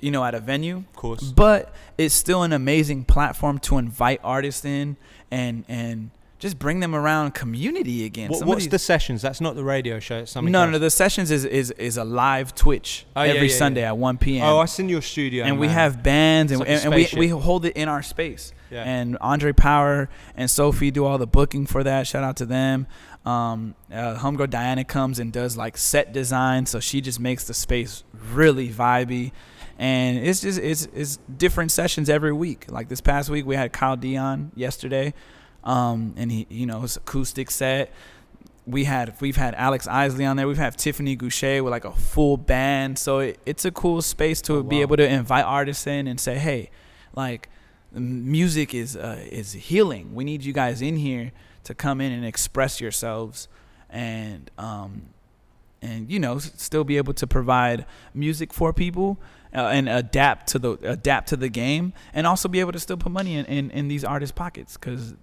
you 0.00 0.10
know, 0.10 0.24
at 0.24 0.34
a 0.34 0.40
venue 0.40 0.78
Of 0.78 0.96
course. 0.96 1.22
but 1.22 1.72
it's 1.98 2.14
still 2.14 2.42
an 2.42 2.52
amazing 2.52 3.04
platform 3.04 3.58
to 3.60 3.78
invite 3.78 4.20
artists 4.22 4.64
in 4.64 4.96
and 5.30 5.64
and 5.68 6.10
just 6.38 6.58
bring 6.58 6.80
them 6.80 6.94
around 6.94 7.32
community 7.32 8.04
again. 8.04 8.28
What, 8.30 8.44
what's 8.44 8.66
the 8.66 8.78
sessions? 8.78 9.22
That's 9.22 9.40
not 9.40 9.56
the 9.56 9.64
radio 9.64 9.98
show. 9.98 10.18
It's 10.18 10.32
something 10.32 10.52
no, 10.52 10.62
else. 10.64 10.72
no, 10.72 10.78
the 10.78 10.90
sessions 10.90 11.30
is 11.30 11.46
is 11.46 11.70
is 11.72 11.96
a 11.96 12.04
live 12.04 12.54
Twitch 12.54 13.06
Oh, 13.16 13.22
every 13.22 13.36
yeah, 13.36 13.42
yeah. 13.44 13.56
Sunday 13.58 13.84
at 13.84 13.96
1 13.96 14.18
p.m. 14.18 14.44
Oh, 14.44 14.58
I 14.58 14.66
seen 14.66 14.88
your 14.90 15.00
studio. 15.00 15.44
and 15.44 15.58
we 15.58 15.68
have 15.68 16.02
bands 16.02 16.52
and, 16.52 16.60
like 16.60 16.68
and, 16.68 16.84
and 16.84 16.94
we, 16.94 17.08
we 17.16 17.28
hold 17.28 17.64
it 17.64 17.74
in 17.76 17.88
our 17.88 18.02
space. 18.02 18.52
Yeah. 18.70 18.82
And 18.84 19.16
Andre 19.20 19.52
Power 19.52 20.10
and 20.36 20.50
Sophie 20.50 20.90
do 20.90 21.04
all 21.06 21.16
the 21.18 21.26
booking 21.26 21.64
for 21.66 21.82
that. 21.84 22.06
Shout 22.06 22.22
out 22.22 22.36
to 22.36 22.44
them. 22.46 22.86
Um, 23.24 23.74
uh, 23.90 24.16
homegirl 24.18 24.50
Diana 24.50 24.84
comes 24.84 25.18
and 25.18 25.32
does 25.32 25.56
like 25.56 25.76
set 25.76 26.12
design, 26.12 26.66
so 26.66 26.78
she 26.80 27.00
just 27.00 27.18
makes 27.18 27.44
the 27.44 27.54
space 27.54 28.04
really 28.32 28.68
vibey. 28.68 29.32
And 29.78 30.18
it's 30.18 30.40
just 30.40 30.58
it's 30.58 30.86
it's 30.94 31.18
different 31.36 31.70
sessions 31.70 32.08
every 32.08 32.32
week. 32.32 32.64
Like 32.70 32.88
this 32.88 33.00
past 33.00 33.28
week, 33.28 33.44
we 33.44 33.56
had 33.56 33.72
Kyle 33.72 33.96
Dion 33.96 34.50
yesterday, 34.54 35.12
um, 35.64 36.14
and 36.16 36.32
he 36.32 36.46
you 36.48 36.64
know 36.66 36.80
his 36.80 36.96
acoustic 36.96 37.50
set. 37.50 37.92
We 38.66 38.84
had 38.84 39.14
we've 39.20 39.36
had 39.36 39.54
Alex 39.54 39.86
Isley 39.86 40.24
on 40.24 40.36
there. 40.36 40.48
We've 40.48 40.56
had 40.56 40.76
Tiffany 40.78 41.16
Gouché 41.16 41.62
with 41.62 41.70
like 41.70 41.84
a 41.84 41.92
full 41.92 42.36
band. 42.36 42.98
So 42.98 43.18
it, 43.20 43.38
it's 43.44 43.64
a 43.64 43.70
cool 43.70 44.00
space 44.02 44.40
to 44.42 44.54
Oh, 44.54 44.62
be 44.62 44.76
wow. 44.76 44.82
able 44.82 44.96
to 44.96 45.06
invite 45.06 45.44
artists 45.44 45.86
in 45.86 46.06
and 46.08 46.18
say, 46.18 46.38
hey, 46.38 46.70
like 47.14 47.48
music 47.92 48.74
is 48.74 48.96
uh, 48.96 49.22
is 49.30 49.52
healing. 49.52 50.14
We 50.14 50.24
need 50.24 50.42
you 50.44 50.52
guys 50.52 50.80
in 50.82 50.96
here 50.96 51.32
to 51.64 51.74
come 51.74 52.00
in 52.00 52.12
and 52.12 52.24
express 52.24 52.80
yourselves, 52.80 53.46
and 53.90 54.50
um, 54.58 55.02
and 55.82 56.10
you 56.10 56.18
know 56.18 56.38
still 56.38 56.84
be 56.84 56.96
able 56.96 57.12
to 57.14 57.26
provide 57.26 57.84
music 58.14 58.52
for 58.52 58.72
people 58.72 59.18
uh, 59.56 59.68
and 59.68 59.88
adapt 59.88 60.48
to 60.48 60.58
the 60.58 60.72
adapt 60.82 61.28
to 61.28 61.36
the 61.36 61.48
game, 61.48 61.92
and 62.14 62.26
also 62.26 62.48
be 62.48 62.60
able 62.60 62.72
to 62.72 62.78
still 62.78 62.96
put 62.96 63.10
money 63.10 63.36
in 63.36 63.46
in, 63.46 63.70
in 63.70 63.88
these 63.88 64.04
artists' 64.04 64.32
pockets 64.32 64.76
because. 64.76 65.14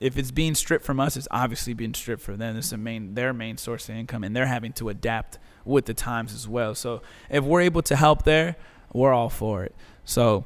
If 0.00 0.16
it's 0.16 0.30
being 0.30 0.54
stripped 0.54 0.84
from 0.84 1.00
us, 1.00 1.16
it's 1.16 1.26
obviously 1.28 1.74
being 1.74 1.92
stripped 1.92 2.22
from 2.22 2.36
them. 2.36 2.56
It's 2.56 2.72
main 2.72 3.14
their 3.14 3.32
main 3.32 3.56
source 3.56 3.88
of 3.88 3.96
income, 3.96 4.22
and 4.22 4.36
they're 4.36 4.46
having 4.46 4.72
to 4.74 4.90
adapt 4.90 5.38
with 5.64 5.86
the 5.86 5.94
times 5.94 6.32
as 6.32 6.46
well. 6.46 6.76
So 6.76 7.02
if 7.28 7.42
we're 7.42 7.62
able 7.62 7.82
to 7.82 7.96
help 7.96 8.22
there, 8.22 8.54
we're 8.92 9.12
all 9.12 9.28
for 9.28 9.64
it. 9.64 9.74
So 10.04 10.44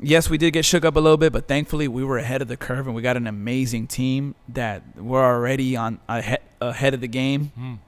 yes, 0.00 0.30
we 0.30 0.38
did 0.38 0.52
get 0.52 0.64
shook 0.64 0.84
up 0.84 0.96
a 0.96 1.00
little 1.00 1.16
bit, 1.16 1.32
but 1.32 1.46
thankfully 1.46 1.88
we 1.88 2.04
were 2.04 2.18
ahead 2.18 2.42
of 2.42 2.48
the 2.48 2.56
curve 2.56 2.86
and 2.86 2.96
we 2.96 3.02
got 3.02 3.16
an 3.16 3.26
amazing 3.26 3.86
team 3.86 4.34
that 4.48 4.82
we're 4.96 5.24
already 5.24 5.76
on 5.76 6.00
ahead, 6.08 6.40
ahead 6.60 6.94
of 6.94 7.00
the 7.00 7.08
game. 7.08 7.52
Mm. 7.58 7.78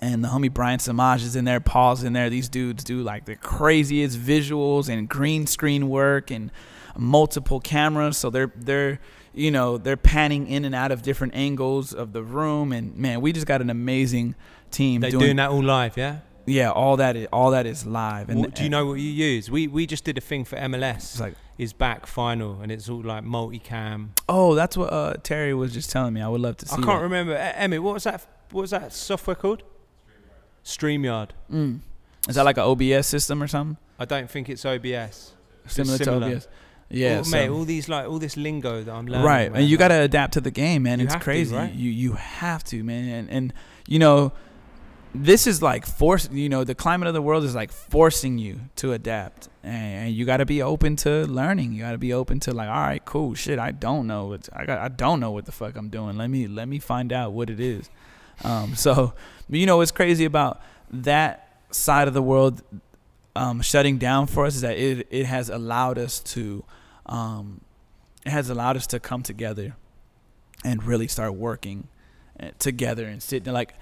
And 0.00 0.22
the 0.22 0.28
homie 0.28 0.52
Brian 0.52 0.78
Samaj 0.78 1.24
is 1.24 1.34
in 1.34 1.44
there, 1.44 1.58
Paul's 1.60 2.04
in 2.04 2.12
there. 2.12 2.30
These 2.30 2.48
dudes 2.48 2.84
do 2.84 3.02
like 3.02 3.24
the 3.24 3.34
craziest 3.36 4.16
visuals 4.18 4.88
and 4.88 5.08
green 5.08 5.46
screen 5.46 5.88
work 5.88 6.30
and 6.30 6.50
multiple 6.96 7.60
cameras. 7.60 8.16
So 8.16 8.30
they're 8.30 8.52
they're 8.56 9.00
you 9.34 9.50
know 9.50 9.76
they're 9.78 9.96
panning 9.96 10.46
in 10.46 10.64
and 10.64 10.74
out 10.74 10.92
of 10.92 11.02
different 11.02 11.34
angles 11.34 11.92
of 11.92 12.12
the 12.12 12.22
room, 12.22 12.72
and 12.72 12.96
man, 12.96 13.20
we 13.20 13.32
just 13.32 13.46
got 13.46 13.60
an 13.60 13.70
amazing 13.70 14.34
team. 14.70 15.00
They're 15.00 15.10
doing, 15.10 15.24
doing 15.24 15.36
that 15.36 15.50
all 15.50 15.62
live, 15.62 15.96
yeah. 15.96 16.18
Yeah, 16.46 16.70
all 16.70 16.96
that 16.96 17.14
is 17.16 17.28
all 17.32 17.50
that 17.50 17.66
is 17.66 17.84
live. 17.84 18.30
And 18.30 18.40
What- 18.40 18.54
do 18.54 18.62
you 18.62 18.70
know 18.70 18.86
what 18.86 18.94
you 18.94 19.10
use? 19.10 19.50
We 19.50 19.66
we 19.66 19.86
just 19.86 20.04
did 20.04 20.16
a 20.16 20.20
thing 20.20 20.44
for 20.44 20.56
MLS. 20.56 20.96
It's 20.96 21.20
like, 21.20 21.34
is 21.58 21.72
back 21.72 22.06
final, 22.06 22.60
and 22.62 22.70
it's 22.70 22.88
all 22.88 23.02
like 23.02 23.24
multicam. 23.24 24.10
oh, 24.28 24.54
that's 24.54 24.76
what 24.76 24.92
uh, 24.92 25.14
Terry 25.24 25.52
was 25.54 25.72
just 25.74 25.90
telling 25.90 26.14
me. 26.14 26.20
I 26.22 26.28
would 26.28 26.40
love 26.40 26.56
to 26.58 26.66
see. 26.68 26.72
I 26.72 26.76
can't 26.76 26.86
that. 26.86 27.02
remember. 27.02 27.34
E- 27.34 27.36
Emmett, 27.56 27.82
what 27.82 27.94
was 27.94 28.04
that? 28.04 28.24
What 28.52 28.62
was 28.62 28.70
that 28.70 28.92
software 28.92 29.34
called? 29.36 29.62
Streamyard. 30.68 31.30
Mm. 31.50 31.80
Is 32.28 32.34
that 32.34 32.44
like 32.44 32.58
an 32.58 32.64
OBS 32.64 33.06
system 33.06 33.42
or 33.42 33.48
something? 33.48 33.78
I 33.98 34.04
don't 34.04 34.30
think 34.30 34.48
it's 34.50 34.64
OBS. 34.66 35.32
Similar, 35.66 35.96
similar. 35.98 36.28
to 36.30 36.36
OBS. 36.36 36.48
Yeah, 36.90 37.18
All- 37.18 37.24
so- 37.24 37.30
mate. 37.36 37.48
All 37.48 37.64
these 37.64 37.88
like 37.88 38.06
all 38.06 38.18
this 38.18 38.36
lingo 38.36 38.82
that 38.82 38.92
I'm 38.94 39.06
learning. 39.06 39.26
right, 39.26 39.52
man, 39.52 39.60
and 39.62 39.70
you 39.70 39.76
like- 39.76 39.84
got 39.84 39.88
to 39.88 40.00
adapt 40.00 40.34
to 40.34 40.40
the 40.40 40.50
game, 40.50 40.82
man. 40.84 41.00
It's 41.00 41.12
have 41.12 41.20
to, 41.22 41.24
crazy. 41.24 41.54
right? 41.56 41.72
You 41.72 41.90
you 41.90 42.12
have 42.12 42.62
to, 42.64 42.82
man. 42.84 43.08
And, 43.08 43.30
and 43.30 43.52
you 43.86 43.98
know, 43.98 44.32
this 45.14 45.46
is 45.46 45.62
like 45.62 45.86
force. 45.86 46.28
You 46.30 46.48
know, 46.50 46.64
the 46.64 46.74
climate 46.74 47.08
of 47.08 47.14
the 47.14 47.22
world 47.22 47.44
is 47.44 47.54
like 47.54 47.72
forcing 47.72 48.38
you 48.38 48.60
to 48.76 48.92
adapt, 48.92 49.48
and, 49.62 49.74
and 50.06 50.14
you 50.14 50.24
got 50.26 50.38
to 50.38 50.46
be 50.46 50.60
open 50.62 50.96
to 50.96 51.24
learning. 51.26 51.72
You 51.72 51.80
got 51.82 51.92
to 51.92 51.98
be 51.98 52.12
open 52.12 52.40
to 52.40 52.52
like, 52.52 52.68
all 52.68 52.74
right, 52.86 53.04
cool, 53.04 53.34
shit. 53.34 53.58
I 53.58 53.70
don't 53.70 54.06
know 54.06 54.26
what 54.26 54.48
I 54.54 54.64
got. 54.66 54.78
I 54.78 54.88
don't 54.88 55.20
know 55.20 55.30
what 55.30 55.44
the 55.46 55.52
fuck 55.52 55.76
I'm 55.76 55.88
doing. 55.88 56.16
Let 56.18 56.28
me 56.30 56.46
let 56.46 56.68
me 56.68 56.78
find 56.78 57.10
out 57.12 57.32
what 57.32 57.48
it 57.50 57.60
is. 57.60 57.88
Um, 58.44 58.74
so, 58.86 59.12
you 59.50 59.66
know, 59.66 59.78
what's 59.78 59.90
crazy 59.90 60.24
about 60.24 60.60
that 60.90 61.60
side 61.70 62.08
of 62.08 62.14
the 62.14 62.22
world 62.22 62.62
um, 63.36 63.60
shutting 63.60 63.98
down 63.98 64.26
for 64.26 64.46
us 64.46 64.56
is 64.56 64.62
that 64.62 64.76
it 64.76 65.06
it 65.10 65.26
has 65.26 65.48
allowed 65.48 65.98
us 65.98 66.20
to 66.20 66.64
um, 67.06 67.60
it 68.26 68.30
has 68.30 68.50
allowed 68.50 68.76
us 68.76 68.86
to 68.88 69.00
come 69.00 69.22
together 69.22 69.76
and 70.64 70.82
really 70.82 71.06
start 71.06 71.34
working 71.34 71.86
uh, 72.40 72.48
together 72.58 73.06
and 73.06 73.22
sitting 73.22 73.52
like 73.52 73.74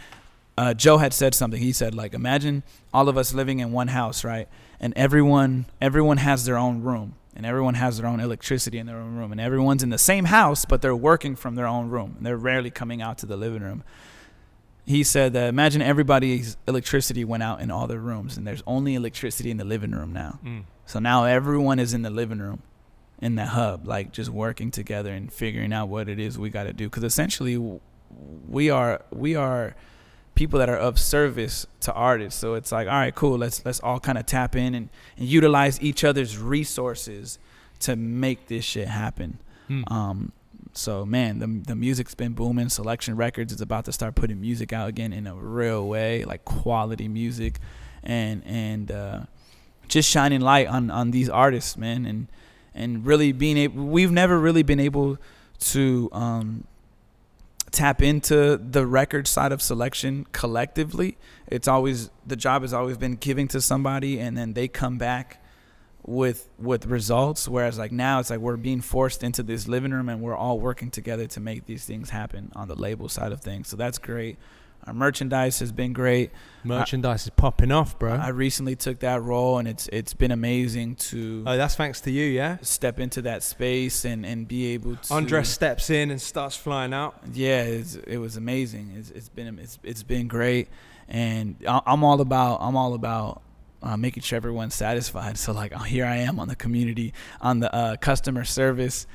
uh, 0.58 0.74
Joe 0.74 0.98
had 0.98 1.12
said 1.12 1.34
something. 1.34 1.60
He 1.60 1.72
said 1.72 1.94
like 1.94 2.12
imagine 2.12 2.62
all 2.92 3.08
of 3.08 3.16
us 3.16 3.32
living 3.32 3.60
in 3.60 3.72
one 3.72 3.88
house, 3.88 4.24
right? 4.24 4.48
And 4.78 4.92
everyone 4.94 5.66
everyone 5.80 6.18
has 6.18 6.44
their 6.44 6.58
own 6.58 6.82
room 6.82 7.14
and 7.34 7.46
everyone 7.46 7.74
has 7.74 7.98
their 7.98 8.06
own 8.06 8.20
electricity 8.20 8.78
in 8.78 8.86
their 8.86 8.98
own 8.98 9.16
room 9.16 9.32
and 9.32 9.40
everyone's 9.40 9.82
in 9.82 9.90
the 9.90 9.98
same 9.98 10.26
house 10.26 10.64
but 10.64 10.80
they're 10.80 10.96
working 10.96 11.36
from 11.36 11.54
their 11.54 11.66
own 11.66 11.90
room 11.90 12.14
and 12.16 12.26
they're 12.26 12.36
rarely 12.36 12.70
coming 12.70 13.00
out 13.00 13.18
to 13.18 13.26
the 13.26 13.36
living 13.36 13.62
room. 13.62 13.82
He 14.86 15.02
said 15.02 15.32
that 15.32 15.48
imagine 15.48 15.82
everybody's 15.82 16.56
electricity 16.68 17.24
went 17.24 17.42
out 17.42 17.60
in 17.60 17.70
all 17.70 17.86
their 17.88 17.98
rooms 17.98 18.36
and 18.36 18.46
there's 18.46 18.62
only 18.66 18.94
electricity 18.94 19.50
in 19.50 19.56
the 19.56 19.64
living 19.64 19.90
room 19.90 20.12
now. 20.12 20.38
Mm. 20.44 20.64
So 20.84 21.00
now 21.00 21.24
everyone 21.24 21.80
is 21.80 21.92
in 21.92 22.02
the 22.02 22.10
living 22.10 22.38
room, 22.38 22.62
in 23.20 23.34
the 23.34 23.46
hub, 23.46 23.86
like 23.86 24.12
just 24.12 24.30
working 24.30 24.70
together 24.70 25.12
and 25.12 25.32
figuring 25.32 25.72
out 25.72 25.88
what 25.88 26.08
it 26.08 26.20
is 26.20 26.38
we 26.38 26.50
got 26.50 26.64
to 26.64 26.72
do. 26.72 26.88
Because 26.88 27.02
essentially, 27.02 27.80
we 28.48 28.70
are 28.70 29.02
we 29.10 29.34
are 29.34 29.74
people 30.36 30.60
that 30.60 30.68
are 30.68 30.76
of 30.76 31.00
service 31.00 31.66
to 31.80 31.92
artists. 31.92 32.38
So 32.38 32.54
it's 32.54 32.70
like, 32.70 32.86
all 32.86 32.94
right, 32.94 33.14
cool. 33.14 33.36
Let's 33.36 33.64
let's 33.64 33.80
all 33.80 33.98
kind 33.98 34.16
of 34.18 34.26
tap 34.26 34.54
in 34.54 34.74
and, 34.74 34.88
and 35.16 35.26
utilize 35.26 35.80
each 35.82 36.04
other's 36.04 36.38
resources 36.38 37.40
to 37.80 37.96
make 37.96 38.46
this 38.46 38.64
shit 38.64 38.86
happen. 38.86 39.40
Mm. 39.68 39.90
Um, 39.90 40.32
so 40.76 41.06
man, 41.06 41.38
the 41.38 41.46
the 41.46 41.76
music's 41.76 42.14
been 42.14 42.32
booming. 42.32 42.66
Soulection 42.66 43.16
Records 43.16 43.52
is 43.52 43.60
about 43.60 43.84
to 43.86 43.92
start 43.92 44.14
putting 44.14 44.40
music 44.40 44.72
out 44.72 44.88
again 44.88 45.12
in 45.12 45.26
a 45.26 45.34
real 45.34 45.86
way, 45.86 46.24
like 46.24 46.44
quality 46.44 47.08
music, 47.08 47.58
and 48.02 48.42
and 48.44 48.90
uh, 48.90 49.20
just 49.88 50.08
shining 50.08 50.40
light 50.40 50.66
on 50.66 50.90
on 50.90 51.10
these 51.10 51.28
artists, 51.28 51.76
man, 51.76 52.06
and 52.06 52.28
and 52.74 53.06
really 53.06 53.32
being 53.32 53.56
able. 53.56 53.84
We've 53.86 54.12
never 54.12 54.38
really 54.38 54.62
been 54.62 54.80
able 54.80 55.18
to 55.58 56.10
um, 56.12 56.66
tap 57.70 58.02
into 58.02 58.56
the 58.58 58.86
record 58.86 59.26
side 59.26 59.52
of 59.52 59.60
Soulection 59.60 60.26
collectively. 60.32 61.16
It's 61.46 61.68
always 61.68 62.10
the 62.26 62.36
job 62.36 62.62
has 62.62 62.72
always 62.72 62.98
been 62.98 63.16
giving 63.16 63.48
to 63.48 63.60
somebody, 63.60 64.20
and 64.20 64.36
then 64.36 64.52
they 64.52 64.68
come 64.68 64.98
back 64.98 65.42
with 66.06 66.48
with 66.58 66.86
results 66.86 67.48
whereas 67.48 67.78
like 67.78 67.90
now 67.90 68.20
it's 68.20 68.30
like 68.30 68.38
we're 68.38 68.56
being 68.56 68.80
forced 68.80 69.24
into 69.24 69.42
this 69.42 69.66
living 69.66 69.90
room 69.90 70.08
and 70.08 70.20
we're 70.20 70.36
all 70.36 70.60
working 70.60 70.90
together 70.90 71.26
to 71.26 71.40
make 71.40 71.66
these 71.66 71.84
things 71.84 72.10
happen 72.10 72.50
on 72.54 72.68
the 72.68 72.76
label 72.76 73.08
side 73.08 73.32
of 73.32 73.40
things 73.40 73.66
so 73.68 73.76
that's 73.76 73.98
great 73.98 74.38
our 74.86 74.94
merchandise 74.94 75.58
has 75.58 75.72
been 75.72 75.92
great 75.92 76.30
Merchandise 76.62 77.24
is 77.24 77.30
popping 77.30 77.72
off, 77.72 77.98
bro. 77.98 78.12
i 78.12 78.28
recently 78.28 78.76
took 78.76 79.00
that 79.00 79.20
role 79.22 79.58
and 79.58 79.66
it's 79.66 79.88
it's 79.92 80.14
been 80.14 80.30
amazing 80.30 80.94
to 80.96 81.42
oh, 81.44 81.56
that's 81.56 81.74
thanks 81.74 82.00
to 82.02 82.10
you, 82.10 82.24
yeah. 82.24 82.58
step 82.62 83.00
into 83.00 83.22
that 83.22 83.42
space 83.42 84.04
and 84.04 84.24
and 84.24 84.46
be 84.46 84.74
able 84.74 84.94
to 84.96 85.14
Andres 85.14 85.48
steps 85.48 85.90
in 85.90 86.12
and 86.12 86.22
starts 86.22 86.56
flying 86.56 86.94
out. 86.94 87.16
yeah 87.32 87.62
it's, 87.62 87.96
it 87.96 88.18
was 88.18 88.36
amazing 88.36 88.94
it's, 88.96 89.10
it's 89.10 89.28
been 89.28 89.58
it's, 89.58 89.78
it's 89.82 90.04
been 90.04 90.28
great 90.28 90.68
and 91.08 91.56
i'm 91.66 92.04
all 92.04 92.20
about 92.20 92.58
i'm 92.60 92.76
all 92.76 92.94
about 92.94 93.42
uh, 93.86 93.96
making 93.96 94.22
sure 94.22 94.36
everyone's 94.36 94.74
satisfied. 94.74 95.38
So 95.38 95.52
like 95.52 95.72
here 95.84 96.04
i 96.04 96.16
am 96.16 96.38
on 96.40 96.48
the 96.48 96.56
community 96.56 97.12
on 97.40 97.60
the 97.60 97.74
uh, 97.74 97.96
customer 97.96 98.44
service 98.44 99.06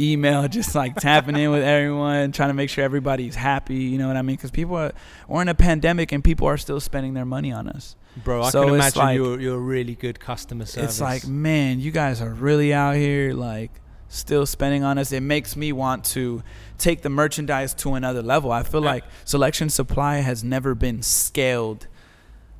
email 0.00 0.48
just 0.58 0.74
like 0.74 0.96
tapping 0.96 1.36
in 1.36 1.50
with 1.52 1.62
everyone 1.62 2.32
trying 2.32 2.48
to 2.48 2.54
make 2.54 2.68
sure 2.68 2.82
everybody's 2.82 3.36
happy 3.36 3.76
you 3.76 3.96
know 3.98 4.08
what 4.08 4.16
i 4.16 4.22
mean? 4.22 4.34
Because 4.36 4.50
people 4.50 4.74
are 4.76 4.92
we're 5.28 5.42
in 5.42 5.48
a 5.48 5.54
pandemic 5.54 6.10
and 6.10 6.24
people 6.24 6.48
are 6.48 6.56
still 6.56 6.80
spending 6.80 7.14
their 7.14 7.24
money 7.26 7.52
on 7.52 7.68
us. 7.68 7.94
Bro, 8.24 8.42
I 8.42 8.50
So 8.50 8.64
can 8.64 8.74
imagine 8.74 9.02
like- 9.02 9.16
you're 9.16 9.40
you're 9.40 9.56
a 9.56 9.68
really 9.76 9.94
good 9.94 10.18
customer 10.18 10.66
service. 10.66 10.90
it's 10.92 11.00
like 11.00 11.26
man 11.26 11.78
you 11.80 11.90
guys 11.92 12.20
are 12.20 12.32
really 12.32 12.72
out 12.74 12.96
here 12.96 13.32
like 13.34 13.70
still 14.08 14.46
spending 14.46 14.84
on 14.84 14.96
us. 14.98 15.10
It 15.10 15.22
makes 15.22 15.56
me 15.56 15.72
want 15.72 16.04
to 16.16 16.42
take 16.78 17.02
the 17.02 17.10
merchandise 17.10 17.74
to 17.74 17.94
another 17.94 18.22
level. 18.22 18.52
I 18.52 18.62
feel 18.62 18.80
Yeah. 18.82 18.90
like 18.92 19.04
Soulection 19.24 19.68
supply 19.70 20.18
has 20.18 20.44
never 20.44 20.74
been 20.76 21.02
scaled 21.02 21.88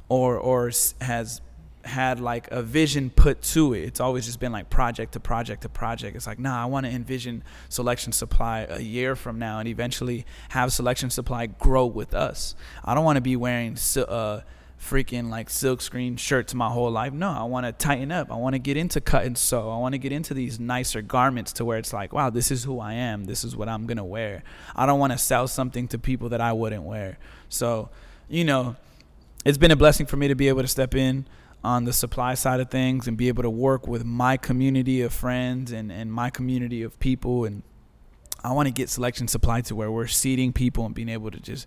or 0.09 0.37
or 0.37 0.71
has 1.01 1.41
had 1.87 2.21
like 2.21 2.51
a 2.51 2.63
vision 2.63 3.11
put 3.11 3.43
to 3.43 3.75
it 3.75 3.83
it's 3.83 4.01
always 4.01 4.27
just 4.27 4.41
been 4.41 4.53
like 4.53 4.71
project 4.71 5.13
to 5.13 5.21
project 5.21 5.63
to 5.63 5.69
project 5.69 6.17
it's 6.17 6.27
like 6.27 6.39
nah 6.39 6.63
i 6.63 6.65
want 6.65 6.87
to 6.87 6.93
envision 6.93 7.43
Soulection 7.69 8.13
supply 8.13 8.67
a 8.69 8.81
year 8.81 9.15
from 9.17 9.39
now 9.39 9.59
and 9.59 9.69
eventually 9.69 10.25
have 10.51 10.71
Soulection 10.71 11.11
supply 11.11 11.47
grow 11.47 11.87
with 11.87 12.15
us 12.15 12.55
i 12.85 12.95
don't 12.95 13.05
want 13.05 13.17
to 13.17 13.23
be 13.23 13.37
wearing 13.37 13.77
uh 14.09 14.41
freaking 14.85 15.31
like 15.31 15.49
silk 15.49 15.81
screen 15.81 16.17
shirts 16.17 16.55
my 16.55 16.69
whole 16.69 16.91
life. 16.91 17.13
No, 17.13 17.31
I 17.31 17.45
want 17.45 17.67
to 17.67 17.73
tighten 17.73 18.13
up. 18.13 18.31
I 18.31 18.37
want 18.37 18.55
to 18.55 18.59
get 18.59 18.77
into 18.77 19.01
cut 19.01 19.25
and 19.25 19.37
sew. 19.37 19.71
I 19.71 19.79
want 19.79 19.95
to 19.95 19.99
get 19.99 20.13
into 20.13 20.35
these 20.35 20.61
nicer 20.61 21.01
garments 21.03 21.53
to 21.55 21.65
where 21.65 21.79
it's 21.79 21.93
like, 21.93 22.13
wow, 22.13 22.31
this 22.31 22.51
is 22.51 22.65
who 22.65 22.81
I 22.81 22.95
am. 22.95 23.25
This 23.25 23.45
is 23.45 23.57
what 23.57 23.69
I'm 23.69 23.87
going 23.87 23.97
to 23.97 24.05
wear. 24.05 24.43
I 24.77 24.87
don't 24.87 24.99
want 24.99 25.13
to 25.13 25.19
sell 25.19 25.49
something 25.49 25.89
to 25.89 25.99
people 25.99 26.29
that 26.31 26.41
I 26.41 26.53
wouldn't 26.53 26.83
wear. 26.83 27.19
So, 27.49 27.89
you 28.29 28.45
know, 28.45 28.77
it's 29.45 29.59
been 29.59 29.71
a 29.71 29.77
blessing 29.77 30.07
for 30.07 30.17
me 30.17 30.29
to 30.29 30.35
be 30.35 30.49
able 30.49 30.63
to 30.63 30.69
step 30.69 30.95
in 30.95 31.27
on 31.65 31.85
the 31.85 31.93
supply 31.93 32.35
side 32.35 32.61
of 32.61 32.71
things 32.71 33.09
and 33.09 33.17
be 33.17 33.29
able 33.29 33.43
to 33.43 33.51
work 33.51 33.89
with 33.89 34.05
my 34.05 34.37
community 34.37 35.01
of 35.01 35.13
friends 35.13 35.73
and, 35.73 35.91
and 35.91 36.13
my 36.13 36.29
community 36.29 36.83
of 36.83 36.99
people. 37.01 37.47
And 37.47 37.63
I 38.45 38.53
want 38.53 38.67
to 38.67 38.73
get 38.73 38.89
Soulection 38.89 39.29
supply 39.29 39.63
to 39.63 39.75
where 39.75 39.91
we're 39.91 40.07
seating 40.07 40.53
people 40.53 40.85
and 40.85 40.95
being 40.95 41.09
able 41.09 41.31
to 41.31 41.41
just, 41.41 41.67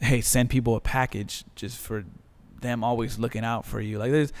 hey, 0.00 0.22
send 0.22 0.48
people 0.48 0.74
a 0.76 0.80
package 0.80 1.44
just 1.54 1.78
for 1.78 2.04
them 2.62 2.82
always 2.82 3.18
looking 3.18 3.44
out 3.44 3.66
for 3.66 3.80
you. 3.80 3.98
Like 3.98 4.10
there's 4.10 4.32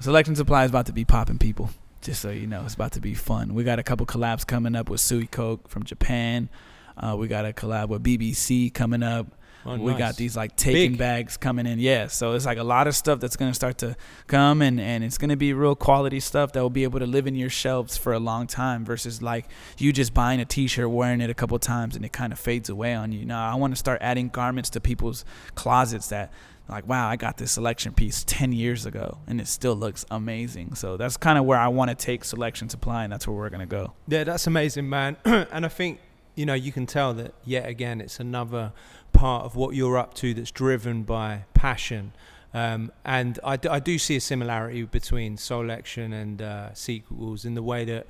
Soulection 0.00 0.34
supply 0.34 0.64
is 0.64 0.70
about 0.70 0.86
to 0.86 0.92
be 0.92 1.04
popping 1.04 1.38
people. 1.38 1.70
Just 2.00 2.22
so 2.22 2.30
you 2.30 2.48
know, 2.48 2.64
it's 2.64 2.74
about 2.74 2.92
to 2.92 3.00
be 3.00 3.14
fun. 3.14 3.54
We 3.54 3.62
got 3.62 3.78
a 3.78 3.82
couple 3.84 4.06
collabs 4.06 4.44
coming 4.44 4.74
up 4.74 4.88
with 4.88 5.00
Suicoke 5.00 5.68
from 5.68 5.84
Japan. 5.84 6.48
Uh, 6.96 7.16
we 7.16 7.28
got 7.28 7.46
a 7.46 7.52
collab 7.52 7.88
with 7.88 8.02
BBC 8.02 8.72
coming 8.72 9.02
up. 9.02 9.26
Oh, 9.64 9.76
we 9.76 9.92
nice. 9.92 9.98
got 9.98 10.16
these 10.16 10.36
like 10.36 10.56
taking 10.56 10.92
Big. 10.92 10.98
bags 10.98 11.36
coming 11.36 11.66
in. 11.66 11.78
Yeah, 11.78 12.08
so 12.08 12.32
it's 12.32 12.46
like 12.46 12.58
a 12.58 12.64
lot 12.64 12.86
of 12.86 12.96
stuff 12.96 13.20
that's 13.20 13.36
gonna 13.36 13.54
start 13.54 13.78
to 13.78 13.96
come, 14.26 14.60
and 14.62 14.80
and 14.80 15.04
it's 15.04 15.18
gonna 15.18 15.36
be 15.36 15.52
real 15.52 15.74
quality 15.76 16.20
stuff 16.20 16.52
that 16.52 16.60
will 16.60 16.70
be 16.70 16.84
able 16.84 16.98
to 16.98 17.06
live 17.06 17.26
in 17.26 17.34
your 17.34 17.50
shelves 17.50 17.96
for 17.96 18.12
a 18.12 18.18
long 18.18 18.46
time. 18.46 18.84
Versus 18.84 19.22
like 19.22 19.46
you 19.78 19.92
just 19.92 20.12
buying 20.14 20.40
a 20.40 20.44
T-shirt, 20.44 20.90
wearing 20.90 21.20
it 21.20 21.30
a 21.30 21.34
couple 21.34 21.58
times, 21.58 21.96
and 21.96 22.04
it 22.04 22.12
kind 22.12 22.32
of 22.32 22.38
fades 22.38 22.68
away 22.68 22.94
on 22.94 23.12
you. 23.12 23.24
Now 23.24 23.50
I 23.50 23.54
want 23.54 23.72
to 23.72 23.76
start 23.78 23.98
adding 24.00 24.28
garments 24.28 24.70
to 24.70 24.80
people's 24.80 25.24
closets 25.54 26.08
that 26.08 26.32
like 26.68 26.86
wow 26.86 27.08
i 27.08 27.16
got 27.16 27.36
this 27.38 27.58
Soulection 27.58 27.94
piece 27.94 28.22
10 28.24 28.52
years 28.52 28.86
ago 28.86 29.18
and 29.26 29.40
it 29.40 29.48
still 29.48 29.74
looks 29.74 30.06
amazing 30.12 30.74
so 30.74 30.96
that's 30.96 31.16
kind 31.16 31.36
of 31.36 31.44
where 31.44 31.58
i 31.58 31.66
want 31.66 31.90
to 31.90 31.94
take 31.94 32.22
Soulection 32.22 32.70
supply 32.70 33.02
and 33.02 33.12
that's 33.12 33.26
where 33.26 33.36
we're 33.36 33.50
going 33.50 33.60
to 33.60 33.66
go 33.66 33.92
Yeah, 34.06 34.22
that's 34.24 34.46
amazing, 34.46 34.88
man. 34.88 35.16
and 35.24 35.66
I 35.66 35.68
think 35.68 35.98
you 36.36 36.46
know 36.46 36.54
you 36.54 36.70
can 36.72 36.86
tell 36.86 37.12
that 37.14 37.34
yet 37.44 37.68
again 37.68 38.00
it's 38.00 38.20
another 38.20 38.72
part 39.12 39.44
of 39.44 39.56
what 39.56 39.74
you're 39.74 39.98
up 39.98 40.14
to 40.14 40.34
that's 40.34 40.50
driven 40.50 41.02
by 41.02 41.44
passion. 41.54 42.12
Um, 42.54 42.92
and 43.04 43.38
I, 43.44 43.56
d- 43.56 43.68
I 43.68 43.78
do 43.80 43.98
see 43.98 44.16
a 44.16 44.20
similarity 44.20 44.82
between 44.82 45.36
Soulection 45.36 46.12
and 46.12 46.42
uh, 46.42 46.74
Secret 46.74 47.16
Walls 47.16 47.44
in 47.44 47.54
the 47.54 47.62
way 47.62 47.84
that, 47.86 48.06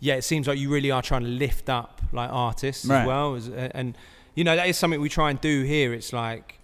yeah, 0.00 0.14
it 0.14 0.22
seems 0.22 0.48
like 0.48 0.58
you 0.58 0.68
really 0.70 0.90
are 0.90 1.02
trying 1.02 1.22
to 1.22 1.28
lift 1.28 1.68
up 1.68 2.02
like 2.12 2.30
artists 2.32 2.84
Right. 2.86 3.02
as 3.02 3.06
well. 3.06 3.34
As, 3.36 3.48
and 3.48 3.96
you 4.34 4.42
know 4.42 4.56
that 4.56 4.66
is 4.68 4.76
something 4.76 5.00
we 5.00 5.08
try 5.08 5.30
and 5.30 5.40
do 5.40 5.62
here. 5.62 5.92
It's 5.94 6.12
like 6.12 6.58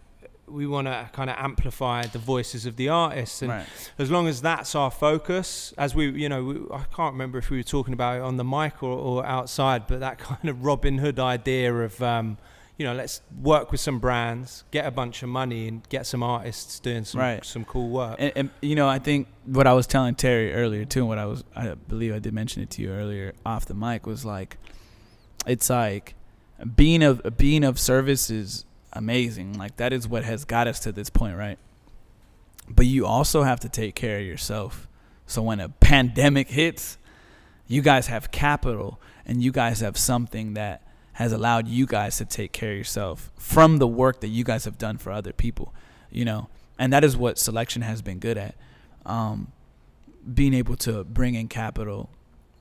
we 0.48 0.66
want 0.66 0.88
to 0.88 1.08
kind 1.12 1.30
of 1.30 1.36
amplify 1.38 2.02
the 2.06 2.18
voices 2.18 2.66
of 2.66 2.74
the 2.74 2.88
artists, 2.88 3.40
and 3.42 3.52
Right. 3.52 3.66
as 4.00 4.10
long 4.10 4.26
as 4.26 4.42
that's 4.42 4.74
our 4.74 4.90
focus, 4.90 5.72
as 5.78 5.94
we, 5.94 6.10
you 6.10 6.28
know, 6.28 6.42
we, 6.42 6.54
I 6.74 6.82
can't 6.92 7.12
remember 7.12 7.38
if 7.38 7.50
we 7.50 7.58
were 7.58 7.62
talking 7.62 7.94
about 7.94 8.16
it 8.16 8.22
on 8.22 8.36
the 8.36 8.42
mic 8.44 8.82
or, 8.82 8.90
or 8.90 9.24
outside, 9.24 9.86
but 9.86 10.00
that 10.00 10.18
kind 10.30 10.48
of 10.48 10.64
Robin 10.64 10.98
Hood 10.98 11.20
idea 11.20 11.72
of, 11.72 12.02
um, 12.02 12.36
you 12.80 12.86
know, 12.86 12.94
let's 12.94 13.20
work 13.42 13.72
with 13.72 13.78
some 13.78 13.98
brands, 13.98 14.64
get 14.70 14.86
a 14.86 14.90
bunch 14.90 15.22
of 15.22 15.28
money, 15.28 15.68
and 15.68 15.86
get 15.90 16.06
some 16.06 16.22
artists 16.22 16.80
doing 16.80 17.04
some 17.04 17.20
Right. 17.20 17.44
some 17.44 17.62
cool 17.66 17.90
work. 17.90 18.16
And, 18.18 18.32
and 18.34 18.50
you 18.62 18.74
know, 18.74 18.88
I 18.88 18.98
think 18.98 19.28
what 19.44 19.66
I 19.66 19.74
was 19.74 19.86
telling 19.86 20.14
Terry 20.14 20.54
earlier 20.54 20.86
too, 20.86 21.00
and 21.00 21.08
what 21.10 21.18
I 21.18 21.26
was, 21.26 21.44
I 21.54 21.74
believe 21.74 22.14
I 22.14 22.20
did 22.20 22.32
mention 22.32 22.62
it 22.62 22.70
to 22.70 22.82
you 22.82 22.88
earlier 22.88 23.34
off 23.44 23.66
the 23.66 23.74
mic 23.74 24.06
was 24.06 24.24
like, 24.24 24.56
it's 25.46 25.68
like 25.68 26.14
being 26.74 27.02
of 27.02 27.36
being 27.36 27.64
of 27.64 27.78
service 27.78 28.30
is 28.30 28.64
amazing. 28.94 29.58
Like 29.58 29.76
that 29.76 29.92
is 29.92 30.08
what 30.08 30.24
has 30.24 30.46
got 30.46 30.66
us 30.66 30.80
to 30.80 30.90
this 30.90 31.10
point, 31.10 31.36
right? 31.36 31.58
But 32.66 32.86
you 32.86 33.04
also 33.04 33.42
have 33.42 33.60
to 33.60 33.68
take 33.68 33.94
care 33.94 34.20
of 34.20 34.24
yourself. 34.24 34.88
So 35.26 35.42
when 35.42 35.60
a 35.60 35.68
pandemic 35.68 36.48
hits, 36.48 36.96
you 37.68 37.82
guys 37.82 38.06
have 38.06 38.30
capital 38.30 38.98
and 39.26 39.42
you 39.42 39.52
guys 39.52 39.80
have 39.80 39.98
something 39.98 40.54
that 40.54 40.80
has 41.20 41.32
allowed 41.32 41.68
you 41.68 41.86
guys 41.86 42.16
to 42.18 42.24
take 42.24 42.52
care 42.52 42.72
of 42.72 42.78
yourself 42.78 43.30
from 43.36 43.76
the 43.78 43.86
work 43.86 44.20
that 44.20 44.28
you 44.28 44.42
guys 44.44 44.64
have 44.64 44.78
done 44.78 44.96
for 44.98 45.12
other 45.12 45.32
people, 45.32 45.74
you 46.10 46.24
know. 46.24 46.48
And 46.78 46.92
that 46.92 47.04
is 47.04 47.16
what 47.16 47.36
Soulection 47.36 47.82
has 47.82 48.00
been 48.02 48.18
good 48.18 48.38
at. 48.38 48.54
Um, 49.06 49.52
being 50.34 50.54
able 50.54 50.76
to 50.76 51.04
bring 51.04 51.34
in 51.34 51.48
capital 51.48 52.10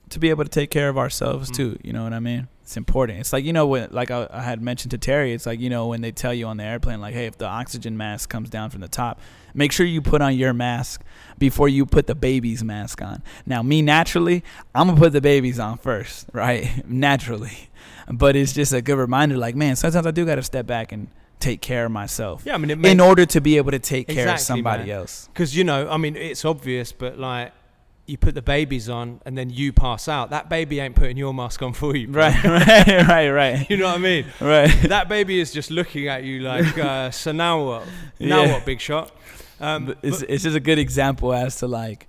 to 0.10 0.19
be 0.19 0.30
able 0.31 0.44
to 0.44 0.49
take 0.49 0.72
care 0.72 0.90
of 0.90 0.98
ourselves 0.98 1.52
Mm. 1.52 1.56
too. 1.56 1.80
You 1.84 1.94
know 1.94 2.03
what 2.03 2.14
I 2.14 2.19
mean? 2.19 2.48
It's 2.64 2.76
important. 2.77 3.19
It's 3.19 3.31
like 3.31 3.44
you 3.45 3.53
know 3.53 3.68
when, 3.68 3.90
like 3.91 4.10
I, 4.11 4.27
I 4.31 4.41
had 4.41 4.61
mentioned 4.61 4.91
to 4.91 4.98
Terry, 4.98 5.34
it's 5.34 5.45
like 5.45 5.60
you 5.60 5.69
know 5.69 5.88
when 5.88 6.02
they 6.02 6.11
tell 6.11 6.34
you 6.34 6.48
on 6.48 6.57
the 6.57 6.64
airplane, 6.64 6.99
like, 6.99 7.14
hey, 7.14 7.26
if 7.27 7.38
the 7.38 7.45
oxygen 7.45 7.95
mask 7.98 8.30
comes 8.30 8.49
down 8.49 8.69
from 8.72 8.81
the 8.81 8.88
top, 8.88 9.19
make 9.53 9.72
sure 9.72 9.86
you 9.86 10.02
put 10.02 10.22
on 10.22 10.36
your 10.36 10.53
mask 10.53 11.02
before 11.38 11.69
you 11.69 11.86
put 11.86 12.07
the 12.07 12.15
baby's 12.15 12.64
mask 12.64 13.02
on. 13.02 13.22
Now, 13.45 13.61
me 13.64 13.81
naturally, 13.81 14.44
I'm 14.76 14.88
gonna 14.88 14.99
put 14.99 15.14
the 15.14 15.22
baby's 15.22 15.60
on 15.60 15.77
first, 15.77 16.27
right? 16.34 16.84
naturally, 16.88 17.68
but 18.10 18.36
it's 18.36 18.53
just 18.53 18.73
a 18.73 18.81
good 18.81 18.98
reminder. 18.98 19.38
Like, 19.38 19.56
man, 19.56 19.76
sometimes 19.76 20.06
I 20.07 20.11
do 20.11 20.26
gotta 20.26 20.44
step 20.44 20.65
back 20.68 20.91
and 20.91 21.07
take 21.40 21.61
care 21.61 21.86
of 21.86 21.91
myself 21.91 22.44
yeah, 22.45 22.53
I 22.53 22.57
mean, 22.57 22.84
in 22.86 22.99
order 22.99 23.26
to 23.26 23.40
be 23.40 23.56
able 23.56 23.72
to 23.72 23.80
take 23.80 24.07
care 24.10 24.27
of 24.34 24.40
somebody 24.41 24.84
man. 24.88 24.98
else. 24.98 25.30
Because 25.34 25.56
you 25.56 25.64
know, 25.64 25.90
I 25.90 25.95
mean, 25.98 26.15
it's 26.18 26.44
obvious, 26.44 26.91
but 26.91 27.18
like, 27.18 27.53
you 28.07 28.18
put 28.18 28.34
the 28.34 28.41
babies 28.41 28.90
on, 28.90 29.22
and 29.23 29.38
then 29.38 29.52
you 29.52 29.72
pass 29.72 30.07
out. 30.07 30.31
That 30.31 30.49
baby 30.49 30.80
ain't 30.80 30.95
putting 30.95 31.15
your 31.15 31.31
mask 31.34 31.61
on 31.61 31.73
for 31.73 31.95
you, 31.95 32.07
bro. 32.07 32.23
Right, 32.23 32.44
right, 32.88 33.07
right, 33.07 33.30
right, 33.30 33.69
You 33.69 33.77
know 33.77 33.86
what 33.86 33.95
I 33.95 33.99
mean? 33.99 34.26
right. 34.41 34.68
that 34.90 35.07
baby 35.07 35.40
is 35.40 35.53
just 35.53 35.69
looking 35.69 36.07
at 36.07 36.23
you 36.23 36.40
like, 36.41 36.76
uh, 36.77 37.11
so 37.22 37.31
now 37.31 37.64
what? 37.64 37.88
Now 38.19 38.44
Yeah. 38.44 38.53
what, 38.53 38.65
big 38.65 38.81
shot? 38.81 39.11
Um, 39.61 39.86
But 39.86 39.98
it's 40.02 40.19
but- 40.22 40.30
it's 40.31 40.44
just 40.44 40.56
a 40.57 40.60
good 40.60 40.80
example 40.80 41.34
as 41.34 41.57
to 41.57 41.68
like 41.68 42.07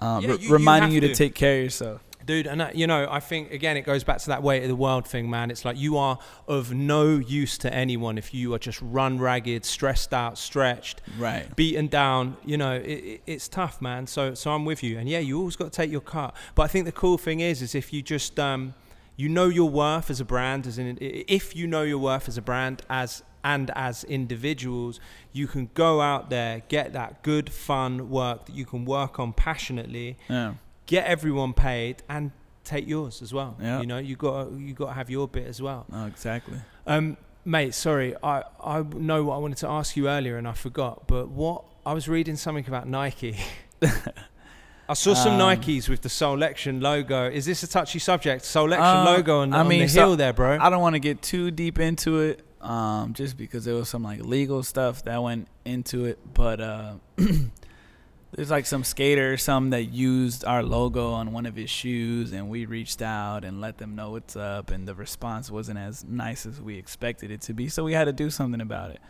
um, 0.00 0.22
Yeah, 0.24 0.30
you- 0.32 0.38
you 0.38 0.52
reminding 0.52 0.90
have 0.90 0.94
you 0.94 1.00
to. 1.02 1.08
to. 1.08 1.14
take 1.14 1.34
care 1.36 1.58
of 1.58 1.64
yourself. 1.64 2.02
Dude, 2.24 2.46
and 2.46 2.70
you 2.74 2.86
know, 2.86 3.06
I 3.10 3.20
think 3.20 3.52
again, 3.52 3.76
it 3.76 3.82
goes 3.82 4.04
back 4.04 4.18
to 4.18 4.26
that 4.28 4.42
weight 4.42 4.62
of 4.62 4.68
the 4.68 4.76
world 4.76 5.06
thing, 5.06 5.28
man. 5.30 5.50
It's 5.50 5.64
like 5.64 5.78
you 5.78 5.96
are 5.98 6.18
of 6.48 6.72
no 6.72 7.16
use 7.18 7.58
to 7.58 7.72
anyone 7.72 8.18
if 8.18 8.32
you 8.34 8.54
are 8.54 8.58
just 8.58 8.80
run 8.82 9.18
ragged, 9.18 9.64
stressed 9.64 10.12
out, 10.14 10.38
stretched, 10.38 11.02
Right. 11.18 11.54
beaten 11.56 11.86
down. 11.88 12.36
You 12.44 12.56
know, 12.56 12.72
it, 12.74 12.82
it, 12.86 13.22
it's 13.26 13.48
tough, 13.48 13.80
man. 13.82 14.06
So, 14.06 14.34
so 14.34 14.52
I'm 14.52 14.64
with 14.64 14.82
you. 14.82 14.98
And 14.98 15.08
yeah, 15.08 15.18
you 15.20 15.38
always 15.38 15.56
got 15.56 15.64
to 15.64 15.70
take 15.76 15.90
your 15.90 16.00
cut. 16.00 16.34
But 16.54 16.62
I 16.64 16.66
think 16.68 16.84
the 16.86 16.92
cool 16.92 17.18
thing 17.18 17.40
is, 17.40 17.62
is 17.62 17.74
if 17.74 17.92
you 17.92 18.02
just, 18.02 18.38
um, 18.40 18.74
you 19.16 19.28
know 19.28 19.46
your 19.46 19.70
worth 19.70 20.10
as 20.10 20.20
a 20.20 20.24
brand, 20.24 20.66
as 20.66 20.78
in, 20.78 20.98
if 21.00 21.54
you 21.54 21.66
know 21.66 21.82
your 21.82 21.98
worth 21.98 22.28
as 22.28 22.36
a 22.36 22.42
brand, 22.42 22.82
as 22.90 23.22
and 23.46 23.70
as 23.76 24.04
individuals, 24.04 24.98
you 25.32 25.46
can 25.46 25.68
go 25.74 26.00
out 26.00 26.30
there, 26.30 26.62
get 26.68 26.94
that 26.94 27.22
good, 27.22 27.52
fun 27.52 28.08
work 28.08 28.46
that 28.46 28.54
you 28.56 28.64
can 28.64 28.86
work 28.86 29.20
on 29.20 29.34
passionately, 29.34 30.16
Yeah. 30.30 30.54
Get 30.86 31.06
everyone 31.06 31.52
paid, 31.54 32.02
and 32.08 32.30
take 32.64 32.86
yours 32.88 33.22
as 33.22 33.32
well. 33.32 33.56
Yeah. 33.60 33.80
You 33.80 33.86
know, 33.86 33.98
you 33.98 34.16
got 34.16 34.52
you 34.52 34.72
got 34.74 34.88
to 34.88 34.92
have 34.94 35.10
your 35.10 35.26
bit 35.28 35.46
as 35.46 35.60
well. 35.62 35.86
No, 35.90 36.06
exactly. 36.06 36.58
Um, 36.86 37.16
mate, 37.44 37.74
sorry, 37.74 38.14
I, 38.22 38.42
I 38.62 38.82
know 38.82 39.24
what 39.24 39.36
I 39.36 39.38
wanted 39.38 39.58
to 39.58 39.68
ask 39.68 39.96
you 39.96 40.08
earlier 40.08 40.36
and 40.36 40.46
I 40.48 40.52
forgot, 40.52 41.06
but 41.06 41.28
what 41.28 41.64
I 41.86 41.92
was 41.94 42.08
reading 42.08 42.36
something 42.36 42.66
about 42.66 42.86
Nike. 42.88 43.36
I 44.86 44.92
saw 44.92 45.14
some 45.14 45.40
Um, 45.40 45.40
Nikes 45.40 45.88
with 45.88 46.02
the 46.02 46.10
Soulection 46.10 46.82
logo. 46.82 47.30
Is 47.30 47.46
this 47.46 47.62
a 47.62 47.66
touchy 47.66 47.98
subject? 47.98 48.44
Soulection 48.44 49.06
Uh, 49.06 49.10
logo 49.12 49.40
on, 49.40 49.54
I 49.54 49.60
on 49.60 49.68
mean, 49.68 49.80
the 49.80 49.88
so- 49.88 50.14
there, 50.16 50.34
bro. 50.34 50.58
I 50.60 50.68
don't 50.68 50.82
want 50.82 50.94
to 50.94 51.00
get 51.00 51.22
too 51.22 51.50
deep 51.50 51.78
into 51.78 52.20
it, 52.20 52.44
um, 52.60 53.14
just 53.14 53.38
because 53.38 53.64
there 53.64 53.74
was 53.74 53.88
some 53.88 54.02
like 54.02 54.20
legal 54.20 54.62
stuff 54.62 55.02
that 55.04 55.22
went 55.22 55.48
into 55.64 56.04
it. 56.04 56.18
But 56.34 56.60
uh, 56.60 56.92
there's 58.34 58.50
like 58.50 58.66
some 58.66 58.82
skater 58.82 59.36
some 59.36 59.70
that 59.70 59.84
used 59.84 60.44
our 60.44 60.62
logo 60.62 61.12
on 61.12 61.32
one 61.32 61.46
of 61.46 61.54
his 61.54 61.70
shoes, 61.70 62.32
and 62.32 62.48
we 62.48 62.66
reached 62.66 63.00
out 63.00 63.44
and 63.44 63.60
let 63.60 63.78
them 63.78 63.94
know 63.94 64.10
what's 64.10 64.34
up, 64.34 64.70
and 64.70 64.88
the 64.88 64.94
response 64.94 65.50
wasn't 65.50 65.78
as 65.78 66.04
nice 66.04 66.44
as 66.44 66.60
we 66.60 66.76
expected 66.76 67.30
it 67.30 67.40
to 67.42 67.54
be. 67.54 67.68
So 67.68 67.84
we 67.84 67.92
had 67.92 68.04
to 68.04 68.12
do 68.12 68.30
something 68.30 68.60
about 68.60 68.90
it. 68.90 69.00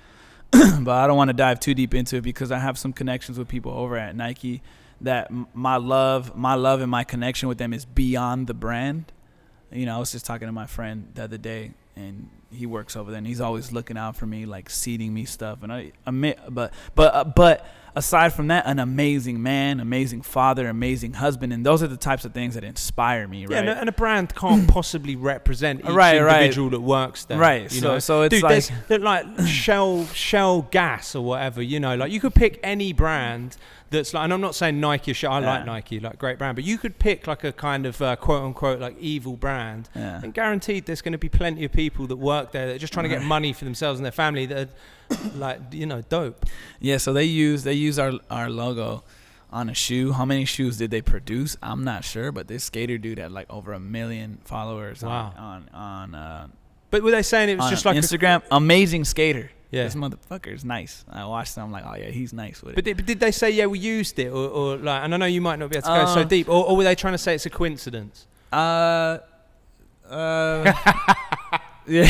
but 0.85 0.93
I 0.93 1.07
don't 1.07 1.17
want 1.17 1.31
to 1.31 1.35
dive 1.35 1.59
too 1.59 1.75
deep 1.75 1.95
into 1.95 2.17
it 2.17 2.21
because 2.21 2.53
I 2.53 2.59
have 2.59 2.79
some 2.79 2.93
connections 2.93 3.39
with 3.39 3.49
people 3.49 3.73
over 3.73 3.97
at 3.97 4.15
Nike 4.15 4.63
that 5.01 5.31
my 5.55 5.77
love, 5.77 6.37
my 6.37 6.55
love 6.55 6.81
and 6.81 6.91
my 6.91 7.05
connection 7.05 7.49
with 7.49 7.59
them 7.59 7.73
is 7.73 7.85
beyond 7.85 8.47
the 8.47 8.55
brand. 8.55 9.11
You 9.73 9.87
know, 9.87 9.97
I 9.97 9.99
was 9.99 10.13
just 10.13 10.27
talking 10.27 10.47
to 10.47 10.53
my 10.53 10.67
friend 10.67 11.11
the 11.15 11.25
other 11.25 11.39
day, 11.39 11.73
and 11.97 12.29
he 12.53 12.67
works 12.67 12.95
over 12.95 13.11
there, 13.11 13.19
and 13.19 13.27
he's 13.27 13.41
always 13.41 13.73
looking 13.73 13.97
out 13.97 14.17
for 14.17 14.27
me, 14.27 14.45
like 14.45 14.71
seeding 14.71 15.13
me 15.13 15.25
stuff. 15.25 15.63
And 15.63 15.73
I, 15.73 15.93
admit, 16.07 16.39
but 16.49 16.73
but 16.95 17.15
uh, 17.15 17.25
but 17.25 17.67
aside 17.97 18.33
from 18.33 18.49
that, 18.49 18.67
an 18.67 18.79
amazing 18.79 19.43
man, 19.43 19.81
amazing 19.81 20.23
father, 20.23 20.69
amazing 20.69 21.15
husband, 21.15 21.53
and 21.53 21.65
those 21.65 21.83
are 21.83 21.87
the 21.87 21.97
types 21.97 22.25
of 22.25 22.33
things 22.33 22.55
that 22.55 22.65
inspire 22.65 23.27
me, 23.29 23.43
Yeah, 23.43 23.47
right? 23.49 23.59
and 23.61 23.69
a, 23.69 23.79
and 23.81 23.89
a 23.89 23.93
brand 23.93 24.35
can't 24.35 24.69
possibly 24.79 25.17
represent 25.17 25.81
each 25.81 25.87
Right, 25.87 26.19
right. 26.21 26.43
individual 26.43 26.71
that 26.71 26.81
works 26.81 27.25
there. 27.25 27.39
Right, 27.39 27.63
You 27.63 27.81
so- 27.81 27.93
know? 27.95 27.99
so 27.99 28.23
it's 28.23 28.35
Dude, 28.35 28.43
like- 28.43 29.01
like 29.03 29.41
Shell 29.47 30.07
Shell 30.07 30.63
Gas 30.71 31.15
or 31.15 31.25
whatever. 31.25 31.63
You 31.63 31.81
know, 31.81 31.95
like 31.97 32.11
you 32.13 32.21
could 32.21 32.35
pick 32.35 32.59
any 32.63 32.93
brand 32.93 33.57
that's 33.95 34.13
like, 34.13 34.25
and 34.25 34.33
I'm 34.33 34.41
not 34.41 34.55
saying 34.55 34.79
Nike 34.81 35.13
Shell. 35.13 35.33
I 35.33 35.39
like 35.39 35.65
Nike, 35.67 35.99
like 36.01 36.19
great 36.19 36.39
brand, 36.39 36.55
but 36.57 36.65
you 36.65 36.77
could 36.79 36.99
pick 36.99 37.27
like 37.27 37.45
a 37.45 37.53
kind 37.53 37.87
of 37.87 38.01
uh, 38.03 38.17
quote 38.17 38.43
unquote 38.43 38.81
like 38.81 38.97
evil 38.99 39.37
brand. 39.37 39.89
yeah. 39.95 40.21
And 40.23 40.35
guaranteed, 40.35 40.87
there's 40.87 41.01
going 41.03 41.13
to 41.13 41.19
be 41.19 41.29
plenty 41.29 41.65
of 41.65 41.73
people 41.73 42.07
that 42.09 42.17
work 42.17 42.53
there 42.53 42.67
that 42.67 42.75
are 42.77 42.79
just 42.79 42.93
trying 42.93 43.05
to 43.05 43.09
get 43.09 43.23
money 43.23 43.53
for 43.53 43.65
themselves 43.65 43.99
and 43.99 44.05
their 44.05 44.13
family 44.13 44.47
that 44.47 44.69
are 44.69 45.17
like, 45.37 45.61
you 45.73 45.87
know, 45.87 46.03
dope. 46.03 46.45
Yeah, 46.81 46.99
so 46.99 47.13
they 47.13 47.25
use 47.25 47.65
they 47.65 47.73
use 47.75 47.99
our 47.99 48.13
our 48.31 48.51
logo 48.51 49.05
on 49.51 49.69
a 49.71 49.75
shoe. 49.75 50.13
How 50.13 50.25
many 50.25 50.45
shoes 50.45 50.79
did 50.79 50.91
they 50.91 51.01
produce? 51.03 51.57
I'm 51.63 51.85
not 51.85 52.05
sure, 52.05 52.33
but 52.33 52.49
this 52.49 52.65
skater 52.65 52.99
dude 52.99 53.19
had 53.19 53.33
like 53.33 53.49
over 53.51 53.73
a 53.73 53.81
million 53.81 54.41
followers 54.45 55.03
Wow. 55.03 55.33
on 55.37 55.69
on 55.73 56.13
on, 56.13 56.15
uh, 56.15 56.47
But 56.91 57.03
were 57.03 57.11
they 57.13 57.23
saying 57.23 57.49
it 57.51 57.59
was 57.59 57.71
just 57.71 57.85
like, 57.85 57.97
a, 57.97 58.01
Instagram. 58.01 58.43
Amazing 58.51 59.05
skater. 59.05 59.51
Yeah. 59.75 59.85
This 59.85 59.95
motherfucker 59.95 60.53
is 60.55 60.65
nice. 60.65 61.05
I 61.11 61.25
watched 61.27 61.57
him. 61.57 61.65
I'm 61.65 61.73
like, 61.73 61.85
oh 61.87 61.95
yeah, 61.97 62.11
he's 62.11 62.33
nice 62.33 62.63
with 62.63 62.73
it. 62.73 62.75
But 62.77 62.85
did, 62.85 62.97
but 62.97 63.07
did 63.07 63.21
they 63.21 63.31
say 63.33 63.51
yeah 63.51 63.67
we 63.67 63.79
used 63.79 64.19
it 64.19 64.29
or, 64.29 64.49
or 64.49 64.77
like? 64.77 65.03
And 65.05 65.15
I 65.15 65.17
know 65.17 65.27
you 65.27 65.41
might 65.41 65.59
not 65.59 65.71
be 65.71 65.77
able 65.77 65.89
to 65.89 65.95
go 66.05 66.07
so 66.15 66.21
Uh, 66.21 66.25
deep, 66.25 66.49
or, 66.49 66.65
or 66.69 66.77
were 66.77 66.85
they 66.85 66.95
trying 66.95 67.15
to 67.15 67.19
say 67.19 67.35
it's 67.35 67.47
a 67.47 67.51
coincidence? 67.51 68.27
uh, 68.53 69.19
uh, 70.09 70.73
yeah. 71.87 72.05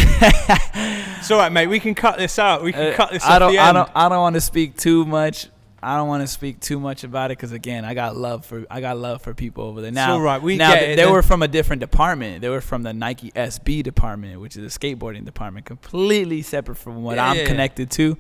It's 1.18 1.30
all 1.30 1.38
right, 1.38 1.50
mate. 1.52 1.68
We 1.68 1.80
can 1.80 1.94
cut 1.94 2.18
this 2.18 2.38
out. 2.38 2.62
We 2.62 2.72
can 2.72 2.92
Uh, 2.92 2.96
cut 2.96 3.10
this 3.12 3.24
I 3.24 3.38
don't. 3.38 3.52
the 3.52 3.58
I 3.58 3.72
don't. 3.72 3.90
I 3.94 4.08
don't 4.08 4.20
want 4.20 4.34
to 4.34 4.40
speak 4.40 4.76
too 4.76 5.04
much. 5.06 5.48
I 5.84 5.96
don't 5.96 6.08
want 6.08 6.22
to 6.22 6.26
speak 6.26 6.60
too 6.60 6.80
much 6.80 7.04
about 7.04 7.30
it 7.30 7.36
because 7.38 7.52
again, 7.52 7.84
I 7.84 7.94
got 7.94 8.16
love 8.16 8.46
for 8.46 8.64
I 8.70 8.80
got 8.80 8.96
love 8.98 9.22
for 9.22 9.34
people 9.34 9.64
over 9.64 9.80
there. 9.80 9.90
Now, 9.92 10.14
all 10.14 10.20
right. 10.20 10.40
We 10.42 10.56
now 10.56 10.74
they 10.74 11.06
were 11.06 11.22
from 11.22 11.42
a 11.42 11.48
different 11.48 11.80
department. 11.80 12.40
They 12.40 12.48
were 12.48 12.60
from 12.60 12.82
the 12.82 12.92
Nike 12.92 13.30
SB 13.32 13.82
department, 13.82 14.40
which 14.40 14.56
is 14.56 14.74
a 14.74 14.78
skateboarding 14.78 15.24
department, 15.24 15.66
completely 15.66 16.42
separate 16.42 16.76
from 16.76 17.02
what 17.02 17.16
Yeah, 17.16 17.28
I'm 17.28 17.36
yeah, 17.36 17.42
yeah. 17.42 17.48
connected 17.48 17.90
to. 17.92 18.16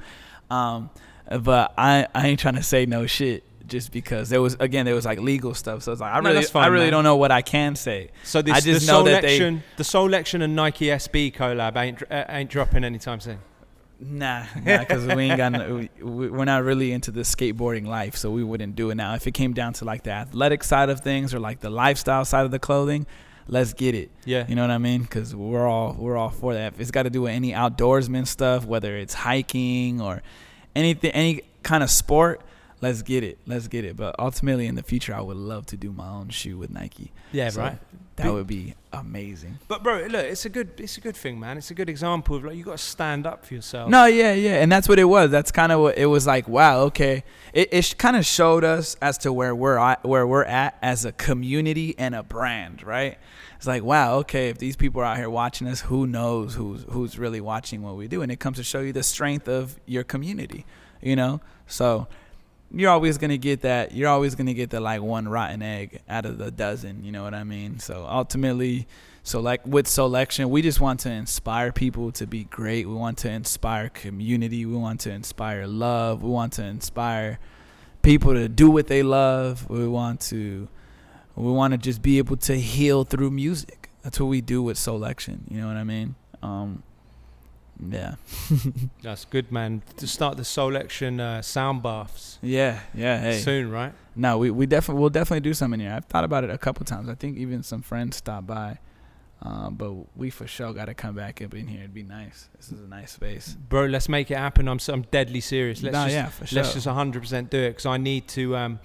Um, 0.50 0.90
but 1.30 1.72
I 1.78 2.06
I 2.14 2.28
ain't 2.28 2.40
trying 2.40 2.56
to 2.56 2.62
say 2.62 2.86
no 2.86 3.06
shit 3.06 3.44
just 3.66 3.92
because 3.92 4.28
there 4.28 4.42
was 4.42 4.56
again 4.60 4.84
there 4.84 4.94
was 4.94 5.06
like 5.06 5.18
legal 5.18 5.54
stuff. 5.54 5.82
So 5.82 5.92
it's 5.92 6.00
like 6.00 6.12
I 6.14 6.20
No, 6.20 6.30
really 6.30 6.44
fine, 6.44 6.64
I 6.64 6.66
really 6.66 6.84
man. 6.86 6.92
don't 6.92 7.04
know 7.04 7.16
what 7.16 7.30
I 7.32 7.40
can 7.40 7.76
say. 7.76 8.10
So 8.22 8.42
this, 8.42 8.54
I 8.54 8.60
just 8.60 8.86
the 8.86 8.92
know 8.92 9.02
that 9.04 9.22
they- 9.22 9.38
the 9.38 9.82
Soulection 9.84 10.42
and 10.42 10.54
Nike 10.54 10.86
SB 10.86 11.32
collab 11.34 11.76
ain't 11.76 12.02
uh, 12.10 12.24
ain't 12.28 12.50
dropping 12.50 12.84
anytime 12.84 13.20
soon. 13.20 13.38
Nah, 14.06 14.44
nah, 14.64 14.78
because 14.78 15.06
we 15.06 15.24
ain't 15.24 15.38
got. 15.38 15.52
No, 15.52 15.86
we- 16.02 16.28
we're 16.28 16.44
not 16.44 16.62
really 16.62 16.92
into 16.92 17.10
the 17.10 17.22
skateboarding 17.22 17.86
life, 17.86 18.16
so 18.16 18.30
we 18.30 18.44
wouldn't 18.44 18.76
do 18.76 18.90
it 18.90 18.96
now. 18.96 19.14
If 19.14 19.26
it 19.26 19.32
came 19.32 19.54
down 19.54 19.72
to 19.74 19.84
like 19.84 20.02
the 20.02 20.10
athletic 20.10 20.62
side 20.62 20.90
of 20.90 21.00
things 21.00 21.32
or 21.32 21.38
like 21.40 21.60
the 21.60 21.70
lifestyle 21.70 22.24
side 22.24 22.44
of 22.44 22.50
the 22.50 22.58
clothing, 22.58 23.06
let's 23.48 23.72
get 23.72 23.94
it. 23.94 24.10
Yeah. 24.26 24.44
You 24.46 24.56
know 24.56 24.62
what 24.62 24.70
I 24.70 24.78
mean? 24.78 25.02
Because 25.02 25.34
we're 25.34 25.66
all 25.66 25.94
we're 25.98 26.16
all 26.16 26.28
for 26.30 26.52
that. 26.54 26.74
If 26.74 26.80
it's 26.80 26.90
got 26.90 27.04
to 27.04 27.10
do 27.10 27.22
with 27.22 27.32
any 27.32 27.52
outdoorsman 27.52 28.26
stuff, 28.26 28.66
whether 28.66 28.96
it's 28.96 29.14
hiking 29.14 30.00
or 30.02 30.22
anything, 30.76 31.10
any 31.12 31.40
kind 31.62 31.82
of 31.82 31.88
sport, 31.90 32.42
let's 32.82 33.00
get 33.02 33.24
it, 33.24 33.38
let's 33.46 33.68
get 33.68 33.84
it. 33.86 33.96
But 33.96 34.16
ultimately, 34.18 34.66
in 34.66 34.74
the 34.74 34.82
future, 34.82 35.14
I 35.14 35.20
would 35.22 35.36
love 35.38 35.64
to 35.66 35.76
do 35.78 35.92
my 35.92 36.08
own 36.08 36.28
shoe 36.28 36.58
with 36.58 36.70
Nike. 36.70 37.12
Yeah, 37.32 37.48
So, 37.48 37.62
right. 37.62 37.78
That 38.16 38.32
would 38.32 38.46
be 38.46 38.74
amazing. 38.92 39.58
But 39.66 39.82
bro, 39.82 40.06
look, 40.06 40.24
it's 40.24 40.44
a 40.44 40.48
good, 40.48 40.78
it's 40.78 40.96
a 40.96 41.00
good 41.00 41.16
thing, 41.16 41.40
man. 41.40 41.58
It's 41.58 41.70
a 41.70 41.74
good 41.74 41.88
example 41.88 42.36
of 42.36 42.44
like 42.44 42.56
you 42.56 42.62
got 42.62 42.78
to 42.78 42.84
stand 42.84 43.26
up 43.26 43.44
for 43.44 43.54
yourself. 43.54 43.90
No, 43.90 44.06
yeah, 44.06 44.32
yeah, 44.32 44.62
and 44.62 44.70
that's 44.70 44.88
what 44.88 44.98
it 45.00 45.04
was. 45.04 45.30
That's 45.30 45.50
kind 45.50 45.72
of 45.72 45.80
what 45.80 45.98
it 45.98 46.06
was 46.06 46.26
like. 46.26 46.46
Wow, 46.46 46.82
okay. 46.82 47.24
It 47.52 47.70
it 47.72 47.94
kind 47.98 48.16
of 48.16 48.24
showed 48.24 48.62
us 48.62 48.96
as 49.02 49.18
to 49.18 49.32
where 49.32 49.54
we're 49.54 49.78
at, 49.78 50.04
where 50.04 50.26
we're 50.26 50.44
at 50.44 50.78
as 50.80 51.04
a 51.04 51.12
community 51.12 51.94
and 51.98 52.14
a 52.14 52.22
brand, 52.22 52.84
right? 52.84 53.18
It's 53.56 53.66
like, 53.66 53.82
wow, 53.82 54.16
okay. 54.18 54.48
If 54.48 54.58
these 54.58 54.76
people 54.76 55.00
are 55.00 55.06
out 55.06 55.16
here 55.16 55.30
watching 55.30 55.66
us, 55.66 55.80
who 55.80 56.06
knows 56.06 56.54
who's 56.54 56.84
who's 56.90 57.18
really 57.18 57.40
watching 57.40 57.82
what 57.82 57.96
we 57.96 58.06
do? 58.06 58.22
And 58.22 58.30
it 58.30 58.38
comes 58.38 58.58
to 58.58 58.62
show 58.62 58.80
you 58.80 58.92
the 58.92 59.02
strength 59.02 59.48
of 59.48 59.80
your 59.86 60.04
community, 60.04 60.66
you 61.02 61.16
know. 61.16 61.40
So 61.66 62.06
you're 62.74 62.90
always 62.90 63.18
gonna 63.18 63.36
get 63.36 63.62
that. 63.62 63.92
You're 63.92 64.08
always 64.08 64.34
gonna 64.34 64.54
get 64.54 64.70
the 64.70 64.80
like 64.80 65.00
one 65.00 65.28
rotten 65.28 65.62
egg 65.62 66.00
out 66.08 66.26
of 66.26 66.38
the 66.38 66.50
dozen. 66.50 67.04
You 67.04 67.12
know 67.12 67.22
what 67.22 67.34
I 67.34 67.44
mean? 67.44 67.78
So 67.78 68.06
ultimately, 68.08 68.86
so 69.22 69.40
like 69.40 69.66
with 69.66 69.86
Soulection, 69.86 70.50
we 70.50 70.60
just 70.62 70.80
want 70.80 71.00
to 71.00 71.10
inspire 71.10 71.72
people 71.72 72.12
to 72.12 72.26
be 72.26 72.44
great. 72.44 72.88
We 72.88 72.94
want 72.94 73.18
to 73.18 73.30
inspire 73.30 73.88
community. 73.88 74.66
We 74.66 74.76
want 74.76 75.00
to 75.00 75.10
inspire 75.10 75.66
love. 75.66 76.22
We 76.22 76.30
want 76.30 76.54
to 76.54 76.64
inspire 76.64 77.38
people 78.02 78.34
to 78.34 78.48
do 78.48 78.70
what 78.70 78.86
they 78.88 79.02
love. 79.02 79.68
We 79.70 79.86
want 79.86 80.20
to 80.22 80.68
we 81.36 81.50
want 81.50 81.72
to 81.72 81.78
just 81.78 82.02
be 82.02 82.18
able 82.18 82.36
to 82.36 82.54
heal 82.60 83.04
through 83.04 83.30
music. 83.30 83.90
That's 84.02 84.20
what 84.20 84.26
we 84.26 84.40
do 84.40 84.62
with 84.62 84.76
Soulection. 84.76 85.50
You 85.50 85.60
know 85.60 85.68
what 85.68 85.76
I 85.76 85.84
mean? 85.84 86.14
Um, 86.42 86.82
yeah, 87.90 88.14
That's 89.02 89.24
good, 89.24 89.50
man. 89.52 89.82
To 89.98 90.06
start 90.06 90.36
the 90.36 90.42
Soulection 90.42 91.20
uh, 91.20 91.42
sound 91.42 91.82
baths 91.82 92.38
yeah, 92.42 92.80
yeah. 92.94 93.20
Hey, 93.20 93.38
soon, 93.38 93.70
right? 93.70 93.92
no, 94.14 94.38
we 94.38 94.50
we 94.50 94.66
definitely 94.66 95.00
we'll 95.00 95.10
definitely 95.10 95.40
do 95.40 95.54
something 95.54 95.80
here. 95.80 95.92
I've 95.92 96.04
thought 96.06 96.24
about 96.24 96.44
it 96.44 96.50
a 96.50 96.58
couple 96.58 96.84
times. 96.84 97.08
I 97.08 97.14
think 97.14 97.36
even 97.38 97.62
some 97.62 97.82
friends 97.82 98.16
stopped 98.16 98.46
by. 98.46 98.78
Um, 99.42 99.74
but 99.74 99.92
we 100.16 100.30
for 100.30 100.46
sure 100.46 100.72
got 100.72 100.86
to 100.86 100.94
come 100.94 101.16
back 101.16 101.42
up 101.42 101.52
in 101.52 101.66
here. 101.66 101.80
It'd 101.80 101.92
be 101.92 102.02
nice. 102.02 102.48
This 102.56 102.72
is 102.72 102.80
a 102.80 102.88
nice 102.88 103.12
space. 103.12 103.54
Bro, 103.68 103.86
let's 103.86 104.08
make 104.08 104.30
it 104.30 104.38
happen. 104.38 104.68
I'm, 104.68 104.78
I'm 104.88 105.02
deadly 105.02 105.40
serious. 105.40 105.82
Let's 105.82 105.92
no, 105.92 106.04
just, 106.04 106.14
yeah, 106.14 106.28
for 106.30 106.46
sure. 106.46 106.62
let's 106.62 106.72
just 106.72 106.86
100% 106.86 107.50
do 107.50 107.58
it 107.58 107.70
because 107.70 107.84
I 107.84 107.98
need 107.98 108.26
to. 108.28 108.56
Um, 108.56 108.80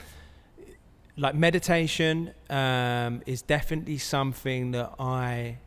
like 1.19 1.35
meditation 1.35 2.33
um, 2.49 3.21
is 3.25 3.41
definitely 3.41 3.97
something 3.97 4.71
that 4.71 4.93
I 4.99 5.57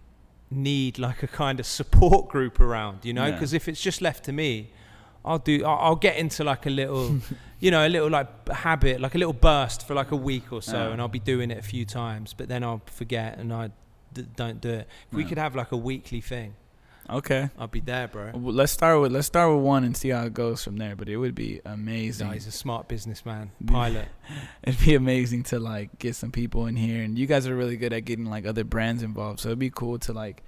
need 0.55 0.99
like 0.99 1.23
a 1.23 1.27
kind 1.27 1.61
of 1.61 1.67
support 1.67 2.29
group 2.29 2.61
around, 2.61 3.05
you 3.05 3.13
know, 3.13 3.27
Yeah. 3.27 3.33
because 3.33 3.53
if 3.53 3.69
it's 3.69 3.81
just 3.81 4.01
left 4.01 4.25
to 4.25 4.33
me, 4.33 4.71
I'll 5.25 5.39
do. 5.39 5.65
I'll, 5.65 5.79
I'll 5.79 5.97
get 5.97 6.17
into 6.17 6.43
like 6.45 6.67
a 6.67 6.71
little, 6.71 7.21
you 7.61 7.71
know, 7.71 7.87
a 7.87 7.89
little 7.89 8.11
like 8.11 8.49
habit, 8.49 9.01
like 9.01 9.15
a 9.15 9.19
little 9.19 9.33
burst 9.33 9.87
for 9.87 9.95
like 9.95 10.11
a 10.11 10.17
week 10.17 10.53
or 10.53 10.61
so, 10.63 10.77
Yeah. 10.87 10.93
and 10.93 11.01
I'll 11.01 11.09
be 11.09 11.21
doing 11.21 11.51
it 11.51 11.59
a 11.59 11.63
few 11.63 11.85
times, 11.85 12.35
but 12.35 12.49
then 12.49 12.65
I'll 12.65 12.83
forget 12.87 13.39
and 13.39 13.53
I 13.53 13.71
d- 14.13 14.27
don't 14.37 14.61
do 14.61 14.71
it. 14.71 14.89
If 15.11 15.17
we 15.17 15.25
could 15.25 15.39
have 15.39 15.55
like 15.55 15.71
a 15.73 15.77
weekly 15.77 16.21
thing, 16.21 16.55
okay. 17.09 17.51
I'd 17.59 17.71
be 17.71 17.81
there, 17.81 18.09
bro. 18.09 18.31
Well, 18.35 18.55
let's 18.55 18.73
start 18.73 19.01
with 19.01 19.13
let's 19.13 19.27
start 19.27 19.55
with 19.55 19.65
one 19.65 19.85
and 19.85 19.97
see 19.97 20.11
how 20.11 20.25
it 20.25 20.35
goes 20.35 20.63
from 20.63 20.77
there. 20.77 20.97
But 20.97 21.09
it 21.09 21.17
would 21.17 21.35
be 21.35 21.61
amazing. 21.65 22.29
No, 22.29 22.33
he's 22.33 22.47
a 22.47 22.53
smart 22.53 22.89
businessman, 22.89 23.53
pilot. 23.67 24.09
It'd 24.63 24.81
be 24.85 24.95
amazing 24.95 25.45
to 25.45 25.59
like 25.59 25.99
get 25.99 26.17
some 26.17 26.33
people 26.33 26.67
in 26.67 26.77
here, 26.77 27.03
and 27.03 27.19
you 27.19 27.27
guys 27.27 27.47
are 27.47 27.57
really 27.57 27.77
good 27.77 27.93
at 27.93 28.05
getting 28.05 28.27
like 28.27 28.47
other 28.47 28.65
brands 28.65 29.03
involved. 29.03 29.41
So 29.41 29.49
it'd 29.49 29.59
be 29.59 29.71
cool 29.71 29.99
to 30.01 30.13
like 30.13 30.43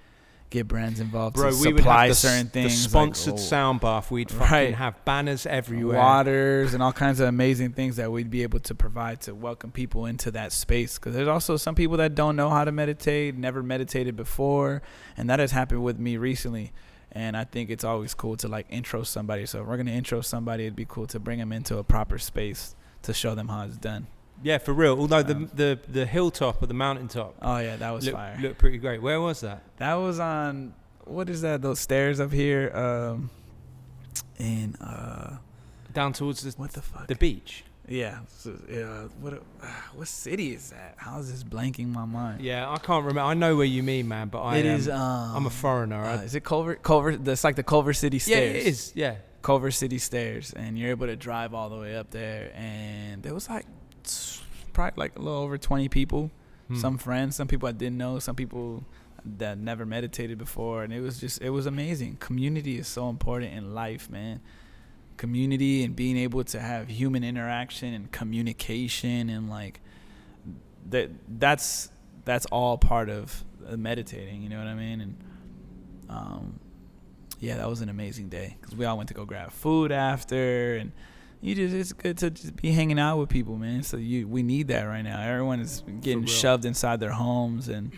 get 0.55 0.67
brands 0.67 0.99
involved 0.99 1.35
Bro, 1.35 1.51
to 1.51 1.57
we 1.61 1.73
would 1.73 1.83
have 1.83 2.09
the, 2.09 2.15
certain 2.15 2.47
things, 2.47 2.73
the 2.73 2.97
like, 2.97 3.15
sponsored 3.15 3.33
oh, 3.33 3.37
sound 3.37 3.81
bath. 3.81 4.09
We'd 4.09 4.31
fucking 4.31 4.51
Right. 4.51 4.75
have 4.75 5.03
banners 5.05 5.45
everywhere. 5.45 5.97
waters 5.97 6.73
and 6.73 6.81
all 6.81 6.93
kinds 6.93 7.19
of 7.19 7.27
amazing 7.27 7.73
things 7.73 7.97
that 7.97 8.11
we'd 8.11 8.29
be 8.29 8.43
able 8.43 8.59
to 8.61 8.73
provide 8.73 9.21
to 9.21 9.35
welcome 9.35 9.71
people 9.71 10.05
into 10.05 10.31
that 10.31 10.51
space. 10.51 10.97
Because 10.97 11.13
there's 11.13 11.27
also 11.27 11.57
some 11.57 11.75
people 11.75 11.97
that 11.97 12.15
don't 12.15 12.35
know 12.35 12.49
how 12.49 12.63
to 12.63 12.71
meditate, 12.71 13.35
never 13.35 13.61
meditated 13.61 14.15
before, 14.15 14.81
and 15.17 15.29
that 15.29 15.39
has 15.39 15.51
happened 15.51 15.83
with 15.83 15.99
me 15.99 16.17
recently. 16.17 16.71
And 17.11 17.37
I 17.37 17.43
think 17.43 17.69
it's 17.69 17.83
always 17.83 18.13
cool 18.13 18.35
to 18.37 18.47
like 18.47 18.65
intro 18.69 19.03
somebody. 19.03 19.45
So 19.45 19.61
if 19.61 19.67
we're 19.67 19.77
gonna 19.77 19.91
intro 19.91 20.21
somebody, 20.21 20.63
it'd 20.65 20.75
be 20.75 20.85
cool 20.85 21.07
to 21.07 21.19
bring 21.19 21.39
them 21.39 21.51
into 21.51 21.77
a 21.77 21.83
proper 21.83 22.17
space 22.17 22.75
to 23.03 23.13
show 23.13 23.35
them 23.35 23.47
how 23.47 23.63
it's 23.65 23.77
done. 23.77 24.07
Yeah, 24.43 24.57
for 24.59 24.73
real. 24.73 24.99
Although 24.99 25.23
the 25.23 25.35
Um, 25.35 25.49
the 25.53 25.79
the 25.87 26.05
hilltop 26.05 26.61
or 26.61 26.67
the 26.67 26.73
mountaintop 26.73 27.35
Oh 27.41 27.57
yeah, 27.57 27.75
that 27.77 27.91
was 27.91 28.05
looked, 28.05 28.17
fire. 28.17 28.37
looked 28.41 28.57
pretty 28.59 28.77
great. 28.77 29.01
Where 29.01 29.19
was 29.21 29.41
that? 29.41 29.63
That 29.77 29.95
was 29.95 30.19
on 30.19 30.73
what 31.05 31.29
is 31.29 31.41
that? 31.41 31.61
Those 31.61 31.79
stairs 31.79 32.19
up 32.19 32.31
here, 32.31 32.75
um, 32.75 33.29
in 34.37 34.75
uh, 34.75 35.37
Down 35.93 36.13
towards 36.13 36.41
the 36.41 36.51
what 36.61 36.73
the 36.73 36.81
fuck? 36.81 37.07
the 37.07 37.15
beach. 37.15 37.63
yeah, 37.87 38.19
so, 38.27 38.57
yeah. 38.69 39.03
What 39.21 39.33
uh, 39.33 39.67
what 39.95 40.07
city 40.07 40.53
is 40.53 40.71
that? 40.71 40.95
How 40.97 41.19
is 41.19 41.31
this 41.31 41.43
blanking 41.43 41.89
my 41.89 42.05
mind? 42.05 42.41
Yeah, 42.41 42.69
I 42.69 42.77
can't 42.77 43.05
remember. 43.05 43.21
I 43.21 43.33
know 43.35 43.55
where 43.55 43.65
you 43.65 43.83
mean, 43.83 44.07
man, 44.07 44.27
but 44.29 44.41
I 44.41 44.57
it 44.57 44.67
um, 44.67 44.75
is. 44.75 44.89
Um, 44.89 45.35
I'm 45.35 45.45
a 45.45 45.49
foreigner. 45.51 46.03
uh, 46.03 46.21
is 46.21 46.35
it 46.35 46.43
Culver? 46.43 46.75
Culver. 46.75 47.15
That's 47.15 47.43
like 47.43 47.55
the 47.55 47.63
Culver 47.63 47.93
City 47.93 48.19
Stairs. 48.19 48.39
yeah, 48.43 48.49
stairs. 48.49 48.65
it 48.65 48.69
is. 48.69 48.91
Yeah. 48.95 49.15
Culver 49.43 49.69
City 49.69 49.99
stairs, 49.99 50.53
and 50.53 50.77
you're 50.77 50.89
able 50.89 51.05
to 51.05 51.15
drive 51.15 51.53
all 51.53 51.69
the 51.69 51.77
way 51.77 51.95
up 51.95 52.09
there. 52.09 52.51
And 52.55 53.21
there 53.21 53.33
was 53.33 53.47
like 53.47 53.67
probably 54.73 55.01
like 55.01 55.17
a 55.17 55.21
little 55.21 55.39
over 55.39 55.57
20 55.57 55.89
people. 55.89 56.31
Hmm. 56.67 56.75
Some 56.75 56.97
friends, 56.97 57.35
some 57.35 57.47
people 57.47 57.69
I 57.69 57.71
didn't 57.71 57.97
know, 57.97 58.19
some 58.19 58.35
people 58.35 58.83
that 59.37 59.57
never 59.57 59.85
meditated 59.85 60.37
before, 60.37 60.83
and 60.83 60.93
it 60.93 61.01
was 61.01 61.19
just 61.19 61.41
it 61.41 61.49
was 61.49 61.65
amazing. 61.65 62.17
Community 62.17 62.77
is 62.77 62.87
so 62.87 63.09
important 63.09 63.53
in 63.53 63.73
life, 63.73 64.09
man. 64.09 64.41
Community 65.17 65.83
and 65.83 65.95
being 65.95 66.17
able 66.17 66.43
to 66.43 66.59
have 66.59 66.89
human 66.89 67.23
interaction 67.23 67.93
and 67.93 68.11
communication 68.11 69.29
and 69.29 69.49
like 69.49 69.79
that 70.89 71.09
that's 71.39 71.89
that's 72.25 72.45
all 72.47 72.77
part 72.77 73.09
of 73.09 73.43
uh, 73.67 73.77
meditating. 73.77 74.41
You 74.41 74.49
know 74.49 74.57
what 74.57 74.67
I 74.67 74.75
mean? 74.75 75.01
And 75.01 75.17
um, 76.09 76.59
yeah, 77.39 77.57
that 77.57 77.69
was 77.69 77.81
an 77.81 77.89
amazing 77.89 78.29
day 78.29 78.57
because 78.59 78.75
we 78.75 78.85
all 78.85 78.97
went 78.97 79.09
to 79.09 79.13
go 79.15 79.25
grab 79.25 79.51
food 79.51 79.91
after, 79.91 80.75
and 80.75 80.91
you 81.41 81.55
just 81.55 81.73
it's 81.75 81.93
good 81.93 82.17
to 82.19 82.29
just 82.31 82.55
be 82.55 82.71
hanging 82.71 82.99
out 82.99 83.17
with 83.19 83.29
people, 83.29 83.57
man. 83.57 83.83
So 83.83 83.97
you 83.97 84.27
we 84.27 84.43
need 84.43 84.67
that 84.69 84.83
right 84.83 85.01
now. 85.03 85.21
Everyone 85.21 85.59
is 85.59 85.83
getting 86.01 86.25
shoved 86.25 86.65
inside 86.65 86.99
their 86.99 87.11
homes 87.11 87.67
and 87.67 87.91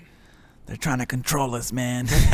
they're 0.66 0.76
trying 0.76 1.00
to 1.00 1.06
control 1.06 1.56
us, 1.56 1.72
man. 1.72 2.08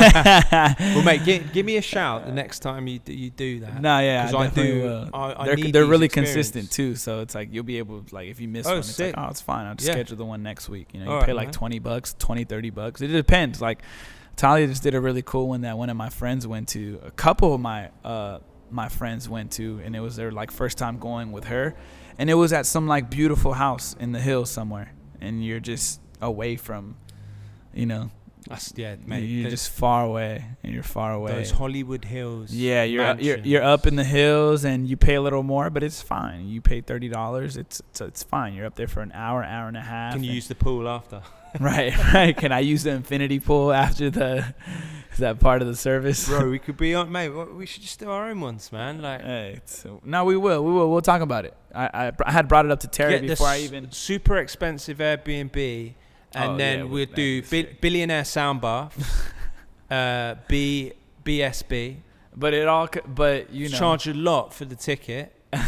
Well, 0.50 1.02
mate, 1.04 1.22
gi- 1.22 1.38
give 1.52 1.64
me 1.64 1.76
a 1.76 1.82
shout 1.82 2.26
the 2.26 2.32
next 2.32 2.60
time 2.60 2.88
you 2.88 2.98
do, 2.98 3.12
you 3.12 3.30
do 3.30 3.60
that. 3.60 3.80
no, 3.80 4.00
yeah, 4.00 4.28
I, 4.34 4.36
I 4.38 4.46
do-. 4.48 5.08
I- 5.14 5.42
I 5.42 5.46
they're 5.46 5.56
need 5.56 5.72
they're 5.72 5.84
really 5.86 6.06
experience. 6.06 6.34
consistent 6.34 6.70
too, 6.72 6.96
so 6.96 7.20
it's 7.20 7.34
like 7.34 7.50
you'll 7.52 7.62
be 7.64 7.78
able 7.78 8.02
to 8.02 8.14
like 8.14 8.28
if 8.28 8.40
you 8.40 8.48
miss 8.48 8.66
Oh, 8.66 8.70
one, 8.70 8.78
it's 8.80 8.88
sick. 8.90 9.16
like 9.16 9.24
oh 9.26 9.30
it's 9.30 9.40
fine. 9.40 9.66
I'll 9.66 9.74
just 9.76 9.86
Yeah. 9.88 9.94
schedule 9.94 10.16
the 10.16 10.24
one 10.24 10.42
next 10.42 10.68
week. 10.68 10.88
You 10.92 11.00
know, 11.00 11.06
you 11.06 11.12
All 11.12 11.20
pay 11.20 11.28
right, 11.28 11.36
like 11.36 11.46
man. 11.48 11.52
twenty 11.54 11.78
bucks, 11.78 12.14
20, 12.18 12.42
30 12.44 12.70
bucks. 12.70 13.00
It 13.00 13.08
depends. 13.08 13.60
Like 13.60 13.82
Talia 14.36 14.66
just 14.66 14.82
did 14.82 14.94
a 14.96 15.00
really 15.00 15.22
cool 15.22 15.48
one 15.48 15.60
that 15.60 15.78
one 15.78 15.88
of 15.90 15.96
my 15.96 16.08
friends 16.08 16.44
went 16.44 16.66
to. 16.70 16.98
A 17.04 17.12
couple 17.12 17.54
of 17.54 17.60
my 17.60 17.90
uh 18.04 18.40
my 18.74 18.88
friends 18.88 19.28
went 19.28 19.52
to, 19.52 19.80
and 19.84 19.94
it 19.96 20.00
was 20.00 20.16
their 20.16 20.32
like 20.32 20.50
first 20.50 20.76
time 20.76 20.98
going 20.98 21.32
with 21.32 21.44
her, 21.44 21.74
and 22.18 22.28
it 22.28 22.34
was 22.34 22.52
at 22.52 22.66
some 22.66 22.86
like 22.86 23.08
beautiful 23.08 23.52
house 23.54 23.96
in 24.00 24.12
the 24.12 24.20
hills 24.20 24.50
somewhere, 24.50 24.92
and 25.20 25.44
you're 25.44 25.60
just 25.60 26.00
away 26.20 26.56
from, 26.56 26.96
you 27.72 27.86
know, 27.86 28.10
That's, 28.48 28.72
yeah, 28.76 28.96
mate. 29.06 29.20
you're 29.24 29.48
just 29.50 29.70
far 29.70 30.04
away, 30.04 30.44
and 30.62 30.74
you're 30.74 30.82
far 30.82 31.12
away. 31.12 31.32
those 31.32 31.52
Hollywood 31.52 32.04
Hills. 32.04 32.52
Yeah, 32.52 32.82
you're 32.82 33.16
you're 33.20 33.38
you're 33.38 33.62
up 33.62 33.86
in 33.86 33.96
the 33.96 34.04
hills 34.04 34.64
and 34.64 34.88
you 34.88 34.96
pay 34.96 35.14
a 35.14 35.22
little 35.22 35.42
more, 35.44 35.70
but 35.70 35.82
it's 35.82 36.02
fine. 36.02 36.48
You 36.48 36.60
pay 36.60 36.80
thirty 36.80 37.08
dollars. 37.08 37.56
It's, 37.56 37.80
it's 37.80 38.00
it's 38.00 38.22
fine. 38.22 38.54
You're 38.54 38.66
up 38.66 38.74
there 38.74 38.88
for 38.88 39.00
an 39.00 39.12
hour, 39.12 39.42
hour 39.44 39.68
and 39.68 39.76
a 39.76 39.80
half. 39.80 40.14
Can 40.14 40.24
you 40.24 40.32
use 40.32 40.48
the 40.48 40.54
pool 40.56 40.88
after? 40.88 41.22
right, 41.60 41.96
right? 42.12 42.36
Can 42.36 42.50
I 42.50 42.60
use 42.60 42.82
the 42.82 42.90
infinity 42.90 43.38
pool 43.38 43.72
after 43.72 44.10
the? 44.10 44.54
Is 45.14 45.20
that 45.20 45.38
part 45.40 45.62
of 45.62 45.68
the 45.68 45.76
service? 45.76 46.28
Bro, 46.28 46.50
we 46.54 46.58
could 46.58 46.76
be 46.76 46.92
on, 46.94 47.10
mate. 47.10 47.28
We 47.30 47.66
should 47.66 47.82
just 47.82 47.98
do 48.00 48.10
our 48.10 48.28
own 48.28 48.40
ones, 48.40 48.70
man. 48.72 49.00
Like, 49.00 49.22
Hey, 49.22 49.60
no, 50.04 50.24
we 50.24 50.36
will. 50.36 50.62
We 50.64 50.72
will. 50.72 50.90
We'll 50.90 51.00
talk 51.02 51.22
about 51.22 51.44
it. 51.44 51.56
I 51.74 51.86
I, 52.08 52.12
I 52.26 52.32
had 52.32 52.48
brought 52.48 52.64
it 52.66 52.72
up 52.72 52.80
to 52.80 52.88
Terry 52.88 53.20
get 53.20 53.28
before 53.28 53.46
I 53.46 53.58
s- 53.58 53.64
even. 53.64 53.90
super 53.92 54.36
expensive 54.38 54.98
Airbnb, 54.98 55.94
and 56.34 56.50
Oh, 56.52 56.56
then 56.56 56.78
yeah, 56.78 56.84
we'll 56.84 57.06
that'd 57.06 57.14
do 57.14 57.42
bi- 57.42 57.76
billionaire 57.80 58.24
sound 58.24 58.60
bath, 58.60 59.32
uh, 59.90 60.34
B 60.48 60.92
BSB. 61.24 61.96
But 62.36 62.52
it 62.52 62.66
all. 62.66 62.88
But 63.06 63.52
you 63.52 63.68
know. 63.68 63.78
charge 63.78 64.08
a 64.08 64.14
lot 64.14 64.52
for 64.52 64.64
the 64.64 64.74
ticket, 64.76 65.32
and 65.52 65.62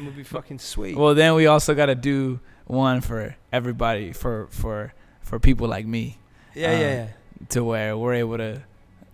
we'll 0.00 0.12
be 0.12 0.22
fucking 0.24 0.58
sweet. 0.60 0.96
Well, 0.96 1.14
then 1.14 1.34
we 1.34 1.46
also 1.46 1.74
got 1.74 1.86
to 1.86 1.94
do 1.94 2.40
one 2.66 3.02
for 3.02 3.36
everybody 3.52 4.12
for 4.12 4.48
for 4.50 4.94
for 5.20 5.38
people 5.38 5.68
like 5.68 5.86
me 5.86 6.18
yeah, 6.54 6.72
um, 6.72 6.80
yeah, 6.80 6.94
yeah. 6.94 7.06
To 7.50 7.62
where 7.64 7.96
we're 7.96 8.14
able 8.14 8.38
to 8.38 8.62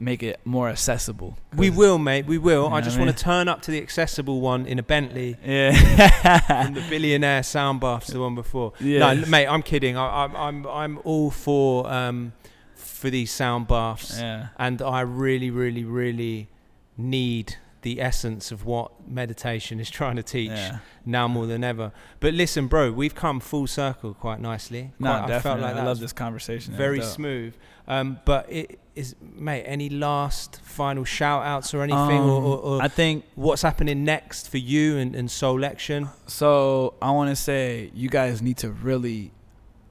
make 0.01 0.23
it 0.23 0.40
more 0.44 0.69
accessible. 0.69 1.39
We 1.57 1.70
will, 1.70 1.97
mate. 1.99 2.27
We 2.27 2.36
will. 2.39 2.65
You 2.65 2.70
know 2.70 2.74
I 2.77 2.81
just 2.81 2.97
I 2.99 3.01
want 3.05 3.16
to 3.16 3.23
turn 3.24 3.47
up 3.49 3.62
to 3.62 3.70
the 3.70 3.81
accessible 3.81 4.40
one 4.40 4.66
in 4.66 4.78
a 4.78 4.82
Bentley, 4.82 5.36
Yeah. 5.44 6.40
and 6.49 6.74
the 6.74 6.81
billionaire 6.90 7.43
sound 7.44 7.81
bath's 7.81 8.09
the 8.09 8.19
one 8.20 8.35
before. 8.35 8.73
yeah. 8.81 8.99
No, 9.15 9.27
mate, 9.27 9.47
I'm 9.47 9.62
kidding. 9.62 9.97
I, 9.97 10.24
I'm 10.24 10.35
I'm 10.36 10.66
I'm 10.66 10.99
all 11.05 11.31
for 11.31 11.89
um 11.89 12.32
for 12.74 13.11
these 13.11 13.31
sound 13.31 13.69
baths, 13.69 14.19
Yeah. 14.19 14.49
and 14.59 14.82
I 14.82 15.01
really, 15.03 15.51
really, 15.51 15.85
really 15.85 16.49
need 16.97 17.57
the 17.82 18.00
essence 18.00 18.50
of 18.52 18.64
what 18.64 18.90
meditation 19.09 19.78
is 19.80 19.90
trying 19.98 20.16
to 20.16 20.22
teach 20.22 20.50
Yeah. 20.50 20.78
now 21.04 21.28
more 21.28 21.46
than 21.46 21.62
ever. 21.64 21.92
But 22.20 22.34
listen, 22.34 22.66
bro, 22.68 22.90
we've 22.92 23.14
come 23.14 23.40
full 23.40 23.66
circle 23.66 24.14
quite 24.14 24.40
nicely. 24.40 24.92
No, 24.98 25.10
Quite- 25.18 25.28
definitely. 25.28 25.36
I 25.36 25.40
felt 25.42 25.60
like 25.60 25.76
I 25.82 25.84
love 25.86 25.98
this 26.00 26.12
conversation. 26.12 26.74
Very 26.74 27.02
smooth. 27.02 27.54
Um, 27.88 28.20
but 28.24 28.50
it 28.50 28.78
is, 28.94 29.16
mate. 29.20 29.64
Any 29.66 29.88
last 29.88 30.60
final 30.62 31.02
shout 31.04 31.44
outs 31.44 31.74
or 31.74 31.82
anything, 31.82 31.98
or, 32.20 32.38
Um, 32.38 32.44
or, 32.44 32.59
or 32.59 32.82
I 32.82 32.86
think 32.88 33.24
what's 33.34 33.62
happening 33.62 34.04
next 34.04 34.48
for 34.48 34.59
you 34.59 34.98
and, 34.98 35.16
and 35.16 35.28
Soulection? 35.28 36.09
so. 36.28 36.94
I 37.02 37.10
want 37.10 37.30
to 37.30 37.36
say 37.36 37.90
you 37.94 38.09
guys 38.09 38.40
need 38.40 38.59
to 38.59 38.70
really, 38.70 39.32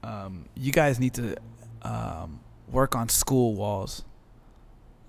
um, 0.02 0.46
you 0.54 0.72
guys 0.72 0.98
need 0.98 1.12
to 1.14 1.36
um, 1.82 2.40
work 2.70 2.96
on 2.96 3.10
school 3.10 3.54
walls. 3.54 4.04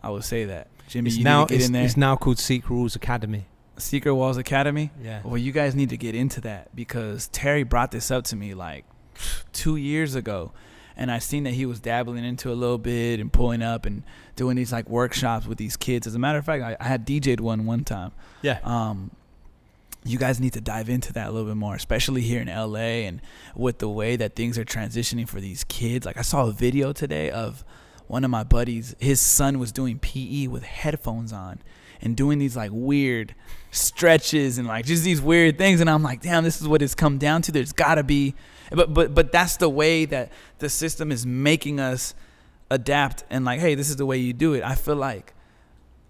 I 0.02 0.10
would 0.10 0.26
say 0.26 0.44
that, 0.44 0.68
Jimi. 0.90 1.08
It's 1.08 1.18
now 1.18 1.42
need 1.42 1.50
to 1.50 1.58
get 1.58 1.70
it's, 1.70 1.92
it's 1.92 1.98
now 1.98 2.16
called 2.16 2.40
Secret 2.40 2.76
Walls 2.76 2.96
Academy. 2.96 3.46
Secret 3.78 4.14
Walls 4.14 4.38
Academy. 4.38 4.92
Yeah. 5.02 5.22
Well, 5.24 5.38
you 5.38 5.52
guys 5.52 5.76
need 5.76 5.90
to 5.90 5.98
get 5.98 6.16
into 6.16 6.42
that 6.42 6.76
because 6.76 7.28
Terry 7.30 7.64
brought 7.64 7.92
this 7.92 8.12
up 8.12 8.24
to 8.26 8.36
me 8.36 8.54
like 8.54 8.86
two 9.54 9.76
years 9.76 10.16
ago, 10.16 10.52
and 10.96 11.12
I 11.12 11.20
seen 11.20 11.44
that 11.44 11.54
he 11.54 11.66
was 11.66 11.80
dabbling 11.80 12.24
into 12.24 12.52
a 12.52 12.54
little 12.54 12.78
bit 12.78 13.20
and 13.20 13.32
pulling 13.32 13.62
up 13.62 13.86
and 13.86 14.04
doing 14.36 14.56
these 14.56 14.72
like 14.72 14.90
workshops 14.90 15.48
with 15.48 15.58
these 15.58 15.76
kids. 15.76 16.06
As 16.08 16.16
a 16.16 16.20
matter 16.20 16.38
of 16.38 16.46
fact, 16.46 16.64
I, 16.64 16.78
I 16.80 16.88
had 16.88 17.06
DJ'd 17.06 17.40
one 17.40 17.66
one 17.66 17.84
time. 17.84 18.12
Yeah. 18.42 18.60
Um, 18.64 19.12
you 20.06 20.18
guys 20.18 20.40
need 20.40 20.54
to 20.54 20.62
dive 20.62 20.90
into 20.90 21.14
that 21.14 21.30
a 21.30 21.32
little 21.32 21.48
bit 21.48 21.56
more, 21.56 21.76
especially 21.76 22.22
here 22.22 22.42
in 22.42 22.48
LA 22.48 23.08
and 23.08 23.22
with 23.56 23.80
the 23.80 23.90
way 23.90 24.16
that 24.18 24.36
things 24.36 24.58
are 24.58 24.66
transitioning 24.66 25.28
for 25.28 25.40
these 25.40 25.64
kids. 25.64 26.06
Like 26.06 26.18
I 26.18 26.22
saw 26.22 26.48
a 26.48 26.52
video 26.52 26.92
today 26.92 27.30
of 27.32 27.64
one 28.08 28.24
of 28.24 28.32
my 28.32 28.44
buddies, 28.44 28.96
his 29.00 29.20
son 29.20 29.60
was 29.60 29.72
doing 29.72 30.00
PE 30.00 30.48
with 30.48 30.64
headphones 30.64 31.34
on 31.34 31.60
and 32.02 32.18
doing 32.18 32.38
these 32.40 32.56
like 32.56 32.72
weird 32.74 33.34
stretches 33.72 34.58
and 34.58 34.68
like 34.68 34.86
just 34.86 35.04
these 35.04 35.22
weird 35.22 35.58
things 35.58 35.82
and 35.82 35.90
I'm 35.90 36.04
like, 36.04 36.22
"Damn, 36.22 36.44
this 36.44 36.62
is 36.62 36.68
what 36.68 36.82
it's 36.82 36.96
come 36.96 37.18
down 37.18 37.42
to. 37.44 37.52
There's 37.52 37.74
got 37.74 37.96
to 37.96 38.04
be 38.04 38.36
but 38.72 38.94
but 38.94 39.14
but 39.14 39.32
that's 39.32 39.58
the 39.58 39.70
way 39.70 40.06
that 40.06 40.32
the 40.60 40.70
system 40.70 41.12
is 41.12 41.26
making 41.26 41.80
us 41.80 42.16
adapt 42.70 43.24
and 43.30 43.46
like, 43.46 43.60
hey, 43.60 43.76
this 43.76 43.90
is 43.90 43.98
the 43.98 44.06
way 44.06 44.18
you 44.18 44.34
do 44.34 44.54
it. 44.54 44.64
I 44.64 44.76
feel 44.76 44.96
like 44.96 45.34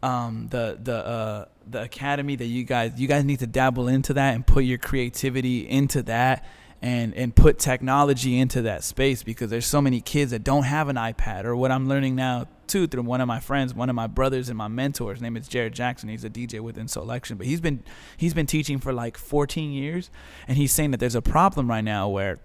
um, 0.01 0.47
the 0.49 0.79
the 0.81 0.95
uh, 0.95 1.45
the 1.67 1.83
academy 1.83 2.35
that 2.35 2.45
you 2.45 2.63
guys 2.63 2.99
you 2.99 3.07
guys 3.07 3.23
need 3.23 3.39
to 3.39 3.47
dabble 3.47 3.87
into 3.87 4.13
that 4.13 4.35
and 4.35 4.45
put 4.45 4.63
your 4.63 4.77
creativity 4.77 5.67
into 5.67 6.03
that 6.03 6.45
and 6.84 7.15
and 7.15 7.34
put 7.34 7.57
technology 7.57 8.38
into 8.38 8.61
that 8.64 8.84
space 8.84 9.23
because 9.23 9.49
there's 9.49 9.65
so 9.65 9.81
many 9.81 10.01
kids 10.01 10.31
that 10.31 10.43
don't 10.43 10.64
have 10.64 10.89
an 10.89 10.97
iPad 10.97 11.45
or 11.45 11.55
what 11.55 11.72
I'm 11.72 11.88
learning 11.88 12.15
now 12.15 12.45
too 12.68 12.88
through 12.88 13.03
one 13.03 13.22
of 13.22 13.27
my 13.27 13.39
friends, 13.39 13.73
one 13.73 13.89
of 13.89 13.95
my 13.95 14.05
brothers 14.07 14.49
and 14.49 14.57
my 14.57 14.68
mentors. 14.68 15.15
His 15.15 15.22
name 15.22 15.38
is 15.38 15.47
Jared 15.47 15.73
Jackson. 15.73 16.10
He's 16.10 16.26
a 16.26 16.30
DJ 16.30 16.60
within 16.60 16.88
Soulection, 16.88 17.38
but 17.38 17.47
he's 17.47 17.61
been 17.61 17.84
he's 18.18 18.34
been 18.34 18.45
teaching 18.45 18.80
for 18.80 18.91
like 18.91 19.18
14 19.18 19.72
years, 19.72 20.11
and 20.45 20.57
he's 20.57 20.73
saying 20.73 20.91
that 20.91 20.99
there's 20.99 21.15
a 21.15 21.22
problem 21.22 21.69
right 21.69 21.84
now 21.84 22.10
where 22.10 22.39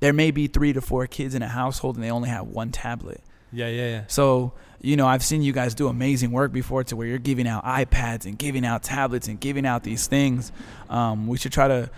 there 0.00 0.12
may 0.12 0.30
be 0.30 0.46
three 0.46 0.74
to 0.74 0.82
four 0.82 1.06
kids 1.06 1.34
in 1.34 1.40
a 1.40 1.48
household 1.48 1.96
and 1.96 2.04
they 2.04 2.10
only 2.10 2.28
have 2.28 2.48
one 2.48 2.70
tablet. 2.70 3.22
Yeah, 3.50 3.68
yeah, 3.68 3.88
yeah. 3.88 4.04
So, 4.06 4.52
you 4.80 4.96
know, 4.96 5.06
I've 5.06 5.24
seen 5.24 5.42
you 5.42 5.52
guys 5.52 5.74
do 5.74 5.88
amazing 5.88 6.30
work 6.32 6.52
before 6.52 6.84
to 6.84 6.96
where 6.96 7.06
you're 7.06 7.18
giving 7.18 7.48
out 7.48 7.64
iPads 7.64 8.26
and 8.26 8.38
giving 8.38 8.64
out 8.64 8.82
tablets 8.82 9.26
and 9.26 9.40
giving 9.40 9.66
out 9.66 9.82
these 9.82 10.06
things. 10.06 10.52
Um, 10.88 11.26
we 11.26 11.36
should 11.36 11.52
try 11.52 11.68
to 11.68 11.90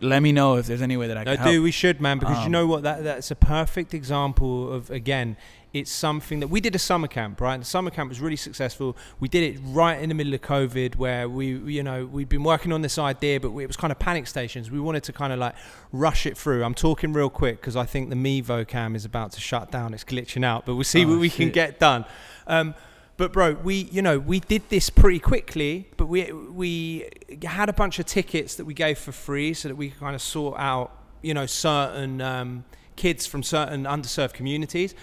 let 0.00 0.20
me 0.22 0.32
know 0.32 0.56
if 0.56 0.66
there's 0.66 0.82
any 0.82 0.96
way 0.96 1.08
that 1.08 1.16
I 1.16 1.24
can 1.24 1.36
help. 1.36 1.50
do 1.50 1.62
we 1.62 1.70
should, 1.70 2.00
man, 2.00 2.18
because 2.18 2.38
you 2.38 2.44
Um, 2.46 2.52
know 2.52 2.66
what? 2.66 2.82
That 2.82 3.02
that's 3.04 3.30
a 3.30 3.36
perfect 3.36 3.94
example 3.94 4.72
of 4.72 4.90
again. 4.90 5.36
It's 5.72 5.90
something 5.90 6.38
that 6.38 6.46
we 6.46 6.60
did 6.60 6.76
a 6.76 6.78
summer 6.78 7.08
camp, 7.08 7.40
right? 7.40 7.58
The 7.58 7.64
summer 7.66 7.90
camp 7.90 8.08
was 8.08 8.20
really 8.20 8.36
successful. 8.36 8.96
We 9.18 9.26
did 9.26 9.42
it 9.56 9.60
right 9.64 10.00
in 10.00 10.08
the 10.08 10.14
middle 10.14 10.32
of 10.32 10.40
COVID, 10.40 10.94
where 10.94 11.28
we, 11.28 11.56
you 11.56 11.82
know, 11.82 12.06
we'd 12.06 12.28
been 12.28 12.44
working 12.44 12.72
on 12.72 12.82
this 12.82 12.96
idea, 12.96 13.40
but 13.40 13.50
we, 13.50 13.64
it 13.64 13.66
was 13.66 13.76
kind 13.76 13.90
of 13.90 13.98
panic 13.98 14.28
stations. 14.28 14.70
We 14.70 14.78
wanted 14.78 15.02
to 15.02 15.12
kind 15.12 15.32
of 15.32 15.40
like 15.40 15.56
rush 15.90 16.26
it 16.26 16.38
through. 16.38 16.62
I'm 16.62 16.74
talking 16.74 17.12
real 17.12 17.28
quick 17.28 17.60
because 17.60 17.74
I 17.74 17.86
think 17.86 18.08
the 18.10 18.14
Mevo 18.14 18.64
cam 18.68 18.94
is 18.94 19.04
about 19.04 19.32
to 19.32 19.40
shut 19.40 19.72
down. 19.72 19.94
It's 19.94 20.04
glitching 20.04 20.44
out, 20.44 20.64
but 20.64 20.76
we'll 20.76 20.84
see 20.84 21.04
Oh, 21.04 21.08
what 21.08 21.18
we 21.18 21.28
can 21.28 21.50
get 21.50 21.80
done. 21.80 22.04
Um, 22.46 22.76
but 23.16 23.32
bro, 23.32 23.52
we 23.52 23.74
you 23.92 24.02
know 24.02 24.18
we 24.18 24.40
did 24.40 24.68
this 24.68 24.90
pretty 24.90 25.20
quickly, 25.20 25.88
but 25.96 26.06
we 26.06 26.32
we 26.32 27.08
had 27.44 27.68
a 27.68 27.72
bunch 27.72 27.98
of 27.98 28.06
tickets 28.06 28.56
that 28.56 28.64
we 28.64 28.74
gave 28.74 28.98
for 28.98 29.12
free 29.12 29.54
so 29.54 29.68
that 29.68 29.76
we 29.76 29.90
could 29.90 30.00
kind 30.00 30.14
of 30.14 30.22
sort 30.22 30.58
out 30.58 30.90
you 31.22 31.32
know 31.32 31.46
certain 31.46 32.20
um, 32.20 32.64
kids 32.96 33.26
from 33.26 33.42
certain 33.42 33.84
underserved 33.84 34.32
communities. 34.32 34.94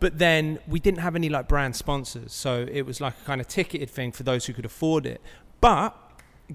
But 0.00 0.18
then 0.18 0.60
we 0.68 0.78
didn't 0.78 1.00
have 1.00 1.16
any 1.16 1.28
like 1.28 1.48
brand 1.48 1.74
sponsors, 1.76 2.32
so 2.32 2.66
it 2.70 2.82
was 2.82 3.00
like 3.00 3.14
a 3.20 3.24
kind 3.24 3.40
of 3.40 3.48
ticketed 3.48 3.90
thing 3.90 4.12
for 4.12 4.22
those 4.22 4.46
who 4.46 4.52
could 4.52 4.64
afford 4.64 5.06
it. 5.06 5.20
But 5.60 5.96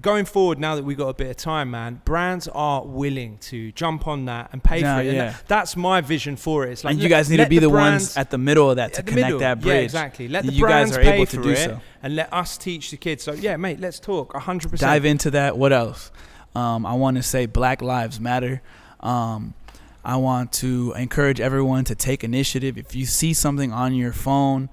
going 0.00 0.24
forward, 0.24 0.58
now 0.58 0.74
that 0.74 0.84
we've 0.84 0.96
got 0.98 1.08
a 1.08 1.14
bit 1.14 1.28
of 1.28 1.36
time, 1.36 1.70
man, 1.70 2.00
brands 2.04 2.48
are 2.48 2.84
willing 2.84 3.38
to 3.38 3.70
jump 3.72 4.08
on 4.08 4.24
that 4.24 4.50
and 4.52 4.62
pay 4.62 4.80
for 4.82 5.00
it. 5.00 5.14
Yeah. 5.14 5.30
that- 5.30 5.44
that's 5.46 5.76
my 5.76 6.00
vision 6.00 6.36
for 6.36 6.66
it. 6.66 6.72
It's 6.72 6.84
like 6.84 6.94
and 6.94 7.02
you 7.02 7.08
guys 7.08 7.30
need 7.30 7.36
to 7.38 7.48
be 7.48 7.58
the, 7.60 7.68
brands- 7.68 8.04
ones 8.08 8.16
at 8.16 8.30
the 8.30 8.38
middle 8.38 8.70
of 8.70 8.76
that 8.76 8.94
to 8.94 9.02
connect 9.02 9.26
middle. 9.26 9.38
that 9.40 9.60
bridge. 9.60 9.74
Yeah, 9.74 9.80
exactly. 9.80 10.28
Let 10.28 10.46
the 10.46 10.52
you 10.52 10.62
guys 10.66 10.90
brands 10.90 10.96
are 10.96 11.02
pay 11.02 11.14
able 11.14 11.26
to 11.26 11.36
for 11.36 11.42
do 11.42 11.50
it 11.50 11.56
so. 11.58 11.80
and 12.02 12.16
let 12.16 12.32
us 12.32 12.56
teach 12.58 12.90
the 12.90 12.96
kids. 12.96 13.22
So 13.22 13.32
yeah, 13.32 13.56
mate, 13.56 13.78
let's 13.80 14.00
talk. 14.00 14.34
hundred 14.36 14.70
percent. 14.70 14.90
Dive 14.90 15.04
into 15.04 15.30
that. 15.32 15.56
What 15.56 15.72
else? 15.72 16.10
Um, 16.56 16.84
I 16.86 16.94
want 16.94 17.16
to 17.16 17.22
say 17.22 17.46
Black 17.46 17.82
Lives 17.82 18.18
Matter. 18.20 18.62
Um, 19.00 19.54
I 20.04 20.16
want 20.16 20.52
to 20.54 20.92
encourage 20.96 21.40
everyone 21.40 21.84
to 21.84 21.94
take 21.94 22.22
initiative. 22.24 22.76
If 22.76 22.94
you 22.94 23.06
see 23.06 23.32
something 23.32 23.72
on 23.72 23.94
your 23.94 24.12
phone 24.12 24.68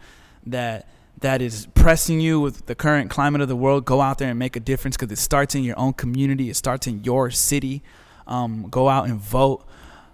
that 0.45 0.87
that 1.21 1.41
is 1.41 1.67
pressing 1.73 2.19
you 2.19 2.39
with 2.39 2.65
the 2.65 2.75
current 2.75 3.09
climate 3.09 3.41
of 3.41 3.47
the 3.47 3.55
world, 3.55 3.85
go 3.85 4.01
out 4.01 4.17
there 4.17 4.29
and 4.29 4.37
make 4.37 4.55
a 4.55 4.59
difference 4.59 4.97
because 4.97 5.11
it 5.11 5.21
starts 5.21 5.55
in 5.55 5.63
your 5.63 5.79
own 5.79 5.93
community. 5.93 6.49
It 6.49 6.55
starts 6.55 6.87
in 6.87 7.03
your 7.03 7.31
city. 7.31 7.81
Um, 8.27 8.67
go 8.69 8.89
out 8.89 9.07
and 9.07 9.19
vote. 9.19 9.65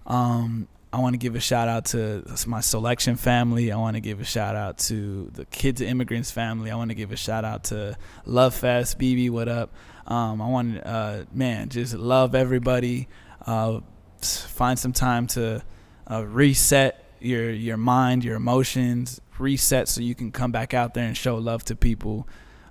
Um, 0.06 0.68
I 0.92 1.00
want 1.00 1.14
to 1.14 1.18
give 1.18 1.36
a 1.36 1.40
shout 1.40 1.68
out 1.68 1.86
to 1.86 2.24
my 2.48 2.60
Soulection 2.60 3.18
family. 3.18 3.72
I 3.72 3.78
want 3.78 3.96
to 3.96 4.02
give 4.02 4.22
a 4.22 4.26
shout 4.26 4.56
out 4.56 4.78
to 4.80 5.30
the 5.34 5.46
Kids 5.46 5.82
of 5.82 5.88
Immigrants 5.88 6.32
family. 6.32 6.72
I 6.72 6.76
want 6.76 6.92
to 6.92 6.96
give 6.96 7.12
a 7.12 7.18
shout 7.18 7.44
out 7.44 7.66
to 7.66 7.98
Love 8.26 8.56
Fest, 8.56 8.98
BB, 8.98 9.30
what 9.30 9.48
up? 9.48 9.74
Um, 10.08 10.42
I 10.42 10.48
want, 10.48 10.82
uh, 10.86 11.26
man, 11.34 11.70
just 11.70 11.94
love 11.94 12.36
everybody. 12.36 13.08
Uh, 13.46 13.82
find 14.22 14.80
some 14.80 14.94
time 14.94 15.28
to 15.28 15.62
uh, 16.10 16.26
reset 16.26 17.04
your 17.20 17.50
your 17.50 17.78
mind, 17.78 18.24
your 18.24 18.36
emotions, 18.36 19.22
reset 19.40 19.88
so 19.88 20.02
you 20.02 20.16
can 20.16 20.32
come 20.32 20.52
back 20.52 20.74
out 20.74 20.94
there 20.94 21.06
and 21.06 21.16
show 21.16 21.36
love 21.36 21.64
to 21.66 21.76
people. 21.76 22.28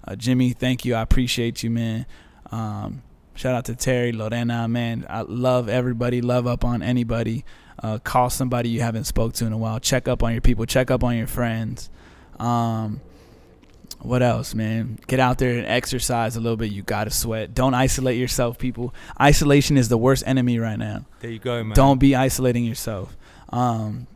Uh, 0.06 0.12
Jimi, 0.12 0.56
thank 0.56 0.84
you. 0.84 0.94
I 0.94 1.02
appreciate 1.02 1.62
you, 1.62 1.70
man. 1.70 2.06
Um, 2.51 3.02
shout 3.34 3.55
out 3.55 3.64
to 3.66 3.74
Terry, 3.74 4.12
Lorena, 4.12 4.68
man. 4.68 5.06
I 5.09 5.22
love 5.22 5.68
everybody. 5.68 6.20
Love 6.20 6.47
up 6.47 6.64
on 6.64 6.82
anybody. 6.82 7.44
Uh, 7.82 7.98
call 7.98 8.30
somebody 8.30 8.68
you 8.68 8.80
haven't 8.80 9.05
spoke 9.05 9.34
to 9.34 9.47
in 9.47 9.52
a 9.52 9.59
while. 9.59 9.80
Check 9.80 10.09
up 10.09 10.22
on 10.22 10.32
your 10.32 10.40
people. 10.40 10.64
Check 10.64 10.90
up 10.90 11.05
on 11.05 11.16
your 11.16 11.26
friends. 11.26 11.90
Um, 12.38 13.01
what 14.01 14.22
else, 14.22 14.55
man? 14.55 14.98
Get 15.06 15.20
out 15.20 15.38
there 15.38 15.59
and 15.59 15.66
exercise 15.66 16.36
a 16.36 16.40
little 16.40 16.56
bit. 16.56 16.70
You 16.70 16.82
gotta 16.82 17.10
sweat. 17.10 17.55
Don't 17.55 17.74
isolate 17.74 18.18
yourself, 18.18 18.59
people. 18.59 18.94
Isolation 19.20 19.76
is 19.76 19.88
the 19.88 19.98
worst 19.98 20.22
enemy 20.26 20.59
right 20.59 20.78
now. 20.78 21.06
There 21.20 21.30
you 21.30 21.38
go, 21.38 21.64
man. 21.64 21.74
Don't 21.74 21.98
be 21.98 22.14
isolating 22.14 22.64
yourself. 22.64 23.16
Um, 23.51 24.06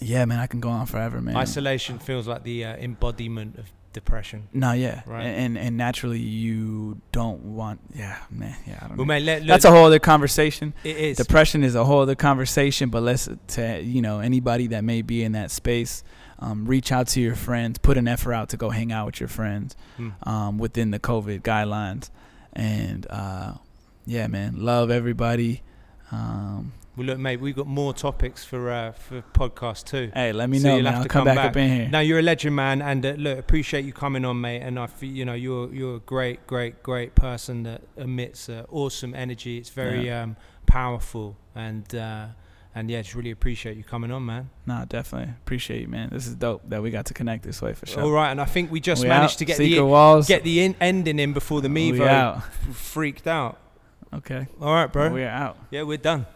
yeah, 0.00 0.24
man, 0.24 0.38
I 0.38 0.46
can 0.46 0.60
go 0.60 0.68
on 0.68 0.86
forever, 0.86 1.20
man. 1.20 1.36
Isolation 1.36 1.98
feels 1.98 2.26
like 2.28 2.42
the 2.44 2.64
uh, 2.64 2.76
embodiment 2.76 3.58
of 3.58 3.66
depression. 3.92 4.48
No, 4.52 4.72
yeah, 4.72 5.02
Right. 5.06 5.24
and, 5.24 5.56
and 5.56 5.66
and 5.66 5.76
naturally 5.76 6.20
you 6.20 7.00
don't 7.10 7.40
want. 7.56 7.80
Yeah, 7.94 8.16
man, 8.30 8.54
yeah, 8.66 8.76
I 8.82 8.88
don't 8.88 8.96
Well, 8.98 9.06
know. 9.06 9.14
mate, 9.14 9.22
let, 9.24 9.46
That's 9.46 9.64
a 9.64 9.70
whole 9.70 9.86
other 9.86 9.98
conversation. 9.98 10.74
it 10.84 10.96
is. 10.96 11.16
Depression 11.16 11.64
is 11.64 11.74
a 11.74 11.84
whole 11.84 12.00
other 12.02 12.14
conversation. 12.14 12.90
But 12.90 13.02
let's 13.02 13.28
to 13.48 13.80
you 13.82 14.02
know 14.02 14.20
anybody 14.20 14.68
that 14.68 14.84
may 14.84 15.02
be 15.02 15.24
in 15.24 15.32
that 15.32 15.50
space, 15.50 16.04
um, 16.38 16.66
reach 16.66 16.92
out 16.92 17.08
to 17.08 17.20
your 17.20 17.34
friends. 17.34 17.78
Put 17.78 17.96
an 17.96 18.06
effort 18.06 18.34
out 18.34 18.50
to 18.50 18.56
go 18.56 18.70
hang 18.70 18.92
out 18.92 19.06
with 19.06 19.20
your 19.20 19.28
friends. 19.28 19.74
Hmm. 19.96 20.10
um, 20.22 20.58
within 20.58 20.90
the 20.92 21.00
COVID 21.00 21.40
guidelines. 21.42 22.10
And 22.52 23.06
uh, 23.10 23.54
yeah, 24.06 24.26
man, 24.28 24.64
love 24.64 24.90
everybody. 24.90 25.62
Um, 26.12 26.72
Well, 26.98 27.06
look, 27.06 27.18
mate, 27.18 27.40
we've 27.40 27.54
got 27.56 27.68
more 27.68 27.94
topics 27.94 28.44
for 28.44 28.70
uh, 28.70 28.90
for 28.92 29.22
podcast 29.32 29.84
too. 29.84 30.10
hey, 30.12 30.32
let 30.32 30.50
me 30.50 30.58
So 30.58 30.68
know, 30.68 30.74
you'll 30.74 30.84
man. 30.84 30.92
have 30.94 30.98
I'll 31.02 31.02
to 31.04 31.08
come 31.08 31.20
come 31.20 31.24
back, 31.26 31.36
back. 31.36 31.50
up 31.52 31.56
in 31.56 31.70
here. 31.70 31.88
Now 31.88 32.00
you're 32.00 32.18
a 32.18 32.22
legend, 32.22 32.56
man, 32.56 32.82
and 32.82 33.06
uh, 33.06 33.10
look, 33.10 33.38
appreciate 33.38 33.84
you 33.84 33.92
coming 33.92 34.24
on, 34.24 34.40
mate. 34.40 34.60
And 34.62 34.78
I 34.78 34.88
you 35.00 35.24
know 35.24 35.34
you're 35.34 35.72
you're 35.72 35.96
a 35.96 36.00
great, 36.00 36.46
great, 36.48 36.82
great 36.82 37.14
person 37.14 37.62
that 37.62 37.82
emits 37.96 38.48
uh, 38.48 38.64
awesome 38.68 39.14
energy. 39.14 39.58
It's 39.58 39.70
very 39.70 40.10
um, 40.10 40.36
powerful, 40.66 41.36
and 41.54 41.94
uh, 41.94 42.26
and 42.74 42.90
yeah, 42.90 43.00
just 43.02 43.14
really 43.14 43.30
appreciate 43.30 43.76
you 43.76 43.84
coming 43.84 44.10
on, 44.10 44.26
man. 44.26 44.50
Nah, 44.66 44.84
definitely 44.84 45.32
appreciate 45.42 45.80
you, 45.82 45.88
man. 45.88 46.08
This 46.10 46.26
is 46.26 46.34
dope 46.34 46.68
that 46.68 46.82
we 46.82 46.90
got 46.90 47.06
to 47.06 47.14
connect 47.14 47.44
this 47.44 47.62
way 47.62 47.74
for 47.74 47.86
sure. 47.86 48.02
All 48.02 48.10
right, 48.10 48.30
and 48.30 48.40
I 48.40 48.44
think 48.44 48.70
we 48.72 48.80
just 48.80 49.02
We 49.02 49.08
managed 49.08 49.34
out. 49.34 49.38
to 49.38 49.44
get 49.44 49.56
Secret 49.56 49.76
the 49.76 49.86
walls. 49.86 50.26
get 50.26 50.42
the 50.42 50.60
in- 50.64 50.76
ending 50.80 51.18
in 51.20 51.32
before 51.32 51.60
the 51.60 51.68
Mevo 51.68 51.92
we 52.00 52.08
out. 52.08 52.42
freaked 52.72 53.26
out. 53.28 53.58
Okay, 54.12 54.46
All 54.60 54.72
right, 54.72 54.90
bro. 54.92 55.10
we 55.10 55.22
are 55.22 55.28
out. 55.28 55.58
yeah, 55.70 55.82
we're 55.82 55.98
done. 55.98 56.26